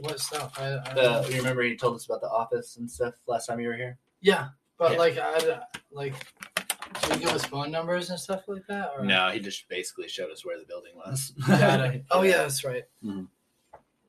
what 0.00 0.20
stuff? 0.20 0.58
I, 0.58 0.76
I 0.84 0.92
The, 0.92 1.28
you 1.30 1.38
remember 1.38 1.62
he 1.62 1.74
told 1.76 1.96
us 1.96 2.04
about 2.04 2.20
the 2.20 2.28
office 2.28 2.76
and 2.76 2.90
stuff 2.90 3.14
last 3.26 3.46
time 3.46 3.60
you 3.60 3.68
were 3.68 3.76
here? 3.76 3.96
yeah, 4.20 4.50
but 4.76 4.92
Yeah. 4.92 4.98
like 4.98 5.16
I 5.16 5.60
like. 5.90 6.14
Should 6.98 7.10
we 7.14 7.18
give 7.20 7.30
us 7.30 7.44
phone 7.44 7.70
numbers 7.70 8.10
and 8.10 8.18
stuff 8.18 8.42
like 8.48 8.66
that? 8.68 8.90
Or? 8.96 9.04
No, 9.04 9.30
he 9.30 9.38
just 9.40 9.68
basically 9.68 10.08
showed 10.08 10.30
us 10.30 10.44
where 10.44 10.58
the 10.58 10.64
building 10.66 10.92
was. 10.96 11.32
data. 11.46 12.02
Oh 12.10 12.22
yeah, 12.22 12.38
that's 12.38 12.64
right. 12.64 12.84
Mhm. 13.04 13.28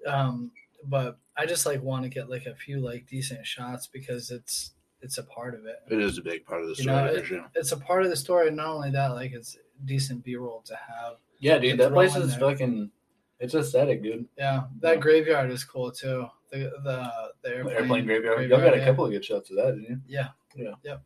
Um, 0.08 0.52
but 0.88 1.18
I 1.38 1.46
just 1.46 1.66
like 1.66 1.82
want 1.84 2.04
to 2.04 2.10
get 2.10 2.30
like 2.30 2.46
a 2.48 2.56
few 2.56 2.80
like 2.80 3.06
decent 3.08 3.46
shots 3.46 3.88
because 3.88 4.32
it's 4.32 4.72
it's 5.02 5.18
a 5.18 5.24
part 5.24 5.54
of 5.56 5.66
it. 5.66 5.78
It 5.90 6.00
is 6.00 6.18
a 6.18 6.22
big 6.22 6.46
part 6.46 6.62
of 6.62 6.68
the 6.68 6.76
You 6.76 6.84
story 6.84 6.96
know, 7.14 7.20
for 7.20 7.26
sure. 7.26 7.46
It's 7.56 7.72
a 7.72 7.78
part 7.78 8.04
of 8.04 8.10
the 8.10 8.16
story. 8.16 8.48
and 8.48 8.58
Not 8.58 8.68
only 8.68 8.92
that, 8.92 9.10
like 9.10 9.32
it's 9.32 9.58
decent 9.86 10.24
B 10.24 10.36
roll 10.36 10.62
to 10.66 10.76
have. 10.76 11.16
Yeah, 11.40 11.58
dude, 11.60 11.80
that 11.80 11.92
place 11.94 12.16
is 12.16 12.32
there. 12.38 12.40
fucking. 12.52 12.92
It's 13.40 13.56
aesthetic, 13.56 14.04
dude. 14.04 14.28
Yeah, 14.38 14.64
that 14.82 14.96
Yeah. 14.96 15.00
graveyard 15.02 15.50
is 15.52 15.64
cool 15.64 15.92
too. 15.92 16.28
The 16.52 16.72
the 16.84 17.12
the 17.44 17.50
airplane, 17.56 17.76
Airplane, 17.78 18.06
graveyard. 18.06 18.50
Y'all 18.50 18.60
got 18.60 18.74
a 18.74 18.78
yeah. 18.78 18.86
couple 18.86 19.06
of 19.06 19.12
good 19.12 19.26
shots 19.26 19.50
of 19.52 19.56
that, 19.58 19.72
didn't 19.76 19.84
you? 19.90 20.02
Yeah, 20.08 20.28
you? 20.56 20.74
Yep. 20.84 21.02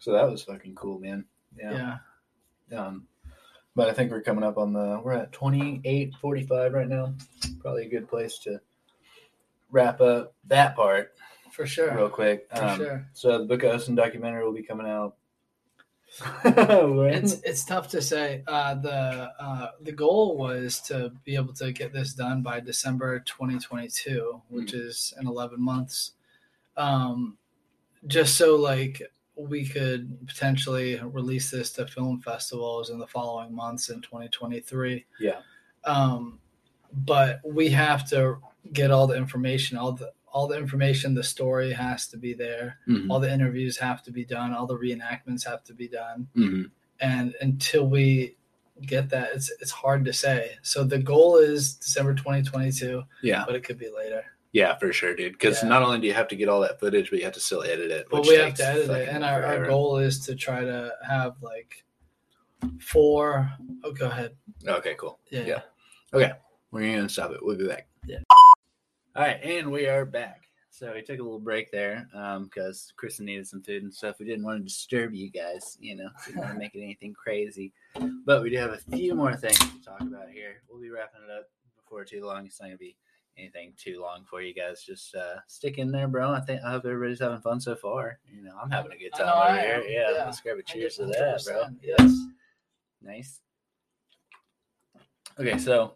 So 0.00 0.12
that 0.12 0.30
was 0.30 0.42
fucking 0.42 0.74
cool, 0.74 0.98
man. 0.98 1.24
yeah. 1.58 1.98
Yeah. 2.70 2.86
Um, 2.86 3.06
but 3.76 3.88
I 3.88 3.92
think 3.92 4.10
we're 4.10 4.22
coming 4.22 4.44
up 4.44 4.58
on 4.58 4.72
the. 4.72 5.00
We're 5.02 5.12
at 5.12 5.32
twenty 5.32 5.80
eight 5.84 6.14
forty 6.20 6.44
five 6.44 6.72
right 6.72 6.88
now. 6.88 7.14
Probably 7.60 7.86
a 7.86 7.88
good 7.90 8.08
place 8.08 8.38
to 8.40 8.60
wrap 9.70 10.00
up 10.00 10.34
that 10.48 10.74
part 10.76 11.14
for 11.52 11.66
sure. 11.66 11.94
real 11.94 12.08
quick. 12.08 12.46
For 12.54 12.64
Um, 12.64 12.76
sure. 12.78 13.06
So 13.14 13.38
the 13.38 13.44
Book 13.44 13.62
of 13.62 13.74
Osten 13.74 13.94
documentary 13.94 14.44
will 14.44 14.52
be 14.54 14.62
coming 14.62 14.86
out. 14.86 15.16
It's 16.44 17.34
it's 17.42 17.64
tough 17.64 17.88
to 17.88 18.02
say. 18.02 18.42
Uh, 18.46 18.74
the 18.74 19.32
uh, 19.40 19.68
the 19.80 19.92
goal 19.92 20.36
was 20.36 20.80
to 20.82 21.12
be 21.24 21.34
able 21.36 21.54
to 21.54 21.72
get 21.72 21.92
this 21.92 22.12
done 22.12 22.42
by 22.42 22.60
December 22.60 23.20
2022, 23.20 24.42
which 24.48 24.74
is 24.74 25.14
in 25.20 25.26
11 25.26 25.60
months. 25.62 26.12
Um, 26.76 27.38
just 28.06 28.36
so 28.36 28.56
like 28.56 29.00
we 29.48 29.66
could 29.66 30.26
potentially 30.26 31.00
release 31.04 31.50
this 31.50 31.72
to 31.72 31.86
film 31.86 32.20
festivals 32.20 32.90
in 32.90 32.98
the 32.98 33.06
following 33.06 33.54
months 33.54 33.88
in 33.90 34.00
2023. 34.00 35.04
Yeah. 35.20 35.40
Um, 35.84 36.38
but 36.92 37.40
we 37.44 37.68
have 37.70 38.08
to 38.10 38.38
get 38.72 38.90
all 38.90 39.06
the 39.06 39.16
information, 39.16 39.76
all 39.78 39.92
the 39.92 40.12
all 40.28 40.46
the 40.48 40.56
information, 40.56 41.14
the 41.14 41.22
story 41.22 41.72
has 41.72 42.08
to 42.08 42.16
be 42.16 42.32
there. 42.32 42.78
Mhm, 42.88 43.10
All 43.10 43.20
the 43.20 43.30
interviews 43.30 43.76
have 43.76 44.02
to 44.04 44.10
be 44.10 44.24
done. 44.24 44.54
All 44.54 44.66
the 44.66 44.78
reenactments 44.78 45.44
have 45.44 45.62
to 45.64 45.74
be 45.74 45.88
done 45.88 46.26
mhm. 46.34 46.70
and 47.00 47.34
until 47.42 47.86
we 47.86 48.36
get 48.86 49.08
that 49.10 49.28
it's 49.34 49.50
it's 49.60 49.70
hard 49.70 50.04
to 50.04 50.12
say 50.12 50.56
so 50.62 50.82
the 50.82 50.98
goal 50.98 51.36
is 51.36 51.74
december 51.74 52.14
2022 52.14 53.02
Yeah, 53.22 53.44
but 53.46 53.54
it 53.54 53.62
could 53.62 53.78
be 53.78 53.90
later 53.94 54.24
yeah, 54.52 54.76
for 54.76 54.92
sure, 54.92 55.14
dude. 55.16 55.32
Because 55.32 55.62
Yeah. 55.62 55.68
not 55.68 55.82
only 55.82 55.98
do 56.00 56.06
you 56.06 56.14
have 56.14 56.28
to 56.28 56.36
get 56.36 56.48
all 56.48 56.60
that 56.60 56.78
footage, 56.78 57.10
but 57.10 57.18
you 57.18 57.24
have 57.24 57.34
to 57.34 57.40
still 57.40 57.62
edit 57.62 57.90
it. 57.90 58.06
but 58.10 58.26
we 58.26 58.34
have 58.36 58.54
to 58.54 58.66
edit 58.66 58.90
it 58.90 59.08
and 59.08 59.24
our, 59.24 59.42
our 59.44 59.66
goal 59.66 59.98
is 59.98 60.20
to 60.26 60.34
try 60.34 60.60
to 60.60 60.92
have 61.06 61.34
like 61.42 61.84
four 62.80 63.50
oh 63.84 63.92
go 63.92 64.06
ahead 64.06 64.36
Okay, 64.66 64.94
cool. 64.98 65.18
yeah, 65.30 65.44
Yeah. 65.46 65.60
Okay, 66.14 66.32
we're 66.70 66.94
gonna 66.96 67.08
stop 67.08 67.32
it. 67.32 67.38
We'll 67.42 67.56
be 67.56 67.66
back. 67.66 67.88
Yeah. 68.06 68.18
All 69.16 69.22
right, 69.24 69.42
and 69.42 69.70
we 69.72 69.86
are 69.88 70.04
back. 70.04 70.42
So 70.70 70.92
we 70.94 71.02
took 71.02 71.18
a 71.18 71.22
little 71.22 71.38
break 71.40 71.70
there 71.70 72.08
um, 72.14 72.44
because 72.44 72.92
Kristen 72.96 73.26
needed 73.26 73.46
some 73.46 73.62
food 73.62 73.82
and 73.82 73.92
stuff. 73.92 74.16
We 74.18 74.24
didn't 74.26 74.44
want 74.44 74.58
to 74.60 74.64
disturb 74.64 75.12
you 75.12 75.30
guys, 75.30 75.76
you 75.80 75.96
know, 75.96 76.08
didn't 76.26 76.40
want 76.40 76.52
to 76.52 76.58
make 76.58 76.74
it 76.74 76.82
anything 76.82 77.12
crazy. 77.12 77.72
But 78.24 78.42
we 78.42 78.50
do 78.50 78.56
have 78.56 78.70
a 78.72 78.78
few 78.96 79.14
more 79.14 79.34
things 79.36 79.58
to 79.58 79.82
talk 79.84 80.00
about 80.00 80.30
here. 80.30 80.62
We'll 80.68 80.80
be 80.80 80.88
wrapping 80.90 81.20
it 81.28 81.30
up 81.30 81.50
before 81.76 82.04
too 82.04 82.24
long. 82.24 82.46
It's 82.46 82.58
not 82.60 82.66
gonna 82.68 82.78
be 82.78 82.96
anything 83.38 83.72
too 83.76 84.00
long 84.00 84.24
for 84.28 84.40
you 84.42 84.52
guys. 84.54 84.82
Just 84.84 85.14
uh, 85.14 85.36
stick 85.46 85.78
in 85.78 85.90
there, 85.90 86.08
bro. 86.08 86.32
I 86.32 86.40
think 86.40 86.60
I 86.64 86.70
hope 86.70 86.84
everybody's 86.84 87.20
having 87.20 87.40
fun 87.40 87.60
so 87.60 87.74
far. 87.74 88.18
You 88.32 88.42
know, 88.42 88.56
I'm 88.62 88.70
having 88.70 88.92
a 88.92 88.96
good 88.98 89.12
time 89.14 89.28
over 89.28 89.60
here. 89.60 89.82
Yeah, 89.88 90.10
Yeah. 90.12 90.24
let's 90.24 90.40
grab 90.40 90.58
a 90.58 90.62
cheers 90.62 90.96
to 90.96 91.06
that, 91.06 91.42
bro. 91.44 91.64
yes 91.82 92.16
Nice. 93.00 93.40
Okay, 95.38 95.58
so 95.58 95.94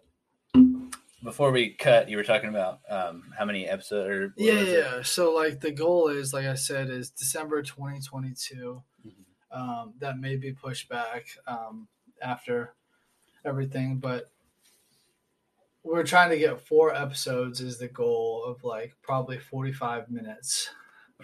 before 1.22 1.50
we 1.52 1.70
cut, 1.70 2.08
you 2.08 2.16
were 2.16 2.24
talking 2.24 2.48
about 2.48 2.80
um, 2.88 3.24
how 3.38 3.44
many 3.44 3.66
episodes 3.68 4.08
or 4.10 4.34
Yeah, 4.36 4.60
yeah. 4.60 5.02
So 5.02 5.32
like 5.34 5.60
the 5.60 5.72
goal 5.72 6.08
is, 6.08 6.32
like 6.32 6.46
I 6.46 6.54
said, 6.54 6.88
is 6.90 7.10
December 7.10 7.62
2022. 7.62 8.82
Mhm. 9.06 9.12
Um, 9.56 9.94
that 9.98 10.18
may 10.18 10.36
be 10.36 10.52
pushed 10.52 10.88
back 10.88 11.26
um, 11.46 11.86
after 12.22 12.74
everything, 13.44 13.98
but 13.98 14.30
we're 15.86 16.02
trying 16.04 16.30
to 16.30 16.38
get 16.38 16.60
four 16.60 16.94
episodes 16.94 17.60
is 17.60 17.78
the 17.78 17.88
goal 17.88 18.42
of 18.44 18.62
like 18.64 18.94
probably 19.02 19.38
45 19.38 20.10
minutes 20.10 20.70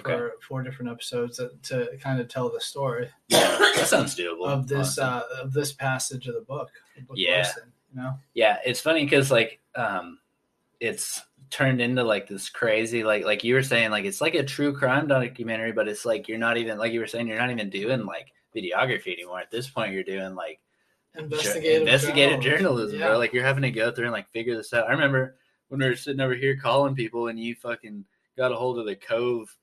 Okay. 0.00 0.10
for 0.16 0.32
four 0.48 0.62
different 0.62 0.90
episodes 0.90 1.36
to, 1.36 1.50
to 1.64 1.98
kind 1.98 2.18
of 2.18 2.26
tell 2.28 2.48
the 2.48 2.60
story 2.60 3.10
Yeah, 3.28 3.40
that 3.76 3.86
sounds 3.86 4.16
doable. 4.16 4.46
of 4.46 4.66
this 4.66 4.98
uh, 4.98 5.22
of 5.42 5.52
this 5.52 5.72
passage 5.74 6.28
of 6.28 6.34
the 6.34 6.40
book. 6.40 6.70
The 6.96 7.02
book 7.02 7.16
Yeah. 7.18 7.46
You 7.94 8.00
know. 8.02 8.14
yeah, 8.32 8.56
it's 8.64 8.80
funny 8.80 9.04
because 9.04 9.30
like 9.30 9.60
um, 9.74 10.18
it's 10.80 11.20
turned 11.50 11.82
into 11.82 12.02
like 12.02 12.26
this 12.26 12.48
crazy 12.48 13.04
like 13.04 13.26
like 13.26 13.44
you 13.44 13.52
were 13.52 13.62
saying 13.62 13.90
like 13.90 14.06
it's 14.06 14.22
like 14.22 14.34
a 14.34 14.42
true 14.42 14.72
crime 14.72 15.06
documentary, 15.08 15.72
but 15.72 15.88
it's 15.88 16.06
like 16.06 16.26
you're 16.26 16.38
not 16.38 16.56
even 16.56 16.78
like 16.78 16.92
you 16.94 17.00
were 17.00 17.06
saying 17.06 17.28
you're 17.28 17.38
not 17.38 17.50
even 17.50 17.68
doing 17.68 18.06
like 18.06 18.32
videography 18.56 19.12
anymore. 19.12 19.40
At 19.40 19.50
this 19.50 19.68
point, 19.68 19.92
you're 19.92 20.02
doing 20.04 20.34
like 20.34 20.58
Investigative, 21.16 21.82
investigative 21.82 22.40
journalism. 22.40 22.60
journalism, 22.62 23.00
Yeah. 23.00 23.08
bro. 23.08 23.18
Like 23.18 23.32
you're 23.32 23.44
having 23.44 23.62
to 23.62 23.70
go 23.70 23.90
through 23.90 24.06
and 24.06 24.12
like 24.12 24.30
figure 24.30 24.56
this 24.56 24.72
out. 24.72 24.86
I 24.88 24.92
remember 24.92 25.36
when 25.68 25.80
we 25.80 25.86
were 25.86 25.96
sitting 25.96 26.20
over 26.20 26.34
here 26.34 26.56
calling 26.56 26.94
people 26.94 27.28
and 27.28 27.38
you 27.38 27.54
fucking 27.54 28.04
got 28.36 28.52
a 28.52 28.56
hold 28.56 28.78
of 28.78 28.86
the 28.86 28.96
Cove 28.96 29.54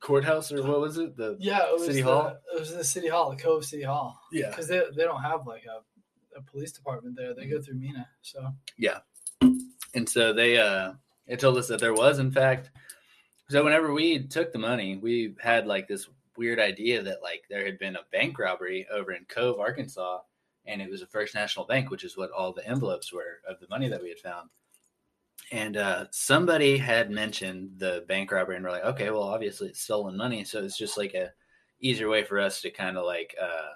courthouse 0.00 0.50
or 0.50 0.62
what 0.62 0.80
was 0.80 0.98
it? 0.98 1.16
The 1.16 1.36
Yeah, 1.38 1.58
it 1.68 1.72
was 1.74 1.84
City 1.86 2.02
the, 2.02 2.08
Hall? 2.08 2.36
It 2.54 2.58
was 2.58 2.74
the 2.74 2.82
city 2.84 3.08
hall, 3.08 3.30
the 3.30 3.36
Cove 3.36 3.64
City 3.64 3.82
Hall. 3.82 4.18
yeah. 4.32 4.48
because 4.50 4.66
they, 4.68 4.80
they 4.96 5.04
don't 5.04 5.22
have 5.22 5.46
like 5.46 5.64
a, 5.66 6.38
a 6.38 6.42
police 6.42 6.72
department 6.72 7.16
there. 7.16 7.34
They 7.34 7.42
Mm-hmm. 7.42 7.50
go 7.52 7.62
through 7.62 7.74
Mena. 7.76 8.08
So 8.22 8.48
yeah, 8.78 8.98
And 9.94 10.08
so 10.08 10.32
they 10.32 10.58
uh 10.58 10.94
it 11.26 11.38
told 11.38 11.56
us 11.58 11.68
that 11.68 11.78
there 11.80 11.94
was 11.94 12.18
in 12.18 12.32
fact 12.32 12.70
so 13.48 13.62
whenever 13.64 13.92
we 13.92 14.26
took 14.26 14.52
the 14.52 14.58
money, 14.60 14.96
we 14.96 15.34
had 15.40 15.66
like 15.66 15.86
this 15.88 16.08
weird 16.36 16.58
idea 16.60 17.02
that 17.02 17.20
like 17.22 17.42
there 17.50 17.64
had 17.64 17.78
been 17.78 17.96
a 17.96 18.04
bank 18.12 18.38
robbery 18.38 18.86
over 18.92 19.12
in 19.12 19.24
Cove, 19.26 19.58
Arkansas, 19.58 20.20
and 20.66 20.80
it 20.82 20.90
was 20.90 21.02
a 21.02 21.06
First 21.06 21.34
National 21.34 21.66
Bank, 21.66 21.90
which 21.90 22.04
is 22.04 22.16
what 22.16 22.30
all 22.30 22.52
the 22.52 22.66
envelopes 22.66 23.12
were 23.12 23.40
of 23.48 23.58
the 23.60 23.68
money 23.68 23.88
that 23.88 24.02
we 24.02 24.08
had 24.08 24.18
found. 24.18 24.50
And 25.52 25.76
uh, 25.76 26.04
somebody 26.12 26.76
had 26.78 27.10
mentioned 27.10 27.72
the 27.78 28.04
bank 28.06 28.30
robbery, 28.30 28.56
and 28.56 28.64
we're 28.64 28.70
like, 28.70 28.84
okay, 28.84 29.10
well, 29.10 29.22
obviously 29.24 29.68
it's 29.68 29.80
stolen 29.80 30.16
money, 30.16 30.44
so 30.44 30.62
it's 30.62 30.78
just 30.78 30.96
like 30.96 31.14
a 31.14 31.32
easier 31.80 32.08
way 32.08 32.22
for 32.24 32.38
us 32.38 32.60
to 32.60 32.70
kind 32.70 32.96
of 32.96 33.04
like 33.04 33.34
uh, 33.40 33.70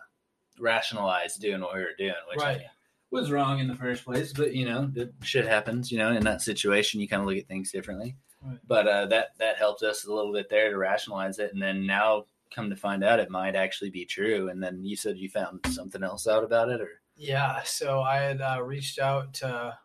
rationalize 0.61 1.37
doing 1.37 1.61
what 1.61 1.75
we 1.75 1.81
were 1.81 1.97
doing, 1.99 2.15
which 2.29 2.41
I 2.41 2.53
Right. 2.53 2.63
was 3.11 3.31
wrong 3.31 3.59
in 3.59 3.67
the 3.69 3.75
first 3.75 4.05
place. 4.05 4.33
But 4.33 4.55
you 4.55 4.67
know, 4.67 4.91
shit 5.23 5.47
happens. 5.47 5.91
You 5.91 5.99
know, 5.99 6.11
in 6.13 6.23
that 6.25 6.43
situation, 6.43 7.01
you 7.01 7.09
kind 7.09 7.23
of 7.23 7.29
look 7.29 7.39
at 7.39 7.49
things 7.49 7.73
differently. 7.73 8.17
Right. 8.43 8.59
But 8.67 8.87
uh, 8.87 9.07
that 9.07 9.37
that 9.39 9.57
helped 9.57 9.83
us 9.83 10.05
a 10.05 10.13
little 10.13 10.33
bit 10.33 10.49
there 10.51 10.71
to 10.71 10.77
rationalize 10.77 11.39
it, 11.39 11.53
and 11.53 11.63
then 11.63 11.87
now 11.87 12.27
come 12.55 12.71
to 12.71 12.77
find 12.77 13.03
out, 13.03 13.21
it 13.21 13.31
might 13.31 13.57
actually 13.57 13.91
be 13.91 14.05
true. 14.05 14.49
And 14.49 14.63
then 14.63 14.85
you 14.85 14.97
said 14.97 15.19
you 15.19 15.29
found 15.29 15.61
something 15.71 16.03
else 16.03 16.27
out 16.27 16.45
about 16.45 16.69
it, 16.69 16.81
or 16.81 16.89
yeah, 17.17 17.63
so 17.65 18.01
I 18.01 18.17
had 18.17 18.41
uh, 18.41 18.63
reached 18.63 18.99
out 18.99 19.35
to. 19.35 19.79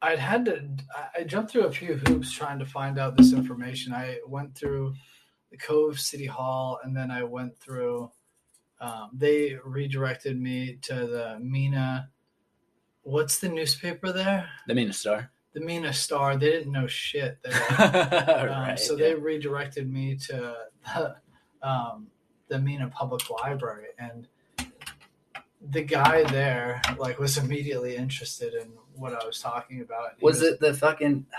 I'd 0.00 0.18
had 0.18 0.44
to. 0.46 0.68
I- 1.16 1.24
jumped 1.24 1.52
through 1.52 1.66
a 1.66 1.72
few 1.72 1.94
hoops 1.94 2.32
trying 2.32 2.58
to 2.58 2.66
find 2.66 2.98
out 2.98 3.16
this 3.16 3.32
information. 3.32 3.92
I 3.92 4.18
went 4.26 4.54
through 4.56 4.94
the 5.50 5.56
Cove 5.56 6.00
City 6.00 6.26
Hall, 6.26 6.78
and 6.82 6.96
then 6.96 7.10
I 7.10 7.22
went 7.24 7.58
through. 7.58 8.10
Um, 8.80 9.10
they 9.12 9.56
redirected 9.64 10.40
me 10.40 10.78
to 10.82 10.94
the 10.94 11.38
Mena. 11.40 12.08
What's 13.02 13.38
the 13.38 13.48
newspaper 13.48 14.12
there? 14.12 14.48
the 14.66 14.74
Mena 14.74 14.92
Star. 14.92 15.30
The 15.52 15.60
Mena 15.60 15.92
Star. 15.92 16.36
They 16.36 16.50
didn't 16.50 16.72
know 16.72 16.86
shit 16.86 17.38
there. 17.42 17.52
Um, 18.42 18.48
right. 18.48 18.78
so 18.78 18.96
yeah. 18.96 19.08
they 19.08 19.14
redirected 19.14 19.90
me 19.90 20.16
to 20.16 20.56
the, 20.94 21.16
um, 21.62 22.06
the 22.48 22.58
Mena 22.58 22.88
Public 22.88 23.28
Library, 23.30 23.88
and 23.98 24.26
the 25.70 25.82
guy 25.82 26.24
there 26.24 26.80
like 26.98 27.18
was 27.18 27.38
immediately 27.38 27.96
interested 27.96 28.54
in 28.54 28.68
what 28.94 29.12
I 29.14 29.24
was 29.24 29.40
talking 29.40 29.80
about. 29.80 30.10
He 30.18 30.24
was 30.24 30.42
it 30.42 30.58
the 30.60 30.74
fucking? 30.74 31.26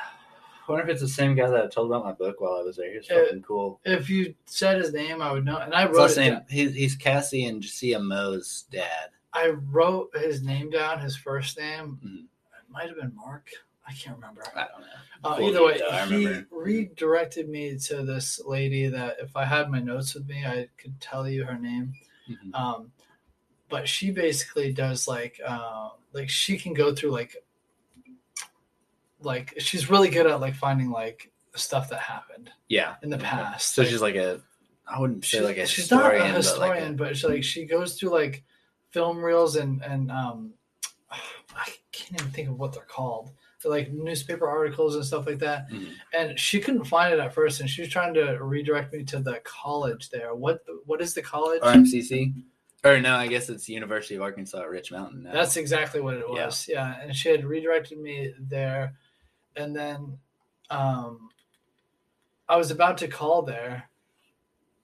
I 0.66 0.72
wonder 0.72 0.86
if 0.86 0.92
it's 0.94 1.02
the 1.02 1.10
same 1.10 1.36
guy 1.36 1.50
that 1.50 1.66
I 1.66 1.68
told 1.68 1.92
about 1.92 2.06
my 2.06 2.14
book 2.14 2.40
while 2.40 2.54
I 2.54 2.62
was 2.62 2.78
there. 2.78 2.90
He 2.90 2.96
was 2.98 3.10
Uh, 3.12 3.26
fucking 3.26 3.42
cool. 3.42 3.82
If 3.84 4.10
you 4.10 4.34
said 4.46 4.78
his 4.78 4.94
name, 4.94 5.22
I 5.22 5.30
would 5.34 5.44
know. 5.44 5.58
And 5.58 5.74
I 5.74 5.86
wrote 5.88 6.08
his 6.08 6.18
name, 6.18 6.40
he's, 6.50 6.74
he's 6.74 6.96
Cassie 6.96 7.44
and 7.48 7.62
Jasia 7.62 8.02
Mo's 8.02 8.64
dad. 8.72 9.10
I 9.34 9.50
wrote 9.50 10.16
his 10.16 10.42
name 10.42 10.70
down. 10.70 11.02
His 11.02 11.18
first 11.18 11.60
name 11.60 12.00
Mhm. 12.02 12.24
it 12.24 12.70
might 12.72 12.88
have 12.88 12.96
been 12.96 13.14
Mark. 13.14 13.50
I 13.88 13.92
can't 13.94 14.16
remember. 14.16 14.44
I 14.56 14.68
don't 14.68 14.82
know. 14.82 14.88
Uh, 15.30 15.38
Cool 15.38 15.48
either 15.50 15.64
way, 15.66 15.78
though, 15.80 16.06
he 16.06 16.42
redirected 16.52 17.50
me 17.50 17.78
to 17.80 18.04
this 18.04 18.40
lady 18.46 18.88
that 18.88 19.18
if 19.22 19.36
I 19.36 19.46
had 19.46 19.70
my 19.70 19.80
notes 19.80 20.14
with 20.16 20.28
me, 20.28 20.46
I 20.46 20.68
could 20.78 21.00
tell 21.02 21.28
you 21.28 21.44
her 21.46 21.58
name. 21.58 21.94
Mhm. 22.30 22.54
um 22.56 22.92
but 23.68 23.86
she 23.90 24.10
basically 24.12 24.72
does 24.72 25.10
like 25.10 25.42
uh 25.46 25.90
like 26.14 26.30
she 26.30 26.58
can 26.58 26.74
go 26.74 26.96
through 26.96 27.12
like 27.12 27.36
like 29.22 29.54
she's 29.58 29.90
really 29.90 30.10
good 30.10 30.28
at 30.28 30.40
like 30.40 30.56
finding 30.56 30.90
like 30.90 31.32
stuff 31.56 31.90
that 31.90 32.00
happened 32.00 32.50
Yeah. 32.70 32.96
in 33.04 33.10
the 33.10 33.18
past 33.18 33.74
So 33.76 33.82
Like, 33.82 33.92
she's 33.92 34.02
like 34.02 34.16
a, 34.16 34.42
I 34.88 35.00
wouldn't 35.00 35.24
say 35.26 35.42
like 35.42 35.58
a 35.58 35.66
she's 35.66 35.86
historian, 35.90 36.20
not 36.20 36.30
a 36.30 36.34
historian 36.34 36.96
but 36.96 37.08
but, 37.10 37.18
she 37.18 37.28
like 37.28 37.44
she 37.44 37.66
goes 37.66 37.96
through 38.00 38.12
like 38.12 38.44
film 38.92 39.18
reels 39.24 39.56
and 39.58 39.82
and 39.84 40.12
um 40.12 40.54
i 41.12 41.70
can't 41.92 42.22
even 42.22 42.32
think 42.32 42.50
of 42.50 42.58
what 42.60 42.74
they're 42.74 42.84
called 42.84 43.32
They're 43.64 43.72
like 43.72 43.92
newspaper 43.92 44.48
articles 44.48 44.96
and 44.96 45.04
stuff 45.06 45.26
like 45.26 45.40
that 45.40 45.70
Mhm. 45.72 45.94
and 46.14 46.40
she 46.40 46.60
couldn't 46.60 46.84
find 46.84 47.14
it 47.14 47.20
at 47.20 47.34
first 47.34 47.62
and 47.62 47.70
she 47.70 47.82
was 47.82 47.90
trying 47.90 48.14
to 48.16 48.38
redirect 48.42 48.94
me 48.94 49.04
to 49.06 49.20
the 49.20 49.40
college 49.46 50.10
there 50.10 50.36
what 50.36 50.64
what 50.86 51.02
is 51.02 51.14
the 51.14 51.22
college 51.22 51.62
RMCC, 51.62 52.34
or 52.84 53.00
no, 53.00 53.16
I 53.16 53.28
guess 53.28 53.48
it's 53.50 53.70
University 53.70 54.16
of 54.16 54.22
Arkansas 54.22 54.60
at 54.62 54.70
Rich 54.70 54.92
Mountain. 54.92 55.24
Now. 55.24 55.32
That's 55.32 55.56
exactly 55.56 56.02
what 56.02 56.16
it 56.16 56.30
was. 56.30 56.68
Yeah. 56.68 57.00
And 57.02 57.16
she 57.16 57.30
had 57.30 57.46
redirected 57.46 57.98
me 57.98 58.34
there. 58.38 58.98
And 59.56 59.74
then 59.74 60.18
um, 60.70 61.30
I 62.50 62.58
was 62.58 62.72
about 62.72 62.98
to 62.98 63.08
call 63.08 63.42
there. 63.44 63.90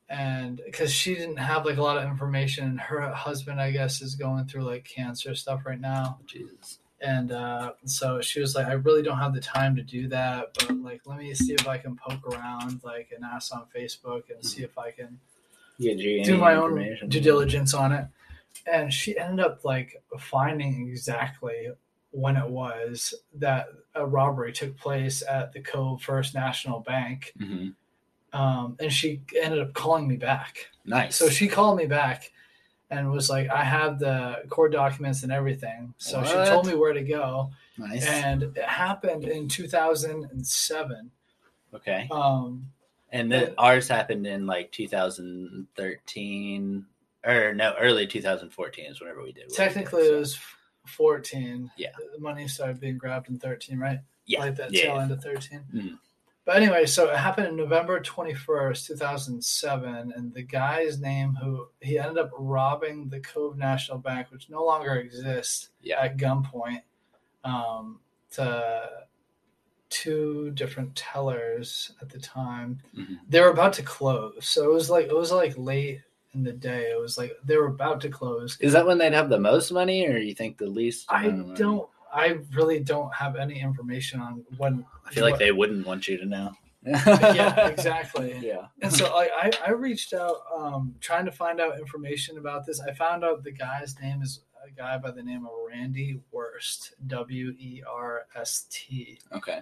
And 0.08 0.62
because 0.66 0.94
she 0.94 1.14
didn't 1.14 1.38
have 1.38 1.66
like 1.66 1.78
a 1.78 1.84
lot 1.84 1.98
of 1.98 2.04
information, 2.10 2.78
her 2.78 3.02
husband, 3.12 3.60
I 3.60 3.72
guess, 3.72 4.02
is 4.02 4.16
going 4.16 4.46
through 4.46 4.64
like 4.64 4.86
cancer 4.86 5.36
stuff 5.36 5.66
right 5.66 5.80
now. 5.82 6.20
Jesus. 6.26 6.80
And 7.02 7.32
uh, 7.32 7.74
so 7.86 8.20
she 8.20 8.42
was 8.42 8.56
like, 8.56 8.68
I 8.68 8.74
really 8.74 9.02
don't 9.02 9.18
have 9.18 9.34
the 9.34 9.40
time 9.40 9.76
to 9.78 9.82
do 9.82 10.08
that, 10.10 10.48
but 10.54 10.78
like, 10.82 11.02
let 11.06 11.18
me 11.18 11.34
see 11.34 11.54
if 11.54 11.68
I 11.68 11.78
can 11.78 11.96
poke 11.96 12.28
around, 12.28 12.82
like, 12.84 13.12
and 13.16 13.24
ask 13.24 13.56
on 13.56 13.66
Facebook 13.76 14.24
and 14.34 14.46
see 14.46 14.64
if 14.64 14.78
I 14.78 14.92
can 14.92 15.18
do 15.80 16.38
my 16.38 16.56
own 16.56 16.98
due 17.08 17.22
diligence 17.22 17.74
on 17.74 17.94
it. 17.94 18.06
And 18.72 18.94
she 18.94 19.18
ended 19.18 19.46
up 19.46 19.64
like 19.64 20.04
finding 20.20 20.90
exactly 20.90 21.70
when 22.12 22.36
it 22.36 22.50
was 22.50 23.14
that 23.36 23.68
a 23.96 24.06
robbery 24.06 24.52
took 24.52 24.76
place 24.78 25.24
at 25.28 25.54
the 25.54 25.62
Cove 25.62 26.02
First 26.02 26.34
National 26.34 26.82
Bank. 26.82 27.34
Mhm. 27.40 27.76
Um, 28.34 28.76
and 28.80 28.92
she 28.92 29.22
ended 29.42 29.60
up 29.60 29.74
calling 29.74 30.08
me 30.08 30.18
back. 30.18 30.68
Nice. 30.86 31.16
So 31.16 31.30
she 31.30 31.48
called 31.48 31.78
me 31.78 31.86
back 31.86 32.32
and 32.90 33.12
was 33.12 33.30
like, 33.30 33.50
I 33.50 33.64
have 33.64 34.00
the 34.00 34.44
court 34.50 34.72
documents 34.72 35.24
and 35.24 35.32
everything. 35.32 35.94
So 35.98 36.24
she 36.24 36.34
told 36.50 36.66
me 36.68 36.76
where 36.76 36.94
to 36.94 37.04
go. 37.04 37.52
nice. 37.78 38.06
And 38.08 38.44
it 38.44 38.58
happened 38.64 39.26
in 39.26 39.48
2007. 39.48 41.12
okay. 41.76 42.08
Um, 42.12 42.72
And 43.12 43.32
then 43.32 43.54
ours 43.58 43.88
happened 43.88 44.26
in 44.28 44.46
like 44.48 44.72
2013, 44.72 46.86
or 47.26 47.54
no, 47.54 47.74
early 47.80 48.08
2014 48.08 48.86
is 48.86 49.02
whenever 49.02 49.22
we 49.22 49.32
did. 49.34 49.44
what 49.44 49.50
we 49.50 49.52
did, 49.52 49.56
technically, 49.58 50.08
so- 50.08 50.16
it 50.16 50.20
was 50.20 50.40
14. 50.88 51.70
Yeah. 51.78 51.90
The 52.14 52.20
money 52.20 52.48
started 52.48 52.80
being 52.80 52.98
grabbed 52.98 53.30
in 53.30 53.38
13, 53.40 53.78
right? 53.78 54.00
yeah, 54.26 54.40
like 54.42 54.56
that 54.58 54.72
yeah, 54.72 54.84
tail 54.84 54.96
yeah. 54.96 55.02
end 55.02 55.12
of 55.12 55.22
13. 55.24 55.64
Mhm. 55.74 55.98
But 56.46 56.56
anyway, 56.58 56.86
so 56.88 57.10
it 57.12 57.18
happened 57.18 57.48
in 57.48 57.56
November 57.58 58.00
21st, 58.00 58.88
2007. 58.88 60.14
And 60.16 60.34
the 60.34 60.42
guy's 60.42 61.00
name 61.00 61.36
who 61.36 61.68
he 61.80 62.00
ended 62.00 62.18
up 62.18 62.32
robbing 62.38 63.08
the 63.10 63.20
Cove 63.20 63.58
National 63.58 64.00
Bank, 64.00 64.28
which 64.32 64.50
no 64.50 64.64
longer 64.66 64.96
exists, 64.96 65.70
Yeah. 65.82 66.02
at 66.02 66.18
gunpoint 66.18 66.82
um, 67.44 68.00
to 68.32 68.90
two 69.90 70.52
different 70.52 70.96
tellers 70.96 71.92
at 72.02 72.10
the 72.10 72.20
time. 72.20 72.80
Mhm. 72.96 73.20
They 73.28 73.42
were 73.42 73.50
about 73.50 73.74
to 73.74 73.84
close. 73.84 74.48
So 74.48 74.64
it 74.70 74.74
was 74.74 74.90
like, 74.90 75.06
it 75.08 75.16
was 75.16 75.32
like 75.32 75.54
late 75.58 76.02
in 76.34 76.44
the 76.44 76.52
day. 76.54 76.92
It 76.92 77.00
was 77.00 77.18
like 77.18 77.34
they 77.44 77.58
were 77.58 77.68
about 77.68 78.02
to 78.02 78.10
close. 78.10 78.58
Is 78.60 78.74
that 78.74 78.86
when 78.86 78.98
they'd 79.00 79.14
have 79.14 79.30
the 79.30 79.40
most 79.40 79.72
money, 79.72 80.08
or 80.08 80.18
you 80.18 80.36
think 80.36 80.58
the 80.58 80.68
least? 80.68 81.06
I 81.10 81.26
amount 81.26 81.40
of 81.40 81.46
money? 81.48 81.60
don't, 81.60 81.90
I 82.14 82.40
really 82.54 82.80
don't 82.80 83.14
have 83.14 83.36
any 83.36 83.60
information 83.60 84.20
on 84.20 84.44
when. 84.58 84.86
I 85.06 85.12
feel 85.12 85.24
like 85.24 85.34
what- 85.34 85.40
they 85.40 85.52
wouldn't 85.52 85.86
want 85.86 86.08
you 86.08 86.18
to 86.18 86.26
know. 86.26 86.54
yeah, 86.84 87.68
exactly. 87.68 88.38
Yeah. 88.42 88.68
And 88.82 88.92
so 88.92 89.14
like 89.14 89.30
I, 89.36 89.52
I 89.68 89.72
reached 89.72 90.14
out 90.14 90.38
um, 90.56 90.96
trying 91.02 91.26
to 91.26 91.32
find 91.32 91.60
out 91.60 91.78
information 91.78 92.38
about 92.38 92.66
this. 92.66 92.80
I 92.80 92.94
found 92.94 93.24
out 93.26 93.44
the 93.44 93.52
guy's 93.52 94.00
name 94.00 94.22
is 94.22 94.42
a 94.66 94.72
guy 94.72 94.98
by 94.98 95.12
the 95.12 95.22
name 95.22 95.46
of 95.46 95.52
Randy 95.68 96.22
Wurst, 96.32 96.94
W 97.08 97.54
E 97.60 97.84
R 97.88 98.28
S 98.36 98.66
T. 98.70 99.20
Okay. 99.34 99.60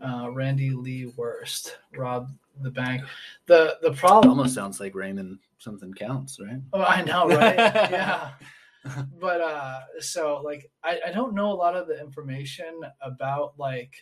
Uh, 0.00 0.30
Randy 0.30 0.70
Lee 0.70 1.12
Wurst 1.16 1.76
robbed 1.96 2.32
the 2.62 2.70
bank. 2.70 3.02
The 3.46 3.76
the 3.82 3.90
It 3.92 3.96
problem. 3.98 4.30
almost 4.30 4.54
sounds 4.54 4.80
like 4.80 4.94
Raymond 4.94 5.38
something 5.58 5.92
counts, 5.92 6.40
right? 6.40 6.60
Oh, 6.72 6.82
I 6.82 7.02
know, 7.02 7.28
right? 7.28 7.56
yeah. 7.90 8.30
But 9.20 9.40
uh, 9.40 9.80
so 10.00 10.40
like 10.44 10.70
I, 10.82 11.00
I 11.08 11.12
don't 11.12 11.34
know 11.34 11.52
a 11.52 11.54
lot 11.54 11.76
of 11.76 11.86
the 11.86 12.00
information 12.00 12.80
about 13.00 13.54
like. 13.58 13.94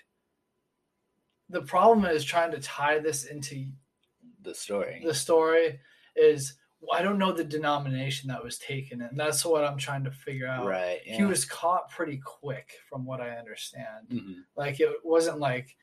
The 1.49 1.63
problem 1.63 2.05
is 2.07 2.25
trying 2.25 2.53
to 2.53 2.61
tie 2.61 3.01
this 3.01 3.25
into 3.25 3.67
The 4.43 4.55
story. 4.55 5.03
the 5.05 5.15
story 5.15 5.81
is 6.15 6.55
I 6.95 7.03
don't 7.03 7.19
know 7.19 7.33
the 7.33 7.45
denomination 7.45 8.29
that 8.29 8.43
was 8.43 8.57
taken, 8.57 9.03
and 9.03 9.19
that's 9.19 9.45
what 9.45 9.65
I'm 9.65 9.77
trying 9.77 10.05
to 10.05 10.11
figure 10.11 10.47
out. 10.47 10.65
right. 10.65 11.01
He 11.05 11.25
was 11.25 11.45
caught 11.45 11.91
pretty 11.91 12.19
quick, 12.25 12.71
from 12.89 13.05
what 13.05 13.21
I 13.21 13.31
understand. 13.37 14.09
Mhm. 14.11 14.37
Like 14.57 14.81
it 14.81 14.89
wasn't 15.05 15.41
like 15.41 15.77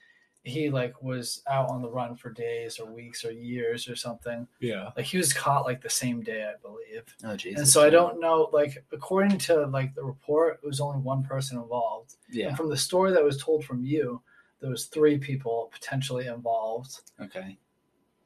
he 0.47 0.69
like 0.69 1.01
was 1.01 1.41
out 1.49 1.69
on 1.69 1.81
the 1.81 1.89
run 1.89 2.15
for 2.15 2.29
days 2.31 2.79
or 2.79 2.91
weeks 2.91 3.23
or 3.25 3.31
years 3.31 3.87
or 3.89 3.95
something. 3.95 4.47
Yeah. 4.59 4.91
Like 4.95 5.05
he 5.05 5.17
was 5.17 5.33
caught 5.33 5.65
like 5.65 5.81
the 5.81 5.89
same 5.89 6.21
day, 6.21 6.43
I 6.45 6.53
believe. 6.61 7.03
Oh, 7.23 7.35
Jesus. 7.35 7.59
And 7.59 7.67
so 7.67 7.83
I 7.83 7.89
don't 7.89 8.19
know. 8.19 8.49
Like 8.53 8.83
according 8.91 9.37
to 9.39 9.65
like 9.67 9.93
the 9.95 10.03
report, 10.03 10.59
it 10.63 10.67
was 10.67 10.79
only 10.79 10.99
one 10.99 11.23
person 11.23 11.57
involved. 11.59 12.15
Yeah. 12.31 12.47
And 12.49 12.57
from 12.57 12.69
the 12.69 12.77
story 12.77 13.11
that 13.11 13.23
was 13.23 13.41
told 13.41 13.65
from 13.65 13.83
you, 13.83 14.21
there 14.59 14.69
was 14.69 14.85
three 14.85 15.17
people 15.17 15.69
potentially 15.71 16.27
involved 16.27 17.01
Okay. 17.21 17.57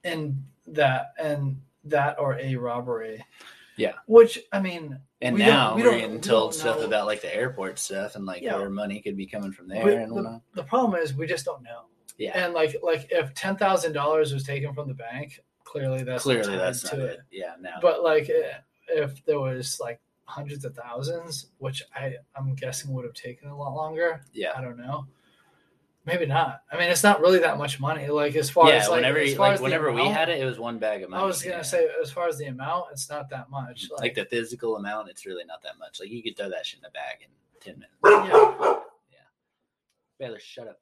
in 0.04 0.44
that 0.68 1.14
and 1.22 1.60
that 1.86 2.20
or 2.20 2.38
a 2.40 2.56
robbery. 2.56 3.26
Yeah. 3.78 3.94
Which 4.06 4.40
I 4.52 4.60
mean, 4.60 5.00
And 5.24 5.36
We 5.36 5.42
don't- 5.42 5.50
now 5.50 5.76
we 5.76 5.84
we 5.84 5.88
are 5.90 6.00
getting 6.00 6.20
told 6.22 6.54
stuff 6.56 6.80
know. 6.80 6.86
about 6.86 7.06
like 7.06 7.22
the 7.22 7.34
airport 7.36 7.78
stuff 7.80 8.16
and 8.16 8.26
like 8.26 8.42
Yeah. 8.42 8.58
where 8.58 8.70
money 8.70 9.02
could 9.02 9.16
be 9.18 9.26
coming 9.28 9.52
from 9.52 9.68
there 9.68 9.86
we- 9.86 9.96
and 9.96 10.12
the, 10.16 10.42
the 10.54 10.64
problem 10.64 11.00
is 11.02 11.14
we 11.14 11.28
just 11.28 11.46
don't 11.46 11.62
know. 11.64 11.86
Yeah. 12.22 12.38
And 12.46 12.54
like 12.54 12.76
like 12.84 13.08
if 13.10 13.34
ten 13.34 13.56
thousand 13.58 13.94
dollars 13.94 14.32
was 14.32 14.44
taken 14.44 14.74
from 14.76 14.88
the 14.88 14.94
bank, 14.94 15.40
clearly 15.64 16.04
that's 16.04 16.22
Clearly, 16.24 16.56
that's 16.56 16.88
to 16.92 17.06
it. 17.06 17.12
it. 17.14 17.20
Yeah. 17.32 17.54
Now. 17.60 17.80
But 17.82 18.04
like 18.04 18.30
eh, 18.30 18.58
if 18.90 19.26
there 19.26 19.40
was 19.40 19.80
like 19.80 20.00
hundreds 20.26 20.64
of 20.64 20.76
thousands, 20.76 21.48
which 21.58 21.82
I 21.96 22.16
I'm 22.36 22.54
guessing 22.54 22.94
would 22.94 23.06
have 23.06 23.16
taken 23.16 23.50
a 23.50 23.58
lot 23.58 23.74
longer. 23.74 24.22
yeah. 24.34 24.52
I 24.56 24.62
don't 24.62 24.78
know. 24.78 25.08
Maybe 26.06 26.26
not. 26.26 26.62
I 26.72 26.78
mean, 26.80 26.90
it's 26.90 27.04
not 27.04 27.22
really 27.22 27.40
that 27.40 27.58
much 27.58 27.80
money. 27.80 28.08
Like 28.08 28.36
as 28.36 28.50
far 28.52 28.70
Yeah. 28.70 28.76
as 28.76 28.88
like, 28.90 28.98
whenever 28.98 29.20
as 29.20 29.38
like 29.40 29.60
whenever 29.60 29.92
we 29.92 30.06
had 30.08 30.30
it, 30.30 30.40
it 30.40 30.46
was 30.46 30.60
one 30.60 30.78
bag 30.78 31.02
of 31.02 31.10
money. 31.10 31.24
I 31.24 31.26
was 31.26 31.42
gonna 31.42 31.58
yeah. 31.58 31.62
say 31.64 31.88
as 32.04 32.12
far 32.12 32.28
as 32.28 32.38
the 32.38 32.46
amount, 32.46 32.86
it's 32.92 33.10
not 33.10 33.30
that 33.32 33.50
much. 33.50 33.90
like 33.98 34.14
the 34.14 34.26
physical 34.26 34.78
amount, 34.78 35.10
it's 35.10 35.26
really 35.26 35.44
not 35.46 35.62
that 35.64 35.80
much. 35.80 36.00
Like 36.00 36.10
you 36.10 36.22
could 36.22 36.38
throw 36.38 36.50
that 36.50 36.68
shit 36.68 36.80
in 36.82 36.86
a 36.86 36.92
bag 36.92 37.18
in 37.22 37.30
ten 37.60 37.80
minutes. 37.80 38.30
Yeah. 38.30 38.76
yeah. 39.12 39.18
Baylor, 40.20 40.40
shut 40.40 40.68
up. 40.68 40.80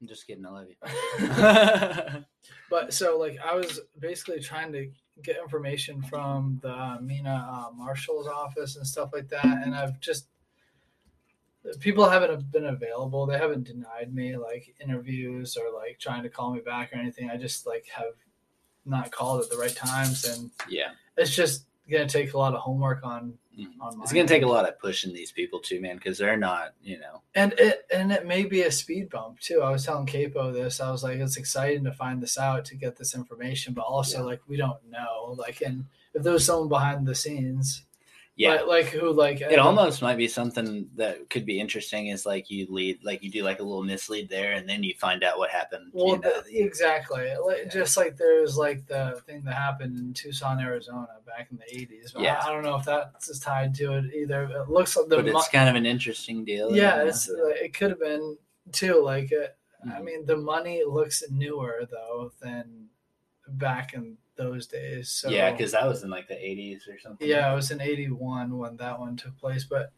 I'm 0.00 0.08
just 0.08 0.26
kidding. 0.26 0.46
I 0.46 0.50
love 0.50 0.66
you. 0.68 2.24
But 2.70 2.94
so 2.94 3.18
like 3.18 3.36
I 3.44 3.54
was 3.56 3.80
basically 3.98 4.40
trying 4.40 4.72
to 4.72 4.88
get 5.22 5.36
information 5.36 6.02
from 6.02 6.60
the 6.62 6.98
Mena 7.02 7.48
uh, 7.50 7.74
Marshal's 7.74 8.28
office 8.28 8.76
and 8.76 8.86
stuff 8.86 9.10
like 9.12 9.28
that, 9.28 9.44
and 9.44 9.74
I've 9.74 9.98
just 9.98 10.28
people 11.80 12.08
haven't 12.08 12.50
been 12.52 12.66
available. 12.66 13.26
They 13.26 13.38
haven't 13.38 13.64
denied 13.64 14.14
me 14.14 14.36
like 14.36 14.72
interviews 14.80 15.56
or 15.56 15.74
like 15.76 15.98
trying 15.98 16.22
to 16.22 16.30
call 16.30 16.54
me 16.54 16.60
back 16.60 16.92
or 16.92 16.96
anything. 16.96 17.28
I 17.28 17.36
just 17.36 17.66
like 17.66 17.86
have 17.92 18.14
not 18.86 19.10
called 19.10 19.42
at 19.42 19.50
the 19.50 19.58
right 19.58 19.74
times, 19.74 20.24
and 20.24 20.50
yeah. 20.68 20.90
it's 21.16 21.34
just 21.34 21.66
gonna 21.90 22.08
take 22.08 22.32
a 22.34 22.38
lot 22.38 22.54
of 22.54 22.60
homework 22.60 23.04
on 23.04 23.34
Mhm. 23.58 23.72
on 23.80 24.00
It's 24.02 24.12
gonna 24.12 24.26
take 24.28 24.42
a 24.44 24.46
lot 24.46 24.66
of 24.68 24.78
pushing 24.78 25.12
these 25.12 25.32
people 25.32 25.60
too, 25.60 25.80
man, 25.80 25.96
because 25.96 26.16
they're 26.18 26.36
not, 26.36 26.74
you 26.82 26.98
know. 26.98 27.22
and 27.34 27.52
it 27.58 27.86
and 27.92 28.10
it 28.12 28.26
may 28.26 28.44
be 28.44 28.62
a 28.62 28.70
speed 28.72 29.10
bump 29.10 29.40
too. 29.40 29.60
I 29.62 29.70
was 29.70 29.84
telling 29.84 30.06
Capo 30.06 30.52
this. 30.52 30.80
I 30.80 30.90
was 30.90 31.02
like, 31.02 31.18
it's 31.18 31.36
exciting 31.36 31.84
to 31.84 31.92
find 31.92 32.22
this 32.22 32.38
out 32.38 32.64
to 32.66 32.76
get 32.76 32.96
this 32.96 33.14
information, 33.14 33.74
but 33.74 33.82
also 33.82 34.18
Yeah. 34.18 34.24
like 34.24 34.40
we 34.48 34.56
don't 34.56 34.82
know. 34.88 35.34
Like, 35.36 35.60
and 35.62 35.84
if 36.14 36.22
there 36.22 36.32
was 36.32 36.44
someone 36.44 36.68
behind 36.68 37.06
the 37.06 37.14
scenes, 37.14 37.82
Yeah. 38.40 38.52
like, 38.62 38.66
like 38.66 38.86
who 38.86 39.12
like 39.12 39.40
it 39.42 39.58
almost 39.58 40.00
might 40.00 40.16
be 40.16 40.26
something 40.28 40.88
that 40.96 41.28
could 41.28 41.44
be 41.44 41.60
interesting 41.60 42.06
is 42.08 42.24
like 42.24 42.48
you 42.50 42.66
lead 42.70 42.98
like 43.04 43.22
you 43.22 43.30
do 43.30 43.42
like 43.42 43.60
a 43.60 43.62
little 43.62 43.82
mislead 43.82 44.28
there 44.30 44.52
and 44.52 44.66
then 44.68 44.82
you 44.82 44.94
find 44.98 45.22
out 45.22 45.36
what 45.38 45.50
happened 45.50 45.90
well 45.92 46.14
you 46.16 46.20
know? 46.20 46.40
the- 46.42 46.58
exactly 46.58 47.28
like, 47.46 47.58
Yeah. 47.64 47.68
just 47.68 47.96
like 47.98 48.16
there's 48.16 48.56
like 48.56 48.86
the 48.86 49.20
thing 49.26 49.42
that 49.44 49.54
happened 49.54 49.98
in 49.98 50.14
Tucson, 50.14 50.58
Arizona 50.58 51.08
back 51.26 51.48
in 51.50 51.58
the 51.58 51.64
80s. 51.78 52.14
But 52.14 52.22
Yeah. 52.22 52.40
I, 52.42 52.48
I 52.48 52.52
don't 52.52 52.62
know 52.64 52.76
if 52.76 52.84
that's 52.86 53.38
tied 53.40 53.74
to 53.76 53.92
it 53.98 54.06
either. 54.14 54.44
It 54.44 54.70
looks 54.70 54.96
like 54.96 55.08
the 55.08 55.16
but 55.16 55.26
mo- 55.26 55.38
it's 55.38 55.48
kind 55.48 55.68
of 55.68 55.74
an 55.76 55.84
interesting 55.86 56.44
deal 56.44 56.74
yeah, 56.74 57.02
it's 57.02 57.28
like, 57.28 57.56
it 57.60 57.74
could 57.74 57.90
have 57.90 58.00
been 58.00 58.38
too. 58.72 59.02
Like, 59.04 59.30
uh, 59.32 59.48
I 59.94 60.00
Mhm. 60.00 60.04
mean, 60.04 60.26
the 60.26 60.36
money 60.36 60.82
looks 60.86 61.22
newer 61.30 61.86
though 61.90 62.32
than 62.40 62.86
back 63.48 63.94
in 63.94 64.16
those 64.40 64.66
days. 64.66 65.10
So 65.10 65.28
yeah 65.28 65.50
because 65.52 65.72
that 65.72 65.86
was 65.86 66.02
in 66.02 66.10
like 66.10 66.28
the 66.28 66.34
80s 66.34 66.88
or 66.88 66.98
something 66.98 67.28
yeah, 67.28 67.52
it 67.52 67.54
was 67.54 67.70
in 67.70 67.80
'81 67.80 68.56
when 68.56 68.76
that 68.78 68.98
one 68.98 69.16
took 69.16 69.36
place. 69.38 69.64
But 69.64 69.92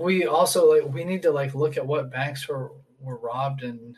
we 0.00 0.26
also 0.26 0.72
like 0.72 0.92
we 0.92 1.04
need 1.04 1.22
to 1.22 1.30
like 1.30 1.54
look 1.54 1.76
at 1.76 1.86
what 1.86 2.10
banks 2.10 2.48
were 2.48 2.72
were 3.00 3.18
robbed 3.18 3.62
and 3.62 3.96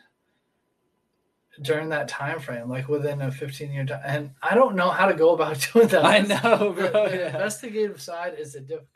during 1.61 1.87
that 1.89 2.09
time 2.09 2.39
frame, 2.39 2.69
like 2.69 2.89
within 2.89 3.21
a 3.21 3.31
15 3.31 3.71
year 3.71 3.85
time. 3.85 4.01
And 4.05 4.31
I 4.41 4.55
don't 4.55 4.75
know 4.75 4.89
how 4.89 5.07
to 5.07 5.13
go 5.13 5.33
about 5.33 5.67
doing 5.73 5.87
that. 5.87 6.05
i 6.05 6.19
know 6.19 6.73
bro 6.73 7.09
the 7.09 7.15
yeah. 7.15 7.27
investigative 7.27 8.01
side 8.01 8.35
is 8.37 8.55
a 8.55 8.59
difficult 8.59 8.89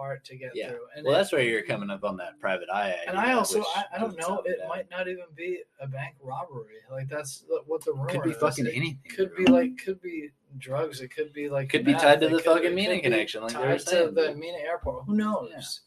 part 0.00 0.24
to 0.24 0.36
get 0.36 0.52
Yeah. 0.54 0.68
through. 0.70 0.86
And 0.96 1.04
well 1.04 1.14
it- 1.14 1.18
that's 1.18 1.32
where 1.32 1.42
you're 1.42 1.62
coming 1.62 1.90
up 1.90 2.04
on 2.04 2.16
that 2.18 2.38
private 2.40 2.68
eye 2.72 2.96
And 3.06 3.18
I 3.18 3.32
also, 3.34 3.60
I, 3.76 3.84
I 3.94 3.98
don't 3.98 4.16
know, 4.18 4.42
it 4.46 4.58
might 4.68 4.90
not 4.90 5.08
even 5.08 5.26
be 5.34 5.62
a 5.80 5.86
bank 5.86 6.14
robbery. 6.22 6.76
Like 6.90 7.08
that's 7.08 7.44
what 7.66 7.84
the 7.84 7.92
rumor 7.92 8.06
could 8.06 8.22
be 8.22 8.30
is. 8.30 8.36
fucking 8.38 8.66
It 8.66 8.74
anything 8.74 9.00
Could 9.16 9.36
be 9.36 9.44
like, 9.46 9.76
could 9.84 10.00
be 10.00 10.30
drugs. 10.58 11.00
It 11.00 11.08
could 11.08 11.32
be 11.32 11.48
like, 11.50 11.68
Could 11.68 11.84
be 11.84 11.92
meth, 11.92 12.02
tied 12.02 12.20
to 12.20 12.26
it 12.26 12.30
the 12.32 12.38
fucking 12.40 12.74
Mena 12.74 13.00
connection, 13.00 13.42
like 13.42 13.52
tied 13.52 13.78
to 13.80 14.10
the. 14.14 14.34
Mena 14.34 14.58
airport. 14.58 15.04
Who 15.06 15.14
knows? 15.16 15.80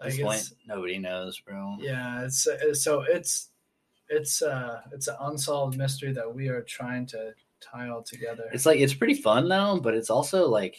At 0.00 0.06
Like 0.06 0.14
this 0.14 0.22
point 0.22 0.52
nobody 0.68 0.98
knows 0.98 1.40
bro 1.40 1.76
yeah, 1.80 2.24
it's 2.24 2.46
it's- 2.46 2.82
so 2.84 3.00
it's 3.02 3.50
it's 4.08 4.42
uh 4.42 4.80
it's 4.92 5.08
an 5.08 5.16
unsolved 5.20 5.76
mystery 5.76 6.12
that 6.12 6.32
we 6.32 6.48
are 6.48 6.62
trying 6.62 7.04
to 7.06 7.32
tie 7.60 7.88
all 7.88 8.02
together. 8.04 8.44
it's 8.52 8.64
like 8.64 8.78
it's 8.78 8.94
pretty 8.94 9.14
fun 9.14 9.48
though 9.48 9.80
but 9.80 9.94
it's 9.94 10.08
also 10.08 10.46
like 10.46 10.76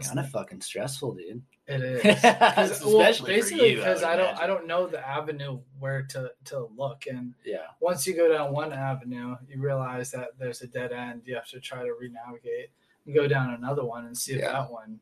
kind 0.00 0.20
of 0.20 0.30
fucking 0.30 0.60
stressful 0.60 1.12
dude 1.14 1.42
It 1.70 1.82
is. 2.04 2.24
especially 2.24 2.94
well, 2.94 3.26
basically 3.26 3.74
because 3.76 4.02
I, 4.02 4.14
I, 4.14 4.16
don't 4.16 4.36
I 4.38 4.46
don't 4.48 4.66
know 4.66 4.88
the 4.88 5.06
avenue 5.06 5.60
where 5.78 6.02
to 6.10 6.32
to 6.46 6.68
look 6.76 7.04
and 7.08 7.32
yeah 7.44 7.66
once 7.80 8.06
you 8.06 8.14
go 8.16 8.32
down 8.32 8.52
one 8.52 8.72
avenue, 8.72 9.36
you 9.48 9.60
realize 9.60 10.10
that 10.10 10.30
there's 10.38 10.62
a 10.62 10.66
dead 10.66 10.90
end. 10.92 11.22
You 11.24 11.36
have 11.36 11.46
to 11.48 11.60
try 11.60 11.84
to 11.84 11.92
re-navigate 11.94 12.70
and 13.06 13.14
go 13.14 13.28
down 13.28 13.54
another 13.54 13.84
one 13.84 14.06
and 14.06 14.18
see 14.18 14.32
if 14.32 14.40
Yeah. 14.40 14.52
that 14.52 14.70
one. 14.70 15.00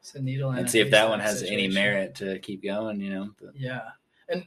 It's 0.00 0.14
a 0.16 0.20
needle 0.20 0.50
and 0.50 0.68
see 0.68 0.80
if 0.80 0.90
that 0.90 1.08
one 1.08 1.20
has 1.20 1.42
any 1.42 1.68
merit 1.68 2.14
to 2.16 2.38
keep 2.40 2.62
going 2.62 3.00
you 3.00 3.10
know 3.10 3.30
but 3.40 3.56
Yeah, 3.56 3.88
and 4.28 4.46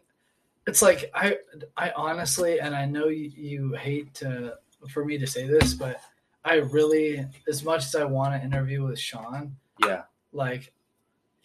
it's 0.68 0.82
like 0.82 1.10
I 1.16 1.38
I 1.78 1.92
honestly, 1.96 2.60
and 2.60 2.76
I 2.76 2.86
know 2.86 3.08
you, 3.08 3.32
you 3.36 3.74
hate 3.74 4.14
to 4.16 4.58
for 4.90 5.06
me 5.06 5.18
to 5.18 5.26
say 5.26 5.48
this, 5.48 5.74
but 5.74 6.02
I 6.46 6.56
really, 6.56 7.26
as 7.48 7.64
much 7.64 7.86
as 7.86 7.96
I 7.96 8.04
want 8.04 8.34
to 8.36 8.46
interview 8.46 8.84
with 8.86 9.00
Sean, 9.00 9.56
yeah 9.80 10.04
like 10.34 10.72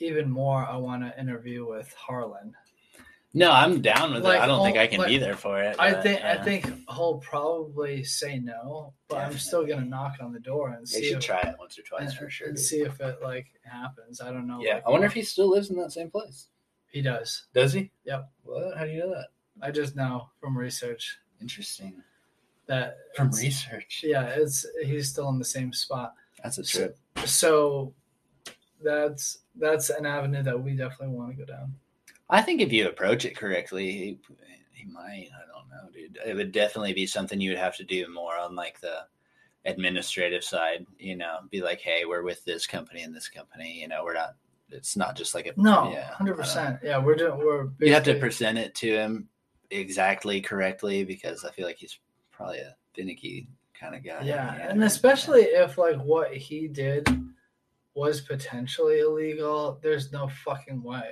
even 0.02 0.30
more, 0.30 0.66
I 0.66 0.76
want 0.76 1.02
to 1.02 1.18
interview 1.20 1.66
with 1.68 1.92
Harlan. 1.94 2.54
no 3.34 3.50
i'm 3.50 3.80
down 3.80 4.12
with 4.12 4.22
Like, 4.24 4.40
it 4.40 4.42
i 4.42 4.46
don't 4.46 4.62
think 4.62 4.76
oh, 4.76 4.80
i 4.80 4.86
can 4.86 4.98
like, 4.98 5.08
be 5.08 5.16
there 5.16 5.36
for 5.36 5.58
it 5.62 5.74
I 5.78 5.92
but, 5.94 6.02
think 6.02 6.20
yeah. 6.20 6.32
I 6.32 6.36
uh, 6.36 6.44
think 6.44 6.66
he'll 6.94 7.16
probably 7.18 8.04
say 8.04 8.38
no, 8.38 8.92
but 9.08 9.18
I'm 9.24 9.38
still 9.38 9.64
gonna 9.66 9.86
knock 9.86 10.16
on 10.20 10.34
the 10.34 10.38
door 10.40 10.68
and 10.74 10.82
they 10.86 10.90
see 11.00 11.04
should 11.08 11.18
if, 11.18 11.24
try 11.24 11.40
it 11.40 11.54
once 11.58 11.78
or 11.78 11.82
twice 11.82 12.10
and, 12.10 12.18
for 12.18 12.28
sure 12.28 12.48
and 12.48 12.56
dude. 12.56 12.66
see 12.66 12.80
if 12.82 13.00
it 13.00 13.22
like 13.22 13.46
happens. 13.64 14.20
I 14.20 14.30
don't 14.32 14.46
know. 14.46 14.60
yeah 14.60 14.74
like, 14.74 14.82
i 14.86 14.90
wonder 14.90 15.06
what- 15.06 15.12
if 15.12 15.14
he 15.14 15.22
still 15.22 15.48
lives 15.48 15.70
in 15.70 15.76
that 15.78 15.92
same 15.92 16.10
place 16.10 16.48
he 16.90 17.00
does. 17.00 17.46
does 17.54 17.72
he 17.72 17.90
Yep. 18.04 18.30
what 18.42 18.76
how 18.76 18.84
do 18.84 18.90
you 18.90 18.98
know 19.00 19.14
that 19.14 19.28
I 19.62 19.70
just 19.70 19.96
know 19.96 20.28
from 20.40 20.56
research 20.58 21.16
interesting 21.40 21.94
that 22.66 22.98
from 23.16 23.30
research 23.30 24.02
Yeah, 24.04 24.24
it's 24.26 24.66
he's 24.84 25.08
still 25.08 25.28
in 25.30 25.38
the 25.38 25.44
same 25.56 25.72
spot. 25.72 26.12
that's 26.42 26.58
a 26.58 26.64
So- 26.64 26.78
trip 26.78 26.98
So 27.26 27.94
that's 28.82 29.38
that's 29.56 29.90
an 29.90 30.06
avenue 30.06 30.42
that 30.42 30.60
we 30.60 30.72
definitely 30.72 31.14
want 31.14 31.30
to 31.30 31.36
go 31.36 31.44
down. 31.44 31.74
I 32.30 32.40
think 32.40 32.60
if 32.60 32.72
you 32.72 32.88
approach 32.88 33.24
it 33.24 33.36
correctly, 33.36 33.92
he, 33.92 34.18
he 34.72 34.84
might. 34.86 35.28
I 35.34 35.46
don't 35.52 35.68
know, 35.68 35.90
dude. 35.92 36.18
It 36.24 36.34
would 36.34 36.52
definitely 36.52 36.94
be 36.94 37.06
something 37.06 37.40
you 37.40 37.50
would 37.50 37.58
have 37.58 37.76
to 37.76 37.84
do 37.84 38.12
more 38.12 38.38
on 38.38 38.56
like 38.56 38.80
the 38.80 39.00
administrative 39.66 40.42
side. 40.42 40.86
You 40.98 41.16
know, 41.16 41.40
be 41.50 41.60
like, 41.60 41.80
hey, 41.80 42.04
we're 42.06 42.22
with 42.22 42.44
this 42.44 42.66
company 42.66 43.02
and 43.02 43.14
this 43.14 43.28
company. 43.28 43.80
You 43.80 43.88
know, 43.88 44.02
we're 44.04 44.14
not. 44.14 44.34
It's 44.70 44.96
not 44.96 45.16
just 45.16 45.34
like 45.34 45.46
a 45.46 45.52
No, 45.58 45.92
Yeah, 45.92 46.10
hundred 46.12 46.36
percent. 46.36 46.78
Yeah, 46.82 46.98
we're 46.98 47.16
doing. 47.16 47.36
We're 47.36 47.68
You 47.80 47.92
have 47.92 48.04
to 48.04 48.18
present 48.18 48.56
it 48.56 48.74
to 48.76 48.88
him 48.88 49.28
exactly 49.70 50.40
correctly 50.40 51.04
because 51.04 51.44
I 51.44 51.50
feel 51.50 51.66
like 51.66 51.76
he's 51.76 51.98
probably 52.30 52.58
a 52.58 52.74
finicky 52.94 53.48
kind 53.78 53.94
of 53.94 54.02
guy. 54.02 54.22
Yeah, 54.22 54.54
and 54.68 54.82
especially 54.84 55.42
if 55.42 55.76
like 55.76 56.00
what 56.00 56.34
he 56.34 56.68
did 56.68 57.06
was 57.94 58.20
potentially 58.20 59.00
illegal, 59.00 59.78
there's 59.82 60.12
no 60.12 60.28
fucking 60.44 60.82
way. 60.82 61.10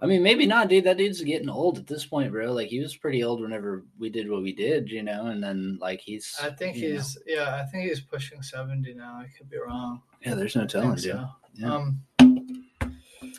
I 0.00 0.06
mean, 0.06 0.22
maybe 0.22 0.46
not, 0.46 0.68
dude. 0.68 0.84
That 0.84 0.96
dude's 0.96 1.20
getting 1.22 1.48
old 1.48 1.76
at 1.78 1.88
this 1.88 2.06
point, 2.06 2.30
bro. 2.30 2.52
Like 2.52 2.68
he 2.68 2.78
was 2.78 2.96
pretty 2.96 3.24
old 3.24 3.40
whenever 3.40 3.84
we 3.98 4.10
did 4.10 4.30
what 4.30 4.42
we 4.42 4.52
did, 4.52 4.90
you 4.90 5.02
know. 5.02 5.26
And 5.26 5.42
then 5.42 5.76
like 5.80 6.00
he's, 6.00 6.36
I 6.40 6.50
think 6.50 6.76
you 6.76 6.90
know. 6.90 6.94
he's 6.96 7.18
yeah, 7.26 7.56
I 7.56 7.64
think 7.64 7.88
he's 7.88 8.00
pushing 8.00 8.40
seventy 8.40 8.94
now. 8.94 9.14
I 9.14 9.26
could 9.36 9.50
be 9.50 9.58
wrong. 9.58 10.02
yeah. 10.24 10.34
There's 10.34 10.54
no 10.54 10.66
telling, 10.66 10.94
dude. 10.94 11.02
so. 11.02 11.28
Yeah. 11.54 11.74
Um, 11.74 12.02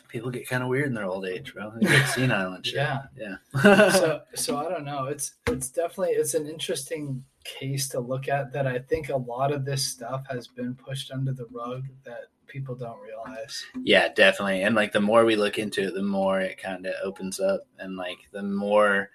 People 0.08 0.30
get 0.30 0.48
kind 0.48 0.62
of 0.62 0.68
weird 0.68 0.88
in 0.88 0.94
their 0.94 1.04
old 1.04 1.24
age, 1.24 1.54
bro. 1.54 1.70
They 1.70 1.86
get 1.86 2.08
senile 2.08 2.52
and 2.52 2.66
shit. 2.66 2.76
Yeah. 2.76 3.02
yeah. 3.16 3.90
so 3.90 4.20
so 4.34 4.56
I 4.58 4.68
don't 4.68 4.84
know. 4.84 5.04
It's 5.04 5.34
it's 5.46 5.70
definitely 5.70 6.14
it's 6.14 6.34
an 6.34 6.46
interesting 6.46 7.24
case 7.44 7.88
to 7.88 8.00
look 8.00 8.28
at 8.28 8.52
that 8.52 8.66
I 8.66 8.80
think 8.80 9.08
a 9.08 9.16
lot 9.16 9.52
of 9.52 9.64
this 9.64 9.86
stuff 9.86 10.26
has 10.28 10.46
been 10.46 10.74
pushed 10.74 11.10
under 11.10 11.32
the 11.32 11.46
rug 11.50 11.84
that 12.04 12.24
people 12.50 12.74
don't 12.74 13.00
realize. 13.00 13.64
Yeah, 13.82 14.08
definitely. 14.12 14.62
And 14.62 14.74
like 14.74 14.92
the 14.92 15.00
more 15.00 15.24
we 15.24 15.36
look 15.36 15.58
into 15.58 15.88
it, 15.88 15.94
the 15.94 16.02
more 16.02 16.40
it 16.40 16.60
kind 16.60 16.86
of 16.86 16.94
opens 17.02 17.40
up, 17.40 17.66
and 17.78 17.96
like 17.96 18.18
the 18.32 18.42
more 18.42 19.10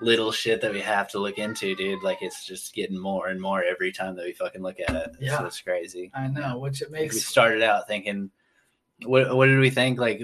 little 0.00 0.32
shit 0.32 0.60
that 0.60 0.72
we 0.72 0.80
have 0.80 1.08
to 1.08 1.18
look 1.18 1.38
into, 1.38 1.74
dude. 1.74 2.02
Like 2.02 2.18
it's 2.20 2.44
just 2.44 2.74
getting 2.74 2.98
more 2.98 3.28
and 3.28 3.40
more 3.40 3.64
every 3.64 3.92
time 3.92 4.14
that 4.16 4.24
we 4.24 4.32
fucking 4.32 4.62
look 4.62 4.78
at 4.80 4.94
it. 4.94 5.16
Yeah. 5.20 5.38
so 5.38 5.46
it's 5.46 5.60
crazy. 5.60 6.10
I 6.14 6.28
know, 6.28 6.58
which 6.58 6.82
it 6.82 6.92
Like, 6.92 7.12
we 7.12 7.18
started 7.18 7.62
out 7.62 7.88
thinking, 7.88 8.30
what 9.04 9.34
what 9.36 9.46
did 9.46 9.58
we 9.58 9.70
think? 9.70 9.98
Like 9.98 10.22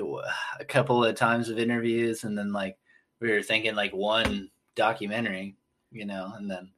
a 0.59 0.65
couple 0.65 1.05
of 1.05 1.15
times 1.16 1.49
of 1.49 1.59
interviews, 1.59 2.24
and 2.24 2.37
then 2.37 2.53
like 2.53 2.78
we 3.20 3.31
were 3.31 3.43
thinking 3.43 3.74
like 3.74 3.93
one 3.93 4.51
documentary, 4.74 5.57
you 5.91 6.05
know, 6.07 6.32
and 6.37 6.51
then 6.51 6.70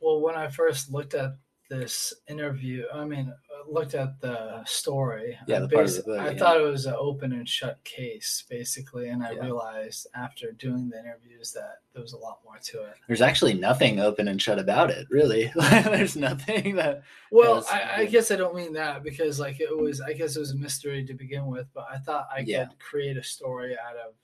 well 0.00 0.20
when 0.20 0.34
I 0.34 0.48
first 0.48 0.92
looked 0.92 1.14
at 1.14 1.36
this 1.70 2.12
interview, 2.28 2.84
I 2.92 3.04
mean, 3.04 3.32
looked 3.68 3.94
at 3.94 4.20
the 4.20 4.64
story. 4.64 5.38
Yeah, 5.46 5.56
I, 5.56 5.60
the 5.60 5.68
part 5.68 5.86
of 5.86 6.04
the 6.04 6.12
I 6.14 6.30
yeah. 6.30 6.38
thought 6.38 6.60
it 6.60 6.64
was 6.64 6.86
an 6.86 6.94
open 6.98 7.32
and 7.32 7.48
shut 7.48 7.82
case, 7.84 8.44
basically, 8.48 9.08
and 9.08 9.22
I 9.22 9.32
Yeah. 9.32 9.42
realized 9.44 10.06
after 10.14 10.52
doing 10.52 10.88
the 10.88 10.98
interviews 10.98 11.52
that 11.52 11.80
there 11.92 12.02
was 12.02 12.12
a 12.12 12.18
lot 12.18 12.40
more 12.44 12.58
to 12.58 12.82
it. 12.84 12.94
there's 13.06 13.20
actually 13.22 13.54
nothing 13.54 14.00
open 14.00 14.28
and 14.28 14.40
shut 14.40 14.58
about 14.58 14.90
it, 14.90 15.06
really. 15.10 15.50
there's 15.54 16.16
nothing 16.16 16.76
that 16.76 17.02
Well, 17.30 17.56
Yes, 17.56 17.70
I, 17.70 18.02
I 18.02 18.04
guess 18.06 18.30
I 18.30 18.36
don't 18.36 18.54
mean 18.54 18.72
that 18.74 19.02
because 19.02 19.38
like 19.40 19.60
it 19.60 19.76
was 19.76 20.00
I 20.00 20.12
guess 20.12 20.36
it 20.36 20.40
was 20.40 20.52
a 20.52 20.56
mystery 20.56 21.04
to 21.04 21.14
begin 21.14 21.46
with, 21.46 21.66
but 21.74 21.86
I 21.90 21.98
thought 21.98 22.28
I 22.34 22.40
Yeah. 22.40 22.66
could 22.66 22.78
create 22.78 23.16
a 23.16 23.22
story 23.22 23.76
out 23.78 23.96
of 23.96 24.14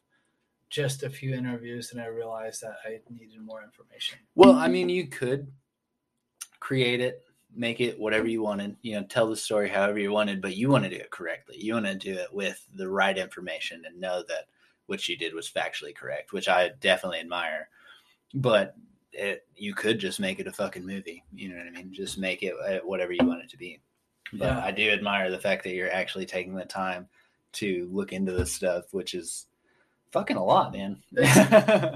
just 0.71 1.03
a 1.03 1.09
few 1.11 1.35
interviews 1.35 1.93
and 1.93 2.01
I 2.01 2.07
realized 2.07 2.61
that 2.63 2.77
I 2.85 3.01
needed 3.11 3.41
more 3.41 3.63
information. 3.63 4.19
Well, 4.35 4.53
I 4.55 4.69
mean, 4.69 4.89
you 4.91 5.07
could 5.07 5.51
create 6.61 7.01
it, 7.01 7.25
make 7.55 7.81
it 7.81 7.99
whatever 7.99 8.27
you 8.27 8.43
wanted, 8.43 8.77
you 8.83 8.95
know, 8.95 9.05
tell 9.05 9.29
the 9.29 9.37
story 9.37 9.69
however 9.69 9.99
you 9.99 10.13
wanted, 10.13 10.41
but 10.41 10.57
you 10.57 10.69
want 10.69 10.85
to 10.85 10.91
do 10.91 10.97
it 10.97 11.11
correctly. 11.11 11.57
You 11.59 11.75
want 11.75 11.87
to 11.87 11.95
do 11.95 12.15
it 12.15 12.33
with 12.33 12.65
the 12.75 12.89
right 12.89 13.17
information 13.17 13.85
and 13.87 14.01
know 14.01 14.23
that 14.29 14.47
what 14.87 15.09
you 15.09 15.17
did 15.17 15.35
was 15.35 15.51
factually 15.51 15.95
correct, 15.95 16.33
which 16.33 16.49
I 16.49 16.71
definitely 16.81 17.21
admire. 17.21 17.69
But 18.35 18.77
it, 19.13 19.47
you 19.57 19.75
could 19.75 19.99
just 19.99 20.21
make 20.21 20.39
it 20.39 20.47
a 20.47 20.53
fucking 20.53 20.87
movie. 20.87 21.25
You 21.35 21.49
know 21.49 21.57
what 21.57 21.67
I 21.67 21.71
mean? 21.71 21.93
Just 21.93 22.19
make 22.19 22.43
it 22.43 22.55
uh, 22.67 22.87
whatever 22.87 23.13
you 23.13 23.27
want 23.27 23.43
it 23.43 23.51
to 23.51 23.57
be. 23.57 23.81
But 24.33 24.47
Yeah. 24.47 24.65
I 24.65 24.71
do 24.71 24.91
admire 24.91 25.31
the 25.31 25.39
fact 25.39 25.65
that 25.65 25.75
you're 25.75 25.93
actually 25.93 26.27
taking 26.27 26.55
the 26.55 26.65
time 26.65 27.09
to 27.55 27.89
look 27.91 28.13
into 28.13 28.33
this 28.33 28.53
stuff, 28.53 28.93
which 28.93 29.15
is 29.15 29.47
fucking 30.13 30.37
a 30.37 30.45
lot, 30.45 30.73
man. 30.73 30.97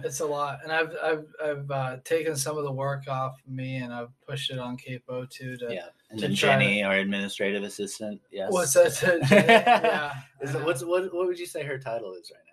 It's 0.04 0.20
a 0.20 0.26
lot, 0.26 0.60
and 0.62 0.72
I've 0.72 0.94
I've 1.02 1.26
I've 1.44 1.70
uh, 1.70 1.96
taken 2.04 2.36
some 2.36 2.58
of 2.58 2.64
the 2.64 2.72
work 2.72 3.08
off 3.08 3.36
me 3.46 3.76
and 3.76 3.92
I've 3.92 4.10
pushed 4.26 4.50
it 4.50 4.58
on 4.58 4.76
Capo 4.76 5.26
too. 5.26 5.56
To 5.58 5.72
Yeah, 5.72 5.86
and 6.10 6.18
to 6.20 6.28
then 6.28 6.36
try 6.36 6.56
to- 6.58 6.64
Jenny, 6.64 6.82
our 6.82 6.94
administrative 6.96 7.62
assistant. 7.62 8.20
Yes. 8.30 8.50
what's 8.52 8.72
that? 8.74 8.92
To, 9.00 9.18
yeah, 9.34 10.12
Is 10.40 10.54
it, 10.54 10.64
what's 10.64 10.82
what? 10.84 11.12
What 11.14 11.26
would 11.26 11.38
you 11.38 11.46
say 11.46 11.62
her 11.64 11.78
title 11.78 12.12
is 12.14 12.30
right 12.34 12.42
now? 12.46 12.51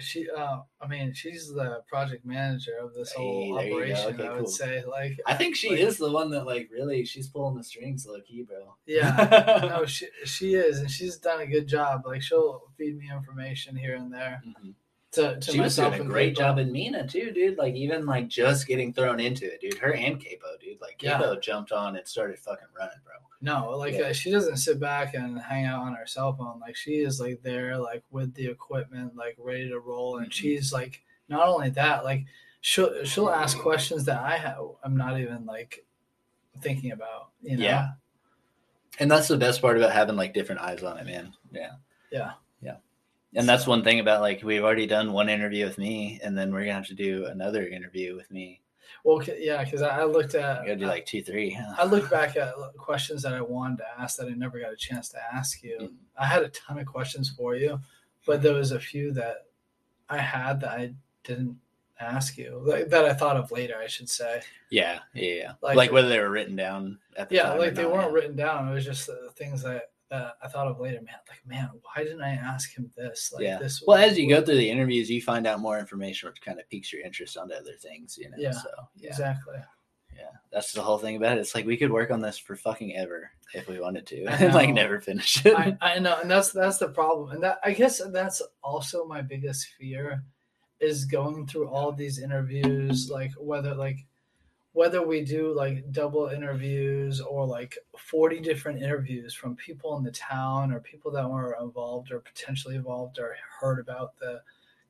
She? 0.00 0.28
Uh, 0.30 0.58
I 0.82 0.86
mean, 0.86 1.12
she's 1.14 1.48
the 1.52 1.82
project 1.88 2.24
manager 2.26 2.76
of 2.80 2.92
this 2.94 3.12
whole 3.12 3.58
operation. 3.58 4.14
Okay, 4.14 4.26
I 4.26 4.32
would 4.34 4.38
cool. 4.44 4.46
say, 4.46 4.84
like, 4.84 5.18
I 5.26 5.34
think 5.34 5.56
she 5.56 5.70
Like- 5.70 5.78
is 5.80 5.96
the 5.96 6.10
one 6.12 6.30
that 6.32 6.44
like 6.44 6.68
really 6.70 7.04
she's 7.06 7.28
pulling 7.28 7.56
the 7.56 7.64
strings, 7.64 8.06
low 8.06 8.20
key, 8.20 8.42
bro. 8.42 8.74
Yeah, 8.86 9.60
no, 9.70 9.86
she 9.86 10.06
she 10.24 10.54
is, 10.54 10.78
and 10.80 10.90
she's 10.90 11.16
done 11.16 11.40
a 11.40 11.46
good 11.46 11.66
job. 11.66 12.02
Like 12.06 12.20
she'll 12.22 12.64
feed 12.76 12.98
me 12.98 13.10
information 13.10 13.74
here 13.76 13.94
and 13.94 14.12
there 14.12 14.42
Mhm. 14.46 14.74
to, 15.12 15.40
to 15.40 15.52
She 15.52 15.58
was 15.60 15.74
doing 15.76 15.94
a 15.94 16.04
great 16.04 16.30
people. 16.36 16.42
job 16.42 16.58
in 16.58 16.70
Mena 16.70 17.06
too, 17.08 17.32
dude. 17.32 17.56
Like 17.56 17.74
even 17.74 18.04
like 18.04 18.28
just 18.28 18.66
getting 18.66 18.92
thrown 18.92 19.20
into 19.20 19.46
it, 19.46 19.60
dude. 19.62 19.78
Her 19.78 19.94
and 19.94 20.22
Capo, 20.22 20.58
dude. 20.60 20.80
Like 20.82 21.02
Yeah. 21.02 21.12
Capo 21.18 21.40
jumped 21.40 21.72
on 21.72 21.96
and 21.96 22.06
started 22.06 22.38
fucking 22.38 22.68
running, 22.78 22.98
bro. 23.04 23.14
No, 23.40 23.70
like 23.76 23.94
Yeah. 23.94 24.06
uh, 24.06 24.12
she 24.12 24.30
doesn't 24.32 24.56
sit 24.56 24.80
back 24.80 25.14
and 25.14 25.38
hang 25.40 25.64
out 25.64 25.80
on 25.82 25.94
her 25.94 26.06
cell 26.06 26.34
phone. 26.34 26.58
Like 26.60 26.74
she 26.74 26.96
is 26.96 27.20
like 27.20 27.40
there, 27.42 27.78
like 27.78 28.02
with 28.10 28.34
the 28.34 28.46
equipment, 28.46 29.14
like 29.16 29.36
ready 29.38 29.68
to 29.68 29.78
roll. 29.78 30.18
And 30.18 30.28
Mhm. 30.28 30.32
she's 30.32 30.72
like, 30.72 31.02
not 31.28 31.46
only 31.48 31.70
that, 31.70 32.04
like 32.04 32.24
she'll 32.60 33.04
she'll 33.04 33.30
ask 33.30 33.56
questions 33.58 34.04
that 34.06 34.20
I 34.20 34.36
have. 34.38 34.64
I'm 34.82 34.96
not 34.96 35.20
even 35.20 35.46
like 35.46 35.84
thinking 36.60 36.90
about. 36.92 37.30
You 37.40 37.56
know? 37.58 37.64
Yeah. 37.64 37.88
And 38.98 39.08
that's 39.08 39.28
the 39.28 39.36
best 39.36 39.62
part 39.62 39.76
about 39.76 39.92
having 39.92 40.16
like 40.16 40.34
different 40.34 40.60
eyes 40.60 40.82
on 40.82 40.98
it, 40.98 41.06
man. 41.06 41.32
Yeah. 41.52 41.72
Yeah. 42.10 42.32
Yeah. 42.60 42.76
And 43.36 43.48
that's 43.48 43.66
one 43.68 43.84
thing 43.84 44.00
about 44.00 44.20
like 44.20 44.42
we've 44.42 44.64
already 44.64 44.86
done 44.88 45.12
one 45.12 45.28
interview 45.28 45.64
with 45.66 45.78
me, 45.78 46.18
and 46.24 46.36
then 46.36 46.52
we're 46.52 46.60
gonna 46.62 46.72
have 46.72 46.86
to 46.88 46.94
do 46.94 47.26
another 47.26 47.68
interview 47.68 48.16
with 48.16 48.28
me. 48.32 48.62
Well, 49.08 49.22
yeah, 49.38 49.64
because 49.64 49.80
I, 49.80 50.00
I 50.00 50.04
looked 50.04 50.34
at. 50.34 50.60
We 50.60 50.66
gotta 50.68 50.80
do 50.80 50.84
like 50.86 51.06
two, 51.06 51.22
three. 51.22 51.58
I 51.78 51.84
looked 51.84 52.10
back 52.10 52.36
at 52.36 52.52
questions 52.76 53.22
that 53.22 53.32
I 53.32 53.40
wanted 53.40 53.78
to 53.78 53.84
ask 53.98 54.18
that 54.18 54.26
I 54.28 54.32
never 54.34 54.60
got 54.60 54.70
a 54.72 54.76
chance 54.76 55.08
to 55.10 55.18
ask 55.32 55.62
you. 55.62 55.78
Mhm. 55.80 55.94
I 56.18 56.26
had 56.26 56.42
a 56.42 56.48
ton 56.50 56.78
of 56.78 56.84
questions 56.86 57.30
for 57.30 57.54
you, 57.56 57.80
but 58.26 58.42
there 58.42 58.52
was 58.52 58.72
a 58.72 58.78
few 58.78 59.12
that 59.12 59.46
I 60.10 60.18
had 60.18 60.60
that 60.60 60.72
I 60.72 60.92
didn't 61.24 61.56
ask 61.98 62.36
you, 62.36 62.60
like, 62.64 62.90
that 62.90 63.06
I 63.06 63.14
thought 63.14 63.38
of 63.38 63.50
later, 63.50 63.76
I 63.82 63.86
should 63.86 64.10
say. 64.10 64.42
Yeah, 64.68 64.98
yeah, 65.14 65.32
yeah. 65.34 65.52
Like- 65.62 65.76
Like, 65.76 65.92
whether 65.92 66.08
they 66.10 66.20
were 66.20 66.30
written 66.30 66.54
down 66.54 66.98
at 67.16 67.30
the 67.30 67.36
Yeah, 67.36 67.44
time. 67.44 67.56
or 67.56 67.60
like 67.60 67.74
they 67.74 67.84
not, 67.84 67.92
weren't 67.92 68.08
yeah. 68.08 68.12
written 68.14 68.36
down. 68.36 68.68
It 68.68 68.74
was 68.74 68.84
just 68.84 69.06
the 69.06 69.30
things 69.36 69.62
that, 69.62 69.90
that 70.10 70.34
I 70.42 70.48
thought 70.48 70.66
of 70.68 70.80
later. 70.80 71.00
Man, 71.02 71.14
like, 71.28 71.46
man, 71.46 71.70
why 71.82 72.02
didn't 72.02 72.22
I 72.22 72.30
ask 72.30 72.74
him 72.74 72.90
this? 72.96 73.32
Like, 73.34 73.44
yeah. 73.44 73.58
this. 73.58 73.82
Well, 73.86 73.98
as 73.98 74.18
you 74.18 74.28
go 74.28 74.42
through 74.42 74.56
the 74.56 74.70
interviews, 74.70 75.10
you 75.10 75.20
find 75.22 75.46
out 75.46 75.60
more 75.60 75.78
information, 75.78 76.28
which 76.28 76.40
kind 76.40 76.58
of 76.58 76.68
piques 76.68 76.92
your 76.92 77.02
interest 77.02 77.36
onto 77.36 77.54
other 77.54 77.74
things. 77.80 78.16
You 78.18 78.30
know. 78.30 78.36
Yeah, 78.38 78.52
So 78.52 78.70
yeah, 78.96 79.10
Exactly. 79.10 79.56
yeah. 80.14 80.30
That's 80.52 80.72
the 80.72 80.82
whole 80.82 80.98
thing 80.98 81.16
about 81.16 81.36
it. 81.38 81.40
It's 81.40 81.54
like 81.54 81.66
we 81.66 81.76
could 81.76 81.92
work 81.92 82.10
on 82.10 82.20
this 82.20 82.38
for 82.38 82.56
fucking 82.56 82.96
ever 82.96 83.30
if 83.54 83.68
we 83.68 83.80
wanted 83.80 84.06
to, 84.08 84.24
and 84.26 84.54
like 84.54 84.70
never 84.70 85.00
finish 85.00 85.44
it. 85.44 85.54
I, 85.54 85.76
I 85.80 85.98
know, 85.98 86.18
and 86.20 86.30
that's 86.30 86.52
that's 86.52 86.78
the 86.78 86.88
problem, 86.88 87.30
and 87.30 87.42
that 87.42 87.58
I 87.64 87.72
guess 87.72 88.00
that's 88.12 88.42
also 88.62 89.04
my 89.06 89.22
biggest 89.22 89.68
fear 89.78 90.24
is 90.80 91.04
going 91.04 91.46
through 91.46 91.68
all 91.68 91.92
these 91.92 92.20
interviews, 92.20 93.10
like 93.10 93.32
whether 93.38 93.74
like 93.74 93.98
whether 94.72 95.04
we 95.04 95.24
do 95.24 95.52
like 95.52 95.90
double 95.92 96.28
interviews 96.28 97.20
or 97.20 97.46
like 97.46 97.76
40 97.96 98.40
different 98.40 98.82
interviews 98.82 99.34
from 99.34 99.56
people 99.56 99.96
in 99.96 100.04
the 100.04 100.10
town 100.12 100.72
or 100.72 100.80
people 100.80 101.10
that 101.12 101.28
were 101.28 101.56
involved 101.60 102.12
or 102.12 102.20
potentially 102.20 102.76
involved 102.76 103.18
or 103.18 103.36
heard 103.60 103.78
about 103.80 104.16
the 104.18 104.40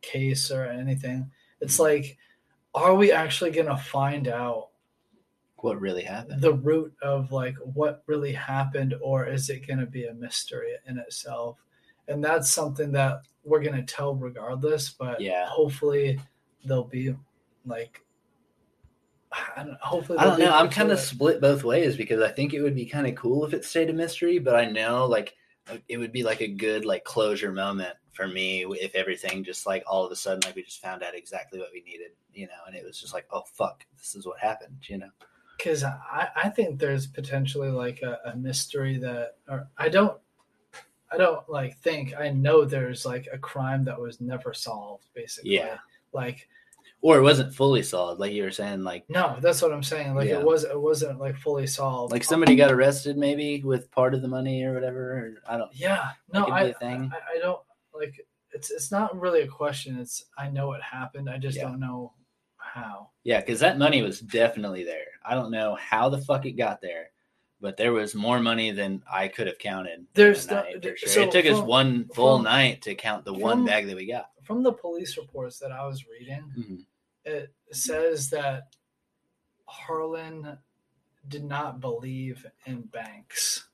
case 0.00 0.50
or 0.50 0.64
anything 0.64 1.30
it's 1.60 1.78
like 1.78 2.16
are 2.74 2.94
we 2.94 3.10
actually 3.10 3.50
going 3.50 3.66
to 3.66 3.76
find 3.76 4.28
out 4.28 4.68
what 5.56 5.80
really 5.80 6.02
happened? 6.04 6.40
the 6.40 6.52
root 6.52 6.92
of 7.02 7.32
like 7.32 7.56
what 7.74 8.02
really 8.06 8.32
happened 8.32 8.94
or 9.02 9.26
is 9.26 9.48
it 9.50 9.66
going 9.66 9.80
to 9.80 9.86
be 9.86 10.06
a 10.06 10.14
mystery 10.14 10.72
in 10.86 10.98
itself 10.98 11.58
and 12.08 12.22
that's 12.22 12.50
something 12.50 12.92
that 12.92 13.22
we're 13.44 13.62
going 13.62 13.74
to 13.74 13.82
tell 13.94 14.14
regardless 14.14 14.90
but 14.90 15.20
Yeah. 15.20 15.46
hopefully 15.46 16.20
they'll 16.64 16.84
be 16.84 17.14
like 17.64 18.04
I 19.56 19.64
don't, 19.64 19.80
hopefully 19.80 20.18
I 20.18 20.24
don't 20.24 20.38
know. 20.40 20.52
I'm 20.52 20.70
kind 20.70 20.90
of 20.90 20.98
split 21.00 21.40
both 21.40 21.64
ways 21.64 21.96
because 21.96 22.20
I 22.22 22.30
think 22.30 22.54
it 22.54 22.62
would 22.62 22.74
be 22.74 22.86
kind 22.86 23.06
of 23.06 23.14
cool 23.14 23.44
if 23.44 23.52
it 23.54 23.64
stayed 23.64 23.90
a 23.90 23.92
mystery, 23.92 24.38
but 24.38 24.54
I 24.56 24.66
know 24.66 25.06
like 25.06 25.34
like, 25.70 25.82
it 25.88 25.98
would 25.98 26.12
be 26.12 26.22
like 26.22 26.40
a 26.40 26.48
good 26.48 26.84
like 26.84 27.04
closure 27.04 27.52
moment 27.52 27.94
for 28.12 28.26
me 28.26 28.64
if 28.80 28.94
everything 28.94 29.44
just 29.44 29.66
like 29.66 29.84
all 29.86 30.04
of 30.04 30.10
a 30.10 30.16
sudden 30.16 30.40
like 30.44 30.56
we 30.56 30.62
just 30.62 30.80
found 30.82 31.02
out 31.02 31.14
exactly 31.14 31.58
what 31.58 31.68
we 31.72 31.82
needed, 31.82 32.12
you 32.32 32.46
know, 32.46 32.52
and 32.66 32.74
it 32.74 32.84
was 32.84 32.98
just 33.00 33.12
like, 33.14 33.26
oh 33.30 33.42
fuck, 33.52 33.84
this 33.98 34.14
is 34.14 34.26
what 34.26 34.38
happened, 34.40 34.76
you 34.88 34.98
know. 34.98 35.10
because 35.56 35.84
I, 35.84 36.28
I 36.36 36.48
think 36.48 36.78
there's 36.78 37.06
potentially 37.06 37.70
like 37.70 38.00
a, 38.02 38.18
a 38.32 38.36
mystery 38.36 38.96
that 38.98 39.36
or 39.48 39.68
I 39.76 39.88
don't 39.88 40.18
I 41.12 41.16
don't 41.16 41.48
like 41.48 41.76
think 41.78 42.14
I 42.18 42.30
know 42.30 42.64
there's 42.64 43.04
like 43.06 43.28
a 43.32 43.38
crime 43.38 43.84
that 43.84 44.00
was 44.00 44.20
never 44.20 44.52
solved 44.54 45.08
basically 45.14 45.54
Yeah. 45.56 45.76
like 46.12 46.48
Or 47.00 47.16
it 47.16 47.22
wasn't 47.22 47.54
fully 47.54 47.82
solved, 47.84 48.18
like 48.20 48.32
you 48.32 48.42
were 48.42 48.50
saying, 48.50 48.82
like 48.82 49.04
no 49.08 49.36
that's 49.40 49.62
what 49.62 49.72
I'm 49.72 49.82
saying 49.84 50.14
like 50.14 50.28
Yeah. 50.28 50.40
it 50.40 50.44
was 50.44 50.64
it 50.64 50.80
wasn't 50.80 51.20
like 51.20 51.36
fully 51.36 51.66
solved 51.66 52.12
like 52.12 52.24
somebody 52.24 52.56
got 52.56 52.72
arrested 52.72 53.16
maybe 53.16 53.62
with 53.62 53.90
part 53.92 54.14
of 54.14 54.22
the 54.22 54.28
money 54.28 54.62
or 54.64 54.74
whatever. 54.74 55.12
Or, 55.12 55.34
I 55.48 55.58
don't. 55.58 55.70
yeah 55.74 56.10
no 56.32 56.46
I. 56.46 56.74
I 56.82 57.10
I 57.34 57.38
don't 57.40 57.60
like 57.94 58.14
it's 58.52 58.70
it's 58.70 58.90
not 58.90 59.18
really 59.18 59.42
a 59.42 59.46
question 59.48 59.96
it's 59.98 60.24
I 60.36 60.48
know 60.50 60.72
it 60.72 60.82
happened 60.82 61.30
I 61.30 61.38
just 61.38 61.56
Yeah. 61.56 61.64
don't 61.64 61.78
know 61.80 62.14
how 62.56 63.10
Yeah, 63.24 63.40
because 63.40 63.60
that 63.60 63.78
money 63.78 64.02
was 64.02 64.20
definitely 64.20 64.82
there. 64.84 65.06
I 65.24 65.34
don't 65.34 65.50
know 65.52 65.76
how 65.76 66.08
the 66.08 66.18
fuck 66.18 66.46
it 66.46 66.52
got 66.52 66.80
there, 66.82 67.10
but 67.60 67.76
there 67.76 67.92
was 67.92 68.14
more 68.14 68.40
money 68.40 68.72
than 68.72 69.02
I 69.10 69.28
could 69.28 69.46
have 69.46 69.58
counted. 69.58 70.06
There's 70.14 70.46
the- 70.46 70.64
sure. 70.96 71.08
so 71.08 71.22
it 71.22 71.30
took 71.30 71.46
us 71.46 71.60
one 71.60 72.08
full 72.14 72.38
from- 72.38 72.44
night 72.44 72.82
to 72.82 72.94
count 72.94 73.24
the 73.24 73.32
one 73.34 73.64
bag 73.64 73.86
that 73.86 73.96
we 73.96 74.06
got. 74.06 74.30
From 74.48 74.62
the 74.62 74.72
police 74.72 75.18
reports 75.18 75.58
that 75.58 75.70
I 75.72 75.86
was 75.86 76.06
reading, 76.08 76.50
Mhm. 76.56 76.86
it 77.26 77.52
says 77.70 78.30
that 78.30 78.74
Harlan 79.66 80.58
did 81.28 81.44
not 81.44 81.80
believe 81.80 82.46
in 82.64 82.80
banks. 82.82 83.68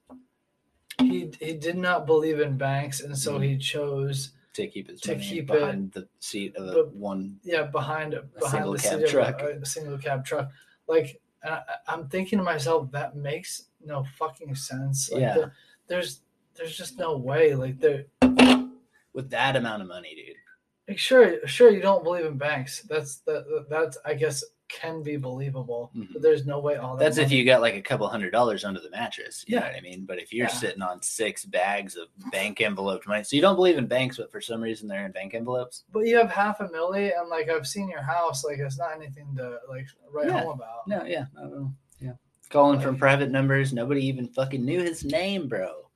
He 0.99 1.31
he 1.41 1.55
did 1.55 1.77
not 1.79 2.07
believe 2.07 2.41
in 2.41 2.59
banks, 2.59 3.01
and 3.01 3.17
so 3.17 3.39
he 3.39 3.57
chose 3.57 4.33
To 4.55 4.67
keep 4.67 4.89
his 4.89 5.01
To 5.03 5.13
money 5.15 5.29
keep 5.29 5.47
behind 5.47 5.93
the 5.93 6.09
seat 6.19 6.57
of 6.57 6.67
the- 6.67 6.85
one. 6.87 7.39
yeah 7.45 7.63
behind 7.63 8.11
behind 8.39 8.51
single 8.51 8.73
the 8.73 8.79
cab 8.79 9.01
seat 9.01 9.09
truck. 9.11 9.41
of 9.43 9.47
a, 9.47 9.61
a 9.61 9.67
single 9.67 9.99
cab 9.99 10.25
truck. 10.25 10.51
Like 10.89 11.21
I, 11.45 11.63
I'm 11.87 12.09
thinking 12.09 12.39
to 12.39 12.45
myself, 12.45 12.91
that 12.93 13.15
makes 13.17 13.69
no 13.85 14.05
fucking 14.19 14.55
sense. 14.57 15.11
Like 15.13 15.21
Yeah. 15.21 15.35
the- 15.35 15.53
there's 15.87 16.23
there's 16.55 16.77
just 16.77 16.99
no 16.99 17.17
way. 17.17 17.55
Like 17.55 17.79
there, 17.79 18.07
With 19.13 19.31
that 19.31 19.55
amount 19.55 19.81
of 19.83 19.87
money, 19.87 20.13
dude. 20.17 20.37
Like, 20.89 20.99
sure 20.99 21.47
sure 21.47 21.71
you 21.71 21.81
don't 21.81 22.05
believe 22.05 22.27
in 22.27 22.37
banks. 22.39 22.83
That's 22.83 23.17
that 23.27 23.67
that's 23.71 23.97
I 24.05 24.15
guess 24.15 24.45
can 24.69 25.03
be 25.03 25.17
believable. 25.17 25.93
Mhm. 25.95 26.09
But 26.15 26.23
there's 26.23 26.47
no 26.47 26.59
way 26.59 26.77
all 26.77 26.97
that. 26.97 27.05
That's 27.05 27.19
if 27.19 27.31
you 27.31 27.45
got 27.45 27.61
like 27.61 27.75
a 27.75 27.83
couple 27.83 28.09
hundred 28.09 28.31
dollars 28.33 28.65
under 28.65 28.81
the 28.81 28.91
mattress. 28.91 29.45
You 29.47 29.57
know 29.57 29.63
Yeah. 29.63 29.69
what 29.73 29.77
I 29.77 29.81
mean? 29.83 30.05
But 30.07 30.19
if 30.19 30.33
you're 30.33 30.47
Yeah. 30.49 30.53
sitting 30.55 30.83
on 30.83 31.01
six 31.03 31.45
bags 31.45 31.97
of 31.97 32.09
bank 32.33 32.61
enveloped 32.61 33.07
money, 33.07 33.23
so 33.25 33.37
you 33.37 33.43
don't 33.43 33.57
believe 33.57 33.77
in 33.79 33.87
banks, 33.87 34.17
but 34.17 34.33
for 34.33 34.41
some 34.41 34.61
reason 34.63 34.89
they're 34.89 35.05
in 35.07 35.13
bank 35.13 35.35
envelopes. 35.35 35.85
But 35.93 36.07
you 36.07 36.17
have 36.17 36.31
half 36.31 36.61
a 36.61 36.69
milli, 36.69 37.13
and 37.17 37.29
like 37.29 37.49
I've 37.51 37.67
seen 37.69 37.89
your 37.89 38.03
house. 38.03 38.43
Like 38.45 38.59
it's 38.59 38.79
not 38.79 38.95
anything 38.97 39.35
to 39.37 39.59
like 39.69 39.87
write 40.11 40.29
Yeah. 40.29 40.41
home 40.41 40.55
about. 40.55 40.89
No, 40.89 41.05
yeah, 41.05 41.27
know. 41.35 41.73
Yeah, 42.01 42.13
calling 42.49 42.81
from 42.81 42.97
private 42.97 43.31
numbers. 43.31 43.73
Nobody 43.73 44.05
even 44.07 44.29
fucking 44.29 44.65
knew 44.65 44.83
his 44.83 45.05
name, 45.05 45.47
bro. 45.47 45.89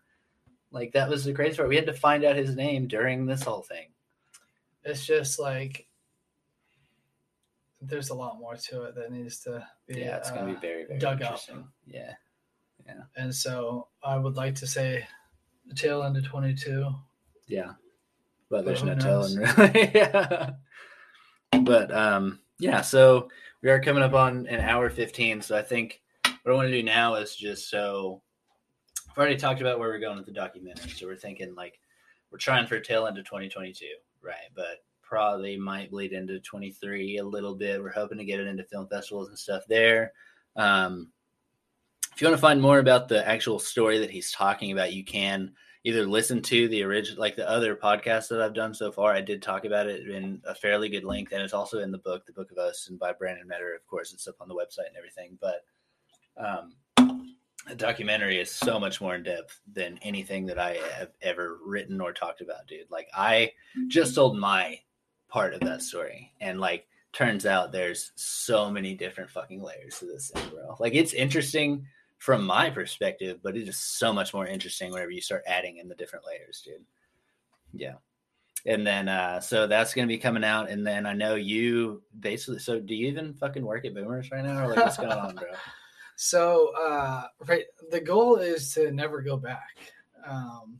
Like 0.70 0.92
that 0.92 1.08
was 1.08 1.24
the 1.24 1.32
crazy 1.32 1.56
part. 1.56 1.68
We 1.70 1.76
had 1.76 1.86
to 1.86 1.94
find 1.94 2.22
out 2.22 2.36
his 2.36 2.54
name 2.54 2.86
during 2.86 3.24
this 3.26 3.42
whole 3.42 3.62
thing. 3.62 3.88
It's 4.88 5.06
just 5.06 5.38
like 5.38 5.86
there's 7.80 8.10
a 8.10 8.14
lot 8.14 8.38
more 8.38 8.56
to 8.56 8.82
it 8.84 8.94
that 8.96 9.12
needs 9.12 9.38
to 9.40 9.66
be. 9.86 10.00
Yeah, 10.00 10.16
it's 10.16 10.30
gonna 10.30 10.50
uh, 10.50 10.54
be 10.54 10.60
very, 10.60 10.84
very 10.86 10.98
dug 10.98 11.22
up. 11.22 11.32
interesting. 11.32 11.68
Yeah, 11.86 12.12
And 13.16 13.34
so 13.34 13.88
I 14.02 14.16
would 14.16 14.36
like 14.36 14.54
to 14.56 14.66
say 14.66 15.06
the 15.66 15.74
tail 15.74 16.02
end 16.02 16.16
of 16.16 16.24
22. 16.24 16.92
yeah, 17.46 17.72
but 18.50 18.64
there's 18.64 18.82
no 18.82 18.94
knows? 18.94 19.34
telling 19.34 19.48
really. 19.58 19.90
yeah, 19.94 20.50
but 21.62 21.94
um, 21.94 22.40
yeah. 22.58 22.80
So 22.80 23.28
we 23.62 23.70
are 23.70 23.80
coming 23.80 24.02
up 24.02 24.14
on 24.14 24.46
an 24.48 24.60
hour 24.60 24.90
fifteen. 24.90 25.40
So 25.40 25.56
I 25.56 25.62
think 25.62 26.00
what 26.42 26.52
I 26.52 26.56
want 26.56 26.68
to 26.68 26.72
do 26.72 26.82
now 26.82 27.14
is 27.16 27.36
just 27.36 27.70
so 27.70 28.22
I've 29.10 29.18
already 29.18 29.36
talked 29.36 29.60
about 29.60 29.78
where 29.78 29.88
we're 29.88 29.98
going 29.98 30.16
with 30.16 30.26
the 30.26 30.32
documentary. 30.32 30.90
So 30.90 31.06
we're 31.06 31.16
thinking 31.16 31.54
like 31.54 31.78
we're 32.30 32.38
trying 32.38 32.66
for 32.66 32.78
tail 32.80 33.06
end 33.06 33.18
of 33.18 33.24
2022, 33.24 33.86
right? 34.22 34.50
But 34.54 34.82
probably 35.02 35.56
might 35.56 35.90
bleed 35.90 36.12
into 36.12 36.38
23 36.40 37.18
a 37.18 37.24
little 37.24 37.54
bit. 37.54 37.82
We're 37.82 37.90
hoping 37.90 38.18
to 38.18 38.24
get 38.24 38.40
it 38.40 38.46
into 38.46 38.64
film 38.64 38.88
festivals 38.88 39.28
and 39.28 39.38
stuff 39.38 39.62
there. 39.68 40.12
Um, 40.56 41.10
if 42.14 42.20
you 42.20 42.26
want 42.26 42.36
to 42.36 42.42
find 42.42 42.60
more 42.60 42.78
about 42.78 43.08
the 43.08 43.26
actual 43.26 43.58
story 43.58 43.98
that 43.98 44.10
he's 44.10 44.32
talking 44.32 44.72
about, 44.72 44.92
you 44.92 45.04
can 45.04 45.52
either 45.84 46.04
listen 46.04 46.42
to 46.42 46.68
the 46.68 46.82
original, 46.82 47.20
like 47.20 47.36
the 47.36 47.48
other 47.48 47.76
podcasts 47.76 48.28
that 48.28 48.42
I've 48.42 48.54
done 48.54 48.74
so 48.74 48.90
far. 48.90 49.12
I 49.12 49.20
did 49.20 49.40
talk 49.40 49.64
about 49.64 49.86
it 49.86 50.08
in 50.08 50.42
a 50.44 50.54
fairly 50.54 50.88
good 50.88 51.04
length, 51.04 51.32
and 51.32 51.40
it's 51.40 51.54
also 51.54 51.78
in 51.78 51.92
the 51.92 51.98
book, 51.98 52.26
The 52.26 52.32
Book 52.32 52.50
of 52.50 52.58
Osten 52.58 52.98
by 52.98 53.12
Brandon 53.12 53.46
Metter. 53.46 53.74
Of 53.74 53.86
course, 53.86 54.12
it's 54.12 54.26
up 54.26 54.34
on 54.40 54.48
the 54.48 54.54
website 54.54 54.88
and 54.88 54.96
everything. 54.96 55.38
But 55.40 55.64
um, 56.36 56.74
the 57.68 57.74
documentary 57.74 58.40
is 58.40 58.50
so 58.50 58.80
much 58.80 59.00
more 59.00 59.14
in 59.14 59.22
depth 59.22 59.60
than 59.72 59.98
anything 60.02 60.46
that 60.46 60.58
I 60.58 60.78
have 60.98 61.10
ever 61.22 61.58
written 61.64 62.00
or 62.00 62.12
talked 62.12 62.40
about, 62.40 62.66
dude. 62.66 62.90
Like 62.90 63.08
I 63.14 63.52
just 63.88 64.14
told 64.14 64.38
my 64.38 64.80
part 65.28 65.54
of 65.54 65.60
that 65.60 65.82
story, 65.82 66.32
and 66.40 66.60
like 66.60 66.86
turns 67.12 67.46
out 67.46 67.72
there's 67.72 68.12
so 68.16 68.70
many 68.70 68.94
different 68.94 69.30
fucking 69.30 69.62
layers 69.62 69.98
to 69.98 70.06
this 70.06 70.30
thing, 70.30 70.48
bro. 70.50 70.76
Like 70.78 70.94
it's 70.94 71.12
interesting 71.12 71.86
from 72.18 72.44
my 72.44 72.70
perspective, 72.70 73.38
but 73.42 73.56
it 73.56 73.68
is 73.68 73.78
so 73.78 74.12
much 74.12 74.34
more 74.34 74.46
interesting 74.46 74.90
whenever 74.90 75.10
you 75.10 75.20
start 75.20 75.44
adding 75.46 75.76
in 75.76 75.88
the 75.88 75.94
different 75.94 76.24
layers, 76.26 76.62
dude. 76.64 76.84
Yeah. 77.72 77.94
And 78.66 78.86
then 78.86 79.08
uh 79.08 79.40
so 79.40 79.66
that's 79.66 79.94
gonna 79.94 80.08
be 80.08 80.18
coming 80.18 80.44
out, 80.44 80.70
and 80.70 80.86
then 80.86 81.06
I 81.06 81.12
know 81.12 81.34
you 81.34 82.02
basically 82.18 82.58
so 82.58 82.80
do 82.80 82.94
you 82.94 83.06
even 83.08 83.34
fucking 83.34 83.64
work 83.64 83.84
at 83.84 83.94
Boomers 83.94 84.30
right 84.30 84.44
now 84.44 84.64
or 84.64 84.68
like 84.68 84.84
what's 84.84 84.96
going 84.96 85.12
on, 85.12 85.34
bro? 85.34 85.48
So, 86.28 86.72
uh, 86.76 87.28
right, 87.46 87.66
the 87.92 88.00
goal 88.00 88.38
is 88.38 88.74
to 88.74 88.90
never 88.90 89.22
go 89.22 89.36
back. 89.36 89.78
Um, 90.26 90.78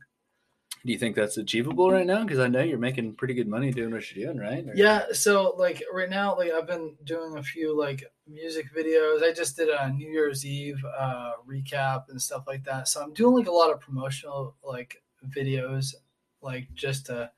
Do 0.85 0.91
you 0.91 0.99
think 0.99 1.15
that's 1.15 1.37
achievable 1.37 1.89
right 1.91 2.05
now? 2.05 2.23
Because 2.23 2.39
I 2.39 2.47
know 2.49 2.61
you're 2.61 2.77
making 2.77 3.13
pretty 3.15 3.33
good 3.33 3.47
money 3.47 3.71
doing 3.71 3.91
what 3.91 4.13
you're 4.13 4.25
doing, 4.27 4.37
right? 4.37 4.67
Or- 4.67 4.73
yeah, 4.75 5.05
so 5.13 5.55
like 5.57 5.81
right 5.93 6.09
now, 6.09 6.35
like 6.37 6.51
I've 6.51 6.67
been 6.67 6.97
doing 7.05 7.37
a 7.37 7.43
few 7.43 7.77
like 7.77 8.03
music 8.27 8.65
videos. 8.77 9.23
I 9.23 9.31
just 9.33 9.55
did 9.55 9.69
a 9.69 9.89
New 9.89 10.11
Year's 10.11 10.45
Eve 10.45 10.83
uh, 10.97 11.31
recap 11.47 12.09
and 12.09 12.21
stuff 12.21 12.43
like 12.45 12.65
that. 12.65 12.89
So 12.89 13.01
I'm 13.01 13.13
doing 13.13 13.35
like 13.37 13.47
a 13.47 13.51
lot 13.51 13.71
of 13.71 13.79
promotional 13.79 14.55
like 14.61 15.01
videos, 15.29 15.95
like 16.41 16.67
just 16.73 17.05
to 17.05 17.31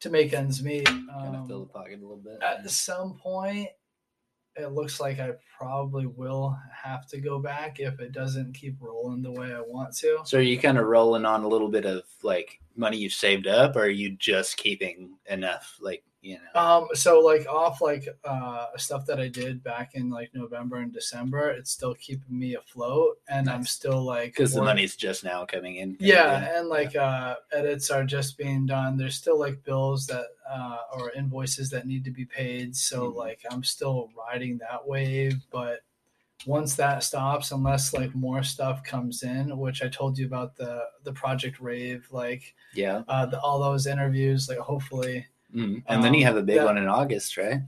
to 0.00 0.08
make 0.10 0.32
ends 0.32 0.62
meet. 0.62 0.86
kind 0.86 1.10
of 1.10 1.34
Um, 1.42 1.46
fill 1.46 1.60
the 1.60 1.72
pocket 1.72 1.98
a 1.98 2.02
little 2.02 2.16
bit. 2.16 2.42
at 2.42 2.68
some 2.70 3.18
point 3.18 3.68
it 4.56 4.72
looks 4.72 5.00
like 5.00 5.18
i 5.18 5.30
probably 5.58 6.06
will 6.06 6.56
have 6.72 7.06
to 7.06 7.18
go 7.18 7.38
back 7.38 7.80
if 7.80 8.00
it 8.00 8.12
doesn't 8.12 8.52
keep 8.52 8.76
rolling 8.80 9.22
the 9.22 9.30
way 9.30 9.52
i 9.52 9.60
want 9.60 9.94
to. 9.96 10.18
So 10.24 10.38
are 10.38 10.42
you 10.42 10.58
kind 10.58 10.78
of 10.78 10.86
rolling 10.86 11.24
on 11.24 11.42
a 11.42 11.48
little 11.48 11.68
bit 11.68 11.84
of 11.84 12.02
like 12.22 12.60
money 12.76 12.96
you've 12.96 13.12
saved 13.12 13.46
up, 13.46 13.76
or 13.76 13.82
are 13.82 13.88
you 13.88 14.16
just 14.16 14.56
keeping 14.56 15.16
enough, 15.26 15.78
like 15.80 16.04
you 16.24 16.38
know? 16.54 16.60
um 16.60 16.88
so 16.94 17.20
like 17.20 17.46
off 17.48 17.80
like 17.80 18.08
uh 18.24 18.66
stuff 18.76 19.04
that 19.06 19.20
i 19.20 19.28
did 19.28 19.62
back 19.62 19.94
in 19.94 20.08
like 20.10 20.30
november 20.34 20.76
and 20.78 20.92
december 20.92 21.50
it's 21.50 21.70
still 21.70 21.94
keeping 21.96 22.38
me 22.38 22.54
afloat 22.54 23.18
and 23.28 23.48
i'm 23.50 23.64
still 23.64 24.02
like 24.02 24.30
Because 24.32 24.54
the 24.54 24.62
money's 24.62 24.96
just 24.96 25.22
now 25.22 25.44
coming 25.44 25.76
in. 25.76 25.96
yeah 26.00 26.58
and 26.58 26.68
like 26.68 26.96
uh 26.96 27.36
edits 27.52 27.90
are 27.90 28.04
just 28.04 28.38
being 28.38 28.64
done 28.66 28.96
there's 28.96 29.16
still 29.16 29.38
like 29.38 29.62
bills 29.64 30.06
that 30.06 30.26
uh 30.50 30.78
or 30.94 31.12
invoices 31.12 31.68
that 31.70 31.86
need 31.86 32.04
to 32.04 32.10
be 32.10 32.24
paid 32.24 32.74
so 32.74 33.10
Mhm. 33.10 33.14
like 33.16 33.40
i'm 33.50 33.62
still 33.62 34.08
riding 34.16 34.58
that 34.58 34.86
wave 34.86 35.36
but 35.52 35.80
once 36.46 36.74
that 36.76 37.02
stops 37.02 37.52
unless 37.52 37.94
like 37.94 38.14
more 38.14 38.42
stuff 38.42 38.82
comes 38.82 39.22
in 39.22 39.56
which 39.58 39.82
i 39.82 39.88
told 39.88 40.18
you 40.18 40.26
about 40.26 40.56
the 40.56 40.82
the 41.04 41.12
project 41.12 41.60
rave 41.60 42.06
like 42.10 42.54
yeah. 42.74 43.02
uh 43.08 43.24
the, 43.26 43.38
all 43.40 43.60
those 43.60 43.86
interviews 43.86 44.48
like 44.48 44.58
hopefully 44.58 45.24
Mhm. 45.54 45.82
And 45.86 46.02
then 46.02 46.14
you 46.14 46.20
Um, 46.26 46.34
have 46.34 46.36
a 46.36 46.42
big 46.42 46.56
that- 46.58 46.64
one 46.66 46.78
in 46.78 46.88
August, 46.88 47.36
right? 47.36 47.60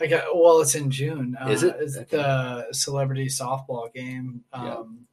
I 0.00 0.06
got 0.06 0.36
well. 0.36 0.60
It's 0.60 0.74
in 0.74 0.90
June. 0.90 1.36
Uh, 1.40 1.48
Is 1.50 1.62
it? 1.62 1.76
It's 1.78 1.96
Okay. 1.96 2.16
the 2.16 2.72
celebrity 2.72 3.26
softball 3.26 3.92
game 3.92 4.42
um, 4.52 5.06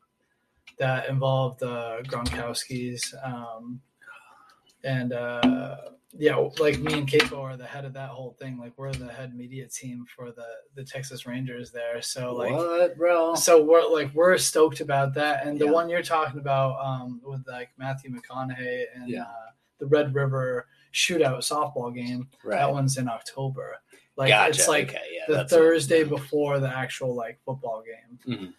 that 0.80 1.08
involved 1.10 1.60
the 1.60 2.00
Gronkowski's, 2.08 3.14
um, 3.24 3.82
and 4.84 5.14
uh, 5.14 5.78
yeah, 6.18 6.36
like 6.58 6.80
me 6.80 6.94
and 6.94 7.08
Keiko 7.08 7.38
are 7.40 7.56
the 7.58 7.68
head 7.68 7.86
of 7.86 7.94
that 7.94 8.10
whole 8.10 8.32
thing. 8.40 8.58
Like 8.58 8.74
we're 8.78 8.92
the 8.94 9.12
head 9.12 9.36
media 9.36 9.68
team 9.68 10.06
for 10.16 10.32
the 10.32 10.48
the 10.74 10.84
Texas 10.84 11.28
Rangers 11.28 11.72
there. 11.72 12.02
So 12.02 12.34
like. 12.34 12.52
what, 12.52 12.98
bro? 12.98 13.36
So 13.36 13.62
we're 13.64 13.88
like 13.88 14.12
we're 14.16 14.38
stoked 14.40 14.80
about 14.80 15.14
that, 15.16 15.46
and 15.46 15.60
the 15.60 15.66
Yeah. 15.66 15.72
one 15.72 15.90
you're 15.90 16.02
talking 16.02 16.40
about 16.40 16.84
um, 16.84 17.22
with 17.24 17.46
like 17.48 17.70
Matthew 17.78 18.10
McConaughey 18.10 18.86
and 18.96 19.10
Yeah. 19.10 19.24
uh, 19.24 19.52
the 19.80 19.86
Red 19.88 20.14
River 20.14 20.68
shootout 20.94 21.40
softball 21.40 21.94
game. 21.94 22.28
Right. 22.44 22.58
That 22.58 22.72
one's 22.72 22.98
in 22.98 23.08
October. 23.08 23.78
Like 24.18 24.30
gotcha. 24.30 24.50
it's 24.50 24.68
like 24.68 24.90
okay, 24.90 25.02
yeah, 25.14 25.34
the 25.34 25.48
Thursday 25.48 26.00
yeah. 26.00 26.10
before 26.10 26.60
the 26.60 26.68
actual 26.70 27.16
like 27.16 27.40
football 27.46 27.84
game. 27.84 28.38
Mhm. 28.38 28.54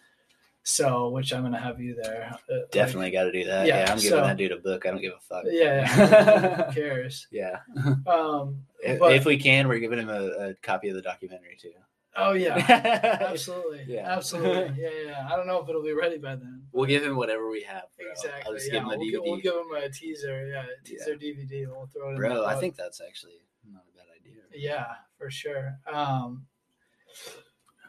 So, 0.63 1.09
which 1.09 1.33
I'm 1.33 1.41
gonna 1.41 1.59
have 1.59 1.79
you 1.81 1.95
there. 2.01 2.31
uh, 2.31 2.37
like- 2.55 2.71
Definitely 2.71 3.09
got 3.11 3.23
to 3.23 3.31
do 3.31 3.43
that. 3.45 3.65
yeah, 3.65 3.79
Yeah, 3.79 3.91
I'm 3.91 3.97
giving 3.97 4.09
so- 4.11 4.21
that 4.21 4.37
dude 4.37 4.51
a 4.51 4.57
book. 4.57 4.85
I 4.85 4.91
don't 4.91 5.01
give 5.01 5.13
a 5.13 5.19
fuck. 5.19 5.43
yeah, 5.47 5.81
yeah. 5.97 6.65
Who 6.67 6.73
cares? 6.73 7.27
yeah. 7.31 7.59
Um, 8.05 8.61
If, 8.83 8.99
but 8.99 9.13
if 9.15 9.25
we 9.25 9.37
can, 9.37 9.67
we're 9.67 9.79
giving 9.79 9.97
him 9.99 10.09
a, 10.09 10.49
a 10.49 10.53
copy 10.61 10.89
of 10.89 10.95
the 10.95 11.01
documentary 11.01 11.57
too. 11.59 11.71
Oh 12.15 12.33
yeah, 12.33 12.55
absolutely, 13.21 13.85
Yeah. 13.87 14.11
absolutely, 14.15 14.75
yeah, 14.83 14.89
yeah. 15.05 15.27
I 15.31 15.35
don't 15.35 15.47
know 15.47 15.61
if 15.61 15.69
it'll 15.69 15.83
be 15.83 15.93
ready 15.93 16.17
by 16.17 16.35
then. 16.35 16.63
we'll 16.71 16.85
give 16.87 17.03
him 17.03 17.15
whatever 17.15 17.49
we 17.49 17.61
have, 17.63 17.83
bro. 17.97 18.05
I'll 18.07 18.11
Exactly. 18.11 18.55
just 18.55 18.67
Yeah, 18.67 18.73
give 18.73 18.83
him 18.83 18.89
a 18.89 18.97
we'll, 18.97 19.07
DVD. 19.07 19.21
we'll 19.23 19.37
give 19.37 19.53
him 19.53 19.71
a 19.75 19.89
teaser. 19.89 20.47
Yeah, 20.47 20.63
a 20.63 20.83
teaser 20.87 21.15
DVD. 21.15 21.67
We'll 21.67 21.89
throw 21.93 22.09
it 22.09 22.13
in. 22.13 22.17
bro, 22.17 22.45
I 22.45 22.55
think 22.55 22.75
that's 22.75 23.01
actually 23.07 23.41
not 23.71 23.83
a 23.93 23.97
bad 23.97 24.07
idea. 24.19 24.41
Yeah, 24.53 24.85
for 25.17 25.29
sure. 25.31 25.77
Um, 25.91 26.45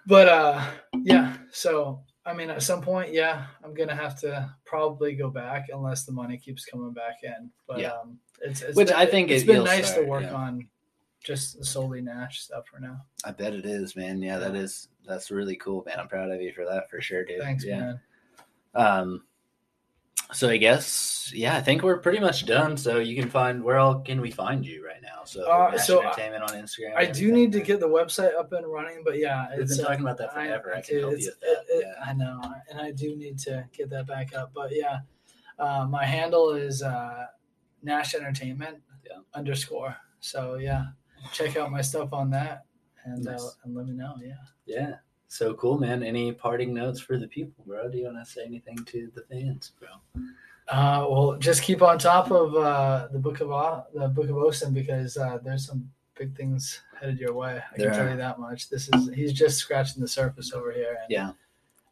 but 0.06 0.28
uh, 0.28 0.64
yeah. 1.02 1.36
So 1.50 2.02
I 2.24 2.32
mean, 2.34 2.50
at 2.50 2.62
some 2.62 2.82
point, 2.82 3.12
yeah, 3.12 3.46
I'm 3.64 3.74
gonna 3.74 3.94
have 3.96 4.18
to 4.20 4.52
probably 4.64 5.14
go 5.14 5.28
back 5.30 5.66
unless 5.72 6.04
the 6.04 6.12
money 6.12 6.38
keeps 6.38 6.64
coming 6.64 6.92
back 6.92 7.16
in. 7.22 7.50
But 7.66 7.80
Yeah. 7.80 7.92
um, 7.92 8.18
it's, 8.40 8.62
it's 8.62 8.76
Which 8.76 8.88
been- 8.88 8.96
I 8.96 9.06
think 9.06 9.30
it's 9.30 9.42
it- 9.44 9.46
been 9.46 9.64
nice 9.64 9.88
start, 9.90 10.04
to 10.04 10.08
work 10.08 10.22
yeah. 10.22 10.32
on 10.34 10.68
just 11.22 11.64
solely 11.64 12.00
Nash 12.00 12.40
stuff 12.40 12.66
for 12.66 12.80
now. 12.80 13.02
I 13.24 13.30
bet 13.32 13.54
it 13.54 13.64
is, 13.66 13.96
man. 13.96 14.20
Yeah, 14.22 14.38
that 14.38 14.54
is 14.54 14.88
that's 15.06 15.30
really 15.30 15.56
cool, 15.56 15.82
man. 15.86 15.98
I'm 15.98 16.08
proud 16.08 16.30
of 16.30 16.40
you 16.40 16.52
for 16.52 16.64
that 16.64 16.90
for 16.90 17.00
sure, 17.00 17.24
dude. 17.24 17.40
Thanks, 17.40 17.64
yeah. 17.64 17.78
man. 17.80 18.00
Um, 18.74 19.24
so 20.32 20.48
I 20.48 20.56
guess 20.56 21.30
yeah, 21.34 21.56
I 21.56 21.60
think 21.60 21.82
we're 21.82 21.98
pretty 21.98 22.18
much 22.20 22.46
done. 22.46 22.76
So 22.76 22.98
you 22.98 23.20
can 23.20 23.28
find 23.30 23.62
where 23.62 23.78
all 23.78 24.00
can 24.00 24.20
we 24.20 24.30
find 24.30 24.64
you 24.64 24.84
right 24.86 25.02
now? 25.02 25.24
So, 25.24 25.44
Uh, 25.50 25.72
Nash 25.72 25.86
so 25.86 26.00
I- 26.00 26.06
Entertainment 26.06 26.42
on 26.44 26.50
Instagram. 26.50 26.96
I 26.96 27.04
do 27.06 27.32
need 27.32 27.52
to 27.52 27.60
get 27.60 27.80
the 27.80 27.88
website 27.88 28.34
up 28.38 28.52
and 28.52 28.66
running, 28.66 29.02
but 29.04 29.18
yeah, 29.18 29.48
We've 29.50 29.60
it's 29.60 29.76
been 29.76 29.84
uh, 29.84 29.88
talking 29.88 30.04
about 30.04 30.18
that 30.18 30.32
forever. 30.32 30.74
I, 30.74 30.80
can 30.80 30.94
dude, 30.94 31.00
help 31.02 31.18
you 31.18 31.26
with 31.26 31.40
that. 31.40 31.64
it- 31.68 31.84
yeah. 31.86 32.04
I 32.04 32.12
know, 32.14 32.40
and 32.70 32.80
I 32.80 32.92
do 32.92 33.14
need 33.16 33.38
to 33.40 33.66
get 33.72 33.90
that 33.90 34.06
back 34.06 34.34
up. 34.34 34.52
But 34.54 34.74
yeah, 34.74 35.00
uh, 35.58 35.86
my 35.88 36.04
handle 36.04 36.50
is 36.54 36.82
uh, 36.82 37.26
Nash 37.82 38.14
Entertainment 38.14 38.78
Yeah. 39.04 39.18
underscore. 39.34 39.96
So 40.20 40.54
yeah, 40.54 40.86
check 41.32 41.56
out 41.56 41.70
my 41.70 41.80
stuff 41.82 42.12
on 42.12 42.30
that, 42.30 42.64
and 43.04 43.26
uh, 43.28 43.38
and 43.64 43.74
let 43.74 43.86
me 43.86 43.94
know. 43.94 44.14
Yeah. 44.22 44.34
Yeah. 44.66 44.94
So 45.28 45.54
cool, 45.54 45.78
man. 45.78 46.02
Any 46.02 46.32
parting 46.32 46.74
notes 46.74 47.00
for 47.00 47.16
the 47.18 47.26
people, 47.26 47.64
bro? 47.66 47.88
Do 47.90 47.98
you 47.98 48.04
want 48.04 48.18
to 48.24 48.30
say 48.30 48.44
anything 48.44 48.76
to 48.86 49.10
the 49.14 49.22
fans, 49.22 49.72
bro? 49.80 49.88
Uh, 50.68 51.06
well, 51.08 51.36
just 51.38 51.62
keep 51.62 51.82
on 51.82 51.98
top 51.98 52.30
of 52.30 52.54
uh, 52.54 53.08
the 53.12 53.18
book 53.18 53.40
of 53.40 53.50
O- 53.50 53.84
the 53.94 54.08
book 54.08 54.28
of 54.28 54.36
Osten 54.36 54.72
because 54.72 55.16
uh, 55.16 55.38
there's 55.42 55.66
some 55.66 55.90
big 56.16 56.36
things 56.36 56.80
headed 57.00 57.18
your 57.18 57.32
way. 57.34 57.56
I 57.72 57.76
There 57.78 57.88
can 57.88 57.98
tell 57.98 58.06
are. 58.06 58.10
you 58.10 58.16
that 58.18 58.38
much. 58.38 58.68
This 58.68 58.88
is 58.92 59.10
he's 59.14 59.32
just 59.32 59.58
scratching 59.58 60.00
the 60.00 60.08
surface 60.08 60.52
over 60.52 60.70
here, 60.70 60.98
and 61.02 61.10
Yeah. 61.10 61.32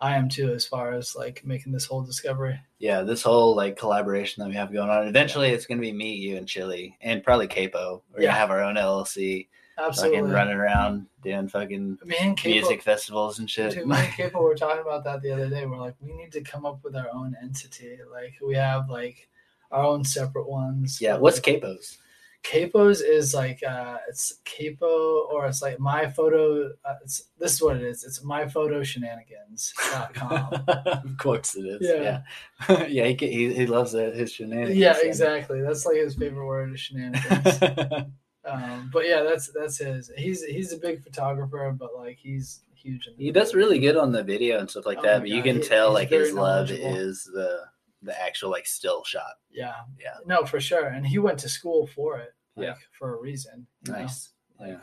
I 0.00 0.16
am 0.16 0.28
too, 0.28 0.52
as 0.52 0.64
far 0.64 0.92
as 0.94 1.14
like 1.14 1.42
making 1.44 1.72
this 1.72 1.84
whole 1.84 2.02
discovery. 2.02 2.58
Yeah, 2.78 3.02
this 3.02 3.22
whole 3.22 3.54
like 3.54 3.76
collaboration 3.76 4.42
that 4.42 4.48
we 4.48 4.56
have 4.56 4.72
going 4.72 4.88
on. 4.88 5.06
Eventually, 5.06 5.50
it's 5.50 5.66
gonna 5.66 5.80
be 5.80 5.92
me, 5.92 6.14
you, 6.14 6.36
and 6.36 6.48
Chili, 6.48 6.96
and 7.02 7.22
probably 7.22 7.46
Capo. 7.48 8.02
We're 8.12 8.22
Yeah. 8.22 8.28
gonna 8.28 8.38
have 8.38 8.50
our 8.50 8.62
own 8.62 8.76
LLC, 8.76 9.48
Absolutely. 9.78 10.18
fucking 10.20 10.32
running 10.32 10.56
around 10.56 11.06
doing 11.22 11.48
fucking 11.48 11.98
Capo, 12.08 12.48
music 12.48 12.82
festivals 12.82 13.38
and 13.40 13.50
shit. 13.50 13.74
Dude, 13.74 13.86
me 13.86 13.96
and 13.96 14.12
Capo 14.14 14.40
were 14.42 14.54
talking 14.54 14.80
about 14.80 15.04
that 15.04 15.20
the 15.20 15.32
other 15.32 15.50
day. 15.50 15.66
We're 15.66 15.76
like, 15.78 15.96
we 16.00 16.12
need 16.14 16.32
to 16.32 16.40
come 16.40 16.64
up 16.64 16.82
with 16.82 16.96
our 16.96 17.08
own 17.12 17.36
entity. 17.42 17.98
Like 18.10 18.34
we 18.42 18.54
have 18.54 18.88
like 18.88 19.28
our 19.70 19.84
own 19.84 20.04
separate 20.04 20.48
ones. 20.48 20.98
yeah, 21.00 21.16
what's 21.18 21.36
like, 21.36 21.60
Capo's? 21.60 21.98
Capos 22.42 23.02
is 23.04 23.34
like 23.34 23.62
uh 23.62 23.98
it's 24.08 24.32
capo 24.44 25.26
or 25.30 25.46
it's 25.46 25.60
like 25.62 25.78
my 25.78 26.08
photo 26.08 26.70
uh, 26.84 26.94
it's 27.02 27.24
this 27.38 27.52
is 27.52 27.62
what 27.62 27.76
it 27.76 27.82
is 27.82 28.02
it's 28.02 28.24
myphotoshenanigans.com 28.24 30.64
of 31.04 31.16
course 31.18 31.54
it 31.56 31.66
is. 31.66 31.78
Yeah. 31.82 32.22
Yeah, 32.68 32.86
yeah. 32.86 33.04
he, 33.06 33.14
he 33.26 33.54
he 33.54 33.66
loves 33.66 33.94
it, 33.94 34.14
his 34.14 34.32
shenanigans. 34.32 34.76
yeah 34.76 34.96
exactly 35.02 35.60
that's 35.62 35.84
like 35.86 35.96
his 35.96 36.14
favorite 36.16 36.46
word 36.46 36.72
is 36.72 36.80
shenanigans 36.80 37.62
um 38.44 38.90
but 38.92 39.06
yeah 39.06 39.22
that's 39.22 39.48
that's 39.52 39.78
his 39.78 40.10
he's 40.16 40.42
he's 40.44 40.72
a 40.72 40.78
big 40.78 41.02
photographer 41.02 41.74
but 41.78 41.90
like 41.96 42.16
he's 42.18 42.60
huge 42.74 43.06
in 43.06 43.14
the 43.18 43.24
he 43.24 43.30
does 43.30 43.54
really 43.54 43.78
good 43.78 43.96
on 43.98 44.12
the 44.12 44.22
video 44.22 44.58
and 44.58 44.70
stuff 44.70 44.86
like 44.86 44.98
Oh 44.98 45.02
that, 45.02 45.16
my 45.18 45.20
but 45.20 45.28
you 45.28 45.42
can 45.42 45.56
he- 45.56 45.62
tell 45.68 45.92
like 45.92 46.08
his 46.08 46.32
love 46.32 46.70
is 46.70 47.24
the 47.24 47.60
the 48.02 48.18
actual 48.20 48.50
like 48.50 48.66
still 48.66 49.04
shot. 49.04 49.34
yeah 49.50 49.74
Yeah. 49.98 50.14
no 50.26 50.44
for 50.44 50.60
sure 50.60 50.86
and 50.88 51.06
he 51.06 51.18
went 51.18 51.38
to 51.40 51.48
school 51.48 51.86
for 51.88 52.18
it 52.18 52.30
like, 52.56 52.66
Yeah. 52.66 52.74
for 52.98 53.16
a 53.16 53.20
reason 53.20 53.66
you 53.86 53.92
know? 53.92 53.98
Nice. 54.00 54.32
like 54.58 54.70
Yeah. 54.70 54.80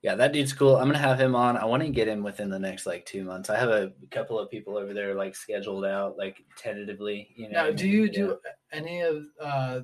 Yeah, 0.00 0.14
that 0.14 0.32
dude's 0.32 0.52
cool. 0.52 0.76
I'm 0.76 0.86
gonna 0.86 0.98
have 0.98 1.20
him 1.20 1.34
on. 1.34 1.56
I 1.56 1.64
want 1.64 1.82
to 1.82 1.88
get 1.88 2.06
him 2.06 2.22
within 2.22 2.50
the 2.50 2.58
next 2.58 2.86
like 2.86 3.04
two 3.04 3.24
months. 3.24 3.50
I 3.50 3.58
have 3.58 3.68
a 3.70 3.92
couple 4.12 4.38
of 4.38 4.48
people 4.48 4.76
over 4.78 4.94
there 4.94 5.14
like 5.16 5.34
scheduled 5.34 5.84
out 5.84 6.16
like 6.16 6.36
tentatively. 6.56 7.28
You 7.36 7.50
know. 7.50 7.64
now 7.64 7.70
do 7.72 7.88
you 7.88 8.08
do 8.08 8.38
any 8.70 9.00
of 9.00 9.24
uh 9.40 9.80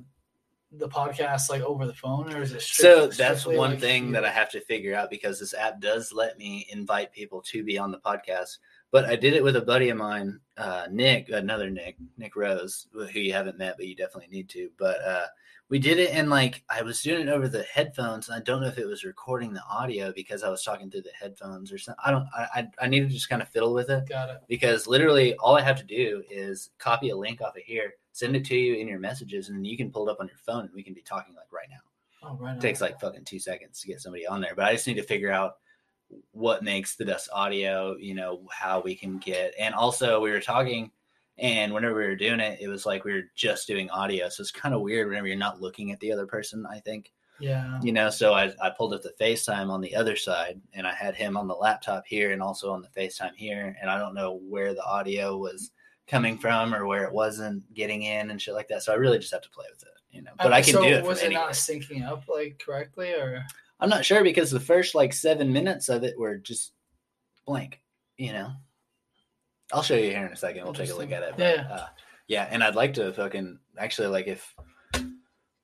the 0.71 0.87
podcast 0.87 1.49
like 1.49 1.61
over 1.61 1.85
the 1.85 1.93
phone 1.93 2.33
or 2.33 2.41
is 2.41 2.53
it 2.53 2.61
So 2.61 3.07
that's 3.07 3.41
strictly, 3.41 3.57
one 3.57 3.71
like, 3.71 3.79
thing 3.81 4.11
that 4.13 4.23
I 4.23 4.29
have 4.29 4.49
to 4.51 4.61
figure 4.61 4.95
out 4.95 5.09
because 5.09 5.39
this 5.39 5.53
app 5.53 5.81
does 5.81 6.13
let 6.13 6.37
me 6.37 6.65
invite 6.69 7.11
people 7.11 7.41
to 7.51 7.63
be 7.63 7.77
on 7.77 7.91
the 7.91 7.99
podcast. 7.99 8.57
But 8.95 9.03
I 9.03 9.17
did 9.17 9.33
it 9.33 9.43
with 9.43 9.57
a 9.57 9.61
buddy 9.61 9.89
of 9.89 9.97
mine, 9.97 10.39
uh, 10.55 10.87
Nick, 10.89 11.27
another 11.27 11.69
Nick, 11.69 11.97
Nick 12.17 12.37
Rose, 12.37 12.87
who 12.93 13.19
you 13.19 13.33
haven't 13.33 13.57
met, 13.57 13.75
but 13.75 13.87
you 13.87 13.93
definitely 13.93 14.33
need 14.33 14.47
to. 14.51 14.69
But 14.79 15.01
uh, 15.01 15.25
we 15.67 15.79
did 15.79 15.99
it 15.99 16.11
and 16.11 16.29
like 16.29 16.63
I 16.69 16.81
was 16.81 17.01
doing 17.01 17.27
it 17.27 17.29
over 17.29 17.49
the 17.49 17.63
headphones, 17.63 18.29
and 18.29 18.37
I 18.37 18.39
don't 18.39 18.61
know 18.61 18.69
if 18.69 18.77
it 18.77 18.87
was 18.87 19.03
recording 19.03 19.51
the 19.51 19.65
audio 19.69 20.13
because 20.13 20.43
I 20.43 20.49
was 20.49 20.63
talking 20.63 20.89
through 20.89 21.01
the 21.01 21.11
headphones 21.19 21.73
or 21.73 21.77
something. 21.77 22.01
I 22.05 22.11
don't. 22.11 22.25
I 22.33 22.47
I, 22.55 22.67
I 22.83 22.87
need 22.87 23.01
to 23.01 23.07
just 23.07 23.27
kind 23.27 23.41
of 23.41 23.49
fiddle 23.49 23.73
with 23.73 23.89
it 23.89 24.07
got 24.07 24.29
it 24.29 24.37
because 24.47 24.87
literally 24.87 25.35
all 25.39 25.57
I 25.57 25.61
have 25.61 25.79
to 25.79 25.83
do 25.83 26.23
is 26.31 26.69
copy 26.77 27.09
a 27.09 27.17
link 27.17 27.41
off 27.41 27.57
of 27.57 27.63
here, 27.63 27.95
send 28.13 28.37
it 28.37 28.45
to 28.45 28.55
you 28.55 28.75
in 28.75 28.87
your 28.87 28.99
messages, 28.99 29.49
and 29.49 29.67
you 29.67 29.75
can 29.75 29.91
pull 29.91 30.07
it 30.07 30.11
up 30.13 30.21
on 30.21 30.29
your 30.29 30.37
phone, 30.37 30.63
and 30.63 30.73
we 30.73 30.83
can 30.83 30.93
be 30.93 31.01
talking 31.01 31.35
like 31.35 31.51
right 31.51 31.67
now 31.69 32.29
oh 32.31 32.37
right 32.37 32.51
on. 32.51 32.59
takes 32.61 32.79
like 32.79 32.97
fucking 33.01 33.25
two 33.25 33.39
seconds 33.39 33.81
to 33.81 33.87
get 33.87 33.99
somebody 33.99 34.25
on 34.25 34.39
there. 34.39 34.55
But 34.55 34.63
I 34.63 34.71
just 34.71 34.87
need 34.87 34.93
to 34.93 35.03
figure 35.03 35.33
out 35.33 35.57
what 36.31 36.63
makes 36.63 36.95
the 36.95 37.05
best 37.05 37.29
audio, 37.33 37.95
you 37.97 38.13
know, 38.15 38.41
how 38.51 38.81
we 38.81 38.95
can 38.95 39.17
get. 39.17 39.53
And 39.59 39.73
also, 39.73 40.21
we 40.21 40.31
were 40.31 40.39
talking, 40.39 40.91
and 41.37 41.73
whenever 41.73 41.95
we 41.95 42.05
were 42.05 42.15
doing 42.15 42.39
it, 42.39 42.59
it 42.61 42.67
was 42.67 42.85
like 42.85 43.03
we 43.03 43.13
were 43.13 43.29
just 43.35 43.67
doing 43.67 43.89
audio. 43.89 44.29
So 44.29 44.41
it's 44.41 44.51
kind 44.51 44.75
of 44.75 44.81
weird 44.81 45.07
whenever 45.07 45.27
you're 45.27 45.37
not 45.37 45.61
looking 45.61 45.91
at 45.91 45.99
the 45.99 46.11
other 46.11 46.25
person, 46.27 46.65
I 46.69 46.79
think, 46.79 47.11
yeah 47.39 47.79
you 47.83 47.91
know. 47.91 48.09
So 48.09 48.33
I, 48.33 48.53
I 48.61 48.69
pulled 48.69 48.93
up 48.93 49.01
the 49.01 49.13
FaceTime 49.19 49.69
on 49.69 49.81
the 49.81 49.95
other 49.95 50.15
side, 50.15 50.61
and 50.73 50.87
I 50.87 50.93
had 50.93 51.15
him 51.15 51.35
on 51.35 51.47
the 51.47 51.55
laptop 51.55 52.05
here 52.05 52.31
and 52.31 52.41
also 52.41 52.71
on 52.71 52.81
the 52.81 53.01
FaceTime 53.01 53.35
here. 53.35 53.75
And 53.81 53.89
I 53.89 53.97
don't 53.97 54.15
know 54.15 54.39
where 54.47 54.73
the 54.73 54.85
audio 54.85 55.37
was 55.37 55.71
coming 56.07 56.37
from 56.37 56.73
or 56.73 56.85
where 56.85 57.03
it 57.03 57.11
wasn't 57.11 57.73
getting 57.73 58.03
in 58.03 58.29
and 58.29 58.41
shit 58.41 58.53
like 58.53 58.67
that. 58.67 58.83
So 58.83 58.93
I 58.93 58.95
really 58.95 59.17
just 59.17 59.33
have 59.33 59.41
to 59.41 59.49
play 59.49 59.65
with 59.71 59.81
it, 59.81 59.89
you 60.11 60.21
know. 60.21 60.31
But 60.37 60.53
Uh, 60.53 60.55
I 60.55 60.61
can 60.61 60.73
so 60.73 60.83
do 60.83 60.89
it. 60.89 61.03
was 61.03 61.23
it 61.23 61.33
not 61.33 61.51
syncing 61.51 62.07
up 62.07 62.23
like 62.27 62.61
correctly 62.63 63.11
or 63.11 63.43
I'm 63.79 63.89
not 63.89 64.05
sure 64.05 64.23
because 64.23 64.51
the 64.51 64.59
first 64.59 64.95
like 64.95 65.13
seven 65.13 65.51
minutes 65.51 65.89
of 65.89 66.03
it 66.03 66.17
were 66.17 66.37
just 66.37 66.71
blank, 67.45 67.81
you 68.17 68.33
know. 68.33 68.51
I'll 69.73 69.83
show 69.83 69.95
you 69.95 70.11
here 70.11 70.25
in 70.25 70.31
a 70.31 70.35
second. 70.35 70.63
We'll 70.63 70.73
take 70.73 70.91
a 70.91 70.95
look 70.95 71.11
at 71.11 71.23
it. 71.23 71.33
But, 71.37 71.39
Yeah. 71.39 71.67
uh, 71.69 71.87
yeah, 72.27 72.47
and 72.49 72.63
I'd 72.63 72.75
like 72.75 72.93
to 72.95 73.11
fucking 73.13 73.59
actually 73.77 74.07
like 74.07 74.27
if 74.27 74.55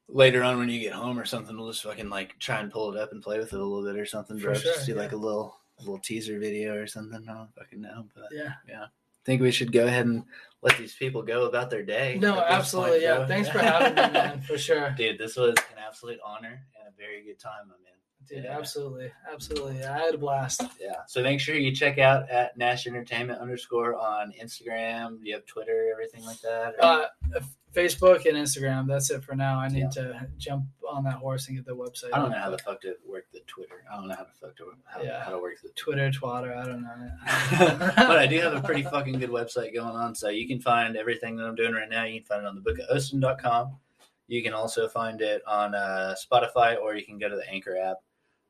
later 0.08 0.44
on 0.44 0.58
when 0.58 0.70
you 0.70 0.80
get 0.80 0.94
home 0.94 1.18
or 1.18 1.26
something, 1.26 1.58
we'll 1.58 1.72
just 1.72 1.84
fucking 1.84 2.10
like 2.10 2.38
try 2.40 2.60
and 2.60 2.72
pull 2.72 2.94
it 2.94 3.00
up 3.00 3.12
and 3.12 3.24
play 3.24 3.40
with 3.40 3.54
it 3.54 3.60
a 3.60 3.64
little 3.64 3.84
bit 3.84 4.00
or 4.00 4.06
something, 4.06 4.38
bro. 4.38 4.54
sure, 4.54 4.74
just 4.74 4.86
do 4.86 4.94
yeah. 4.94 5.00
like 5.00 5.14
a 5.14 5.18
little 5.18 5.56
a 5.80 5.82
little 5.82 6.00
teaser 6.00 6.38
video 6.40 6.76
or 6.76 6.88
something. 6.88 7.26
I 7.30 7.34
don't 7.34 7.54
fucking 7.56 7.82
know, 7.82 8.08
but 8.14 8.26
yeah 8.32 8.54
I 8.68 9.24
think 9.24 9.42
we 9.42 9.52
should 9.52 9.72
go 9.72 9.86
ahead 9.86 10.08
and 10.08 10.24
let 10.64 10.78
these 10.78 10.96
people 10.96 11.22
go 11.22 11.46
about 11.46 11.70
their 11.70 11.84
day. 11.84 12.18
no 12.20 12.40
absolutely 12.40 12.92
point, 12.92 13.04
yeah 13.04 13.26
thanks 13.28 13.50
for 13.50 13.60
having 13.60 13.94
me 13.96 14.12
man 14.12 14.42
for 14.42 14.58
sure 14.68 14.92
Dude, 14.98 15.20
this 15.20 15.36
was 15.38 15.56
an 15.72 15.78
absolute 15.80 16.20
honor 16.26 16.66
and 16.80 16.88
a 16.88 16.98
very 16.98 17.24
good 17.24 17.40
time, 17.40 17.68
my 17.68 17.74
man. 17.84 17.94
Dude 18.30 18.44
Yeah. 18.46 18.58
absolutely 18.58 19.12
absolutely 19.32 19.84
i 19.84 19.98
had 19.98 20.14
a 20.16 20.18
blast 20.18 20.62
Yeah. 20.80 20.96
So 21.08 21.22
make 21.24 21.40
sure 21.40 21.56
you 21.56 21.74
check 21.74 21.98
out 21.98 22.30
at 22.30 22.56
Nash 22.58 22.88
Entertainment 22.88 23.40
underscore 23.40 23.96
on 23.96 24.32
Instagram. 24.42 25.20
Do 25.20 25.28
you 25.28 25.34
have 25.36 25.46
Twitter, 25.46 25.90
everything 25.92 26.24
like 26.26 26.40
that? 26.42 26.76
or- 26.80 26.84
uh 26.84 27.40
facebook 27.74 28.26
and 28.26 28.36
instagram 28.36 28.86
that's 28.86 29.10
it 29.12 29.24
for 29.24 29.34
now 29.34 29.58
i 29.58 29.70
need 29.70 29.84
Yeah. 29.96 30.04
to 30.04 30.28
jump 30.38 30.66
on 30.86 31.06
that 31.06 31.14
horse 31.14 31.48
and 31.48 31.56
get 31.56 31.66
the 31.66 31.74
website 31.74 32.10
I 32.12 32.18
don't 32.20 32.32
know 32.32 32.38
how 32.38 32.50
the 32.50 32.58
fuck 32.58 32.82
to 32.82 32.96
work 33.08 33.28
the 33.32 33.40
Twitter. 33.48 33.86
I 33.90 33.96
don't 33.96 34.10
know 34.10 34.16
how 34.16 34.26
the 34.26 34.34
fuck 34.42 34.58
to 34.58 34.74
how, 34.84 35.02
Yeah. 35.02 35.24
how 35.24 35.32
to 35.32 35.40
work 35.40 35.54
the 35.64 35.70
twitter 35.70 36.12
twatter 36.12 36.54
i 36.54 36.66
don't 36.66 36.82
know 36.84 37.10
but 37.96 38.20
I 38.20 38.28
do 38.28 38.42
have 38.42 38.54
a 38.54 38.62
pretty 38.62 38.84
fucking 38.96 39.20
good 39.20 39.30
website 39.30 39.74
going 39.74 39.96
on. 39.96 40.16
So 40.16 40.28
you 40.28 40.50
can 40.50 40.60
find 40.60 40.98
everything 40.98 41.38
that 41.38 41.46
I'm 41.46 41.56
doing 41.56 41.72
right 41.74 41.90
now. 41.90 42.04
You 42.04 42.20
can 42.20 42.26
find 42.28 42.42
it 42.42 42.48
on 42.48 42.56
the 42.56 42.62
bookofosten.com. 42.62 43.78
You 44.28 44.44
can 44.44 44.52
also 44.54 44.90
find 44.90 45.22
it 45.22 45.42
on 45.48 45.74
uh, 45.74 46.16
Spotify 46.22 46.78
or 46.78 46.96
you 46.96 47.06
can 47.06 47.18
go 47.20 47.30
to 47.30 47.36
the 47.38 47.50
Anchor 47.50 47.78
app. 47.78 47.98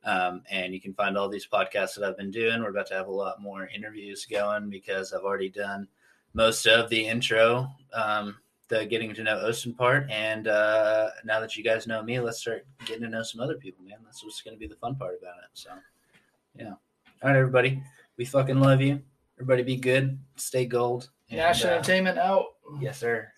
Um, 0.03 0.41
and 0.49 0.73
you 0.73 0.81
can 0.81 0.93
find 0.93 1.17
all 1.17 1.29
these 1.29 1.47
podcasts 1.47 1.95
that 1.95 2.03
I've 2.03 2.17
been 2.17 2.31
doing. 2.31 2.61
We're 2.61 2.69
about 2.69 2.87
to 2.87 2.95
have 2.95 3.07
a 3.07 3.11
lot 3.11 3.41
more 3.41 3.69
interviews 3.73 4.25
going 4.25 4.69
because 4.69 5.13
I've 5.13 5.23
already 5.23 5.49
done 5.49 5.87
most 6.33 6.65
of 6.65 6.89
the 6.89 7.05
intro, 7.07 7.69
um, 7.93 8.37
the 8.67 8.85
getting 8.85 9.13
to 9.13 9.23
know 9.23 9.37
Austin 9.47 9.73
part. 9.73 10.09
And 10.09 10.47
uh, 10.47 11.09
now 11.23 11.39
that 11.39 11.55
you 11.55 11.63
guys 11.63 11.85
know 11.87 12.01
me, 12.01 12.19
let's 12.19 12.39
start 12.39 12.65
getting 12.85 13.03
to 13.03 13.09
know 13.09 13.23
some 13.23 13.41
other 13.41 13.55
people, 13.55 13.83
man. 13.85 13.99
That's 14.03 14.23
what's 14.23 14.41
going 14.41 14.55
to 14.55 14.59
be 14.59 14.67
the 14.67 14.75
fun 14.75 14.95
part 14.95 15.17
about 15.21 15.37
it. 15.37 15.49
So, 15.53 15.69
yeah. 16.55 16.69
All 16.69 17.29
right, 17.29 17.35
everybody. 17.35 17.83
We 18.17 18.25
fucking 18.25 18.59
love 18.59 18.81
you. 18.81 19.01
Everybody 19.37 19.63
be 19.63 19.75
good. 19.75 20.19
Stay 20.35 20.65
gold. 20.65 21.09
and, 21.29 21.37
nash 21.37 21.63
uh, 21.63 21.69
entertainment 21.69 22.17
out 22.17 22.45
yes, 22.79 22.99
sir. 22.99 23.31